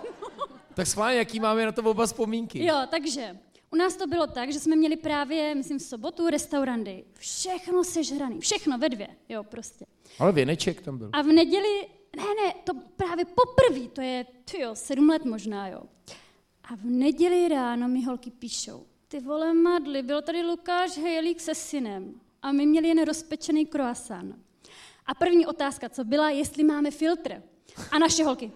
tak 0.73 0.87
schválně, 0.87 1.17
jaký 1.17 1.39
máme 1.39 1.65
na 1.65 1.71
to 1.71 1.83
oba 1.83 2.05
vzpomínky? 2.05 2.65
Jo, 2.65 2.75
takže 2.91 3.35
u 3.71 3.75
nás 3.75 3.95
to 3.95 4.07
bylo 4.07 4.27
tak, 4.27 4.51
že 4.51 4.59
jsme 4.59 4.75
měli 4.75 4.97
právě, 4.97 5.55
myslím, 5.55 5.79
v 5.79 5.83
sobotu 5.83 6.29
restaurandy. 6.29 7.05
Všechno 7.13 7.83
sežraný, 7.83 8.39
všechno 8.39 8.77
ve 8.77 8.89
dvě, 8.89 9.07
jo, 9.29 9.43
prostě. 9.43 9.85
Ale 10.19 10.31
věneček 10.31 10.81
tam 10.81 10.97
byl. 10.97 11.09
A 11.13 11.21
v 11.21 11.27
neděli, 11.27 11.87
ne, 12.17 12.23
ne, 12.23 12.53
to 12.63 12.73
právě 12.95 13.25
poprvé, 13.25 13.87
to 13.87 14.01
je, 14.01 14.25
tyjo, 14.51 14.75
sedm 14.75 15.09
let 15.09 15.25
možná, 15.25 15.67
jo. 15.67 15.81
A 16.63 16.75
v 16.75 16.83
neděli 16.83 17.47
ráno 17.47 17.87
mi 17.87 18.03
holky 18.03 18.31
píšou, 18.31 18.85
ty 19.07 19.19
vole 19.19 19.53
madly, 19.53 20.03
byl 20.03 20.21
tady 20.21 20.41
Lukáš 20.41 20.97
Hejlík 20.97 21.39
se 21.39 21.55
synem 21.55 22.13
a 22.41 22.51
my 22.51 22.65
měli 22.65 22.87
jen 22.87 23.05
rozpečený 23.05 23.65
croissant. 23.65 24.35
A 25.05 25.15
první 25.15 25.45
otázka, 25.45 25.89
co 25.89 26.03
byla, 26.03 26.29
jestli 26.29 26.63
máme 26.63 26.91
filtr. 26.91 27.43
A 27.91 27.99
naše 27.99 28.23
holky, 28.23 28.51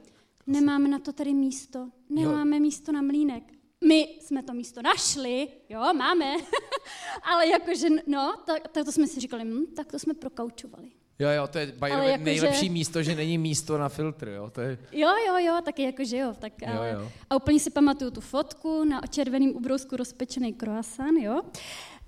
nemáme 0.47 0.89
na 0.89 0.99
to 0.99 1.13
tady 1.13 1.33
místo, 1.33 1.89
nemáme 2.09 2.55
jo. 2.55 2.61
místo 2.61 2.91
na 2.91 3.01
mlínek. 3.01 3.43
My 3.87 4.07
jsme 4.21 4.43
to 4.43 4.53
místo 4.53 4.81
našli, 4.81 5.47
jo, 5.69 5.93
máme, 5.93 6.35
ale 7.23 7.47
jakože, 7.47 7.87
no, 8.07 8.35
tak, 8.45 8.67
tak 8.67 8.85
to 8.85 8.91
jsme 8.91 9.07
si 9.07 9.19
říkali, 9.19 9.43
hm, 9.43 9.65
tak 9.75 9.91
to 9.91 9.99
jsme 9.99 10.13
prokaučovali. 10.13 10.91
Jo, 11.19 11.29
jo, 11.29 11.47
to 11.47 11.57
je 11.57 11.65
by 11.65 11.89
jako 11.89 12.23
nejlepší 12.23 12.65
že... 12.65 12.71
místo, 12.71 13.03
že 13.03 13.15
není 13.15 13.37
místo 13.37 13.77
na 13.77 13.89
filtr, 13.89 14.27
jo. 14.27 14.49
To 14.49 14.61
je... 14.61 14.77
Jo, 14.91 15.09
jo, 15.27 15.37
jo, 15.37 15.61
taky 15.65 15.83
jakože 15.83 16.17
jo. 16.17 16.33
Tak, 16.39 16.53
jo, 16.61 16.67
ale... 16.77 16.91
jo. 16.91 17.11
A 17.29 17.35
úplně 17.35 17.59
si 17.59 17.69
pamatuju 17.69 18.11
tu 18.11 18.21
fotku 18.21 18.83
na 18.83 19.01
červeném 19.09 19.49
ubrousku 19.49 19.97
rozpečený 19.97 20.53
croissant, 20.53 21.21
jo. 21.21 21.41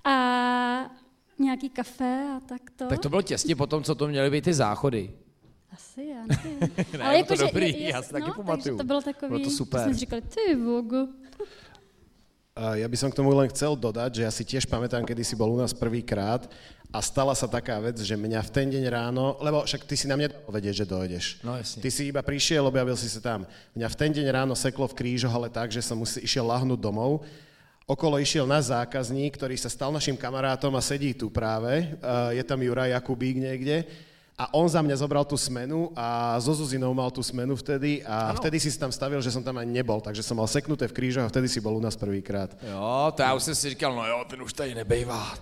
A 0.03 0.91
nějaký 1.39 1.69
kafe 1.69 2.27
a 2.37 2.39
tak 2.39 2.61
to. 2.75 2.87
Tak 2.87 2.99
to 2.99 3.09
bylo 3.09 3.21
těsně 3.21 3.55
po 3.55 3.67
tom, 3.67 3.83
co 3.83 3.95
to 3.95 4.07
měly 4.07 4.29
být 4.29 4.43
ty 4.43 4.53
záchody. 4.53 5.11
Asi, 5.71 6.05
já 6.05 6.25
nevím. 6.25 6.59
ne, 6.97 7.03
ale 7.03 7.17
jako, 7.17 7.27
to 7.27 7.35
že, 7.35 7.45
dobrý, 7.45 7.81
je, 7.81 7.89
já 7.89 8.01
si 8.01 8.11
taky 8.11 8.27
no, 8.27 8.33
pamatuju. 8.33 8.77
to 8.77 8.83
bylo 8.83 9.01
takový, 9.01 9.29
bylo 9.29 9.39
to 9.39 9.49
super. 9.49 9.81
jsme 9.81 9.93
si 9.93 9.99
říkali, 9.99 10.21
ty 10.21 10.55
vogo. 10.55 11.07
Ja 12.55 12.87
by 12.87 12.95
som 12.95 13.11
k 13.11 13.19
tomu 13.19 13.35
len 13.35 13.51
chcel 13.51 13.75
dodať, 13.75 14.15
že 14.15 14.21
ja 14.23 14.31
si 14.31 14.47
tiež 14.47 14.63
pamätám, 14.71 15.03
kedy 15.03 15.27
si 15.27 15.35
bol 15.35 15.51
u 15.51 15.59
nás 15.59 15.75
prvýkrát 15.75 16.47
a 16.87 17.03
stala 17.03 17.35
sa 17.35 17.51
taká 17.51 17.75
vec, 17.83 17.99
že 17.99 18.15
mňa 18.15 18.39
v 18.47 18.53
ten 18.55 18.71
deň 18.71 18.87
ráno, 18.87 19.35
lebo 19.43 19.67
však 19.67 19.83
ty 19.83 19.99
si 19.99 20.07
na 20.07 20.15
mňa 20.15 20.47
vedieť, 20.47 20.75
že 20.79 20.85
dojdeš. 20.87 21.25
No 21.43 21.59
jasne. 21.59 21.83
Ty 21.83 21.89
si 21.91 22.07
iba 22.07 22.23
prišiel, 22.23 22.63
objavil 22.63 22.95
si 22.95 23.11
sa 23.11 23.19
tam. 23.19 23.43
Mňa 23.75 23.87
v 23.91 23.99
ten 23.99 24.07
deň 24.15 24.27
ráno 24.31 24.55
seklo 24.55 24.87
v 24.87 24.95
krížoch, 24.95 25.35
ale 25.35 25.51
tak, 25.51 25.67
že 25.75 25.83
som 25.83 25.99
musel, 25.99 26.23
išiel 26.23 26.47
lahnúť 26.47 26.79
domov. 26.79 27.27
Okolo 27.83 28.23
išiel 28.23 28.47
náš 28.47 28.71
zákazník, 28.71 29.35
ktorý 29.35 29.59
sa 29.59 29.67
stal 29.67 29.91
našim 29.91 30.15
kamarátom 30.15 30.71
a 30.79 30.81
sedí 30.81 31.11
tu 31.11 31.27
práve. 31.27 31.91
Je 32.31 32.43
tam 32.47 32.63
Juraj 32.63 32.95
Jakubík 32.95 33.35
niekde 33.35 33.83
a 34.35 34.51
on 34.51 34.67
za 34.67 34.83
mňa 34.83 34.99
zobral 34.99 35.23
tú 35.23 35.39
smenu 35.39 35.95
a 35.95 36.35
so 36.43 36.51
Zuzinou 36.51 36.91
mal 36.91 37.07
tú 37.07 37.23
smenu 37.23 37.55
vtedy 37.55 38.03
a 38.03 38.35
ano. 38.35 38.43
vtedy 38.43 38.59
si 38.59 38.67
tam 38.75 38.91
stavil, 38.91 39.23
že 39.23 39.31
som 39.31 39.39
tam 39.39 39.55
ani 39.55 39.71
nebol, 39.71 40.03
takže 40.03 40.19
som 40.19 40.35
mal 40.35 40.47
seknuté 40.51 40.91
v 40.91 40.95
krížoch 40.95 41.23
a 41.23 41.31
vtedy 41.31 41.47
si 41.47 41.63
bol 41.63 41.71
u 41.71 41.79
nás 41.79 41.95
prvýkrát. 41.95 42.51
Jo, 42.59 43.15
to 43.15 43.21
já 43.23 43.33
už 43.33 43.43
jsem 43.43 43.55
si 43.55 43.69
říkal, 43.69 43.95
no 43.95 44.03
jo, 44.07 44.25
ten 44.27 44.41
už 44.41 44.53
tady 44.53 44.75
nebejvá. 44.75 45.39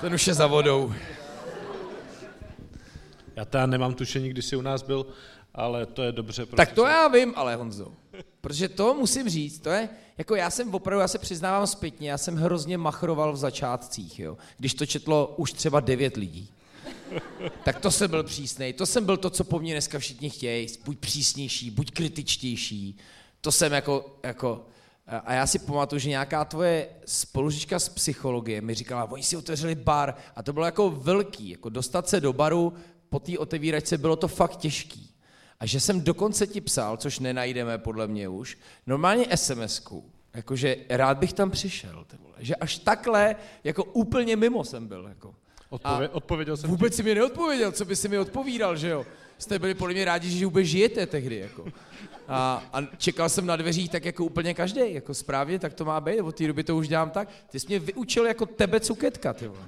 ten 0.00 0.14
už 0.14 0.26
je 0.26 0.34
za 0.34 0.46
vodou. 0.46 0.92
Já 3.36 3.44
teda 3.44 3.66
nemám 3.66 3.94
tušení, 3.94 4.28
kdy 4.28 4.42
jsi 4.42 4.56
u 4.56 4.62
nás 4.62 4.82
byl, 4.82 5.06
ale 5.54 5.86
to 5.86 6.02
je 6.02 6.12
dobře. 6.12 6.46
Tak 6.46 6.72
to 6.72 6.84
já 6.86 7.08
vím, 7.08 7.32
ale 7.36 7.56
Honzo. 7.56 7.92
Protože 8.40 8.68
to 8.68 8.94
musím 8.94 9.28
říct, 9.28 9.58
to 9.58 9.70
je, 9.70 9.88
jako 10.18 10.34
já 10.36 10.50
jsem 10.50 10.74
opravdu, 10.74 11.00
já 11.00 11.08
se 11.08 11.18
přiznávám 11.18 11.66
zpětně, 11.66 12.10
já 12.10 12.18
jsem 12.18 12.36
hrozně 12.36 12.78
machroval 12.78 13.32
v 13.32 13.36
začátcích, 13.36 14.20
jo. 14.20 14.36
Když 14.58 14.74
to 14.74 14.86
četlo 14.86 15.34
už 15.36 15.52
třeba 15.52 15.80
devět 15.80 16.16
lidí 16.16 16.52
tak 17.64 17.80
to 17.80 17.90
jsem 17.90 18.10
byl 18.10 18.22
přísný. 18.22 18.72
To 18.72 18.86
jsem 18.86 19.04
byl 19.04 19.16
to, 19.16 19.30
co 19.30 19.44
po 19.44 19.58
mně 19.58 19.74
dneska 19.74 19.98
všichni 19.98 20.30
chtějí. 20.30 20.66
Buď 20.84 20.98
přísnější, 20.98 21.70
buď 21.70 21.90
kritičtější. 21.90 22.96
To 23.40 23.52
jsem 23.52 23.72
jako, 23.72 24.18
jako 24.22 24.66
a 25.06 25.34
já 25.34 25.46
si 25.46 25.58
pamatuju, 25.58 25.98
že 25.98 26.08
nějaká 26.08 26.44
tvoje 26.44 26.88
spolužička 27.06 27.78
z 27.78 27.88
psychologie 27.88 28.60
mi 28.60 28.74
říkala, 28.74 29.10
oni 29.10 29.22
si 29.22 29.36
otevřeli 29.36 29.74
bar 29.74 30.14
a 30.36 30.42
to 30.42 30.52
bylo 30.52 30.66
jako 30.66 30.90
velký, 30.90 31.50
jako 31.50 31.68
dostat 31.68 32.08
se 32.08 32.20
do 32.20 32.32
baru 32.32 32.72
po 33.08 33.20
té 33.20 33.38
otevíračce 33.38 33.98
bylo 33.98 34.16
to 34.16 34.28
fakt 34.28 34.56
těžký. 34.56 35.10
A 35.60 35.66
že 35.66 35.80
jsem 35.80 36.00
dokonce 36.00 36.46
ti 36.46 36.60
psal, 36.60 36.96
což 36.96 37.18
nenajdeme 37.18 37.78
podle 37.78 38.06
mě 38.06 38.28
už, 38.28 38.58
normálně 38.86 39.24
SMS-ku, 39.24 40.02
jakože 40.34 40.76
rád 40.88 41.18
bych 41.18 41.32
tam 41.32 41.50
přišel, 41.50 42.06
vole, 42.18 42.34
že 42.38 42.56
až 42.56 42.78
takhle, 42.78 43.36
jako 43.64 43.84
úplně 43.84 44.36
mimo 44.36 44.64
jsem 44.64 44.86
byl. 44.86 45.06
Jako. 45.08 45.34
Odpově- 45.72 46.08
odpověděl 46.12 46.56
jsem 46.56 46.70
Vůbec 46.70 46.94
si 46.94 47.02
mi 47.02 47.14
neodpověděl, 47.14 47.72
co 47.72 47.84
by 47.84 47.96
si 47.96 48.08
mi 48.08 48.18
odpovídal, 48.18 48.76
že 48.76 48.88
jo? 48.88 49.06
Jste 49.38 49.58
byli 49.58 49.74
podle 49.74 49.94
mě 49.94 50.04
rádi, 50.04 50.30
že 50.30 50.44
vůbec 50.46 50.66
žijete 50.66 51.06
tehdy, 51.06 51.36
jako. 51.38 51.64
A, 52.28 52.62
a 52.72 52.82
čekal 52.96 53.28
jsem 53.28 53.46
na 53.46 53.56
dveřích 53.56 53.90
tak 53.90 54.04
jako 54.04 54.24
úplně 54.24 54.54
každý, 54.54 54.94
jako 54.94 55.14
správně, 55.14 55.58
tak 55.58 55.74
to 55.74 55.84
má 55.84 56.00
být, 56.00 56.20
od 56.20 56.36
té 56.36 56.46
doby 56.46 56.64
to 56.64 56.76
už 56.76 56.88
dělám 56.88 57.10
tak. 57.10 57.28
Ty 57.50 57.60
jsi 57.60 57.66
mě 57.66 57.78
vyučil 57.78 58.26
jako 58.26 58.46
tebe 58.46 58.80
cuketka, 58.80 59.32
ty 59.32 59.46
vole. 59.48 59.60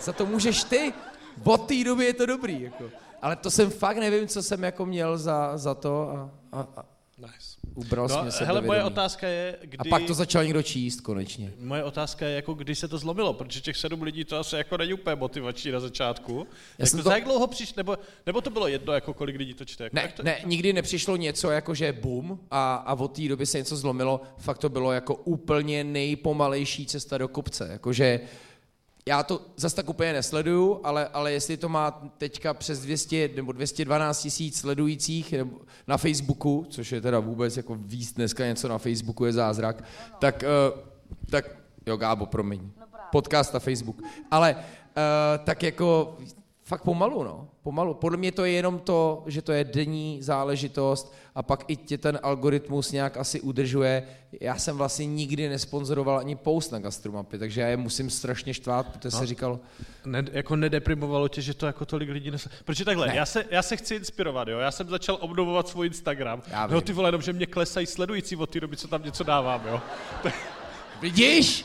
Za 0.00 0.12
to 0.12 0.26
můžeš 0.26 0.64
ty, 0.64 0.92
od 1.44 1.68
té 1.68 1.84
doby 1.84 2.04
je 2.04 2.14
to 2.14 2.26
dobrý, 2.26 2.60
jako. 2.62 2.84
Ale 3.22 3.36
to 3.36 3.50
jsem 3.50 3.70
fakt 3.70 3.96
nevím, 3.96 4.28
co 4.28 4.42
jsem 4.42 4.62
jako 4.62 4.86
měl 4.86 5.18
za, 5.18 5.58
za 5.58 5.74
to 5.74 6.10
a, 6.10 6.30
a, 6.52 6.66
a 6.76 6.84
Nice. 7.18 7.59
Ubral 7.74 8.08
no, 8.08 8.22
mě 8.22 8.32
se 8.32 8.44
hele, 8.44 8.60
moje 8.60 8.84
otázka 8.84 9.28
je, 9.28 9.58
kdy... 9.62 9.78
A 9.78 9.84
pak 9.90 10.02
to 10.02 10.14
začal 10.14 10.44
někdo 10.44 10.62
číst 10.62 11.00
konečně. 11.00 11.52
Moje 11.58 11.84
otázka 11.84 12.26
je, 12.26 12.36
jako 12.36 12.54
kdy 12.54 12.74
se 12.74 12.88
to 12.88 12.98
zlomilo, 12.98 13.32
protože 13.32 13.60
těch 13.60 13.76
sedm 13.76 14.02
lidí 14.02 14.24
to 14.24 14.38
asi 14.38 14.56
jako 14.56 14.76
není 14.76 14.92
úplně 14.92 15.16
motivační 15.16 15.70
na 15.70 15.80
začátku. 15.80 16.46
Já 16.78 16.84
jak 16.84 16.90
to, 16.90 16.96
to... 16.96 17.02
Za 17.02 17.14
jak 17.14 17.24
dlouho 17.24 17.46
přišlo, 17.46 17.74
nebo, 17.76 17.98
nebo 18.26 18.40
to 18.40 18.50
bylo 18.50 18.68
jedno, 18.68 18.92
jako 18.92 19.14
kolik 19.14 19.36
lidí 19.36 19.54
to 19.54 19.64
čte? 19.64 19.84
Jako 19.84 19.96
ne, 19.96 20.12
to... 20.16 20.22
ne, 20.22 20.40
nikdy 20.44 20.72
nepřišlo 20.72 21.16
něco 21.16 21.50
jako, 21.50 21.74
že 21.74 21.92
boom 21.92 22.38
a, 22.50 22.74
a 22.74 22.94
od 22.94 23.08
té 23.08 23.28
doby 23.28 23.46
se 23.46 23.58
něco 23.58 23.76
zlomilo. 23.76 24.20
Fakt 24.38 24.58
to 24.58 24.68
bylo 24.68 24.92
jako 24.92 25.14
úplně 25.14 25.84
nejpomalejší 25.84 26.86
cesta 26.86 27.18
do 27.18 27.28
kopce. 27.28 27.68
Jakože 27.72 28.20
já 29.10 29.22
to 29.22 29.40
zase 29.56 29.76
tak 29.76 29.88
úplně 29.88 30.12
nesleduju, 30.12 30.80
ale, 30.84 31.08
ale 31.08 31.32
jestli 31.32 31.56
to 31.56 31.68
má 31.68 31.90
teďka 32.18 32.54
přes 32.54 32.80
200 32.80 33.30
nebo 33.36 33.52
212 33.52 34.22
tisíc 34.22 34.58
sledujících 34.58 35.32
nebo 35.32 35.58
na 35.86 35.96
Facebooku, 35.96 36.66
což 36.70 36.92
je 36.92 37.00
teda 37.00 37.18
vůbec 37.18 37.56
jako 37.56 37.74
víc 37.74 38.12
dneska 38.12 38.46
něco 38.46 38.68
na 38.68 38.78
Facebooku 38.78 39.24
je 39.24 39.32
zázrak, 39.32 39.84
tak, 40.18 40.44
uh, 40.72 40.80
tak 41.30 41.50
jo 41.86 41.96
Gábo, 41.96 42.26
promiň, 42.26 42.70
podcast 43.12 43.54
na 43.54 43.60
Facebook, 43.60 44.02
ale 44.30 44.54
uh, 44.54 44.62
tak 45.44 45.62
jako 45.62 46.16
fakt 46.70 46.82
pomalu, 46.82 47.24
no. 47.24 47.48
Pomalu. 47.62 47.94
Podle 47.94 48.16
mě 48.16 48.32
to 48.32 48.44
je 48.44 48.52
jenom 48.52 48.78
to, 48.78 49.22
že 49.26 49.42
to 49.42 49.52
je 49.52 49.64
denní 49.64 50.22
záležitost 50.22 51.14
a 51.34 51.42
pak 51.42 51.64
i 51.68 51.76
tě 51.76 51.98
ten 51.98 52.18
algoritmus 52.22 52.92
nějak 52.92 53.16
asi 53.16 53.40
udržuje. 53.40 54.02
Já 54.40 54.58
jsem 54.58 54.76
vlastně 54.76 55.06
nikdy 55.06 55.48
nesponzoroval 55.48 56.18
ani 56.18 56.36
post 56.36 56.72
na 56.72 56.78
gastromapy, 56.78 57.38
takže 57.38 57.60
já 57.60 57.68
je 57.68 57.76
musím 57.76 58.10
strašně 58.10 58.54
štvát, 58.54 58.86
protože 58.86 59.16
no. 59.16 59.18
se 59.18 59.26
říkalo... 59.26 59.60
Ne, 60.04 60.24
jako 60.32 60.56
nedeprimovalo 60.56 61.28
tě, 61.28 61.42
že 61.42 61.54
to 61.54 61.66
jako 61.66 61.86
tolik 61.86 62.10
lidí 62.10 62.30
nes... 62.30 62.48
Protože 62.64 62.84
takhle, 62.84 63.06
ne. 63.06 63.16
já 63.16 63.26
se, 63.26 63.44
já 63.50 63.62
se 63.62 63.76
chci 63.76 63.94
inspirovat, 63.94 64.48
jo. 64.48 64.58
Já 64.58 64.70
jsem 64.70 64.88
začal 64.88 65.18
obnovovat 65.20 65.68
svůj 65.68 65.86
Instagram. 65.86 66.42
Já 66.50 66.66
no 66.66 66.80
ty 66.80 66.92
vole, 66.92 67.08
jenom, 67.08 67.22
že 67.22 67.32
mě 67.32 67.46
klesají 67.46 67.86
sledující 67.86 68.36
od 68.36 68.50
té 68.50 68.60
doby, 68.60 68.76
co 68.76 68.88
tam 68.88 69.02
něco 69.02 69.24
dávám, 69.24 69.62
jo. 69.66 69.80
Vidíš? 71.00 71.64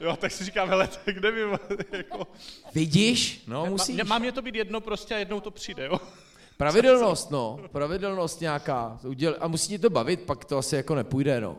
Jo, 0.00 0.16
tak 0.16 0.32
si 0.32 0.44
říkám, 0.44 0.68
hele, 0.68 0.88
tak 1.04 1.16
nevím, 1.16 1.58
jako... 1.92 2.26
Vidíš? 2.74 3.44
No, 3.46 3.66
musíš. 3.66 3.96
Má, 3.96 4.04
má 4.04 4.18
mě 4.18 4.32
to 4.32 4.42
být 4.42 4.54
jedno 4.54 4.80
prostě 4.80 5.14
a 5.14 5.18
jednou 5.18 5.40
to 5.40 5.50
přijde, 5.50 5.86
jo. 5.86 6.00
Pravidelnost, 6.56 7.30
no. 7.30 7.60
Pravidelnost 7.72 8.40
nějaká. 8.40 8.98
Uděl... 9.02 9.36
A 9.40 9.48
musí 9.48 9.68
ti 9.68 9.78
to 9.78 9.90
bavit, 9.90 10.20
pak 10.20 10.44
to 10.44 10.58
asi 10.58 10.76
jako 10.76 10.94
nepůjde, 10.94 11.40
no. 11.40 11.56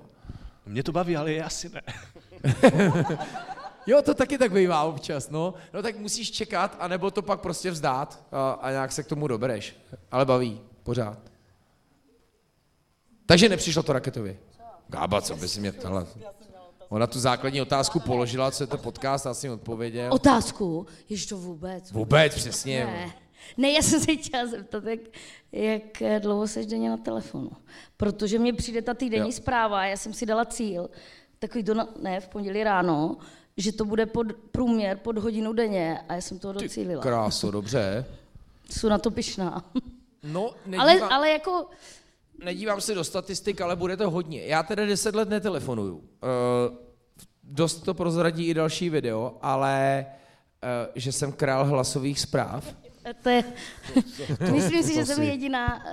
Mě 0.66 0.84
to 0.84 0.92
baví, 0.92 1.18
ale 1.18 1.32
je 1.32 1.44
asi 1.44 1.70
ne. 1.70 1.82
jo, 3.88 4.02
to 4.02 4.14
taky 4.14 4.38
tak 4.38 4.52
bývá 4.52 4.84
občas, 4.84 5.30
no. 5.30 5.54
No 5.74 5.82
tak 5.82 5.98
musíš 5.98 6.32
čekat, 6.32 6.78
anebo 6.80 7.12
to 7.12 7.22
pak 7.22 7.42
prostě 7.42 7.72
vzdát 7.72 8.24
a, 8.32 8.52
a 8.52 8.72
nějak 8.72 8.92
se 8.92 9.04
k 9.04 9.08
tomu 9.08 9.28
dobereš. 9.28 9.76
Ale 10.12 10.26
baví, 10.26 10.62
pořád. 10.84 11.18
Takže 13.26 13.50
nepřišlo 13.50 13.84
to 13.84 13.94
raketově. 13.94 14.38
Gába, 14.88 15.22
co 15.22 15.36
by 15.36 15.48
si 15.48 15.60
mě 15.60 15.72
ptala? 15.72 16.08
Ona 16.90 17.08
tu 17.08 17.20
základní 17.20 17.62
otázku 17.62 18.00
položila, 18.00 18.52
co 18.52 18.64
je 18.64 18.68
to 18.68 18.78
podcast, 18.78 19.28
a 19.28 19.34
jsem 19.34 19.52
odpověděl. 19.52 20.14
Otázku? 20.14 20.86
Ještě 21.10 21.30
to 21.30 21.38
vůbec. 21.38 21.92
Vůbec, 21.92 22.36
přesně. 22.36 22.86
Ne. 22.86 23.14
Ne, 23.58 23.72
já 23.72 23.82
jsem 23.82 24.00
se 24.00 24.16
chtěla 24.16 24.46
zeptat, 24.46 24.84
jak, 24.84 25.00
jak 25.52 26.22
dlouho 26.22 26.48
seš 26.48 26.66
denně 26.66 26.90
na 26.90 26.98
telefonu. 26.98 27.52
Protože 27.98 28.40
mně 28.40 28.54
přijde 28.54 28.82
ta 28.82 28.94
týdenní 28.94 29.30
jo. 29.30 29.32
zpráva, 29.32 29.86
já 29.86 29.98
jsem 29.98 30.14
si 30.14 30.26
dala 30.26 30.46
cíl, 30.46 30.90
takový 31.40 31.64
na, 31.74 31.88
ne, 32.02 32.20
v 32.20 32.28
pondělí 32.28 32.64
ráno, 32.64 33.18
že 33.58 33.72
to 33.72 33.86
bude 33.86 34.06
pod 34.06 34.28
průměr 34.52 34.98
pod 34.98 35.18
hodinu 35.18 35.54
denně 35.54 36.00
a 36.10 36.14
já 36.14 36.22
jsem 36.22 36.40
toho 36.40 36.54
docílila. 36.54 37.02
Ty 37.02 37.08
kráso, 37.08 37.52
dobře. 37.52 38.06
Jsou 38.70 38.90
na 38.90 38.98
to 38.98 39.12
pišná. 39.12 39.72
No, 40.24 40.52
nedívám, 40.66 40.90
ale, 40.90 41.02
ale 41.02 41.30
jako... 41.30 41.66
Nedívám 42.44 42.82
se 42.82 42.96
do 42.96 43.04
statistik, 43.04 43.62
ale 43.62 43.76
bude 43.76 43.98
to 43.98 44.10
hodně. 44.10 44.46
Já 44.46 44.64
teda 44.64 44.86
deset 44.86 45.16
let 45.16 45.30
netelefonuju. 45.30 45.96
Uh, 45.96 46.04
dost 47.44 47.76
to 47.82 47.94
prozradí 47.94 48.48
i 48.48 48.54
další 48.54 48.90
video, 48.90 49.38
ale 49.42 50.06
uh, 50.64 50.92
že 50.96 51.12
jsem 51.12 51.32
král 51.32 51.66
hlasových 51.66 52.20
zpráv. 52.20 52.76
To 53.24 53.30
je, 53.30 53.44
myslím 54.52 54.84
si, 54.84 54.94
že 54.94 55.06
jsem 55.06 55.24
jediná 55.24 55.86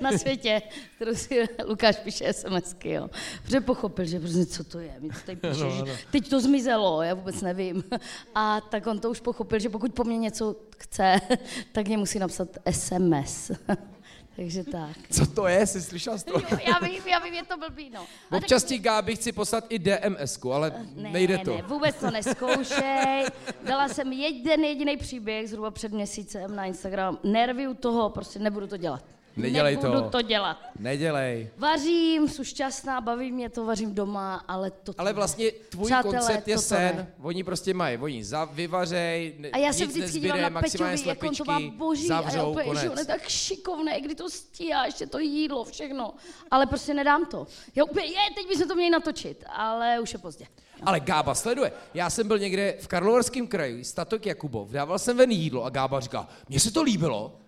na 0.00 0.18
světě, 0.18 0.62
kterou 0.96 1.14
si 1.14 1.48
Lukáš 1.66 1.96
píše 1.96 2.32
SMSky, 2.32 2.90
jo. 2.90 3.08
Protože 3.42 3.60
pochopil, 3.60 4.04
že 4.04 4.20
prostě 4.20 4.46
co 4.46 4.64
to 4.64 4.78
je, 4.78 4.96
mi 4.98 5.08
to 5.08 5.18
tady 5.26 5.36
píše, 5.36 5.64
no, 5.64 5.78
no. 5.78 5.86
Že 5.86 5.98
teď 6.10 6.28
to 6.28 6.40
zmizelo, 6.40 7.02
já 7.02 7.14
vůbec 7.14 7.42
nevím. 7.42 7.84
A 8.34 8.60
tak 8.60 8.86
on 8.86 8.98
to 8.98 9.10
už 9.10 9.20
pochopil, 9.20 9.58
že 9.58 9.68
pokud 9.68 9.94
po 9.94 10.04
mně 10.04 10.18
něco 10.18 10.56
chce, 10.78 11.20
tak 11.72 11.86
mě 11.86 11.98
musí 11.98 12.18
napsat 12.18 12.48
SMS. 12.70 13.50
Takže 14.36 14.64
tak. 14.64 14.96
Co 15.10 15.26
to 15.26 15.46
je, 15.46 15.66
jsi 15.66 15.82
slyšel 15.82 16.18
z 16.18 16.24
toho? 16.24 16.44
Jo, 16.50 16.58
já 16.66 16.78
vím, 16.88 17.02
já 17.06 17.18
vím, 17.18 17.34
je 17.34 17.44
to 17.44 17.56
blbý, 17.56 17.90
no. 17.90 18.06
Občas 18.30 18.64
ti 18.64 18.78
Gáby 18.78 19.16
chci 19.16 19.32
poslat 19.32 19.64
i 19.68 19.78
dms 19.78 20.38
ale 20.52 20.72
ne, 20.94 21.10
nejde 21.10 21.38
to. 21.38 21.56
Ne, 21.56 21.62
vůbec 21.62 21.96
to 21.96 22.10
neskoušej. 22.10 23.24
Dala 23.62 23.88
jsem 23.88 24.12
jeden 24.12 24.64
jediný 24.64 24.96
příběh 24.96 25.48
zhruba 25.48 25.70
před 25.70 25.92
měsícem 25.92 26.56
na 26.56 26.64
Instagram. 26.64 27.18
Nervy 27.24 27.68
u 27.68 27.74
toho, 27.74 28.10
prostě 28.10 28.38
nebudu 28.38 28.66
to 28.66 28.76
dělat. 28.76 29.04
Nedělej 29.36 29.76
Nebudu 29.76 30.00
to. 30.00 30.10
to 30.10 30.22
dělat. 30.22 30.56
Nedělej. 30.78 31.50
Vařím, 31.56 32.28
jsem 32.28 32.44
šťastná, 32.44 33.00
baví 33.00 33.32
mě 33.32 33.48
to, 33.48 33.64
vařím 33.66 33.94
doma, 33.94 34.44
ale 34.48 34.70
to 34.70 34.92
Ale 34.98 35.12
vlastně 35.12 35.50
tvůj 35.52 35.86
Přátelé, 35.86 36.18
koncept 36.18 36.48
je 36.48 36.58
sen, 36.58 36.96
ne. 36.96 37.12
oni 37.22 37.44
prostě 37.44 37.74
mají, 37.74 37.98
oni 37.98 38.24
za, 38.24 38.44
vyvařej, 38.44 39.34
A 39.52 39.58
já 39.58 39.72
se 39.72 39.86
vždycky 39.86 40.20
dívám 40.20 40.40
na 40.52 40.60
Peťovi, 40.60 40.96
jak 41.04 41.22
on 41.22 41.34
to 41.34 41.44
má 41.44 41.60
boží, 41.76 42.06
zavřou, 42.06 42.38
a 42.38 42.42
já 42.42 42.44
úplně, 42.44 42.80
že 42.80 42.90
on 42.90 42.98
je 42.98 43.04
tak 43.04 43.28
šikovný, 43.28 43.92
kdy 44.00 44.14
to 44.14 44.30
stíhá, 44.30 44.84
ještě 44.86 45.06
to 45.06 45.18
jídlo, 45.18 45.64
všechno. 45.64 46.14
Ale 46.50 46.66
prostě 46.66 46.94
nedám 46.94 47.26
to. 47.26 47.46
Já 47.74 47.84
úplně, 47.84 48.06
je, 48.06 48.18
teď 48.34 48.48
bychom 48.48 48.68
to 48.68 48.74
měli 48.74 48.90
natočit, 48.90 49.44
ale 49.48 50.00
už 50.00 50.12
je 50.12 50.18
pozdě. 50.18 50.46
Ale 50.82 51.00
Gába 51.00 51.34
sleduje. 51.34 51.72
Já 51.94 52.10
jsem 52.10 52.28
byl 52.28 52.38
někde 52.38 52.76
v 52.80 52.88
Karlovarském 52.88 53.46
kraji, 53.46 53.84
Statok 53.84 54.26
Jakubov, 54.26 54.70
dával 54.70 54.98
jsem 54.98 55.16
ven 55.16 55.30
jídlo 55.30 55.64
a 55.64 55.70
Gába 55.70 56.00
říká, 56.00 56.28
mně 56.48 56.60
se 56.60 56.70
to 56.72 56.82
líbilo, 56.82 57.38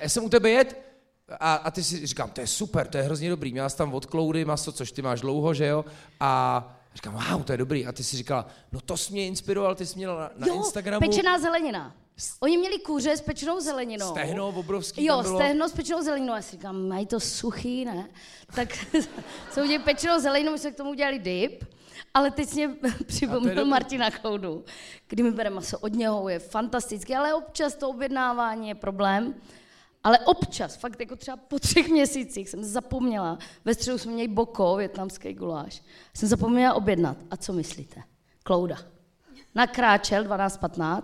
já 0.00 0.08
jsem 0.08 0.24
u 0.24 0.28
tebe 0.28 0.50
jet, 0.50 0.86
a, 1.40 1.54
a 1.54 1.70
ty 1.70 1.82
si 1.84 2.06
říkám, 2.06 2.30
to 2.30 2.40
je 2.40 2.46
super, 2.46 2.86
to 2.86 2.96
je 2.96 3.02
hrozně 3.02 3.30
dobrý. 3.30 3.52
Měla 3.52 3.68
jsi 3.68 3.76
tam 3.76 3.94
od 3.94 4.06
kloudy 4.06 4.44
maso, 4.44 4.72
což 4.72 4.92
ty 4.92 5.02
máš 5.02 5.20
dlouho, 5.20 5.54
že 5.54 5.66
jo? 5.66 5.84
A 6.20 6.62
říkám, 6.94 7.24
wow, 7.30 7.42
to 7.42 7.52
je 7.52 7.58
dobrý. 7.58 7.86
A 7.86 7.92
ty 7.92 8.04
si 8.04 8.16
říkala, 8.16 8.46
no 8.72 8.80
to 8.80 8.96
jsi 8.96 9.12
mě 9.12 9.26
inspiroval, 9.26 9.74
ty 9.74 9.86
jsi 9.86 9.96
měla 9.96 10.14
na, 10.20 10.30
na 10.36 10.46
jo, 10.46 10.54
Instagramu. 10.54 11.08
pečená 11.08 11.38
zelenina. 11.38 11.94
Oni 12.40 12.56
měli 12.58 12.78
kůře 12.78 13.16
s 13.16 13.20
pečenou 13.20 13.60
zeleninou. 13.60 14.10
Stehno 14.10 14.48
obrovský 14.48 15.04
Jo, 15.04 15.22
bylo. 15.22 15.38
stehno 15.38 15.68
s 15.68 15.72
pečenou 15.72 16.02
zeleninou. 16.02 16.34
Já 16.34 16.42
si 16.42 16.50
říkám, 16.50 16.88
mají 16.88 17.06
to 17.06 17.20
suchý, 17.20 17.84
ne? 17.84 18.08
Tak 18.54 18.68
co 19.50 19.60
udělali 19.60 19.78
pečenou 19.84 20.20
zeleninou, 20.20 20.52
my 20.52 20.58
jsme 20.58 20.70
k 20.70 20.76
tomu 20.76 20.90
udělali 20.90 21.18
dip. 21.18 21.64
Ale 22.14 22.30
teď 22.30 22.54
mě 22.54 22.70
připomněl 23.06 23.64
Martina 23.64 24.10
Koudu, 24.10 24.64
kdy 25.08 25.22
mi 25.22 25.30
bere 25.30 25.50
maso 25.50 25.78
od 25.78 25.92
něho, 25.92 26.28
je 26.28 26.38
fantastický, 26.38 27.14
ale 27.14 27.34
občas 27.34 27.74
to 27.74 27.88
objednávání 27.88 28.68
je 28.68 28.74
problém. 28.74 29.34
Ale 30.06 30.18
občas, 30.18 30.76
fakt 30.76 31.00
jako 31.00 31.16
třeba 31.16 31.36
po 31.36 31.58
třech 31.58 31.88
měsících 31.88 32.48
jsem 32.48 32.64
zapomněla, 32.64 33.38
ve 33.64 33.74
středu 33.74 33.98
jsme 33.98 34.12
měli 34.12 34.28
boko, 34.28 34.76
větnamský 34.76 35.34
guláš, 35.34 35.82
jsem 36.14 36.28
zapomněla 36.28 36.74
objednat. 36.74 37.16
A 37.30 37.36
co 37.36 37.52
myslíte? 37.52 38.02
Klouda. 38.42 38.76
Nakráčel 39.54 40.24
12.15 40.24 41.02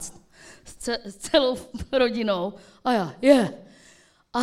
s, 0.65 0.77
ce- 0.77 1.01
s 1.05 1.17
celou 1.17 1.57
rodinou. 1.93 2.53
A 2.85 2.93
já, 2.93 3.15
je. 3.23 3.35
Yeah. 3.35 3.51
A, 4.33 4.41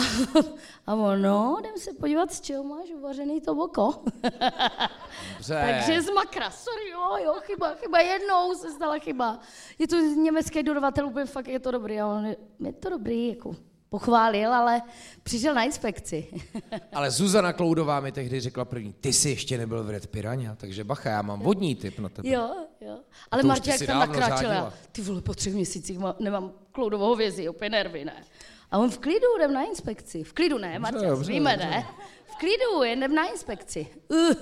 a 0.88 0.96
on, 0.96 1.22
no, 1.22 1.58
jdem 1.60 1.78
se 1.78 1.94
podívat, 1.94 2.34
z 2.34 2.42
čeho 2.42 2.64
máš 2.64 2.90
uvařený 2.90 3.42
to 3.42 3.56
boko. 3.56 4.04
Takže 5.48 6.02
z 6.02 6.10
makra, 6.10 6.52
sorry, 6.52 6.90
jo, 6.90 7.18
jo, 7.24 7.36
chyba, 7.42 7.74
chyba, 7.74 8.00
jednou 8.00 8.56
se 8.56 8.72
stala 8.72 9.00
chyba. 9.00 9.40
Je 9.80 9.88
to 9.88 9.96
německý 9.96 10.64
dodavatel, 10.64 11.08
úplně 11.08 11.26
fakt 11.26 11.48
je 11.48 11.60
to 11.60 11.72
dobrý. 11.72 12.02
A 12.02 12.08
on, 12.08 12.26
je 12.60 12.74
to 12.74 12.90
dobrý, 12.90 13.28
jako 13.28 13.56
pochválil, 13.90 14.54
ale 14.54 14.82
přišel 15.24 15.54
na 15.54 15.64
inspekci. 15.64 16.28
ale 16.94 17.12
Zuzana 17.12 17.54
Kloudová 17.54 18.00
mi 18.00 18.12
tehdy 18.12 18.40
řekla 18.40 18.66
první, 18.66 18.94
ty 18.94 19.14
jsi 19.14 19.30
ještě 19.30 19.58
nebyl 19.58 19.84
v 19.84 19.90
Red 19.90 20.08
Piranha, 20.08 20.56
takže 20.56 20.84
bacha, 20.84 21.10
já 21.10 21.22
mám 21.22 21.40
vodní 21.40 21.76
typ 21.76 22.00
na 22.00 22.10
tebe. 22.10 22.30
Jo, 22.30 22.50
jo. 22.82 23.00
Ale 23.32 23.44
Martě, 23.44 23.70
jak 23.70 23.82
tam 23.82 24.00
nakráčela, 24.00 24.74
ty 24.92 25.02
vole, 25.02 25.22
po 25.22 25.34
třech 25.34 25.54
měsících 25.54 26.00
má, 26.00 26.16
nemám 26.20 26.52
Kloudovou 26.72 27.16
vězi, 27.16 27.50
úplně 27.50 27.70
nervy, 27.70 28.06
ne. 28.06 28.24
A 28.72 28.78
on 28.78 28.90
v 28.90 28.98
klidu 28.98 29.28
jdem 29.38 29.54
na 29.54 29.64
inspekci. 29.64 30.24
V 30.24 30.34
klidu 30.34 30.58
ne, 30.58 30.80
Martě, 30.80 31.16
víme, 31.16 31.58
ne. 31.58 31.88
V 32.26 32.36
klidu, 32.36 32.84
jdem 32.84 33.16
na 33.16 33.28
inspekci. 33.28 33.88
Uh, 34.08 34.34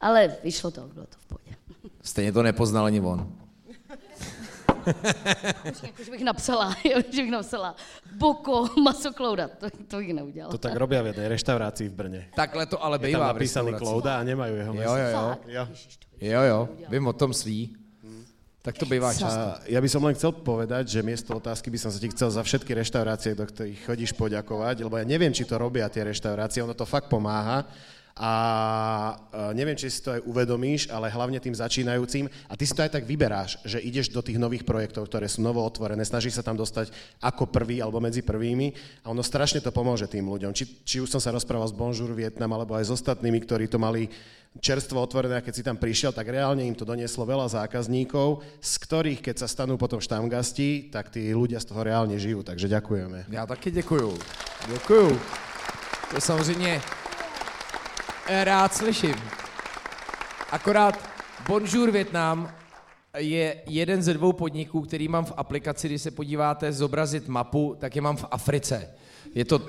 ale 0.00 0.36
vyšlo 0.44 0.70
to, 0.70 0.80
bylo 0.80 1.06
to 1.06 1.16
v 1.18 1.26
pohodě. 1.26 1.56
Stejně 2.02 2.32
to 2.32 2.42
nepoznal 2.42 2.84
ani 2.84 3.00
on. 3.00 3.45
Jako, 5.82 6.04
že 6.04 6.10
bych 6.10 6.24
napsala, 6.24 6.76
že 7.10 7.22
bych 7.22 7.30
napsala 7.30 7.76
Boko, 8.16 8.68
maso 8.82 9.12
Klouda, 9.12 9.48
to, 9.48 9.66
to 9.88 9.96
bych 9.96 10.14
neudělala. 10.14 10.52
To 10.52 10.58
tak 10.58 10.76
robia 10.76 11.02
v 11.02 11.06
jednej 11.06 11.28
reštaurácii 11.28 11.88
v 11.88 11.92
Brně. 11.92 12.20
Takhle 12.34 12.66
to 12.66 12.84
ale 12.84 12.98
bývá 12.98 13.08
Je 13.08 13.12
tam 13.12 13.26
napísaný 13.26 13.72
Klouda 13.74 14.20
a 14.20 14.22
nemají 14.22 14.56
jeho. 14.56 14.74
Jo, 14.74 14.82
jo, 14.82 15.08
jo. 15.08 15.36
jo. 15.46 15.64
Jo, 16.20 16.42
jo, 16.42 16.68
vím 16.88 17.06
o 17.06 17.12
tom 17.12 17.34
slí. 17.34 17.76
Tak 18.66 18.82
to 18.82 18.86
bývá 18.90 19.14
často. 19.14 19.62
Ja 19.70 19.78
by 19.78 19.86
som 19.86 20.02
len 20.02 20.18
chcel 20.18 20.34
povedať, 20.34 20.98
že 20.98 20.98
miesto 20.98 21.38
otázky 21.38 21.70
by 21.70 21.78
som 21.78 21.94
sa 21.94 22.02
ti 22.02 22.10
chcel 22.10 22.34
za 22.34 22.42
všetky 22.42 22.74
reštaurácie, 22.74 23.38
do 23.38 23.46
ktorých 23.46 23.86
chodíš 23.86 24.10
poďakovať, 24.18 24.82
lebo 24.82 24.98
ja 24.98 25.06
neviem, 25.06 25.30
či 25.30 25.46
to 25.46 25.54
robia 25.54 25.86
tie 25.86 26.02
reštaurácie, 26.02 26.66
ono 26.66 26.74
to 26.74 26.82
fakt 26.82 27.06
pomáha, 27.06 27.62
a 28.16 28.32
e, 29.28 29.52
neviem, 29.52 29.76
či 29.76 29.92
si 29.92 30.00
to 30.00 30.16
aj 30.16 30.24
uvedomíš, 30.24 30.88
ale 30.88 31.12
hlavne 31.12 31.36
tým 31.36 31.52
začínajúcim 31.52 32.32
a 32.48 32.56
ty 32.56 32.64
si 32.64 32.72
to 32.72 32.80
aj 32.80 32.96
tak 32.96 33.04
vyberáš, 33.04 33.60
že 33.60 33.76
ideš 33.76 34.08
do 34.08 34.24
tých 34.24 34.40
nových 34.40 34.64
projektov, 34.64 35.04
ktoré 35.12 35.28
sú 35.28 35.44
novo 35.44 35.60
otvorené, 35.60 36.00
snažíš 36.00 36.40
sa 36.40 36.46
tam 36.46 36.56
dostať 36.56 36.96
ako 37.20 37.52
prvý 37.52 37.84
alebo 37.84 38.00
medzi 38.00 38.24
prvými 38.24 38.72
a 39.04 39.12
ono 39.12 39.20
strašne 39.20 39.60
to 39.60 39.68
pomôže 39.68 40.08
tým 40.08 40.24
ľuďom. 40.24 40.56
Či, 40.56 40.64
či 40.88 40.96
už 41.04 41.12
som 41.12 41.20
sa 41.20 41.28
rozprával 41.28 41.68
s 41.68 41.76
Bonjour 41.76 42.08
Vietnam 42.16 42.56
alebo 42.56 42.72
aj 42.72 42.88
s 42.88 42.94
ostatnými, 42.96 43.36
ktorí 43.44 43.68
to 43.68 43.76
mali 43.76 44.08
čerstvo 44.64 44.96
otvorené 45.04 45.36
a 45.36 45.44
keď 45.44 45.52
si 45.52 45.60
tam 45.60 45.76
prišiel, 45.76 46.16
tak 46.16 46.32
reálne 46.32 46.64
im 46.64 46.72
to 46.72 46.88
donieslo 46.88 47.28
veľa 47.28 47.52
zákazníkov, 47.52 48.40
z 48.64 48.72
ktorých, 48.80 49.20
keď 49.20 49.44
sa 49.44 49.48
stanú 49.52 49.76
potom 49.76 50.00
štamgasti, 50.00 50.88
tak 50.88 51.12
tí 51.12 51.28
ľudia 51.36 51.60
z 51.60 51.68
toho 51.68 51.84
reálne 51.84 52.16
žijú. 52.16 52.40
Takže 52.40 52.64
ďakujeme. 52.64 53.28
Já 53.28 53.46
taky 53.46 53.70
děkuju. 53.70 54.18
Děkuju. 54.72 55.20
To 56.14 56.20
samozřejmě 56.20 56.80
rád 58.28 58.74
slyším. 58.74 59.14
Akorát 60.50 61.10
Bonjour 61.48 61.90
Vietnam 61.90 62.50
je 63.16 63.56
jeden 63.66 64.02
ze 64.02 64.14
dvou 64.14 64.32
podniků, 64.32 64.80
který 64.80 65.08
mám 65.08 65.24
v 65.24 65.32
aplikaci, 65.36 65.88
když 65.88 66.02
se 66.02 66.10
podíváte 66.10 66.72
zobrazit 66.72 67.28
mapu, 67.28 67.76
tak 67.78 67.96
je 67.96 68.02
mám 68.02 68.16
v 68.16 68.24
Africe. 68.30 68.94
Je 69.34 69.44
to 69.44 69.62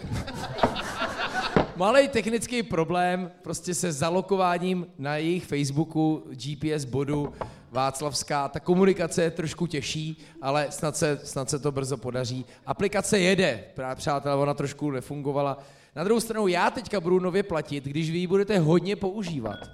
malý 1.75 2.07
technický 2.07 2.63
problém 2.63 3.31
prostě 3.41 3.73
se 3.73 3.91
zalokováním 3.91 4.87
na 4.97 5.17
jejich 5.17 5.45
Facebooku, 5.45 6.23
GPS 6.29 6.85
bodu 6.85 7.33
Václavská. 7.71 8.49
Ta 8.49 8.59
komunikace 8.59 9.23
je 9.23 9.31
trošku 9.31 9.67
těžší, 9.67 10.17
ale 10.41 10.67
snad 10.69 10.97
se, 10.97 11.19
snad 11.23 11.49
se 11.49 11.59
to 11.59 11.71
brzo 11.71 11.97
podaří. 11.97 12.45
Aplikace 12.65 13.19
jede, 13.19 13.63
přátelé, 13.95 14.35
ona 14.35 14.53
trošku 14.53 14.91
nefungovala. 14.91 15.57
Na 15.97 16.03
druhou 16.03 16.19
stranu 16.19 16.47
já 16.47 16.71
teďka 16.71 16.99
budu 16.99 17.19
nově 17.19 17.43
platit, 17.43 17.83
když 17.83 18.11
vy 18.11 18.17
ji 18.17 18.27
budete 18.27 18.59
hodně 18.59 18.95
používat. 18.95 19.71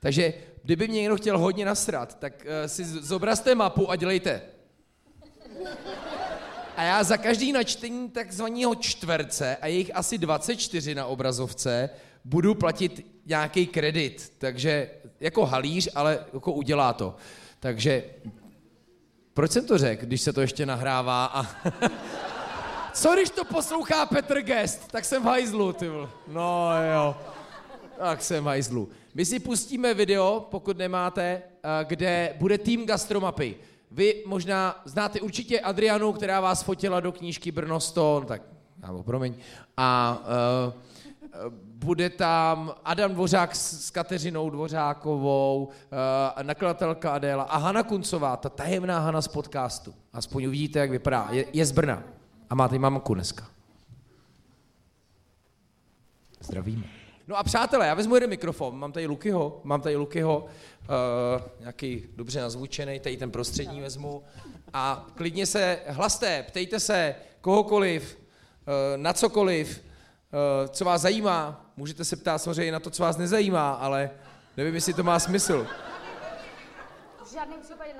Takže 0.00 0.34
kdyby 0.62 0.88
mě 0.88 1.00
někdo 1.00 1.16
chtěl 1.16 1.38
hodně 1.38 1.64
nasrat, 1.64 2.18
tak 2.18 2.32
uh, 2.44 2.66
si 2.66 2.84
zobrazte 2.84 3.54
mapu 3.54 3.90
a 3.90 3.96
dělejte. 3.96 4.42
A 6.76 6.82
já 6.82 7.04
za 7.04 7.16
každý 7.16 7.52
načtení 7.52 8.10
takzvaného 8.10 8.74
čtverce, 8.74 9.56
a 9.56 9.66
jejich 9.66 9.90
asi 9.94 10.18
24 10.18 10.94
na 10.94 11.06
obrazovce, 11.06 11.90
budu 12.24 12.54
platit 12.54 13.06
nějaký 13.26 13.66
kredit. 13.66 14.32
Takže 14.38 14.90
jako 15.20 15.46
halíř, 15.46 15.88
ale 15.94 16.24
jako 16.34 16.52
udělá 16.52 16.92
to. 16.92 17.16
Takže 17.60 18.04
proč 19.34 19.50
jsem 19.50 19.66
to 19.66 19.78
řekl, 19.78 20.06
když 20.06 20.20
se 20.20 20.32
to 20.32 20.40
ještě 20.40 20.66
nahrává 20.66 21.26
a... 21.26 21.46
Co 22.92 23.14
když 23.14 23.30
to 23.30 23.44
poslouchá 23.44 24.06
Petr 24.06 24.42
Gest? 24.42 24.88
Tak 24.88 25.04
jsem 25.04 25.22
v 25.22 25.26
hajzlu, 25.26 25.72
ty 25.72 25.88
vole. 25.88 26.08
No 26.28 26.68
jo. 26.92 27.16
Tak 27.98 28.22
jsem 28.22 28.44
v 28.44 28.46
hajzlu. 28.46 28.88
My 29.14 29.24
si 29.24 29.40
pustíme 29.40 29.94
video, 29.94 30.46
pokud 30.50 30.78
nemáte, 30.78 31.22
eh, 31.22 31.84
kde 31.84 32.34
bude 32.38 32.58
tým 32.58 32.86
gastromapy. 32.86 33.56
Vy 33.90 34.22
možná 34.26 34.82
znáte 34.84 35.20
určitě 35.20 35.60
Adrianu, 35.60 36.12
která 36.12 36.40
vás 36.40 36.62
fotila 36.62 37.00
do 37.00 37.12
knížky 37.12 37.52
Brno 37.52 37.80
100, 37.80 38.24
tak, 38.28 38.42
nebo 38.86 39.02
promiň. 39.02 39.34
A 39.76 40.18
uh, 40.66 41.52
bude 41.58 42.10
tam 42.10 42.74
Adam 42.84 43.14
Dvořák 43.14 43.56
s, 43.56 43.86
s 43.86 43.90
Kateřinou 43.90 44.50
Dvořákovou, 44.50 45.64
uh, 45.64 46.42
nakladatelka 46.42 47.10
Adéla 47.10 47.42
a 47.42 47.58
Hana 47.58 47.82
Kuncová, 47.82 48.36
ta 48.36 48.48
tajemná 48.48 48.98
Hana 48.98 49.22
z 49.22 49.28
podcastu. 49.28 49.94
Aspoň 50.12 50.44
uvidíte, 50.44 50.78
jak 50.78 50.90
vypadá. 50.90 51.28
Je, 51.30 51.44
je 51.52 51.66
z 51.66 51.72
Brna. 51.72 52.02
A 52.50 52.54
máte 52.54 52.78
mamku 52.78 53.14
dneska. 53.14 53.46
Zdravíme. 56.40 56.84
No 57.28 57.36
a 57.38 57.42
přátelé, 57.42 57.86
já 57.86 57.94
vezmu 57.94 58.14
jeden 58.14 58.30
mikrofon, 58.30 58.78
mám 58.78 58.92
tady 58.92 59.06
Lukyho, 59.06 59.60
mám 59.64 59.80
tady 59.80 59.96
Lukyho, 59.96 60.38
uh, 60.38 61.42
nějaký 61.60 62.04
dobře 62.16 62.40
nazvučený, 62.40 63.00
tady 63.00 63.16
ten 63.16 63.30
prostřední 63.30 63.80
vezmu 63.80 64.22
a 64.72 65.06
klidně 65.14 65.46
se 65.46 65.78
hlaste, 65.88 66.42
ptejte 66.42 66.80
se 66.80 67.14
kohokoliv, 67.40 68.18
uh, 68.18 69.02
na 69.02 69.12
cokoliv, 69.12 69.82
uh, 69.82 70.68
co 70.68 70.84
vás 70.84 71.02
zajímá, 71.02 71.70
můžete 71.76 72.04
se 72.04 72.16
ptát 72.16 72.38
samozřejmě 72.38 72.72
na 72.72 72.80
to, 72.80 72.90
co 72.90 73.02
vás 73.02 73.16
nezajímá, 73.16 73.72
ale 73.72 74.10
nevím, 74.56 74.74
jestli 74.74 74.94
to 74.94 75.02
má 75.02 75.18
smysl. 75.18 75.66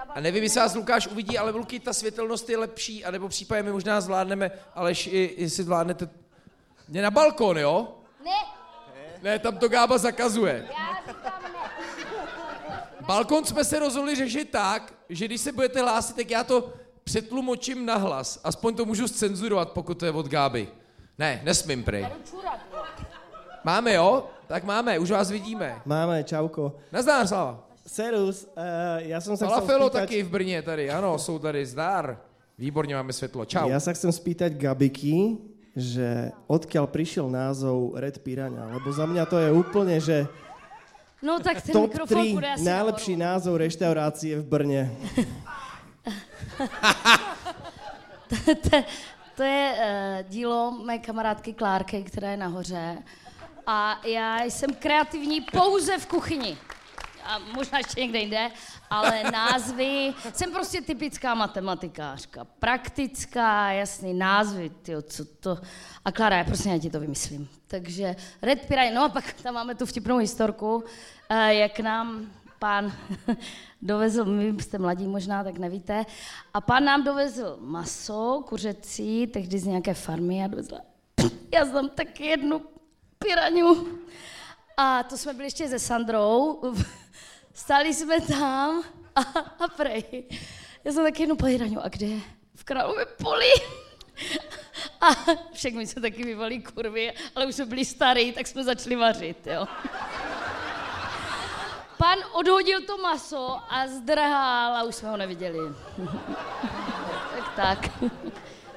A 0.08 0.20
nevím, 0.20 0.42
jestli 0.42 0.60
vás 0.60 0.74
Lukáš 0.74 1.06
uvidí, 1.06 1.38
ale 1.38 1.50
Luky, 1.50 1.80
ta 1.80 1.92
světelnost 1.92 2.48
je 2.48 2.58
lepší, 2.58 3.04
anebo 3.04 3.28
případně 3.28 3.62
my 3.62 3.72
možná 3.72 4.00
zvládneme, 4.00 4.50
ale 4.74 4.90
jestli 5.36 5.64
zvládnete... 5.64 6.08
Mě 6.88 7.02
na 7.02 7.10
balkon, 7.10 7.58
jo? 7.58 7.98
Ne. 8.24 8.60
Ne, 9.22 9.38
tam 9.38 9.58
to 9.58 9.68
Gába 9.68 9.98
zakazuje. 9.98 10.68
Já 10.68 11.12
říkám 11.14 11.42
ne. 11.42 11.50
Balkon 13.00 13.44
jsme 13.44 13.64
se 13.64 13.78
rozhodli 13.78 14.14
řešit 14.14 14.50
tak, 14.50 14.94
že 15.08 15.24
když 15.24 15.40
se 15.40 15.52
budete 15.52 15.80
hlásit, 15.80 16.16
tak 16.16 16.30
já 16.30 16.44
to 16.44 16.72
přetlumočím 17.04 17.86
na 17.86 17.96
hlas. 17.96 18.40
Aspoň 18.44 18.74
to 18.74 18.84
můžu 18.84 19.08
scenzurovat, 19.08 19.70
pokud 19.70 19.94
to 19.98 20.04
je 20.04 20.12
od 20.12 20.28
Gáby. 20.28 20.68
Ne, 21.18 21.40
nesmím 21.44 21.84
prej. 21.84 22.06
Máme, 23.64 23.94
jo? 23.94 24.30
Tak 24.46 24.64
máme, 24.64 24.98
už 24.98 25.10
vás 25.10 25.30
vidíme. 25.30 25.82
Máme, 25.84 26.24
čauko. 26.24 26.76
Nazdár, 26.92 27.26
Slava. 27.26 27.69
Serus, 27.90 28.44
uh, 28.44 28.62
já 28.96 29.20
jsem 29.20 29.36
se 29.36 29.46
Falafelo 29.46 29.88
spýtať... 29.88 30.02
taky 30.02 30.22
v 30.22 30.28
Brně 30.28 30.62
tady, 30.62 30.90
ano, 30.90 31.18
jsou 31.18 31.38
tady, 31.38 31.66
zdár. 31.66 32.20
Výborně 32.58 32.94
máme 32.94 33.12
světlo, 33.12 33.44
čau. 33.44 33.66
Ja 33.72 33.80
sa 33.80 33.96
chcem 33.96 34.12
spýtať 34.12 34.52
Gabiky, 34.52 35.40
že 35.72 36.30
odkiaľ 36.46 36.86
prišiel 36.86 37.26
názov 37.26 37.96
Red 37.96 38.20
Piranha, 38.20 38.78
lebo 38.78 38.92
za 38.92 39.08
mňa 39.08 39.24
to 39.26 39.40
je 39.42 39.50
úplne, 39.50 39.96
že 39.96 40.28
No 41.24 41.40
tak 41.40 41.64
ten 41.64 41.72
top 41.72 41.90
mikrofon 41.90 42.24
3 42.30 42.36
bude 42.36 42.50
asi 42.52 42.64
najlepší 42.64 43.16
názov 43.16 43.56
reštaurácie 43.58 44.38
v 44.38 44.44
Brně. 44.44 44.82
to, 48.70 48.76
to 49.34 49.42
je 49.42 49.66
uh, 49.72 50.28
dílo 50.28 50.70
mé 50.84 50.98
kamarádky 50.98 51.52
Klárky, 51.52 52.04
která 52.04 52.30
je 52.30 52.36
nahoře. 52.36 52.98
A 53.66 54.00
já 54.06 54.44
jsem 54.44 54.70
kreativní 54.78 55.40
pouze 55.40 55.98
v 55.98 56.06
kuchyni. 56.06 56.58
A 57.30 57.38
možná 57.38 57.78
ještě 57.78 58.00
někde 58.00 58.18
jinde, 58.18 58.50
ale 58.90 59.22
názvy, 59.22 60.14
jsem 60.34 60.52
prostě 60.52 60.82
typická 60.82 61.34
matematikářka, 61.34 62.44
praktická, 62.44 63.72
jasný 63.72 64.14
názvy, 64.14 64.70
tyjo, 64.70 65.02
co 65.02 65.24
to, 65.24 65.58
a 66.04 66.12
Klára, 66.12 66.36
já 66.36 66.44
prostě 66.44 66.68
já 66.68 66.78
ti 66.78 66.90
to 66.90 67.00
vymyslím. 67.00 67.48
Takže 67.66 68.16
Red 68.42 68.66
Piranha, 68.66 68.94
no 68.94 69.04
a 69.04 69.08
pak 69.08 69.32
tam 69.32 69.54
máme 69.54 69.74
tu 69.74 69.86
vtipnou 69.86 70.16
historku, 70.16 70.84
eh, 71.28 71.54
jak 71.54 71.80
nám 71.80 72.26
pán 72.58 72.92
dovezl, 73.82 74.24
my 74.24 74.62
jste 74.62 74.78
mladí 74.78 75.06
možná, 75.06 75.44
tak 75.44 75.58
nevíte, 75.58 76.06
a 76.54 76.60
pán 76.60 76.84
nám 76.84 77.04
dovezl 77.04 77.56
maso, 77.60 78.44
kuřecí, 78.48 79.26
tehdy 79.26 79.58
z 79.58 79.66
nějaké 79.66 79.94
farmy 79.94 80.44
a 80.44 80.46
dovezl, 80.46 80.78
já 81.54 81.64
znám 81.64 81.88
taky 81.88 82.26
jednu 82.26 82.62
piraňu. 83.18 83.86
A 84.76 85.02
to 85.02 85.18
jsme 85.18 85.32
byli 85.32 85.46
ještě 85.46 85.68
se 85.68 85.78
Sandrou, 85.78 86.60
Stali 87.60 87.94
jsme 87.94 88.20
tam 88.20 88.82
a, 89.16 89.20
a 89.64 89.68
prej. 89.76 90.24
Já 90.84 90.92
jsem 90.92 91.04
taky 91.04 91.22
jednu 91.22 91.36
piraňu, 91.36 91.84
a 91.84 91.88
kde 91.88 92.06
je? 92.06 92.20
V 92.54 92.64
Králově 92.64 93.06
poli. 93.06 93.52
A 95.00 95.08
mi 95.72 95.86
se 95.86 96.00
taky 96.00 96.24
vyvalí 96.24 96.62
kurvy, 96.62 97.12
ale 97.36 97.46
už 97.46 97.54
jsme 97.54 97.66
byli 97.66 97.84
starý, 97.84 98.32
tak 98.32 98.46
jsme 98.46 98.64
začali 98.64 98.96
vařit, 98.96 99.46
jo. 99.46 99.66
Pan 101.98 102.18
odhodil 102.32 102.80
to 102.86 102.98
maso 102.98 103.58
a 103.68 103.86
zdrhal 103.86 104.76
a 104.76 104.82
už 104.82 104.94
jsme 104.94 105.10
ho 105.10 105.16
neviděli. 105.16 105.58
tak 107.36 107.56
tak. 107.56 107.90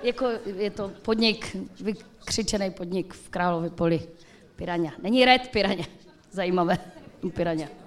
jako 0.04 0.26
je 0.46 0.72
to 0.72 0.90
podnik, 0.90 1.56
vykřičený 1.80 2.72
podnik 2.72 3.14
v 3.14 3.30
Králově 3.30 3.70
poli. 3.70 4.10
Piraňa. 4.56 4.92
Není 5.02 5.26
red 5.26 5.48
piraňa. 5.48 5.86
Zajímavé. 6.32 6.78
Piraňa. 7.34 7.83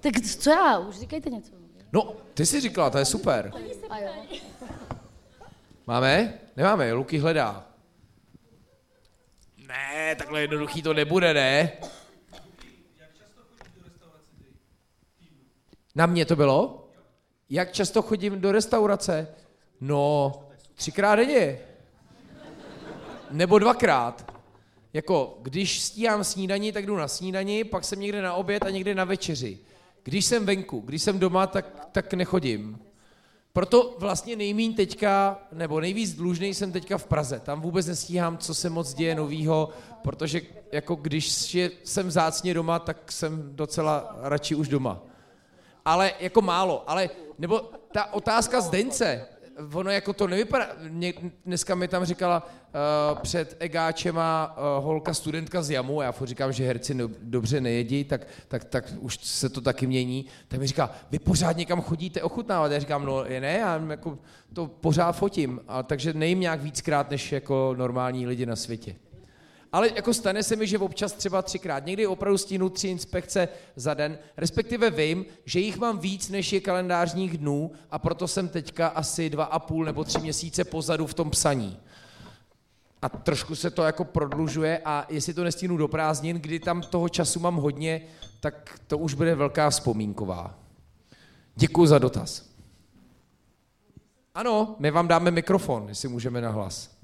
Tak 0.00 0.14
co 0.20 0.50
já? 0.50 0.78
Už 0.78 0.98
říkejte 0.98 1.30
něco. 1.30 1.52
No, 1.92 2.16
ty 2.34 2.46
jsi 2.46 2.60
říkala, 2.60 2.90
to 2.90 2.98
je 2.98 3.04
super. 3.04 3.52
Máme? 5.86 6.38
Nemáme, 6.56 6.92
Luky 6.92 7.18
hledá. 7.18 7.66
Ne, 9.56 10.14
takhle 10.18 10.40
jednoduchý 10.40 10.82
to 10.82 10.94
nebude, 10.94 11.34
ne? 11.34 11.72
Na 15.94 16.06
mě 16.06 16.24
to 16.24 16.36
bylo? 16.36 16.88
Jak 17.50 17.72
často 17.72 18.02
chodím 18.02 18.40
do 18.40 18.52
restaurace? 18.52 19.28
No, 19.80 20.32
třikrát 20.74 21.16
denně. 21.16 21.58
Nebo 23.30 23.58
dvakrát. 23.58 24.32
Jako, 24.92 25.38
když 25.42 25.80
stíhám 25.82 26.24
snídaní, 26.24 26.72
tak 26.72 26.86
jdu 26.86 26.96
na 26.96 27.08
snídani, 27.08 27.64
pak 27.64 27.84
jsem 27.84 28.00
někde 28.00 28.22
na 28.22 28.34
oběd 28.34 28.62
a 28.62 28.70
někde 28.70 28.94
na 28.94 29.04
večeři. 29.04 29.58
Když 30.08 30.24
jsem 30.24 30.46
venku, 30.46 30.80
když 30.80 31.02
jsem 31.02 31.18
doma, 31.18 31.46
tak, 31.46 31.88
tak 31.92 32.14
nechodím. 32.14 32.78
proto 33.52 33.96
vlastně 33.98 34.36
nejmín 34.36 34.74
teďka, 34.74 35.38
nebo 35.52 35.80
nejvíc 35.80 36.14
dlužný 36.14 36.54
jsem 36.54 36.72
teďka 36.72 36.98
v 36.98 37.06
Praze. 37.06 37.40
Tam 37.40 37.60
vůbec 37.60 37.86
nestíhám, 37.86 38.38
co 38.38 38.54
se 38.54 38.70
moc 38.70 38.94
děje 38.94 39.14
novýho, 39.14 39.68
protože 40.02 40.40
jako 40.72 40.94
když 40.94 41.54
je, 41.54 41.70
jsem 41.84 42.10
zácně 42.10 42.54
doma, 42.54 42.78
tak 42.78 43.12
jsem 43.12 43.56
docela 43.56 44.16
radši 44.20 44.54
už 44.54 44.68
doma. 44.68 45.00
Ale 45.84 46.12
jako 46.20 46.42
málo, 46.42 46.90
ale, 46.90 47.10
nebo 47.38 47.70
ta 47.92 48.12
otázka 48.12 48.60
z 48.60 48.70
Dence, 48.70 49.26
ono 49.72 49.90
jako 49.90 50.12
to 50.12 50.26
nevypadá, 50.26 50.66
mě, 50.88 51.12
dneska 51.46 51.74
mi 51.74 51.88
tam 51.88 52.04
říkala 52.04 52.46
uh, 53.12 53.18
před 53.18 53.56
Egáčema 53.58 54.56
uh, 54.56 54.84
holka 54.84 55.14
studentka 55.14 55.62
z 55.62 55.70
Jamu, 55.70 56.02
já 56.02 56.12
furt 56.12 56.28
říkám, 56.28 56.52
že 56.52 56.66
herci 56.66 56.94
no, 56.94 57.08
dobře 57.22 57.60
nejedí, 57.60 58.04
tak, 58.04 58.26
tak, 58.48 58.64
tak 58.64 58.92
už 59.00 59.18
se 59.22 59.48
to 59.48 59.60
taky 59.60 59.86
mění, 59.86 60.26
tak 60.48 60.60
mi 60.60 60.66
říká, 60.66 60.90
vy 61.10 61.18
pořád 61.18 61.56
někam 61.56 61.80
chodíte 61.80 62.22
ochutnávat, 62.22 62.72
já 62.72 62.78
říkám, 62.78 63.04
no 63.04 63.24
ne, 63.24 63.58
já 63.58 63.82
jako 63.90 64.18
to 64.52 64.66
pořád 64.66 65.12
fotím, 65.12 65.60
a, 65.68 65.82
takže 65.82 66.12
nejím 66.12 66.40
nějak 66.40 66.62
víckrát 66.62 67.10
než 67.10 67.32
jako 67.32 67.74
normální 67.78 68.26
lidi 68.26 68.46
na 68.46 68.56
světě. 68.56 68.96
Ale 69.72 69.90
jako 69.94 70.14
stane 70.14 70.42
se 70.42 70.56
mi, 70.56 70.66
že 70.66 70.78
občas 70.78 71.12
třeba 71.12 71.42
třikrát, 71.42 71.86
někdy 71.86 72.06
opravdu 72.06 72.38
stínu 72.38 72.68
tři 72.68 72.88
inspekce 72.88 73.48
za 73.76 73.94
den, 73.94 74.18
respektive 74.36 74.90
vím, 74.90 75.26
že 75.44 75.60
jich 75.60 75.76
mám 75.76 75.98
víc, 75.98 76.28
než 76.28 76.52
je 76.52 76.60
kalendářních 76.60 77.38
dnů 77.38 77.72
a 77.90 77.98
proto 77.98 78.28
jsem 78.28 78.48
teďka 78.48 78.88
asi 78.88 79.30
dva 79.30 79.44
a 79.44 79.58
půl 79.58 79.84
nebo 79.84 80.04
tři 80.04 80.18
měsíce 80.18 80.64
pozadu 80.64 81.06
v 81.06 81.14
tom 81.14 81.30
psaní. 81.30 81.78
A 83.02 83.08
trošku 83.08 83.54
se 83.54 83.70
to 83.70 83.82
jako 83.82 84.04
prodlužuje 84.04 84.80
a 84.84 85.06
jestli 85.08 85.34
to 85.34 85.44
nestínu 85.44 85.76
do 85.76 85.88
prázdnin, 85.88 86.36
kdy 86.36 86.60
tam 86.60 86.82
toho 86.82 87.08
času 87.08 87.40
mám 87.40 87.56
hodně, 87.56 88.02
tak 88.40 88.80
to 88.86 88.98
už 88.98 89.14
bude 89.14 89.34
velká 89.34 89.70
vzpomínková. 89.70 90.58
Děkuji 91.56 91.86
za 91.86 91.98
dotaz. 91.98 92.48
Ano, 94.34 94.76
my 94.78 94.90
vám 94.90 95.08
dáme 95.08 95.30
mikrofon, 95.30 95.88
jestli 95.88 96.08
můžeme 96.08 96.40
na 96.40 96.50
hlas. 96.50 96.98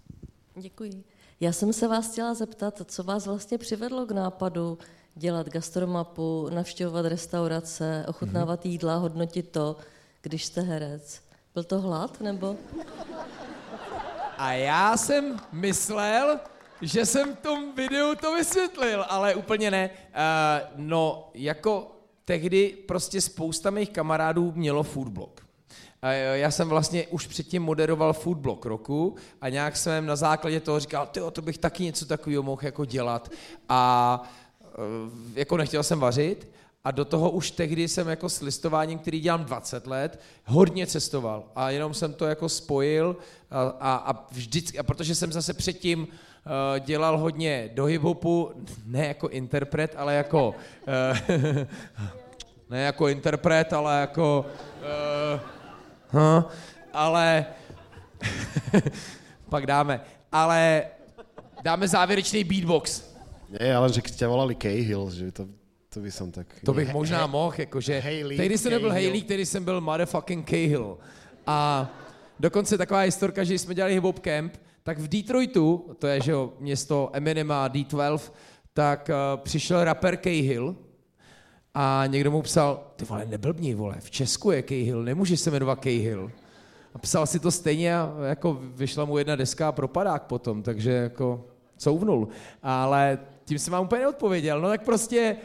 Děkuji. 0.56 1.04
Já 1.44 1.52
jsem 1.52 1.72
se 1.72 1.88
vás 1.88 2.12
chtěla 2.12 2.34
zeptat, 2.34 2.82
co 2.84 3.04
vás 3.04 3.26
vlastně 3.26 3.58
přivedlo 3.58 4.06
k 4.06 4.10
nápadu 4.10 4.78
dělat 5.14 5.48
gastromapu, 5.48 6.48
navštěvovat 6.54 7.06
restaurace, 7.06 8.04
ochutnávat 8.08 8.64
mm-hmm. 8.64 8.68
jídla, 8.68 8.96
hodnotit 8.96 9.50
to, 9.50 9.76
když 10.22 10.44
jste 10.44 10.60
herec. 10.60 11.22
Byl 11.54 11.64
to 11.64 11.80
hlad, 11.80 12.20
nebo? 12.20 12.56
A 14.38 14.52
já 14.52 14.96
jsem 14.96 15.40
myslel, 15.52 16.40
že 16.82 17.06
jsem 17.06 17.36
v 17.36 17.40
tom 17.40 17.74
videu 17.74 18.14
to 18.14 18.34
vysvětlil, 18.34 19.04
ale 19.08 19.34
úplně 19.34 19.70
ne. 19.70 19.90
Uh, 19.90 20.70
no, 20.76 21.30
jako 21.34 21.96
tehdy 22.24 22.68
prostě 22.88 23.20
spousta 23.20 23.70
mých 23.70 23.90
kamarádů 23.90 24.52
mělo 24.56 24.82
foodblog. 24.82 25.43
Já 26.12 26.50
jsem 26.50 26.68
vlastně 26.68 27.06
už 27.06 27.26
předtím 27.26 27.62
moderoval 27.62 28.12
food 28.12 28.38
blog 28.38 28.66
roku 28.66 29.14
a 29.40 29.48
nějak 29.48 29.76
jsem 29.76 30.06
na 30.06 30.16
základě 30.16 30.60
toho 30.60 30.80
říkal, 30.80 31.06
tyjo, 31.06 31.30
to 31.30 31.42
bych 31.42 31.58
taky 31.58 31.84
něco 31.84 32.06
takového 32.06 32.42
mohl 32.42 32.60
jako 32.64 32.84
dělat. 32.84 33.30
A 33.68 34.22
eh, 34.62 34.68
jako 35.34 35.56
nechtěl 35.56 35.82
jsem 35.82 36.00
vařit, 36.00 36.48
a 36.84 36.90
do 36.90 37.04
toho 37.04 37.30
už 37.30 37.50
tehdy 37.50 37.88
jsem 37.88 38.08
jako 38.08 38.28
s 38.28 38.40
listováním, 38.40 38.98
který 38.98 39.20
dělám 39.20 39.44
20 39.44 39.86
let, 39.86 40.20
hodně 40.44 40.86
cestoval. 40.86 41.44
A 41.56 41.70
jenom 41.70 41.94
jsem 41.94 42.14
to 42.14 42.26
jako 42.26 42.48
spojil 42.48 43.16
a, 43.50 43.62
a, 43.80 43.94
a 43.94 44.26
vždycky, 44.32 44.78
a 44.78 44.82
protože 44.82 45.14
jsem 45.14 45.32
zase 45.32 45.54
předtím 45.54 46.00
uh, 46.00 46.06
dělal 46.84 47.18
hodně 47.18 47.70
do 47.74 47.84
hiphopu, 47.84 48.50
ne 48.86 49.06
jako 49.06 49.28
interpret, 49.28 49.94
ale 49.96 50.14
jako, 50.14 50.48
uh, 50.48 51.56
ne 52.70 52.82
jako 52.82 53.08
interpret, 53.08 53.72
ale 53.72 54.00
jako, 54.00 54.46
uh, 55.34 55.40
huh, 56.14 56.44
ale, 56.92 57.46
pak 59.48 59.66
dáme, 59.66 60.00
ale 60.32 60.82
dáme 61.62 61.88
závěrečný 61.88 62.44
beatbox. 62.44 63.02
Ne, 63.60 63.74
ale 63.74 63.92
že 63.92 64.00
tě 64.00 64.26
volali 64.26 64.54
Cahill, 64.54 65.10
že 65.10 65.32
to 65.32 65.46
to 65.94 66.02
by 66.02 66.10
som 66.10 66.34
tak... 66.34 66.46
To 66.66 66.74
bych 66.74 66.90
možná 66.92 67.26
mohl, 67.26 67.54
jakože... 67.58 68.02
Tehdy 68.36 68.58
jsem 68.58 68.72
nebyl 68.72 68.90
Hayley, 68.90 69.22
který 69.22 69.46
jsem 69.46 69.64
byl 69.64 69.80
motherfucking 69.80 70.50
Cahill. 70.50 70.98
A 71.46 71.90
dokonce 72.40 72.78
taková 72.78 73.00
historka, 73.00 73.44
že 73.44 73.54
jsme 73.54 73.74
dělali 73.74 73.94
hip 73.94 74.18
camp, 74.18 74.56
tak 74.82 74.98
v 74.98 75.08
Detroitu, 75.08 75.94
to 75.98 76.06
je, 76.06 76.20
že 76.20 76.32
jo, 76.32 76.52
město 76.60 77.10
Eminema 77.12 77.68
D12, 77.68 78.32
tak 78.72 79.10
uh, 79.10 79.40
přišel 79.40 79.84
rapper 79.84 80.16
Cahill 80.16 80.76
a 81.74 82.04
někdo 82.06 82.30
mu 82.30 82.42
psal, 82.42 82.80
ty 82.96 83.04
vole, 83.04 83.24
neblbni, 83.24 83.74
vole, 83.74 83.96
v 83.98 84.10
Česku 84.10 84.50
je 84.50 84.62
Cahill, 84.62 85.02
nemůže 85.02 85.36
se 85.36 85.50
jmenovat 85.50 85.80
Cahill. 85.80 86.30
A 86.94 86.98
psal 86.98 87.26
si 87.26 87.38
to 87.38 87.50
stejně 87.50 87.96
a 87.96 88.12
jako 88.28 88.58
vyšla 88.62 89.04
mu 89.04 89.18
jedna 89.18 89.36
deska 89.36 89.68
a 89.68 89.72
propadák 89.72 90.22
potom, 90.22 90.62
takže 90.62 90.90
jako 90.90 91.44
couvnul. 91.76 92.28
Ale 92.62 93.18
tím 93.44 93.58
jsem 93.58 93.72
vám 93.72 93.84
úplně 93.84 94.00
neodpověděl. 94.00 94.60
No 94.60 94.68
tak 94.68 94.82
prostě 94.82 95.36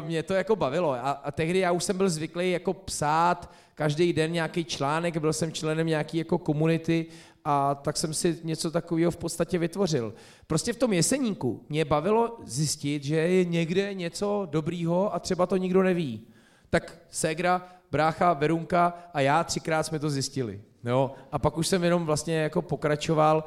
uh, 0.00 0.06
mě 0.06 0.22
to 0.22 0.34
jako 0.34 0.56
bavilo. 0.56 0.92
A, 0.92 1.10
a 1.10 1.30
tehdy 1.30 1.58
já 1.58 1.72
už 1.72 1.84
jsem 1.84 1.96
byl 1.96 2.10
zvyklý 2.10 2.50
jako 2.50 2.72
psát 2.72 3.50
každý 3.74 4.12
den 4.12 4.32
nějaký 4.32 4.64
článek, 4.64 5.16
byl 5.16 5.32
jsem 5.32 5.52
členem 5.52 5.86
nějaký 5.86 6.18
jako 6.18 6.38
komunity 6.38 7.06
a 7.44 7.74
tak 7.74 7.96
jsem 7.96 8.14
si 8.14 8.40
něco 8.42 8.70
takového 8.70 9.10
v 9.10 9.16
podstatě 9.16 9.58
vytvořil. 9.58 10.14
Prostě 10.46 10.72
v 10.72 10.76
tom 10.76 10.92
jeseníku 10.92 11.64
mě 11.68 11.84
bavilo 11.84 12.38
zjistit, 12.44 13.04
že 13.04 13.16
je 13.16 13.44
někde 13.44 13.94
něco 13.94 14.48
dobrýho 14.50 15.14
a 15.14 15.18
třeba 15.18 15.46
to 15.46 15.56
nikdo 15.56 15.82
neví. 15.82 16.26
Tak 16.70 16.98
Segra, 17.10 17.68
brácha, 17.90 18.32
Verunka 18.32 18.94
a 19.14 19.20
já 19.20 19.44
třikrát 19.44 19.82
jsme 19.82 19.98
to 19.98 20.10
zjistili. 20.10 20.60
Jo? 20.84 21.10
A 21.32 21.38
pak 21.38 21.58
už 21.58 21.66
jsem 21.66 21.84
jenom 21.84 22.06
vlastně 22.06 22.36
jako 22.36 22.62
pokračoval 22.62 23.44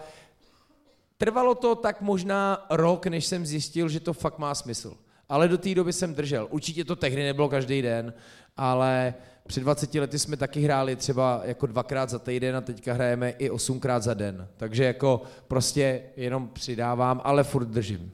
Trvalo 1.18 1.56
to 1.56 1.76
tak 1.76 2.02
možná 2.02 2.66
rok, 2.70 3.08
než 3.08 3.26
jsem 3.26 3.46
zjistil, 3.46 3.90
že 3.90 4.00
to 4.00 4.14
fakt 4.14 4.38
má 4.38 4.56
smysl. 4.56 4.98
Ale 5.30 5.48
do 5.48 5.58
té 5.58 5.76
doby 5.76 5.94
jsem 5.94 6.16
držel. 6.16 6.48
Určitě 6.52 6.86
to 6.86 6.96
tehdy 6.96 7.24
nebylo 7.24 7.50
každý 7.50 7.82
den, 7.82 8.14
ale 8.58 9.14
před 9.48 9.60
20 9.60 9.96
lety 9.96 10.20
jsme 10.20 10.38
taky 10.38 10.62
hráli 10.62 10.96
třeba 10.96 11.42
jako 11.46 11.66
dvakrát 11.68 12.10
za 12.10 12.20
týden 12.20 12.56
a 12.56 12.62
teďka 12.62 12.94
hrajeme 12.94 13.30
i 13.30 13.50
osmkrát 13.50 14.04
za 14.04 14.14
den. 14.14 14.48
Takže 14.58 14.84
jako 14.84 15.22
prostě 15.48 16.02
jenom 16.18 16.50
přidávám, 16.54 17.22
ale 17.24 17.44
furt 17.44 17.66
držím. 17.66 18.12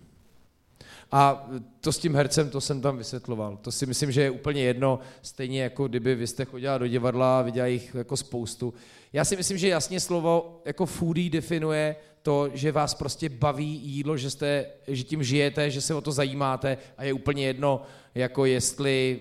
A 1.11 1.49
to 1.81 1.91
s 1.91 1.97
tím 1.97 2.15
hercem, 2.15 2.49
to 2.49 2.61
jsem 2.61 2.81
tam 2.81 2.97
vysvětloval. 2.97 3.57
To 3.57 3.71
si 3.71 3.85
myslím, 3.85 4.11
že 4.11 4.21
je 4.21 4.31
úplně 4.31 4.63
jedno, 4.63 4.99
stejně 5.21 5.63
jako 5.63 5.87
kdyby 5.87 6.15
vy 6.15 6.27
jste 6.27 6.45
chodila 6.45 6.77
do 6.77 6.87
divadla 6.87 7.39
a 7.39 7.41
viděla 7.41 7.67
jich 7.67 7.95
jako 7.95 8.17
spoustu. 8.17 8.73
Já 9.13 9.25
si 9.25 9.35
myslím, 9.35 9.57
že 9.57 9.67
jasně 9.67 9.99
slovo 9.99 10.61
jako 10.65 10.85
foodie 10.85 11.29
definuje 11.29 11.95
to, 12.21 12.49
že 12.53 12.71
vás 12.71 12.93
prostě 12.93 13.29
baví 13.29 13.81
jídlo, 13.83 14.17
že, 14.17 14.29
jste, 14.29 14.65
že 14.87 15.03
tím 15.03 15.23
žijete, 15.23 15.69
že 15.69 15.81
se 15.81 15.95
o 15.95 16.01
to 16.01 16.11
zajímáte 16.11 16.77
a 16.97 17.03
je 17.03 17.13
úplně 17.13 17.45
jedno, 17.45 17.81
jako 18.15 18.45
jestli 18.45 19.19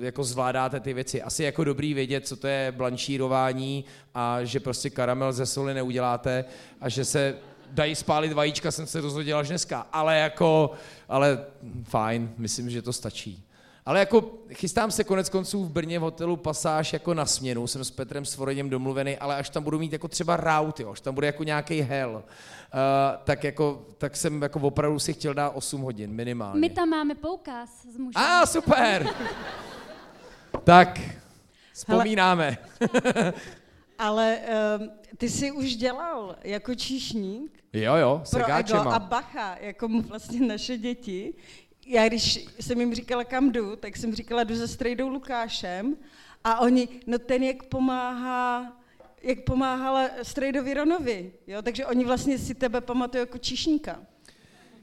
eh, 0.00 0.04
jako 0.04 0.24
zvládáte 0.24 0.80
ty 0.80 0.92
věci. 0.92 1.22
Asi 1.22 1.44
jako 1.44 1.64
dobrý 1.64 1.94
vědět, 1.94 2.26
co 2.26 2.36
to 2.36 2.46
je 2.46 2.72
blanšírování 2.76 3.84
a 4.14 4.44
že 4.44 4.60
prostě 4.60 4.90
karamel 4.90 5.32
ze 5.32 5.46
soli 5.46 5.74
neuděláte 5.74 6.44
a 6.80 6.88
že 6.88 7.04
se 7.04 7.36
dají 7.70 7.94
spálit 7.94 8.32
vajíčka, 8.32 8.70
jsem 8.70 8.86
se 8.86 9.00
rozhodil 9.00 9.38
až 9.38 9.48
dneska, 9.48 9.86
ale 9.92 10.18
jako, 10.18 10.70
ale 11.08 11.44
fajn, 11.82 12.30
myslím, 12.38 12.70
že 12.70 12.82
to 12.82 12.92
stačí. 12.92 13.44
Ale 13.86 13.98
jako 13.98 14.32
chystám 14.52 14.90
se 14.90 15.04
konec 15.04 15.28
konců 15.28 15.64
v 15.64 15.70
Brně 15.70 15.98
v 15.98 16.02
hotelu 16.02 16.36
Pasáž 16.36 16.92
jako 16.92 17.14
na 17.14 17.26
směnu, 17.26 17.66
jsem 17.66 17.84
s 17.84 17.90
Petrem 17.90 18.24
Svoreněm 18.24 18.70
domluvený, 18.70 19.18
ale 19.18 19.36
až 19.36 19.50
tam 19.50 19.62
budu 19.62 19.78
mít 19.78 19.92
jako 19.92 20.08
třeba 20.08 20.36
rout, 20.36 20.80
jo, 20.80 20.90
až 20.90 21.00
tam 21.00 21.14
bude 21.14 21.26
jako 21.26 21.44
nějaký 21.44 21.80
hell, 21.80 22.10
uh, 22.14 22.22
tak, 23.24 23.44
jako, 23.44 23.86
tak 23.98 24.16
jsem 24.16 24.42
jako 24.42 24.60
opravdu 24.60 24.98
si 24.98 25.12
chtěl 25.12 25.34
dát 25.34 25.50
8 25.50 25.80
hodin 25.80 26.12
minimálně. 26.12 26.60
My 26.60 26.70
tam 26.70 26.88
máme 26.88 27.14
poukaz 27.14 27.86
s 27.94 27.98
mužem. 27.98 28.22
A 28.22 28.42
ah, 28.42 28.46
super! 28.46 29.08
tak, 30.64 31.00
vzpomínáme. 31.72 32.58
ale 33.98 34.38
um, 34.78 34.90
ty 35.16 35.30
jsi 35.30 35.52
už 35.52 35.76
dělal 35.76 36.36
jako 36.44 36.74
číšník. 36.74 37.64
Jo, 37.72 37.94
jo, 37.94 38.20
s 38.24 38.30
pro 38.30 38.54
ego 38.54 38.76
a 38.76 38.98
bacha, 38.98 39.56
jako 39.60 39.88
vlastně 40.08 40.46
naše 40.46 40.78
děti 40.78 41.34
já 41.86 42.08
když 42.08 42.46
jsem 42.60 42.80
jim 42.80 42.94
říkala, 42.94 43.24
kam 43.24 43.52
jdu, 43.52 43.76
tak 43.76 43.96
jsem 43.96 44.14
říkala, 44.14 44.44
jdu 44.44 44.56
za 44.56 44.66
Strejdou 44.66 45.08
Lukášem 45.08 45.96
a 46.44 46.60
oni, 46.60 46.88
no 47.06 47.18
ten 47.18 47.42
jak 47.42 47.62
pomáhá, 47.62 48.72
jak 49.22 49.40
pomáhala 49.40 50.08
Strejdovi 50.22 50.74
Ronovi, 50.74 51.32
jo, 51.46 51.62
takže 51.62 51.86
oni 51.86 52.04
vlastně 52.04 52.38
si 52.38 52.54
tebe 52.54 52.80
pamatují 52.80 53.20
jako 53.20 53.38
číšníka. 53.38 54.00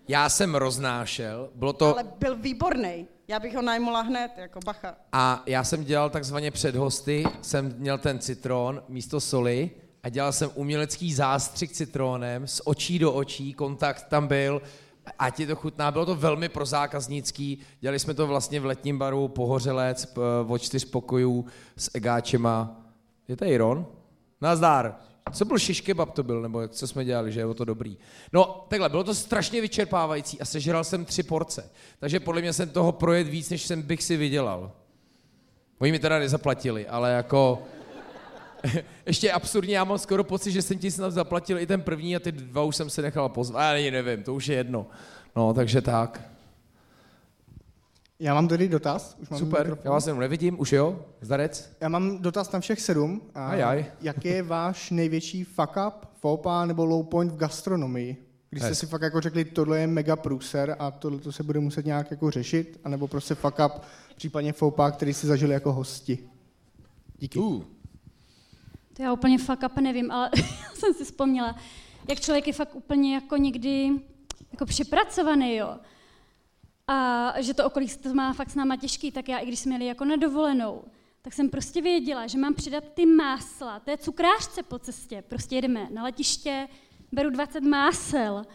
Já 0.07 0.29
jsem 0.29 0.55
roznášel, 0.55 1.49
bylo 1.55 1.73
to... 1.73 1.85
Ale 1.85 2.03
byl 2.19 2.35
výborný. 2.35 3.07
Já 3.27 3.39
bych 3.39 3.55
ho 3.55 3.61
najmula 3.61 4.01
hned, 4.01 4.31
jako 4.37 4.59
bacha. 4.65 4.95
A 5.11 5.43
já 5.45 5.63
jsem 5.63 5.83
dělal 5.83 6.09
takzvaně 6.09 6.51
před 6.51 6.75
hosty, 6.75 7.23
jsem 7.41 7.75
měl 7.77 7.97
ten 7.97 8.19
citron 8.19 8.83
místo 8.89 9.21
soli 9.21 9.71
a 10.03 10.09
dělal 10.09 10.31
jsem 10.31 10.49
umělecký 10.55 11.13
zástřik 11.13 11.71
citrónem 11.71 12.47
z 12.47 12.61
očí 12.65 12.99
do 12.99 13.13
očí, 13.13 13.53
kontakt 13.53 14.07
tam 14.07 14.27
byl, 14.27 14.61
a 15.19 15.29
ti 15.29 15.47
to 15.47 15.55
chutná. 15.55 15.91
Bylo 15.91 16.05
to 16.05 16.15
velmi 16.15 16.49
prozákaznický. 16.49 17.59
Dělali 17.79 17.99
jsme 17.99 18.13
to 18.13 18.27
vlastně 18.27 18.59
v 18.59 18.65
letním 18.65 18.97
baru 18.97 19.27
Pohořelec 19.27 20.13
o 20.47 20.57
čtyř 20.57 20.85
pokojů 20.85 21.45
s 21.77 21.91
egáčema. 21.93 22.81
Je 23.27 23.37
to 23.37 23.45
Iron? 23.45 23.85
Nazdár. 24.41 24.95
Co 25.33 25.45
byl 25.45 25.57
shish 25.57 25.81
kebab 25.81 26.13
to 26.13 26.23
byl, 26.23 26.41
nebo 26.41 26.67
co 26.67 26.87
jsme 26.87 27.05
dělali, 27.05 27.31
že 27.31 27.39
je 27.39 27.53
to 27.53 27.65
dobrý. 27.65 27.97
No, 28.33 28.65
takhle, 28.67 28.89
bylo 28.89 29.03
to 29.03 29.15
strašně 29.15 29.61
vyčerpávající 29.61 30.41
a 30.41 30.45
sežral 30.45 30.83
jsem 30.83 31.05
tři 31.05 31.23
porce. 31.23 31.69
Takže 31.99 32.19
podle 32.19 32.41
mě 32.41 32.53
jsem 32.53 32.69
toho 32.69 32.91
projet 32.91 33.27
víc, 33.27 33.49
než 33.49 33.65
jsem 33.65 33.81
bych 33.81 34.03
si 34.03 34.17
vydělal. 34.17 34.71
Oni 35.79 35.91
mi 35.91 35.99
teda 35.99 36.19
nezaplatili, 36.19 36.87
ale 36.87 37.11
jako... 37.11 37.63
Ještě 39.05 39.31
absurdně, 39.31 39.75
já 39.75 39.83
mám 39.83 39.97
skoro 39.97 40.23
pocit, 40.23 40.51
že 40.51 40.61
jsem 40.61 40.77
ti 40.77 40.91
snad 40.91 41.09
zaplatil 41.13 41.59
i 41.59 41.65
ten 41.67 41.81
první 41.81 42.15
a 42.15 42.19
ty 42.19 42.31
dva 42.31 42.63
už 42.63 42.75
jsem 42.75 42.89
se 42.89 43.01
nechal 43.01 43.29
pozvat. 43.29 43.77
Já 43.77 43.91
nevím, 43.91 44.23
to 44.23 44.33
už 44.33 44.47
je 44.47 44.55
jedno. 44.55 44.87
No, 45.35 45.53
takže 45.53 45.81
tak. 45.81 46.21
Já 48.19 48.33
mám 48.33 48.47
tady 48.47 48.67
dotaz. 48.67 49.15
Už 49.19 49.29
mám 49.29 49.39
Super, 49.39 49.59
mikrofon. 49.59 49.81
já 49.85 49.91
vás 49.91 50.07
jenom 50.07 50.19
nevidím, 50.19 50.59
už 50.59 50.71
jo? 50.71 51.05
Zdarec? 51.21 51.71
Já 51.81 51.89
mám 51.89 52.17
dotaz 52.17 52.51
na 52.51 52.59
všech 52.59 52.81
sedm. 52.81 53.21
A 53.35 53.47
Ajaj. 53.47 53.85
Jaký 54.01 54.27
je 54.27 54.43
váš 54.43 54.91
největší 54.91 55.43
fuck 55.43 55.71
up, 55.87 56.05
faupa 56.19 56.65
nebo 56.65 56.85
low 56.85 57.05
point 57.05 57.31
v 57.31 57.37
gastronomii? 57.37 58.17
Když 58.49 58.63
jste 58.63 58.75
si 58.75 58.85
fakt 58.85 59.01
jako 59.01 59.21
řekli, 59.21 59.45
tohle 59.45 59.79
je 59.79 59.87
mega 59.87 60.15
průser 60.15 60.75
a 60.79 60.91
tohle 60.91 61.19
to 61.19 61.31
se 61.31 61.43
bude 61.43 61.59
muset 61.59 61.85
nějak 61.85 62.11
jako 62.11 62.31
řešit, 62.31 62.79
anebo 62.83 63.07
prostě 63.07 63.35
fuck 63.35 63.59
up, 63.65 63.71
případně 64.15 64.53
faupa, 64.53 64.91
který 64.91 65.13
si 65.13 65.27
zažili 65.27 65.53
jako 65.53 65.73
hosti. 65.73 66.19
Díky. 67.19 67.39
Uh. 67.39 67.63
To 68.93 69.03
já 69.03 69.13
úplně 69.13 69.37
fuck 69.37 69.63
up 69.65 69.77
nevím, 69.77 70.11
ale 70.11 70.31
jsem 70.73 70.93
si 70.93 71.03
vzpomněla, 71.03 71.55
jak 72.09 72.19
člověk 72.19 72.47
je 72.47 72.53
fakt 72.53 72.75
úplně 72.75 73.13
jako 73.13 73.37
někdy 73.37 73.91
jako 74.51 74.65
přepracovaný, 74.65 75.55
jo. 75.55 75.79
A 76.87 77.33
že 77.41 77.53
to 77.53 77.65
okolí 77.65 77.87
to 77.87 78.13
má 78.13 78.33
fakt 78.33 78.49
s 78.49 78.55
náma 78.55 78.75
těžký, 78.75 79.11
tak 79.11 79.29
já 79.29 79.37
i 79.37 79.45
když 79.45 79.59
jsme 79.59 79.75
jeli 79.75 79.85
jako 79.85 80.05
na 80.05 80.15
dovolenou, 80.15 80.83
tak 81.21 81.33
jsem 81.33 81.49
prostě 81.49 81.81
věděla, 81.81 82.27
že 82.27 82.37
mám 82.37 82.53
přidat 82.53 82.83
ty 82.93 83.05
másla, 83.05 83.81
je 83.87 83.97
cukrářce 83.97 84.63
po 84.63 84.79
cestě. 84.79 85.23
Prostě 85.27 85.55
jedeme 85.55 85.87
na 85.91 86.03
letiště, 86.03 86.67
beru 87.11 87.29
20 87.29 87.61
másel. 87.61 88.45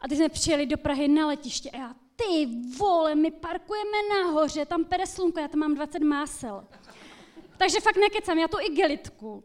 A 0.00 0.08
teď 0.08 0.18
jsme 0.18 0.28
přijeli 0.28 0.66
do 0.66 0.76
Prahy 0.76 1.08
na 1.08 1.26
letiště 1.26 1.70
a 1.70 1.76
já, 1.76 1.94
ty 2.16 2.48
vole, 2.78 3.14
my 3.14 3.30
parkujeme 3.30 3.98
nahoře, 4.14 4.66
tam 4.66 4.84
pere 4.84 5.06
slunko, 5.06 5.40
já 5.40 5.48
tam 5.48 5.60
mám 5.60 5.74
20 5.74 5.98
másel. 5.98 6.64
Takže 7.58 7.80
fakt 7.80 7.96
nekecám, 7.96 8.38
já 8.38 8.48
tu 8.48 8.56
igelitku. 8.60 9.44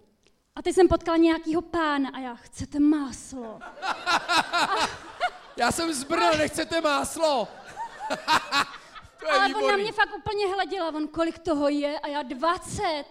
A 0.56 0.62
teď 0.62 0.76
jsem 0.76 0.88
potkala 0.88 1.18
nějakýho 1.18 1.62
pána 1.62 2.10
a 2.14 2.20
já, 2.20 2.36
chcete 2.36 2.80
máslo? 2.80 3.60
Já 5.58 5.72
jsem 5.72 5.94
z 5.94 6.04
Brna, 6.04 6.32
nechcete 6.32 6.82
máslo? 6.82 7.48
to 9.20 9.26
je 9.28 9.32
Ale 9.32 9.46
on 9.46 9.52
na 9.52 9.60
výborný. 9.60 9.84
mě 9.84 9.92
fakt 9.92 10.16
úplně 10.18 10.48
hleděl, 10.54 10.86
a 10.86 10.90
on 10.90 11.08
kolik 11.08 11.40
toho 11.40 11.70
je 11.70 12.00
a 12.00 12.08
já 12.08 12.22
20. 12.22 12.82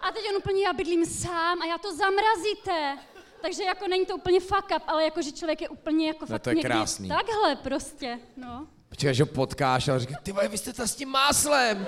A 0.00 0.10
teď 0.12 0.22
on 0.30 0.36
úplně, 0.36 0.64
já 0.64 0.72
bydlím 0.72 1.06
sám 1.06 1.62
a 1.62 1.66
já 1.66 1.78
to 1.78 1.96
zamrazíte. 1.96 2.98
Takže 3.42 3.64
jako 3.64 3.88
není 3.88 4.06
to 4.06 4.16
úplně 4.16 4.40
fuck 4.40 4.64
up, 4.76 4.82
ale 4.86 5.04
jako, 5.04 5.22
že 5.22 5.32
člověk 5.32 5.60
je 5.60 5.68
úplně 5.68 6.06
jako 6.06 6.26
fakt 6.26 6.42
to 6.42 6.50
je 6.50 6.54
někdy 6.56 6.68
krásný. 6.70 7.08
takhle 7.08 7.56
prostě, 7.56 8.18
no. 8.36 8.66
Počkej, 8.88 9.14
že 9.14 9.22
ho 9.22 9.26
potkáš 9.26 9.88
a 9.88 9.98
říká, 9.98 10.14
ty 10.22 10.32
vole, 10.32 10.48
vy 10.48 10.58
jste 10.58 10.72
ta 10.72 10.86
s 10.86 10.94
tím 10.94 11.08
máslem. 11.08 11.86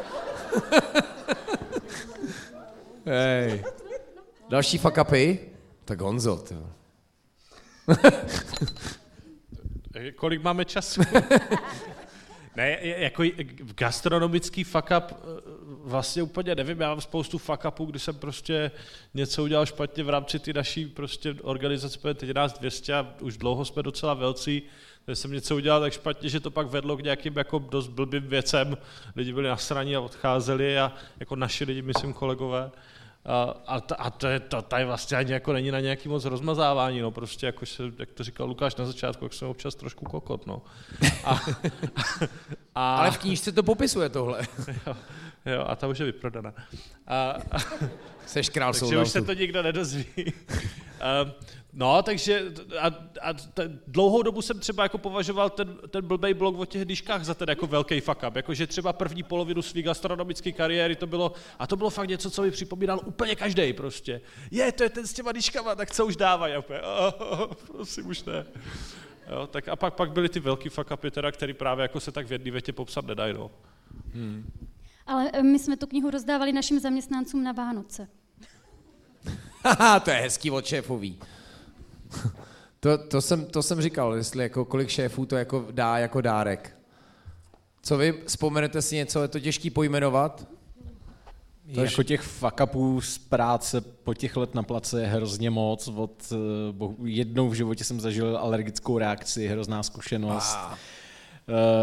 Hej. 3.07 3.65
Další 4.53 4.79
fuck 4.79 4.97
upy? 5.01 5.39
Tak 5.85 6.01
Honzo, 6.01 6.37
ty. 6.37 6.55
Eh, 9.95 10.13
Kolik 10.13 10.43
máme 10.43 10.65
času? 10.65 11.01
ne, 12.57 12.79
jako 12.83 13.23
gastronomický 13.75 14.65
fuck 14.65 14.85
up, 14.99 15.05
eh, 15.13 15.15
vlastně 15.85 16.23
úplně 16.23 16.55
nevím, 16.55 16.81
já 16.81 16.89
mám 16.89 17.01
spoustu 17.01 17.39
fuck 17.39 17.65
upů, 17.69 17.85
kdy 17.85 17.99
jsem 17.99 18.15
prostě 18.15 18.71
něco 19.15 19.43
udělal 19.43 19.67
špatně 19.67 20.05
v 20.05 20.09
rámci 20.09 20.39
ty 20.39 20.53
naší 20.53 20.87
prostě 20.87 21.35
organizace, 21.43 21.99
protože 21.99 22.15
teď 22.15 22.37
nás 22.37 22.53
200 22.59 22.95
a 22.95 23.15
už 23.21 23.37
dlouho 23.37 23.65
jsme 23.65 23.83
docela 23.83 24.15
velcí, 24.15 24.63
takže 25.05 25.17
jsem 25.17 25.33
něco 25.33 25.57
udělal 25.57 25.81
tak 25.81 25.93
špatně, 25.93 26.29
že 26.29 26.41
to 26.41 26.51
pak 26.51 26.67
vedlo 26.67 26.97
k 26.97 27.03
nějakým 27.03 27.37
jako 27.37 27.59
dost 27.59 27.89
blbým 27.89 28.23
věcem, 28.23 28.77
lidi 29.17 29.33
byli 29.33 29.49
nasraní 29.49 29.97
a 29.97 30.01
odcházeli 30.01 30.79
a 30.79 30.93
jako 31.21 31.37
naši 31.37 31.65
lidi, 31.65 31.83
myslím 31.83 32.13
kolegové, 32.13 32.71
a, 33.25 33.55
a, 33.67 33.81
to, 33.81 34.01
a 34.01 34.11
to, 34.11 34.27
je, 34.27 34.41
to 34.41 34.63
tady 34.63 34.85
vlastně 34.85 35.17
ani 35.17 35.33
jako 35.33 35.53
není 35.53 35.71
na 35.71 35.81
nějaký 35.81 36.09
moc 36.09 36.25
rozmazávání, 36.25 37.01
no, 37.01 37.11
prostě 37.11 37.47
jako 37.47 37.67
se, 37.67 37.83
jak 37.99 38.13
to 38.13 38.25
říkal 38.25 38.47
Lukáš 38.47 38.77
na 38.77 38.87
začátku, 38.87 39.25
jak 39.25 39.35
jsem 39.35 39.49
občas 39.49 39.75
trošku 39.75 40.05
kokot, 40.05 40.47
no. 40.47 40.63
A, 41.25 41.41
a, 42.75 42.97
Ale 42.97 43.11
v 43.11 43.19
knížce 43.19 43.53
to 43.53 43.63
popisuje 43.63 44.09
tohle. 44.09 44.41
jo, 44.87 44.97
jo, 45.47 45.65
a 45.67 45.77
ta 45.77 45.89
už 45.89 45.99
je 45.99 46.07
vyprodaná. 46.07 46.55
A, 47.07 47.31
a, 47.31 47.59
Seš 48.27 48.49
král 48.49 48.73
takže 48.81 48.99
už 48.99 49.09
se 49.09 49.23
to 49.23 49.33
nikdo 49.33 49.63
nedozví. 49.63 50.07
Um, 50.17 51.33
no, 51.73 52.03
takže 52.03 52.53
a, 52.81 52.87
a 53.21 53.33
t, 53.33 53.79
dlouhou 53.87 54.23
dobu 54.23 54.43
jsem 54.43 54.61
třeba 54.61 54.83
jako 54.83 54.99
považoval 54.99 55.51
ten, 55.51 55.79
ten 55.91 56.07
blbej 56.07 56.35
blog 56.35 56.59
o 56.59 56.65
těch 56.65 56.85
dýškách 56.85 57.25
za 57.25 57.35
ten 57.35 57.49
jako 57.49 57.67
velký 57.67 58.01
fuck 58.01 58.23
up. 58.29 58.37
Jakože 58.37 58.67
třeba 58.67 58.93
první 58.93 59.23
polovinu 59.23 59.63
své 59.63 59.83
gastronomické 59.83 60.53
kariéry 60.53 60.97
to 60.97 61.07
bylo, 61.07 61.33
a 61.59 61.67
to 61.67 61.77
bylo 61.77 61.91
fakt 61.91 62.09
něco, 62.09 62.31
co 62.31 62.43
mi 62.43 62.51
připomínal 62.51 63.01
úplně 63.05 63.37
každý 63.37 63.73
prostě. 63.73 64.21
Je, 64.51 64.73
to 64.73 64.83
je 64.83 64.91
ten 64.91 65.07
s 65.07 65.13
těma 65.13 65.33
dýškama, 65.33 65.75
tak 65.75 65.91
co 65.91 66.07
už 66.07 66.17
dávají? 66.17 66.57
Úplně, 66.57 66.81
"Oh, 66.81 67.41
oh, 67.41 67.55
prosím, 67.55 68.07
už 68.07 68.25
ne. 68.25 68.47
Jo, 69.31 69.47
tak 69.47 69.69
a 69.69 69.77
pak, 69.77 69.95
pak 69.95 70.13
byly 70.13 70.29
ty 70.29 70.41
velký 70.41 70.69
fuck 70.69 70.91
upy, 70.91 71.11
teda, 71.11 71.33
který 71.33 71.55
právě 71.55 71.83
jako 71.83 72.01
se 72.01 72.13
tak 72.13 72.27
v 72.27 72.33
jedné 72.33 72.51
větě 72.51 72.73
popsat 72.73 73.07
nedají. 73.07 73.35
No. 73.35 73.51
Ale 75.07 75.31
eh, 75.33 75.43
my 75.43 75.59
jsme 75.59 75.77
tu 75.77 75.87
knihu 75.87 76.11
rozdávali 76.11 76.53
našim 76.53 76.81
zaměstnancům 76.81 77.43
na 77.43 77.53
Vánoce. 77.53 78.09
Haha, 79.65 80.01
to 80.01 80.11
je 80.11 80.17
hezký 80.17 80.51
od 80.51 80.67
šéfový. 80.67 81.19
to, 82.81 82.99
to, 82.99 83.21
jsem, 83.21 83.45
to 83.45 83.63
jsem 83.63 83.83
říkal, 83.83 84.15
jestli 84.15 84.43
jako 84.43 84.65
kolik 84.65 84.89
šéfů 84.89 85.27
to 85.27 85.37
jako 85.37 85.67
dá 85.71 85.99
jako 85.99 86.21
dárek. 86.21 86.77
Co 87.83 87.97
vy, 87.97 88.15
vzpomenete 88.27 88.83
si 88.83 88.97
něco, 88.97 89.23
je 89.23 89.29
to 89.29 89.41
těžký 89.41 89.71
pojmenovat? 89.71 90.47
To 91.75 91.85
jako 91.85 92.03
těch 92.03 92.21
fuck 92.21 92.61
upů 92.65 93.01
z 93.01 93.19
práce 93.19 93.81
po 93.81 94.15
těch 94.15 94.37
let 94.37 94.55
na 94.55 94.63
place 94.63 95.01
je 95.01 95.07
hrozně 95.07 95.51
moc. 95.51 95.89
Od, 95.89 96.33
eh, 96.33 96.73
bohu, 96.73 96.97
jednou 97.05 97.49
v 97.49 97.55
životě 97.55 97.85
jsem 97.85 98.01
zažil 98.01 98.39
alergickou 98.39 98.99
reakci, 98.99 99.49
hrozná 99.49 99.83
zkušenost. 99.83 100.57
Ah. 100.57 100.75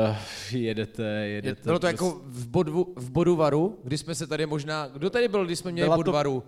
Uh, 0.10 0.16
jedete, 0.52 1.04
jedete. 1.04 1.62
Bylo 1.64 1.80
to 1.80 1.88
prostě- 1.88 2.06
jako 2.06 2.22
v, 2.26 2.48
bodu, 2.48 2.94
v 2.96 3.12
Boduvaru, 3.12 3.80
kdy 3.84 3.98
jsme 3.98 4.16
se 4.16 4.28
tady 4.28 4.46
možná... 4.46 4.88
Kdo 4.88 5.10
tady 5.10 5.28
byl, 5.28 5.46
když 5.46 5.60
jsme 5.60 5.72
měli 5.72 5.86
Byla 5.88 5.96
to- 5.96 6.00
Boduvaru? 6.00 6.44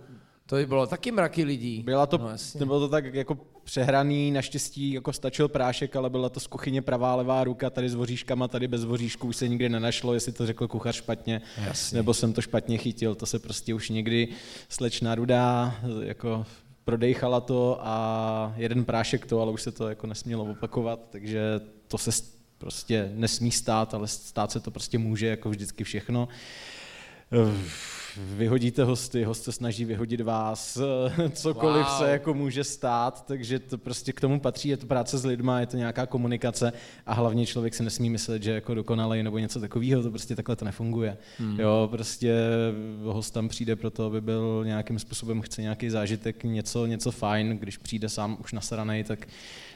To 0.46 0.56
by 0.56 0.66
bylo 0.66 0.86
taky 0.86 1.12
mraky 1.12 1.44
lidí. 1.44 1.82
Byla 1.82 2.06
to, 2.06 2.18
No, 2.18 2.28
jasně. 2.28 2.60
nebylo 2.60 2.80
to 2.80 2.88
tak 2.88 3.14
jako 3.14 3.38
přehraný, 3.64 4.30
naštěstí 4.30 4.92
jako 4.92 5.12
stačil 5.12 5.48
prášek, 5.48 5.96
ale 5.96 6.10
byla 6.10 6.28
to 6.28 6.40
z 6.40 6.46
kuchyně 6.46 6.82
pravá, 6.82 7.14
levá 7.14 7.44
ruka, 7.44 7.70
tady 7.70 7.88
s 7.88 7.94
voříškama, 7.94 8.48
tady 8.48 8.68
bez 8.68 8.84
voříšků, 8.84 9.28
už 9.28 9.36
se 9.36 9.48
nikdy 9.48 9.68
nenašlo, 9.68 10.14
jestli 10.14 10.32
to 10.32 10.46
řekl 10.46 10.68
kuchař 10.68 10.96
špatně, 10.96 11.42
Jasně. 11.64 11.96
nebo 11.96 12.14
jsem 12.14 12.32
to 12.32 12.40
špatně 12.42 12.78
chytil, 12.78 13.14
to 13.14 13.26
se 13.26 13.38
prostě 13.38 13.74
už 13.74 13.90
někdy 13.90 14.28
slečna 14.68 15.14
rudá, 15.14 15.74
jako 16.02 16.46
prodejchala 16.84 17.40
to 17.40 17.78
a 17.80 18.54
jeden 18.56 18.84
prášek 18.84 19.26
to, 19.26 19.40
ale 19.40 19.52
už 19.52 19.62
se 19.62 19.72
to 19.72 19.88
jako 19.88 20.06
nesmělo 20.06 20.44
opakovat, 20.44 21.00
takže 21.10 21.60
to 21.88 21.98
se 21.98 22.10
prostě 22.58 23.12
nesmí 23.14 23.50
stát, 23.50 23.94
ale 23.94 24.08
stát 24.08 24.50
se 24.52 24.60
to 24.60 24.70
prostě 24.70 24.98
může, 24.98 25.26
jako 25.26 25.50
vždycky 25.50 25.84
všechno. 25.84 26.28
Vyhodíte 28.16 28.84
hosty, 28.84 29.24
host 29.24 29.44
se 29.44 29.52
snaží 29.52 29.84
vyhodit 29.84 30.20
vás, 30.20 30.78
cokoliv 31.32 31.86
Wow. 31.86 31.98
se 31.98 32.10
jako 32.10 32.34
může 32.34 32.64
stát, 32.64 33.26
takže 33.26 33.58
to 33.58 33.78
prostě 33.78 34.12
k 34.12 34.20
tomu 34.20 34.40
patří, 34.40 34.68
je 34.68 34.76
to 34.76 34.86
práce 34.86 35.18
s 35.18 35.24
lidma, 35.24 35.60
je 35.60 35.66
to 35.66 35.76
nějaká 35.76 36.06
komunikace 36.06 36.72
a 37.06 37.14
hlavně 37.14 37.46
člověk 37.46 37.74
si 37.74 37.82
nesmí 37.82 38.10
myslet, 38.10 38.42
že 38.42 38.50
jako 38.52 38.74
dokonalej 38.74 39.22
nebo 39.22 39.38
něco 39.38 39.60
takového, 39.60 40.02
to 40.02 40.10
prostě 40.10 40.36
takhle 40.36 40.56
to 40.56 40.64
nefunguje. 40.64 41.18
Hmm. 41.38 41.60
Jo, 41.60 41.88
prostě 41.90 42.34
host 43.04 43.34
tam 43.34 43.48
přijde 43.48 43.76
proto, 43.76 44.04
aby 44.06 44.20
byl 44.20 44.62
nějakým 44.66 44.98
způsobem, 44.98 45.40
chce 45.40 45.62
nějaký 45.62 45.90
zážitek, 45.90 46.44
něco, 46.44 46.86
něco 46.86 47.10
fajn, 47.10 47.58
když 47.58 47.76
přijde 47.76 48.08
sám 48.08 48.36
už 48.40 48.52
nasranej, 48.52 49.04
tak 49.04 49.28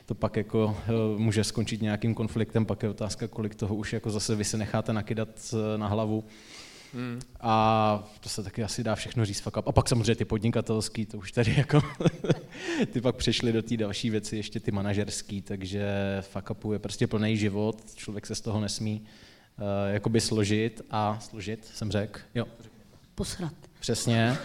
to 0.06 0.14
pak 0.14 0.36
jako 0.36 0.76
eh, 0.88 0.92
může 1.18 1.44
skončit 1.44 1.82
nějakým 1.82 2.14
konfliktem, 2.14 2.66
pak 2.66 2.82
je 2.82 2.88
otázka, 2.88 3.28
kolik 3.28 3.54
toho 3.54 3.74
už 3.74 3.92
jako 3.92 4.10
zase 4.10 4.34
vy 4.34 4.44
se 4.44 4.58
necháte 4.58 4.92
nakydat 4.92 5.28
eh, 5.52 5.78
na 5.78 5.86
hlavu. 5.88 6.24
Hmm. 6.96 7.20
A 7.40 8.04
to 8.20 8.28
se 8.28 8.42
taky 8.42 8.62
asi 8.62 8.84
dá 8.84 8.94
všechno 8.94 9.24
říct 9.24 9.40
fuck 9.40 9.56
up. 9.56 9.68
A 9.68 9.72
pak 9.72 9.88
samozřejmě 9.88 10.14
ty 10.14 10.24
podnikatelský, 10.24 11.06
to 11.06 11.18
už 11.18 11.32
tady 11.32 11.54
jako, 11.56 11.82
ty 12.92 13.00
pak 13.00 13.16
přešly 13.16 13.52
do 13.52 13.62
té 13.62 13.76
další 13.76 14.10
věci, 14.10 14.36
ještě 14.36 14.60
ty 14.60 14.70
manažerský, 14.70 15.42
takže 15.42 15.86
fuck 16.20 16.50
upu 16.50 16.72
je 16.72 16.78
prostě 16.78 17.06
plný 17.06 17.36
život, 17.36 17.94
člověk 17.94 18.26
se 18.26 18.34
z 18.34 18.40
toho 18.40 18.60
nesmí 18.60 19.00
uh, 19.00 19.64
jakoby 19.92 20.20
složit 20.20 20.82
a 20.90 21.18
složit, 21.20 21.70
jsem 21.74 21.90
řekl, 21.90 22.20
jo, 22.34 22.44
Posrat. 23.14 23.54
přesně. 23.80 24.36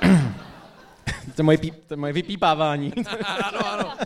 to 1.34 1.38
je 1.38 1.44
moje, 1.44 1.58
píp, 1.58 1.74
to 1.86 1.94
je 1.94 1.98
moje 1.98 2.12
vypípávání. 2.12 2.92
ano, 3.24 3.66
ano. 3.66 3.96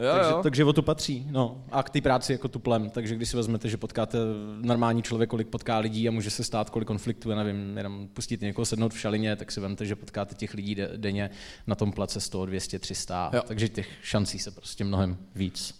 Jo, 0.00 0.12
takže 0.12 0.30
jo. 0.30 0.42
to 0.42 0.50
k 0.50 0.54
životu 0.56 0.82
patří. 0.82 1.26
No. 1.30 1.64
A 1.72 1.82
k 1.82 1.90
té 1.90 2.00
práci 2.00 2.32
jako 2.32 2.48
tuplem. 2.48 2.90
Takže 2.90 3.16
když 3.16 3.28
si 3.28 3.36
vezmete, 3.36 3.68
že 3.68 3.76
potkáte 3.76 4.18
normální 4.60 5.02
člověk, 5.02 5.30
kolik 5.30 5.48
potká 5.48 5.78
lidí 5.78 6.08
a 6.08 6.10
může 6.10 6.30
se 6.30 6.44
stát 6.44 6.70
kolik 6.70 6.88
konfliktů, 6.88 7.30
já 7.30 7.36
nevím, 7.36 7.76
jenom 7.76 8.08
pustíte 8.12 8.44
někoho 8.46 8.64
sednout 8.64 8.92
v 8.94 9.00
šalině, 9.00 9.36
tak 9.36 9.52
si 9.52 9.60
vemte, 9.60 9.86
že 9.86 9.96
potkáte 9.96 10.34
těch 10.34 10.54
lidí 10.54 10.74
de- 10.74 10.90
denně 10.96 11.30
na 11.66 11.74
tom 11.74 11.92
place 11.92 12.20
100, 12.20 12.46
200, 12.46 12.78
300. 12.78 13.30
Jo. 13.34 13.42
Takže 13.46 13.68
těch 13.68 13.88
šancí 14.02 14.38
se 14.38 14.50
prostě 14.50 14.84
mnohem 14.84 15.16
víc. 15.34 15.74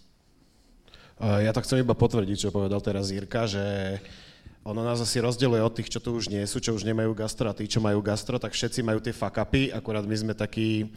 Eh, 1.19 1.43
Ja 1.43 1.53
to 1.53 1.61
chcem 1.65 1.81
iba 1.81 1.93
potvrdiť, 1.97 2.37
čo 2.37 2.53
povedal 2.53 2.77
teraz 2.81 3.09
Jirka, 3.09 3.49
že 3.49 3.97
ono 4.61 4.85
nás 4.85 5.01
asi 5.01 5.17
rozdeluje 5.17 5.61
od 5.65 5.73
tých, 5.73 5.89
čo 5.89 5.97
tu 5.97 6.13
už 6.13 6.29
nie 6.29 6.45
sú, 6.45 6.61
čo 6.61 6.77
už 6.77 6.85
nemajú 6.85 7.13
gastro 7.17 7.49
a 7.49 7.57
tí, 7.57 7.65
čo 7.65 7.81
majú 7.81 8.05
gastro, 8.05 8.37
tak 8.37 8.53
všetci 8.53 8.85
majú 8.85 9.01
tie 9.01 9.17
fuck-upy, 9.17 9.73
akurát 9.73 10.05
my 10.05 10.13
sme 10.13 10.33
takí 10.37 10.93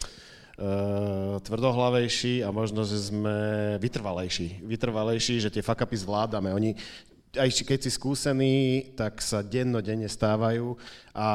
tvrdohlavejší 1.41 2.45
a 2.45 2.53
možno, 2.53 2.85
že 2.85 3.01
sme 3.01 3.37
vytrvalejší. 3.81 4.61
Vytrvalejší, 4.61 5.41
že 5.41 5.53
tie 5.53 5.65
fuck-upy 5.65 5.97
zvládame. 5.97 6.53
Oni 6.53 6.77
aj 7.31 7.63
keď 7.63 7.79
si 7.87 7.91
skúsený, 7.95 8.57
tak 8.99 9.23
sa 9.23 9.39
denno-denne 9.39 10.11
stávajú 10.11 10.75
a 11.15 11.29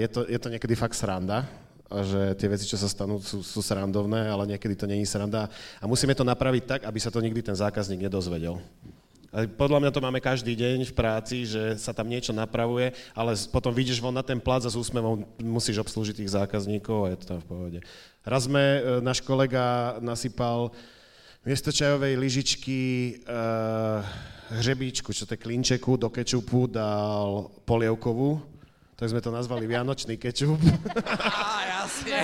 je 0.00 0.08
to, 0.08 0.24
je 0.24 0.38
to 0.40 0.48
niekedy 0.48 0.72
fakt 0.72 0.96
sranda, 0.96 1.44
že 1.92 2.32
tie 2.40 2.48
veci, 2.48 2.64
čo 2.64 2.80
sa 2.80 2.88
stanú, 2.88 3.20
sú, 3.20 3.44
sú 3.44 3.60
srandovné, 3.60 4.32
ale 4.32 4.56
niekedy 4.56 4.72
to 4.72 4.88
není 4.88 5.04
sranda. 5.04 5.52
A 5.76 5.84
musíme 5.84 6.16
to 6.16 6.24
napraviť 6.24 6.64
tak, 6.64 6.80
aby 6.88 6.98
sa 6.98 7.12
to 7.12 7.20
nikdy 7.20 7.44
ten 7.44 7.52
zákazník 7.52 8.00
nedozvedel. 8.00 8.56
Podľa 9.34 9.82
mňa 9.82 9.90
to 9.90 9.98
máme 9.98 10.22
každý 10.22 10.54
deň 10.54 10.86
v 10.86 10.94
práci, 10.94 11.42
že 11.42 11.74
sa 11.74 11.90
tam 11.90 12.06
niečo 12.06 12.30
napravuje, 12.30 12.94
ale 13.18 13.34
potom 13.50 13.74
vyjdeš 13.74 13.98
von 13.98 14.14
na 14.14 14.22
ten 14.22 14.38
plac 14.38 14.62
a 14.62 14.70
s 14.70 14.78
úsmevom 14.78 15.26
musíš 15.42 15.82
obslúžiť 15.82 16.22
tých 16.22 16.38
zákazníkov 16.38 16.98
a 17.02 17.10
je 17.10 17.18
to 17.18 17.26
tam 17.26 17.38
v 17.42 17.48
pohode. 17.50 17.78
Raz 18.22 18.46
sme, 18.46 18.62
e, 18.62 18.80
náš 19.02 19.26
kolega 19.26 19.98
nasypal 19.98 20.70
miesto 21.44 21.68
čajovej 21.68 22.16
lyžičky 22.16 22.80
uh, 23.28 24.00
hřebíčku, 24.48 25.12
čo 25.12 25.28
to 25.28 25.36
je 25.36 25.44
klinčeku, 25.44 26.00
do 26.00 26.08
kečupu 26.08 26.64
dal 26.72 27.52
polievkovú, 27.68 28.40
tak 28.96 29.12
sme 29.12 29.20
to 29.20 29.28
nazvali 29.28 29.68
Vianočný 29.68 30.16
kečup. 30.16 30.56
A 31.20 31.60
jasně. 31.68 32.16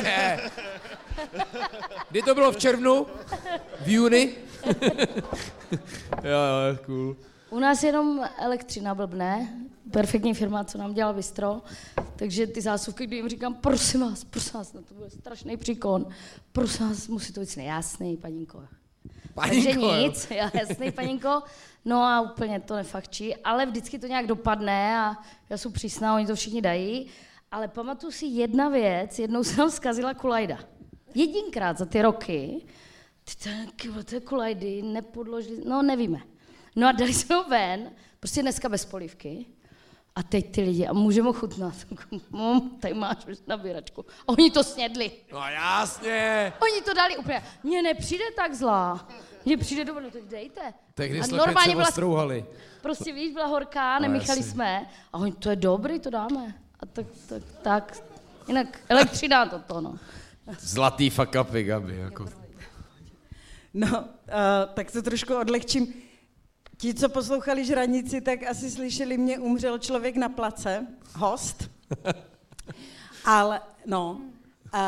Kdy 2.11 2.23
to 2.23 2.35
bylo 2.35 2.53
v 2.53 2.57
červnu? 2.57 3.07
V 3.85 3.89
juni? 3.89 4.49
jo, 6.24 6.41
jo, 6.70 6.78
cool. 6.87 7.16
U 7.51 7.59
nás 7.59 7.82
jenom 7.82 8.24
elektřina 8.39 8.95
blbne, 8.95 9.49
perfektní 9.91 10.35
firma, 10.35 10.65
co 10.65 10.78
nám 10.78 10.95
dělal 10.95 11.15
Vistro, 11.15 11.62
takže 12.16 12.47
ty 12.47 12.61
zásuvky, 12.61 13.07
kdy 13.07 13.16
jim 13.16 13.28
říkám, 13.28 13.55
prosím 13.55 14.01
vás, 14.01 14.24
prosím 14.24 14.53
vás, 14.55 14.73
no 14.73 14.82
to 14.82 14.95
bude 14.95 15.11
strašný 15.11 15.57
příkon, 15.57 16.07
prosím 16.53 16.89
vás, 16.89 17.09
musí 17.09 17.32
to 17.32 17.41
být 17.41 17.57
nejasný, 17.57 18.16
paninko. 18.16 18.62
Paninko, 19.35 19.65
Takže 19.65 19.81
jo. 19.81 19.97
nic, 19.97 20.31
já, 20.31 20.51
jasný, 20.55 20.93
paninko, 20.93 21.43
no 21.85 22.03
a 22.03 22.20
úplně 22.20 22.61
to 22.61 22.77
nefakčí, 22.77 23.37
ale 23.37 23.66
vždycky 23.66 23.99
to 23.99 24.07
nějak 24.07 24.27
dopadne 24.27 24.99
a 24.99 25.16
já 25.51 25.57
jsem 25.57 25.73
přísná, 25.73 26.15
oni 26.15 26.27
to 26.27 26.35
všichni 26.35 26.62
dají, 26.62 27.07
ale 27.51 27.69
pamatuju 27.69 28.12
si 28.12 28.27
jedna 28.27 28.69
věc, 28.69 29.19
jednou 29.19 29.45
se 29.45 29.57
nám 29.57 29.70
zkazila 29.70 30.15
kulajda. 30.15 30.59
Jedinkrát 31.15 31.78
za 31.78 31.85
ty 31.85 32.03
roky, 32.03 32.66
ty 33.35 33.89
to, 34.05 34.15
je 34.15 34.20
kulajdy, 34.20 34.82
nepodložili, 34.82 35.62
no 35.65 35.82
nevíme. 35.82 36.20
No 36.77 36.89
a 36.89 36.93
dali 36.93 37.15
jsme 37.15 37.35
ho 37.35 37.44
ven, 37.44 37.90
prostě 38.20 38.43
dneska 38.43 38.69
bez 38.69 38.85
polivky. 38.85 39.47
A 40.15 40.23
teď 40.23 40.52
ty 40.52 40.61
lidi, 40.61 40.86
a 40.86 40.93
můžeme 40.93 41.27
ho 41.27 41.32
chutnat. 41.32 41.74
Mom, 42.31 42.70
tady 42.70 42.94
máš 42.94 43.27
už 43.27 43.39
nabíračku. 43.47 44.07
A 44.23 44.28
oni 44.28 44.51
to 44.51 44.65
snědli. 44.65 45.12
No 45.32 45.39
jasně. 45.39 46.52
Oni 46.62 46.82
to 46.82 46.94
dali 46.94 47.16
úplně. 47.16 47.44
Mně 47.62 47.82
nepřijde 47.82 48.24
tak 48.36 48.55
zlá. 48.55 49.09
Mně 49.44 49.57
přijde 49.57 49.85
dobré, 49.85 50.05
no 50.05 50.11
tak 50.11 50.23
dejte. 50.23 50.74
Tehdy 50.94 51.20
a 51.20 51.24
slepice 51.24 51.77
ostrouhali. 51.77 52.44
Prostě 52.82 53.12
víš, 53.12 53.32
byla 53.32 53.47
horká, 53.47 53.98
nemíchali 53.98 54.39
jasně. 54.39 54.52
jsme. 54.52 54.90
A 55.12 55.19
oni, 55.19 55.32
to 55.32 55.51
je 55.51 55.57
dobrý, 55.57 56.01
to 56.01 56.11
dáme. 56.11 56.55
A 56.81 56.86
tak, 56.86 57.07
tak, 57.28 57.43
tak. 57.62 58.02
Jinak 58.48 58.81
elektřina 58.89 59.47
toto, 59.47 59.81
no. 59.81 59.98
Zlatý 60.59 61.11
fuck 61.11 61.36
upy, 61.40 61.62
Gabi. 61.62 61.97
Jako. 61.97 62.39
No, 63.74 64.01
uh, 64.01 64.05
tak 64.74 64.90
to 64.90 65.02
trošku 65.02 65.36
odlehčím. 65.36 65.94
Ti, 66.76 66.94
co 66.94 67.09
poslouchali 67.09 67.64
žranici, 67.64 68.20
tak 68.20 68.42
asi 68.42 68.70
slyšeli 68.70 69.18
mě, 69.18 69.38
umřel 69.38 69.78
člověk 69.78 70.16
na 70.16 70.28
place, 70.28 70.86
host. 71.14 71.70
Ale, 73.24 73.60
no, 73.86 74.20
uh, 74.74 74.80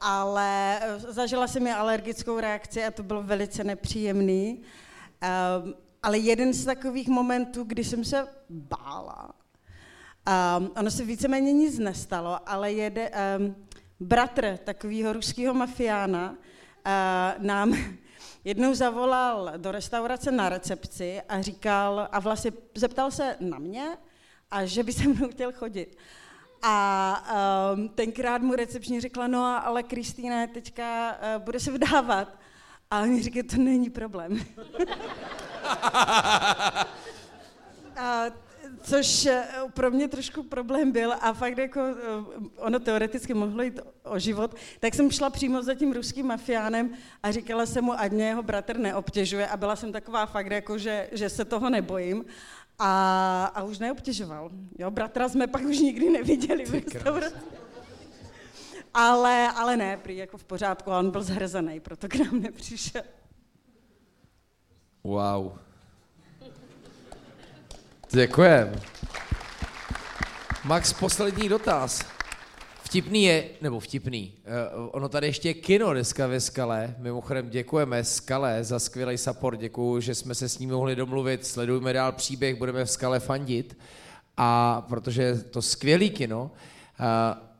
ale 0.00 0.80
zažila 1.08 1.46
jsem 1.46 1.62
mi 1.62 1.72
alergickou 1.72 2.40
reakci 2.40 2.84
a 2.84 2.90
to 2.90 3.02
bylo 3.02 3.22
velice 3.22 3.64
nepříjemný. 3.64 4.62
Um, 5.62 5.74
ale 6.02 6.18
jeden 6.18 6.52
z 6.52 6.64
takových 6.64 7.08
momentů, 7.08 7.64
kdy 7.64 7.84
jsem 7.84 8.04
se 8.04 8.28
bála, 8.50 9.30
um, 10.58 10.70
ono 10.76 10.90
se 10.90 11.04
víceméně 11.04 11.52
nic 11.52 11.78
nestalo, 11.78 12.48
ale 12.48 12.72
jede, 12.72 13.10
um, 13.38 13.56
bratr 14.00 14.58
takového 14.64 15.12
ruského 15.12 15.54
mafiána 15.54 16.30
uh, 16.30 17.44
nám 17.44 17.76
jednou 18.44 18.74
zavolal 18.74 19.52
do 19.56 19.72
restaurace 19.72 20.30
na 20.30 20.48
recepci 20.48 21.22
a 21.28 21.42
říkal, 21.42 22.08
a 22.12 22.20
vlastně 22.20 22.52
zeptal 22.74 23.10
se 23.10 23.36
na 23.40 23.58
mě, 23.58 23.96
a 24.50 24.64
že 24.64 24.82
by 24.82 24.92
se 24.92 25.08
mnou 25.08 25.28
chtěl 25.28 25.52
chodit. 25.52 25.96
A 26.62 27.72
um, 27.74 27.88
tenkrát 27.88 28.42
mu 28.42 28.54
recepční 28.54 29.00
řekla, 29.00 29.26
no 29.26 29.44
a- 29.44 29.58
ale 29.58 29.82
Kristýna 29.82 30.46
teďka 30.46 31.12
uh, 31.36 31.42
bude 31.42 31.60
se 31.60 31.70
vdávat. 31.70 32.38
A 32.90 33.00
oni 33.00 33.22
říkají, 33.22 33.42
to 33.42 33.56
není 33.56 33.90
problém. 33.90 34.44
A, 37.96 38.24
což 38.82 39.26
eh, 39.26 39.44
pro 39.74 39.90
mě 39.90 40.08
trošku 40.08 40.42
problém 40.42 40.92
byl 40.92 41.12
a 41.20 41.32
fakt 41.32 41.58
jako 41.58 41.80
eh, 41.80 41.94
ono 42.56 42.78
teoreticky 42.78 43.34
mohlo 43.34 43.62
jít 43.62 43.80
o 44.04 44.18
život, 44.18 44.54
tak 44.80 44.94
jsem 44.94 45.10
šla 45.10 45.30
přímo 45.30 45.62
za 45.62 45.74
tím 45.74 45.92
ruským 45.92 46.26
mafiánem 46.26 46.90
a 47.22 47.30
říkala 47.32 47.66
jsem 47.66 47.84
mu, 47.84 48.00
ať 48.00 48.12
mě 48.12 48.26
jeho 48.26 48.42
bratr 48.42 48.78
neobtěžuje 48.78 49.46
a 49.48 49.56
byla 49.56 49.76
jsem 49.76 49.92
taková 49.92 50.26
fakt 50.26 50.50
jako, 50.50 50.78
že, 50.78 51.08
že 51.12 51.28
se 51.28 51.44
toho 51.44 51.70
nebojím. 51.70 52.24
A, 52.78 53.44
a 53.54 53.62
už 53.62 53.78
neobtěžoval. 53.78 54.50
Jo, 54.78 54.90
bratra 54.90 55.28
jsme 55.28 55.46
pak 55.46 55.62
už 55.62 55.78
nikdy 55.78 56.10
neviděli 56.10 56.64
v 56.64 56.74
restauraci. 56.74 57.36
Ale, 58.94 59.48
ale 59.48 59.76
ne, 59.76 59.96
prý 59.96 60.16
jako 60.16 60.38
v 60.38 60.44
pořádku, 60.44 60.92
a 60.92 60.98
on 60.98 61.10
byl 61.10 61.22
zhrzený, 61.22 61.80
proto 61.80 62.08
k 62.08 62.14
nám 62.14 62.40
nepřišel. 62.40 63.02
Wow. 65.04 65.52
Děkujem. 68.14 68.80
Max, 70.64 70.92
poslední 70.92 71.48
dotaz. 71.48 72.04
Vtipný 72.82 73.24
je, 73.24 73.44
nebo 73.60 73.80
vtipný, 73.80 74.32
uh, 74.76 74.88
ono 74.92 75.08
tady 75.08 75.26
ještě 75.26 75.48
je 75.48 75.54
kino 75.54 75.92
dneska 75.92 76.26
ve 76.26 76.40
Skale. 76.40 76.94
Mimochodem 76.98 77.50
děkujeme 77.50 78.04
Skale 78.04 78.64
za 78.64 78.78
skvělý 78.78 79.18
support, 79.18 79.60
děkuju, 79.60 80.00
že 80.00 80.14
jsme 80.14 80.34
se 80.34 80.48
s 80.48 80.58
ním 80.58 80.70
mohli 80.70 80.96
domluvit, 80.96 81.46
sledujme 81.46 81.92
dál 81.92 82.12
příběh, 82.12 82.58
budeme 82.58 82.84
v 82.84 82.90
Skale 82.90 83.20
fandit. 83.20 83.78
A 84.36 84.80
protože 84.88 85.22
je 85.22 85.38
to 85.38 85.62
skvělý 85.62 86.10
kino. 86.10 86.42
Uh, 86.42 87.06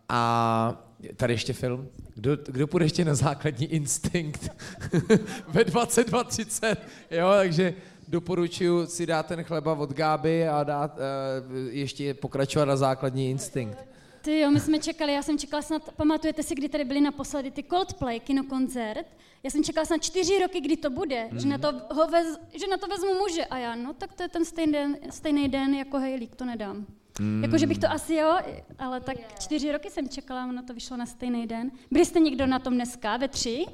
a 0.08 0.84
tady 1.16 1.34
ještě 1.34 1.52
film. 1.52 1.88
Kdo, 2.14 2.36
kdo 2.36 2.66
půjde 2.66 2.84
ještě 2.84 3.04
na 3.04 3.14
základní 3.14 3.66
instinkt 3.66 4.48
ve 5.48 5.64
22.30, 5.64 6.76
jo, 7.10 7.32
takže 7.36 7.74
doporučuji 8.12 8.86
si 8.86 9.06
dát 9.06 9.26
ten 9.26 9.44
chleba 9.44 9.74
od 9.74 9.92
Gáby 9.92 10.48
a 10.48 10.64
dát 10.64 10.96
uh, 10.96 11.68
ještě 11.70 12.14
pokračovat 12.14 12.64
na 12.64 12.76
základní 12.76 13.30
instinkt. 13.30 13.78
Ty 14.22 14.40
jo, 14.40 14.50
my 14.50 14.60
jsme 14.60 14.78
čekali, 14.78 15.12
já 15.12 15.22
jsem 15.22 15.38
čekala 15.38 15.62
snad, 15.62 15.92
pamatujete 15.96 16.42
si, 16.42 16.54
kdy 16.54 16.68
tady 16.68 16.84
byli 16.84 17.00
naposledy 17.00 17.50
ty 17.50 17.62
Coldplay, 17.62 18.20
kinokoncert? 18.20 19.06
Já 19.42 19.50
jsem 19.50 19.64
čekala 19.64 19.84
snad 19.84 20.02
čtyři 20.02 20.38
roky, 20.38 20.60
kdy 20.60 20.76
to 20.76 20.90
bude, 20.90 21.28
mm. 21.32 21.38
že, 21.38 21.48
na 21.48 21.58
to 21.58 21.72
ho 21.94 22.06
vez, 22.06 22.38
že 22.60 22.66
na 22.70 22.76
to 22.76 22.86
vezmu 22.86 23.14
muže. 23.14 23.44
A 23.44 23.58
já, 23.58 23.74
no 23.74 23.92
tak 23.92 24.12
to 24.12 24.22
je 24.22 24.28
ten 24.28 24.44
stejný 24.44 24.72
den, 24.72 24.96
stejný 25.10 25.48
den 25.48 25.74
jako 25.74 25.98
Hejlík, 25.98 26.36
to 26.36 26.44
nedám. 26.44 26.86
Mm. 27.20 27.42
Jako, 27.44 27.58
že 27.58 27.66
bych 27.66 27.78
to 27.78 27.90
asi 27.90 28.14
jo, 28.14 28.38
ale 28.78 29.00
tak 29.00 29.16
čtyři 29.40 29.72
roky 29.72 29.90
jsem 29.90 30.08
čekala, 30.08 30.46
ono 30.46 30.62
to 30.62 30.74
vyšlo 30.74 30.96
na 30.96 31.06
stejný 31.06 31.46
den. 31.46 31.70
Byli 31.90 32.04
jste 32.04 32.20
někdo 32.20 32.46
na 32.46 32.58
tom 32.58 32.74
dneska, 32.74 33.16
ve 33.16 33.28
tři? 33.28 33.64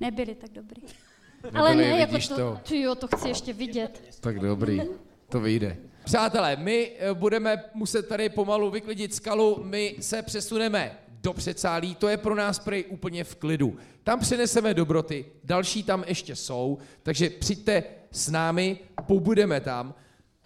Nebyli 0.00 0.34
tak 0.34 0.50
dobrý. 0.50 0.82
Ale 1.54 1.74
ne, 1.74 1.84
jako 1.84 2.18
to, 2.28 2.36
to. 2.36 2.58
ty 2.68 2.80
jo, 2.80 2.94
to 2.94 3.06
chci 3.16 3.28
ještě 3.28 3.52
vidět. 3.52 4.02
Tak 4.20 4.38
dobrý, 4.38 4.82
to 5.28 5.40
vyjde. 5.40 5.76
Přátelé, 6.04 6.56
my 6.56 6.92
eh, 6.98 7.14
budeme 7.14 7.64
muset 7.74 8.08
tady 8.08 8.28
pomalu 8.28 8.70
vyklidit 8.70 9.14
skalu, 9.14 9.60
my 9.64 9.96
se 10.00 10.22
přesuneme 10.22 10.98
do 11.22 11.32
předsálí, 11.32 11.94
to 11.94 12.08
je 12.08 12.16
pro 12.16 12.34
nás 12.34 12.58
prej 12.58 12.84
úplně 12.88 13.24
v 13.24 13.34
klidu. 13.34 13.76
Tam 14.04 14.20
přeneseme 14.20 14.74
dobroty, 14.74 15.24
další 15.44 15.82
tam 15.82 16.04
ještě 16.06 16.36
jsou, 16.36 16.78
takže 17.02 17.30
přijďte 17.30 17.84
s 18.10 18.30
námi, 18.30 18.78
pobudeme 19.06 19.60
tam, 19.60 19.94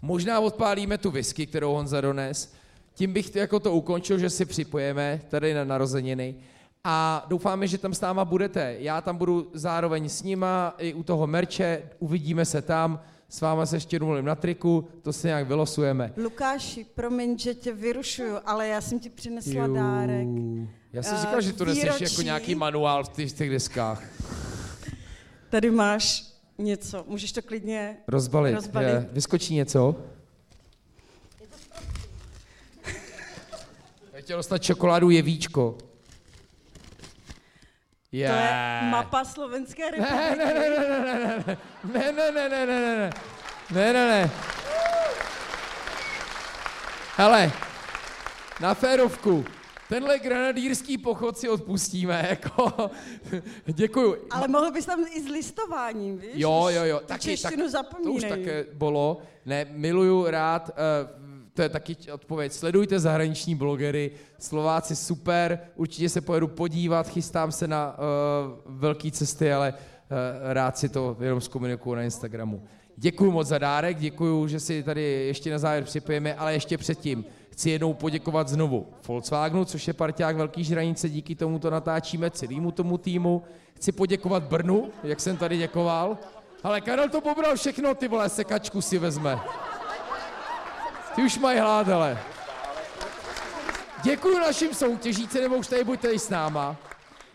možná 0.03 0.41
odpálíme 0.41 0.99
tu 0.99 1.11
whisky, 1.11 1.47
kterou 1.47 1.73
Honza 1.73 2.01
dones, 2.01 2.55
tím 2.95 3.13
bych 3.13 3.31
to, 3.31 3.39
jako 3.39 3.61
to 3.61 3.73
ukončil, 3.73 4.19
že 4.19 4.31
si 4.31 4.45
připojeme 4.45 5.21
tady 5.29 5.55
na 5.55 5.65
narozeniny 5.65 6.35
a 6.89 7.25
doufáme, 7.29 7.67
že 7.67 7.79
tam 7.79 7.95
s 7.95 8.01
náma 8.01 8.25
budete. 8.25 8.77
Já 8.79 9.01
tam 9.01 9.17
budu 9.17 9.51
zároveň 9.55 10.09
s 10.09 10.23
nima 10.23 10.75
i 10.79 10.95
u 10.95 11.03
toho 11.03 11.27
merče, 11.27 11.83
uvidíme 11.99 12.45
se 12.45 12.63
tam, 12.63 13.01
s 13.29 13.41
váma 13.41 13.67
se 13.67 13.77
ještě 13.77 13.99
domluvím 13.99 14.25
na 14.25 14.35
triku, 14.35 14.89
to 15.03 15.13
si 15.13 15.27
nějak 15.27 15.49
vylosujeme. 15.49 16.13
Lukáši, 16.17 16.87
promiň, 16.95 17.39
že 17.39 17.55
tě 17.55 17.73
vyrušuju, 17.73 18.37
ale 18.45 18.69
já 18.69 18.81
jsem 18.81 19.01
ti 19.01 19.11
přinesla 19.11 19.67
dárek. 19.67 20.29
Já 20.93 21.03
jsem 21.03 21.17
Eh, 21.17 21.21
říkal, 21.21 21.41
že 21.41 21.53
to 21.53 21.65
neseš 21.65 22.01
jako 22.01 22.23
nějaký 22.23 22.55
manuál 22.55 23.05
v 23.05 23.09
těch, 23.09 23.33
těch 23.33 23.51
deskách. 23.51 24.03
Tady 25.51 25.71
máš 25.71 26.25
něco, 26.59 27.05
můžeš 27.09 27.33
to 27.33 27.43
klidně 27.43 27.97
Rozbalit. 28.09 28.55
rozbalit. 28.55 28.89
Je, 28.89 29.09
vyskočí 29.13 29.55
něco? 29.55 29.95
Já 34.13 34.21
chtěl 34.21 34.37
dostat 34.37 34.59
čokoládu 34.59 35.11
jevíčko. 35.11 35.79
Je. 38.13 38.29
To 38.29 38.35
je 38.35 38.91
mapa 38.91 39.25
Slovenské 39.25 39.91
republiky. 39.91 40.39
ne, 41.93 42.13
ne, 42.13 42.31
ne, 42.31 42.49
ne, 42.49 42.49
ne, 42.49 42.49
ne, 42.49 42.53
ne, 42.53 42.67
ne, 42.67 42.67
ne, 42.67 42.67
ne, 42.67 42.67
ne, 42.67 43.11
ne, 43.71 43.93
ne, 43.93 44.07
ne. 44.09 44.31
Hele, 47.17 47.53
na 48.61 48.75
férovku. 48.75 49.45
Tenhle 49.89 50.19
granadýrský 50.19 50.99
pochod 50.99 51.39
si 51.39 51.49
odpustíme, 51.49 52.27
jako, 52.31 52.91
děkuju. 53.67 54.17
Ale 54.31 54.49
mohl 54.49 54.71
bys 54.71 54.87
tam 54.87 55.05
i 55.11 55.23
s 55.23 55.29
listováním, 55.29 56.19
víš? 56.19 56.31
Jo, 56.35 56.67
jo, 56.71 56.85
jo. 56.85 57.01
Taky, 57.07 57.23
češtinu 57.23 57.57
to 57.57 57.65
už 57.65 57.71
zapomínej. 57.73 58.31
také 58.31 58.65
bylo. 58.73 59.19
Ne, 59.47 59.67
miluju 59.71 60.31
rád, 60.31 60.71
uh, 60.71 61.26
to 61.57 61.63
je 61.63 61.69
taky 61.69 61.97
odpověď. 62.13 62.53
Sledujte 62.53 63.01
zahraniční 63.01 63.55
blogery, 63.55 64.11
Slováci 64.39 64.97
super, 64.97 65.59
určitě 65.77 66.09
se 66.09 66.21
pojedu 66.21 66.49
podívat, 66.49 67.09
chystám 67.09 67.53
se 67.53 67.69
na 67.69 67.97
uh, 67.99 68.05
velké 68.67 69.11
cesty, 69.11 69.53
ale 69.53 69.73
uh, 69.73 70.53
rád 70.53 70.79
si 70.79 70.89
to 70.89 71.17
jenom 71.21 71.41
zkomunikuju 71.41 71.95
na 71.95 72.03
Instagramu. 72.03 72.63
Děkuji 72.97 73.31
moc 73.31 73.47
za 73.47 73.59
dárek, 73.59 73.99
děkuji, 73.99 74.47
že 74.47 74.61
si 74.61 74.83
tady 74.83 75.03
ještě 75.03 75.51
na 75.51 75.59
závěr 75.59 75.85
připojíme, 75.85 76.35
ale 76.35 76.53
ještě 76.53 76.79
předtím 76.79 77.25
chci 77.51 77.71
jednou 77.71 77.95
poděkovat 77.95 78.49
znovu 78.49 78.87
Volkswagenu, 79.09 79.65
což 79.65 79.89
je 79.89 79.95
parťák 79.95 80.37
Velký 80.37 80.65
žranice, 80.65 81.09
díky 81.09 81.35
tomu 81.35 81.59
to 81.59 81.71
natáčíme 81.71 82.31
celému 82.31 82.71
tomu 82.71 82.99
týmu. 82.99 83.43
Chci 83.75 83.93
poděkovat 83.93 84.43
Brnu, 84.43 84.91
jak 85.05 85.21
jsem 85.21 85.37
tady 85.37 85.59
děkoval. 85.59 86.19
Ale 86.63 86.81
Karel 86.81 87.09
to 87.09 87.21
pobral 87.21 87.57
všechno, 87.57 87.95
ty 87.95 88.09
vole, 88.09 88.29
sekačku 88.29 88.81
si 88.81 88.99
vezme. 88.99 89.39
Ty 91.17 91.23
už 91.23 91.39
mají 91.39 91.59
hlad, 91.59 91.89
ale. 91.89 92.19
Děkuji 94.03 94.39
našim 94.39 94.75
soutěžíci, 94.75 95.41
nebo 95.41 95.57
už 95.57 95.67
tady 95.67 95.85
buďte 95.85 96.11
i 96.11 96.19
s 96.19 96.29
náma. 96.29 96.77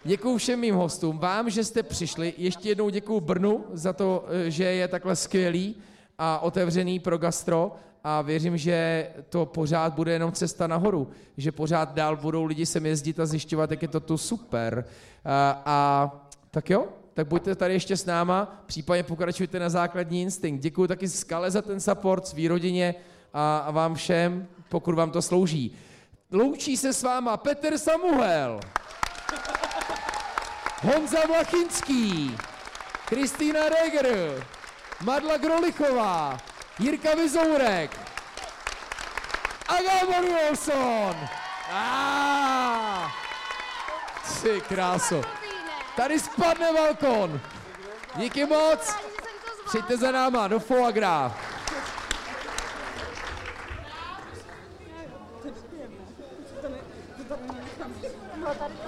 Děkuji 0.03 0.37
všem 0.37 0.59
mým 0.59 0.75
hostům, 0.75 1.17
vám, 1.17 1.49
že 1.49 1.63
jste 1.63 1.83
přišli. 1.83 2.33
Ještě 2.37 2.69
jednou 2.69 2.89
děkuji 2.89 3.19
Brnu 3.19 3.65
za 3.73 3.93
to, 3.93 4.25
eh, 4.29 4.51
že 4.51 4.63
je 4.63 4.87
takhle 4.87 5.15
skvělý 5.15 5.75
a 6.17 6.39
otevřený 6.39 6.99
pro 6.99 7.17
gastro 7.17 7.75
a 8.03 8.21
věřím, 8.21 8.57
že 8.57 9.07
to 9.29 9.45
pořád 9.45 9.93
bude 9.93 10.13
jenom 10.13 10.31
cesta 10.31 10.67
nahoru, 10.67 11.09
že 11.37 11.51
pořád 11.51 11.93
dál 11.93 12.17
budou 12.17 12.45
lidi 12.45 12.65
sem 12.65 12.85
jezdit 12.85 13.19
a 13.19 13.25
zjišťovat, 13.25 13.71
jak 13.71 13.81
je 13.81 13.87
to 13.87 13.99
tu 13.99 14.17
super. 14.17 14.85
A, 15.25 15.61
a 15.65 16.11
tak 16.51 16.69
jo, 16.69 16.87
tak 17.13 17.27
buďte 17.27 17.55
tady 17.55 17.73
ještě 17.73 17.97
s 17.97 18.05
náma, 18.05 18.63
případně 18.65 19.03
pokračujte 19.03 19.59
na 19.59 19.69
základní 19.69 20.21
instinkt. 20.21 20.63
Děkuji 20.63 20.87
taky 20.87 21.09
Skale 21.09 21.51
za 21.51 21.61
ten 21.61 21.79
support, 21.79 22.27
svý 22.27 22.47
rodině 22.47 22.95
a, 23.33 23.71
vám 23.71 23.95
všem, 23.95 24.47
pokud 24.69 24.95
vám 24.95 25.11
to 25.11 25.21
slouží. 25.21 25.77
Loučí 26.31 26.77
se 26.77 26.93
s 26.93 27.03
váma 27.03 27.37
Petr 27.37 27.77
Samuel, 27.77 28.59
Honza 30.83 31.19
Vlachinský, 31.27 32.37
Kristýna 33.05 33.69
Reger, 33.69 34.45
Madla 35.03 35.37
Grolichová, 35.37 36.37
Jirka 36.79 37.15
Vizourek 37.15 37.99
a 39.67 39.75
Gábor 39.81 40.23
Wilson. 40.23 41.15
Ty 44.41 44.61
kráso. 44.61 45.21
Tady 45.95 46.19
spadne 46.19 46.73
balkon. 46.73 47.41
Díky 48.15 48.45
moc. 48.45 48.95
Přijďte 49.65 49.97
za 49.97 50.11
náma 50.11 50.47
do 50.47 50.59
foie 50.59 50.91
votar 58.41 58.80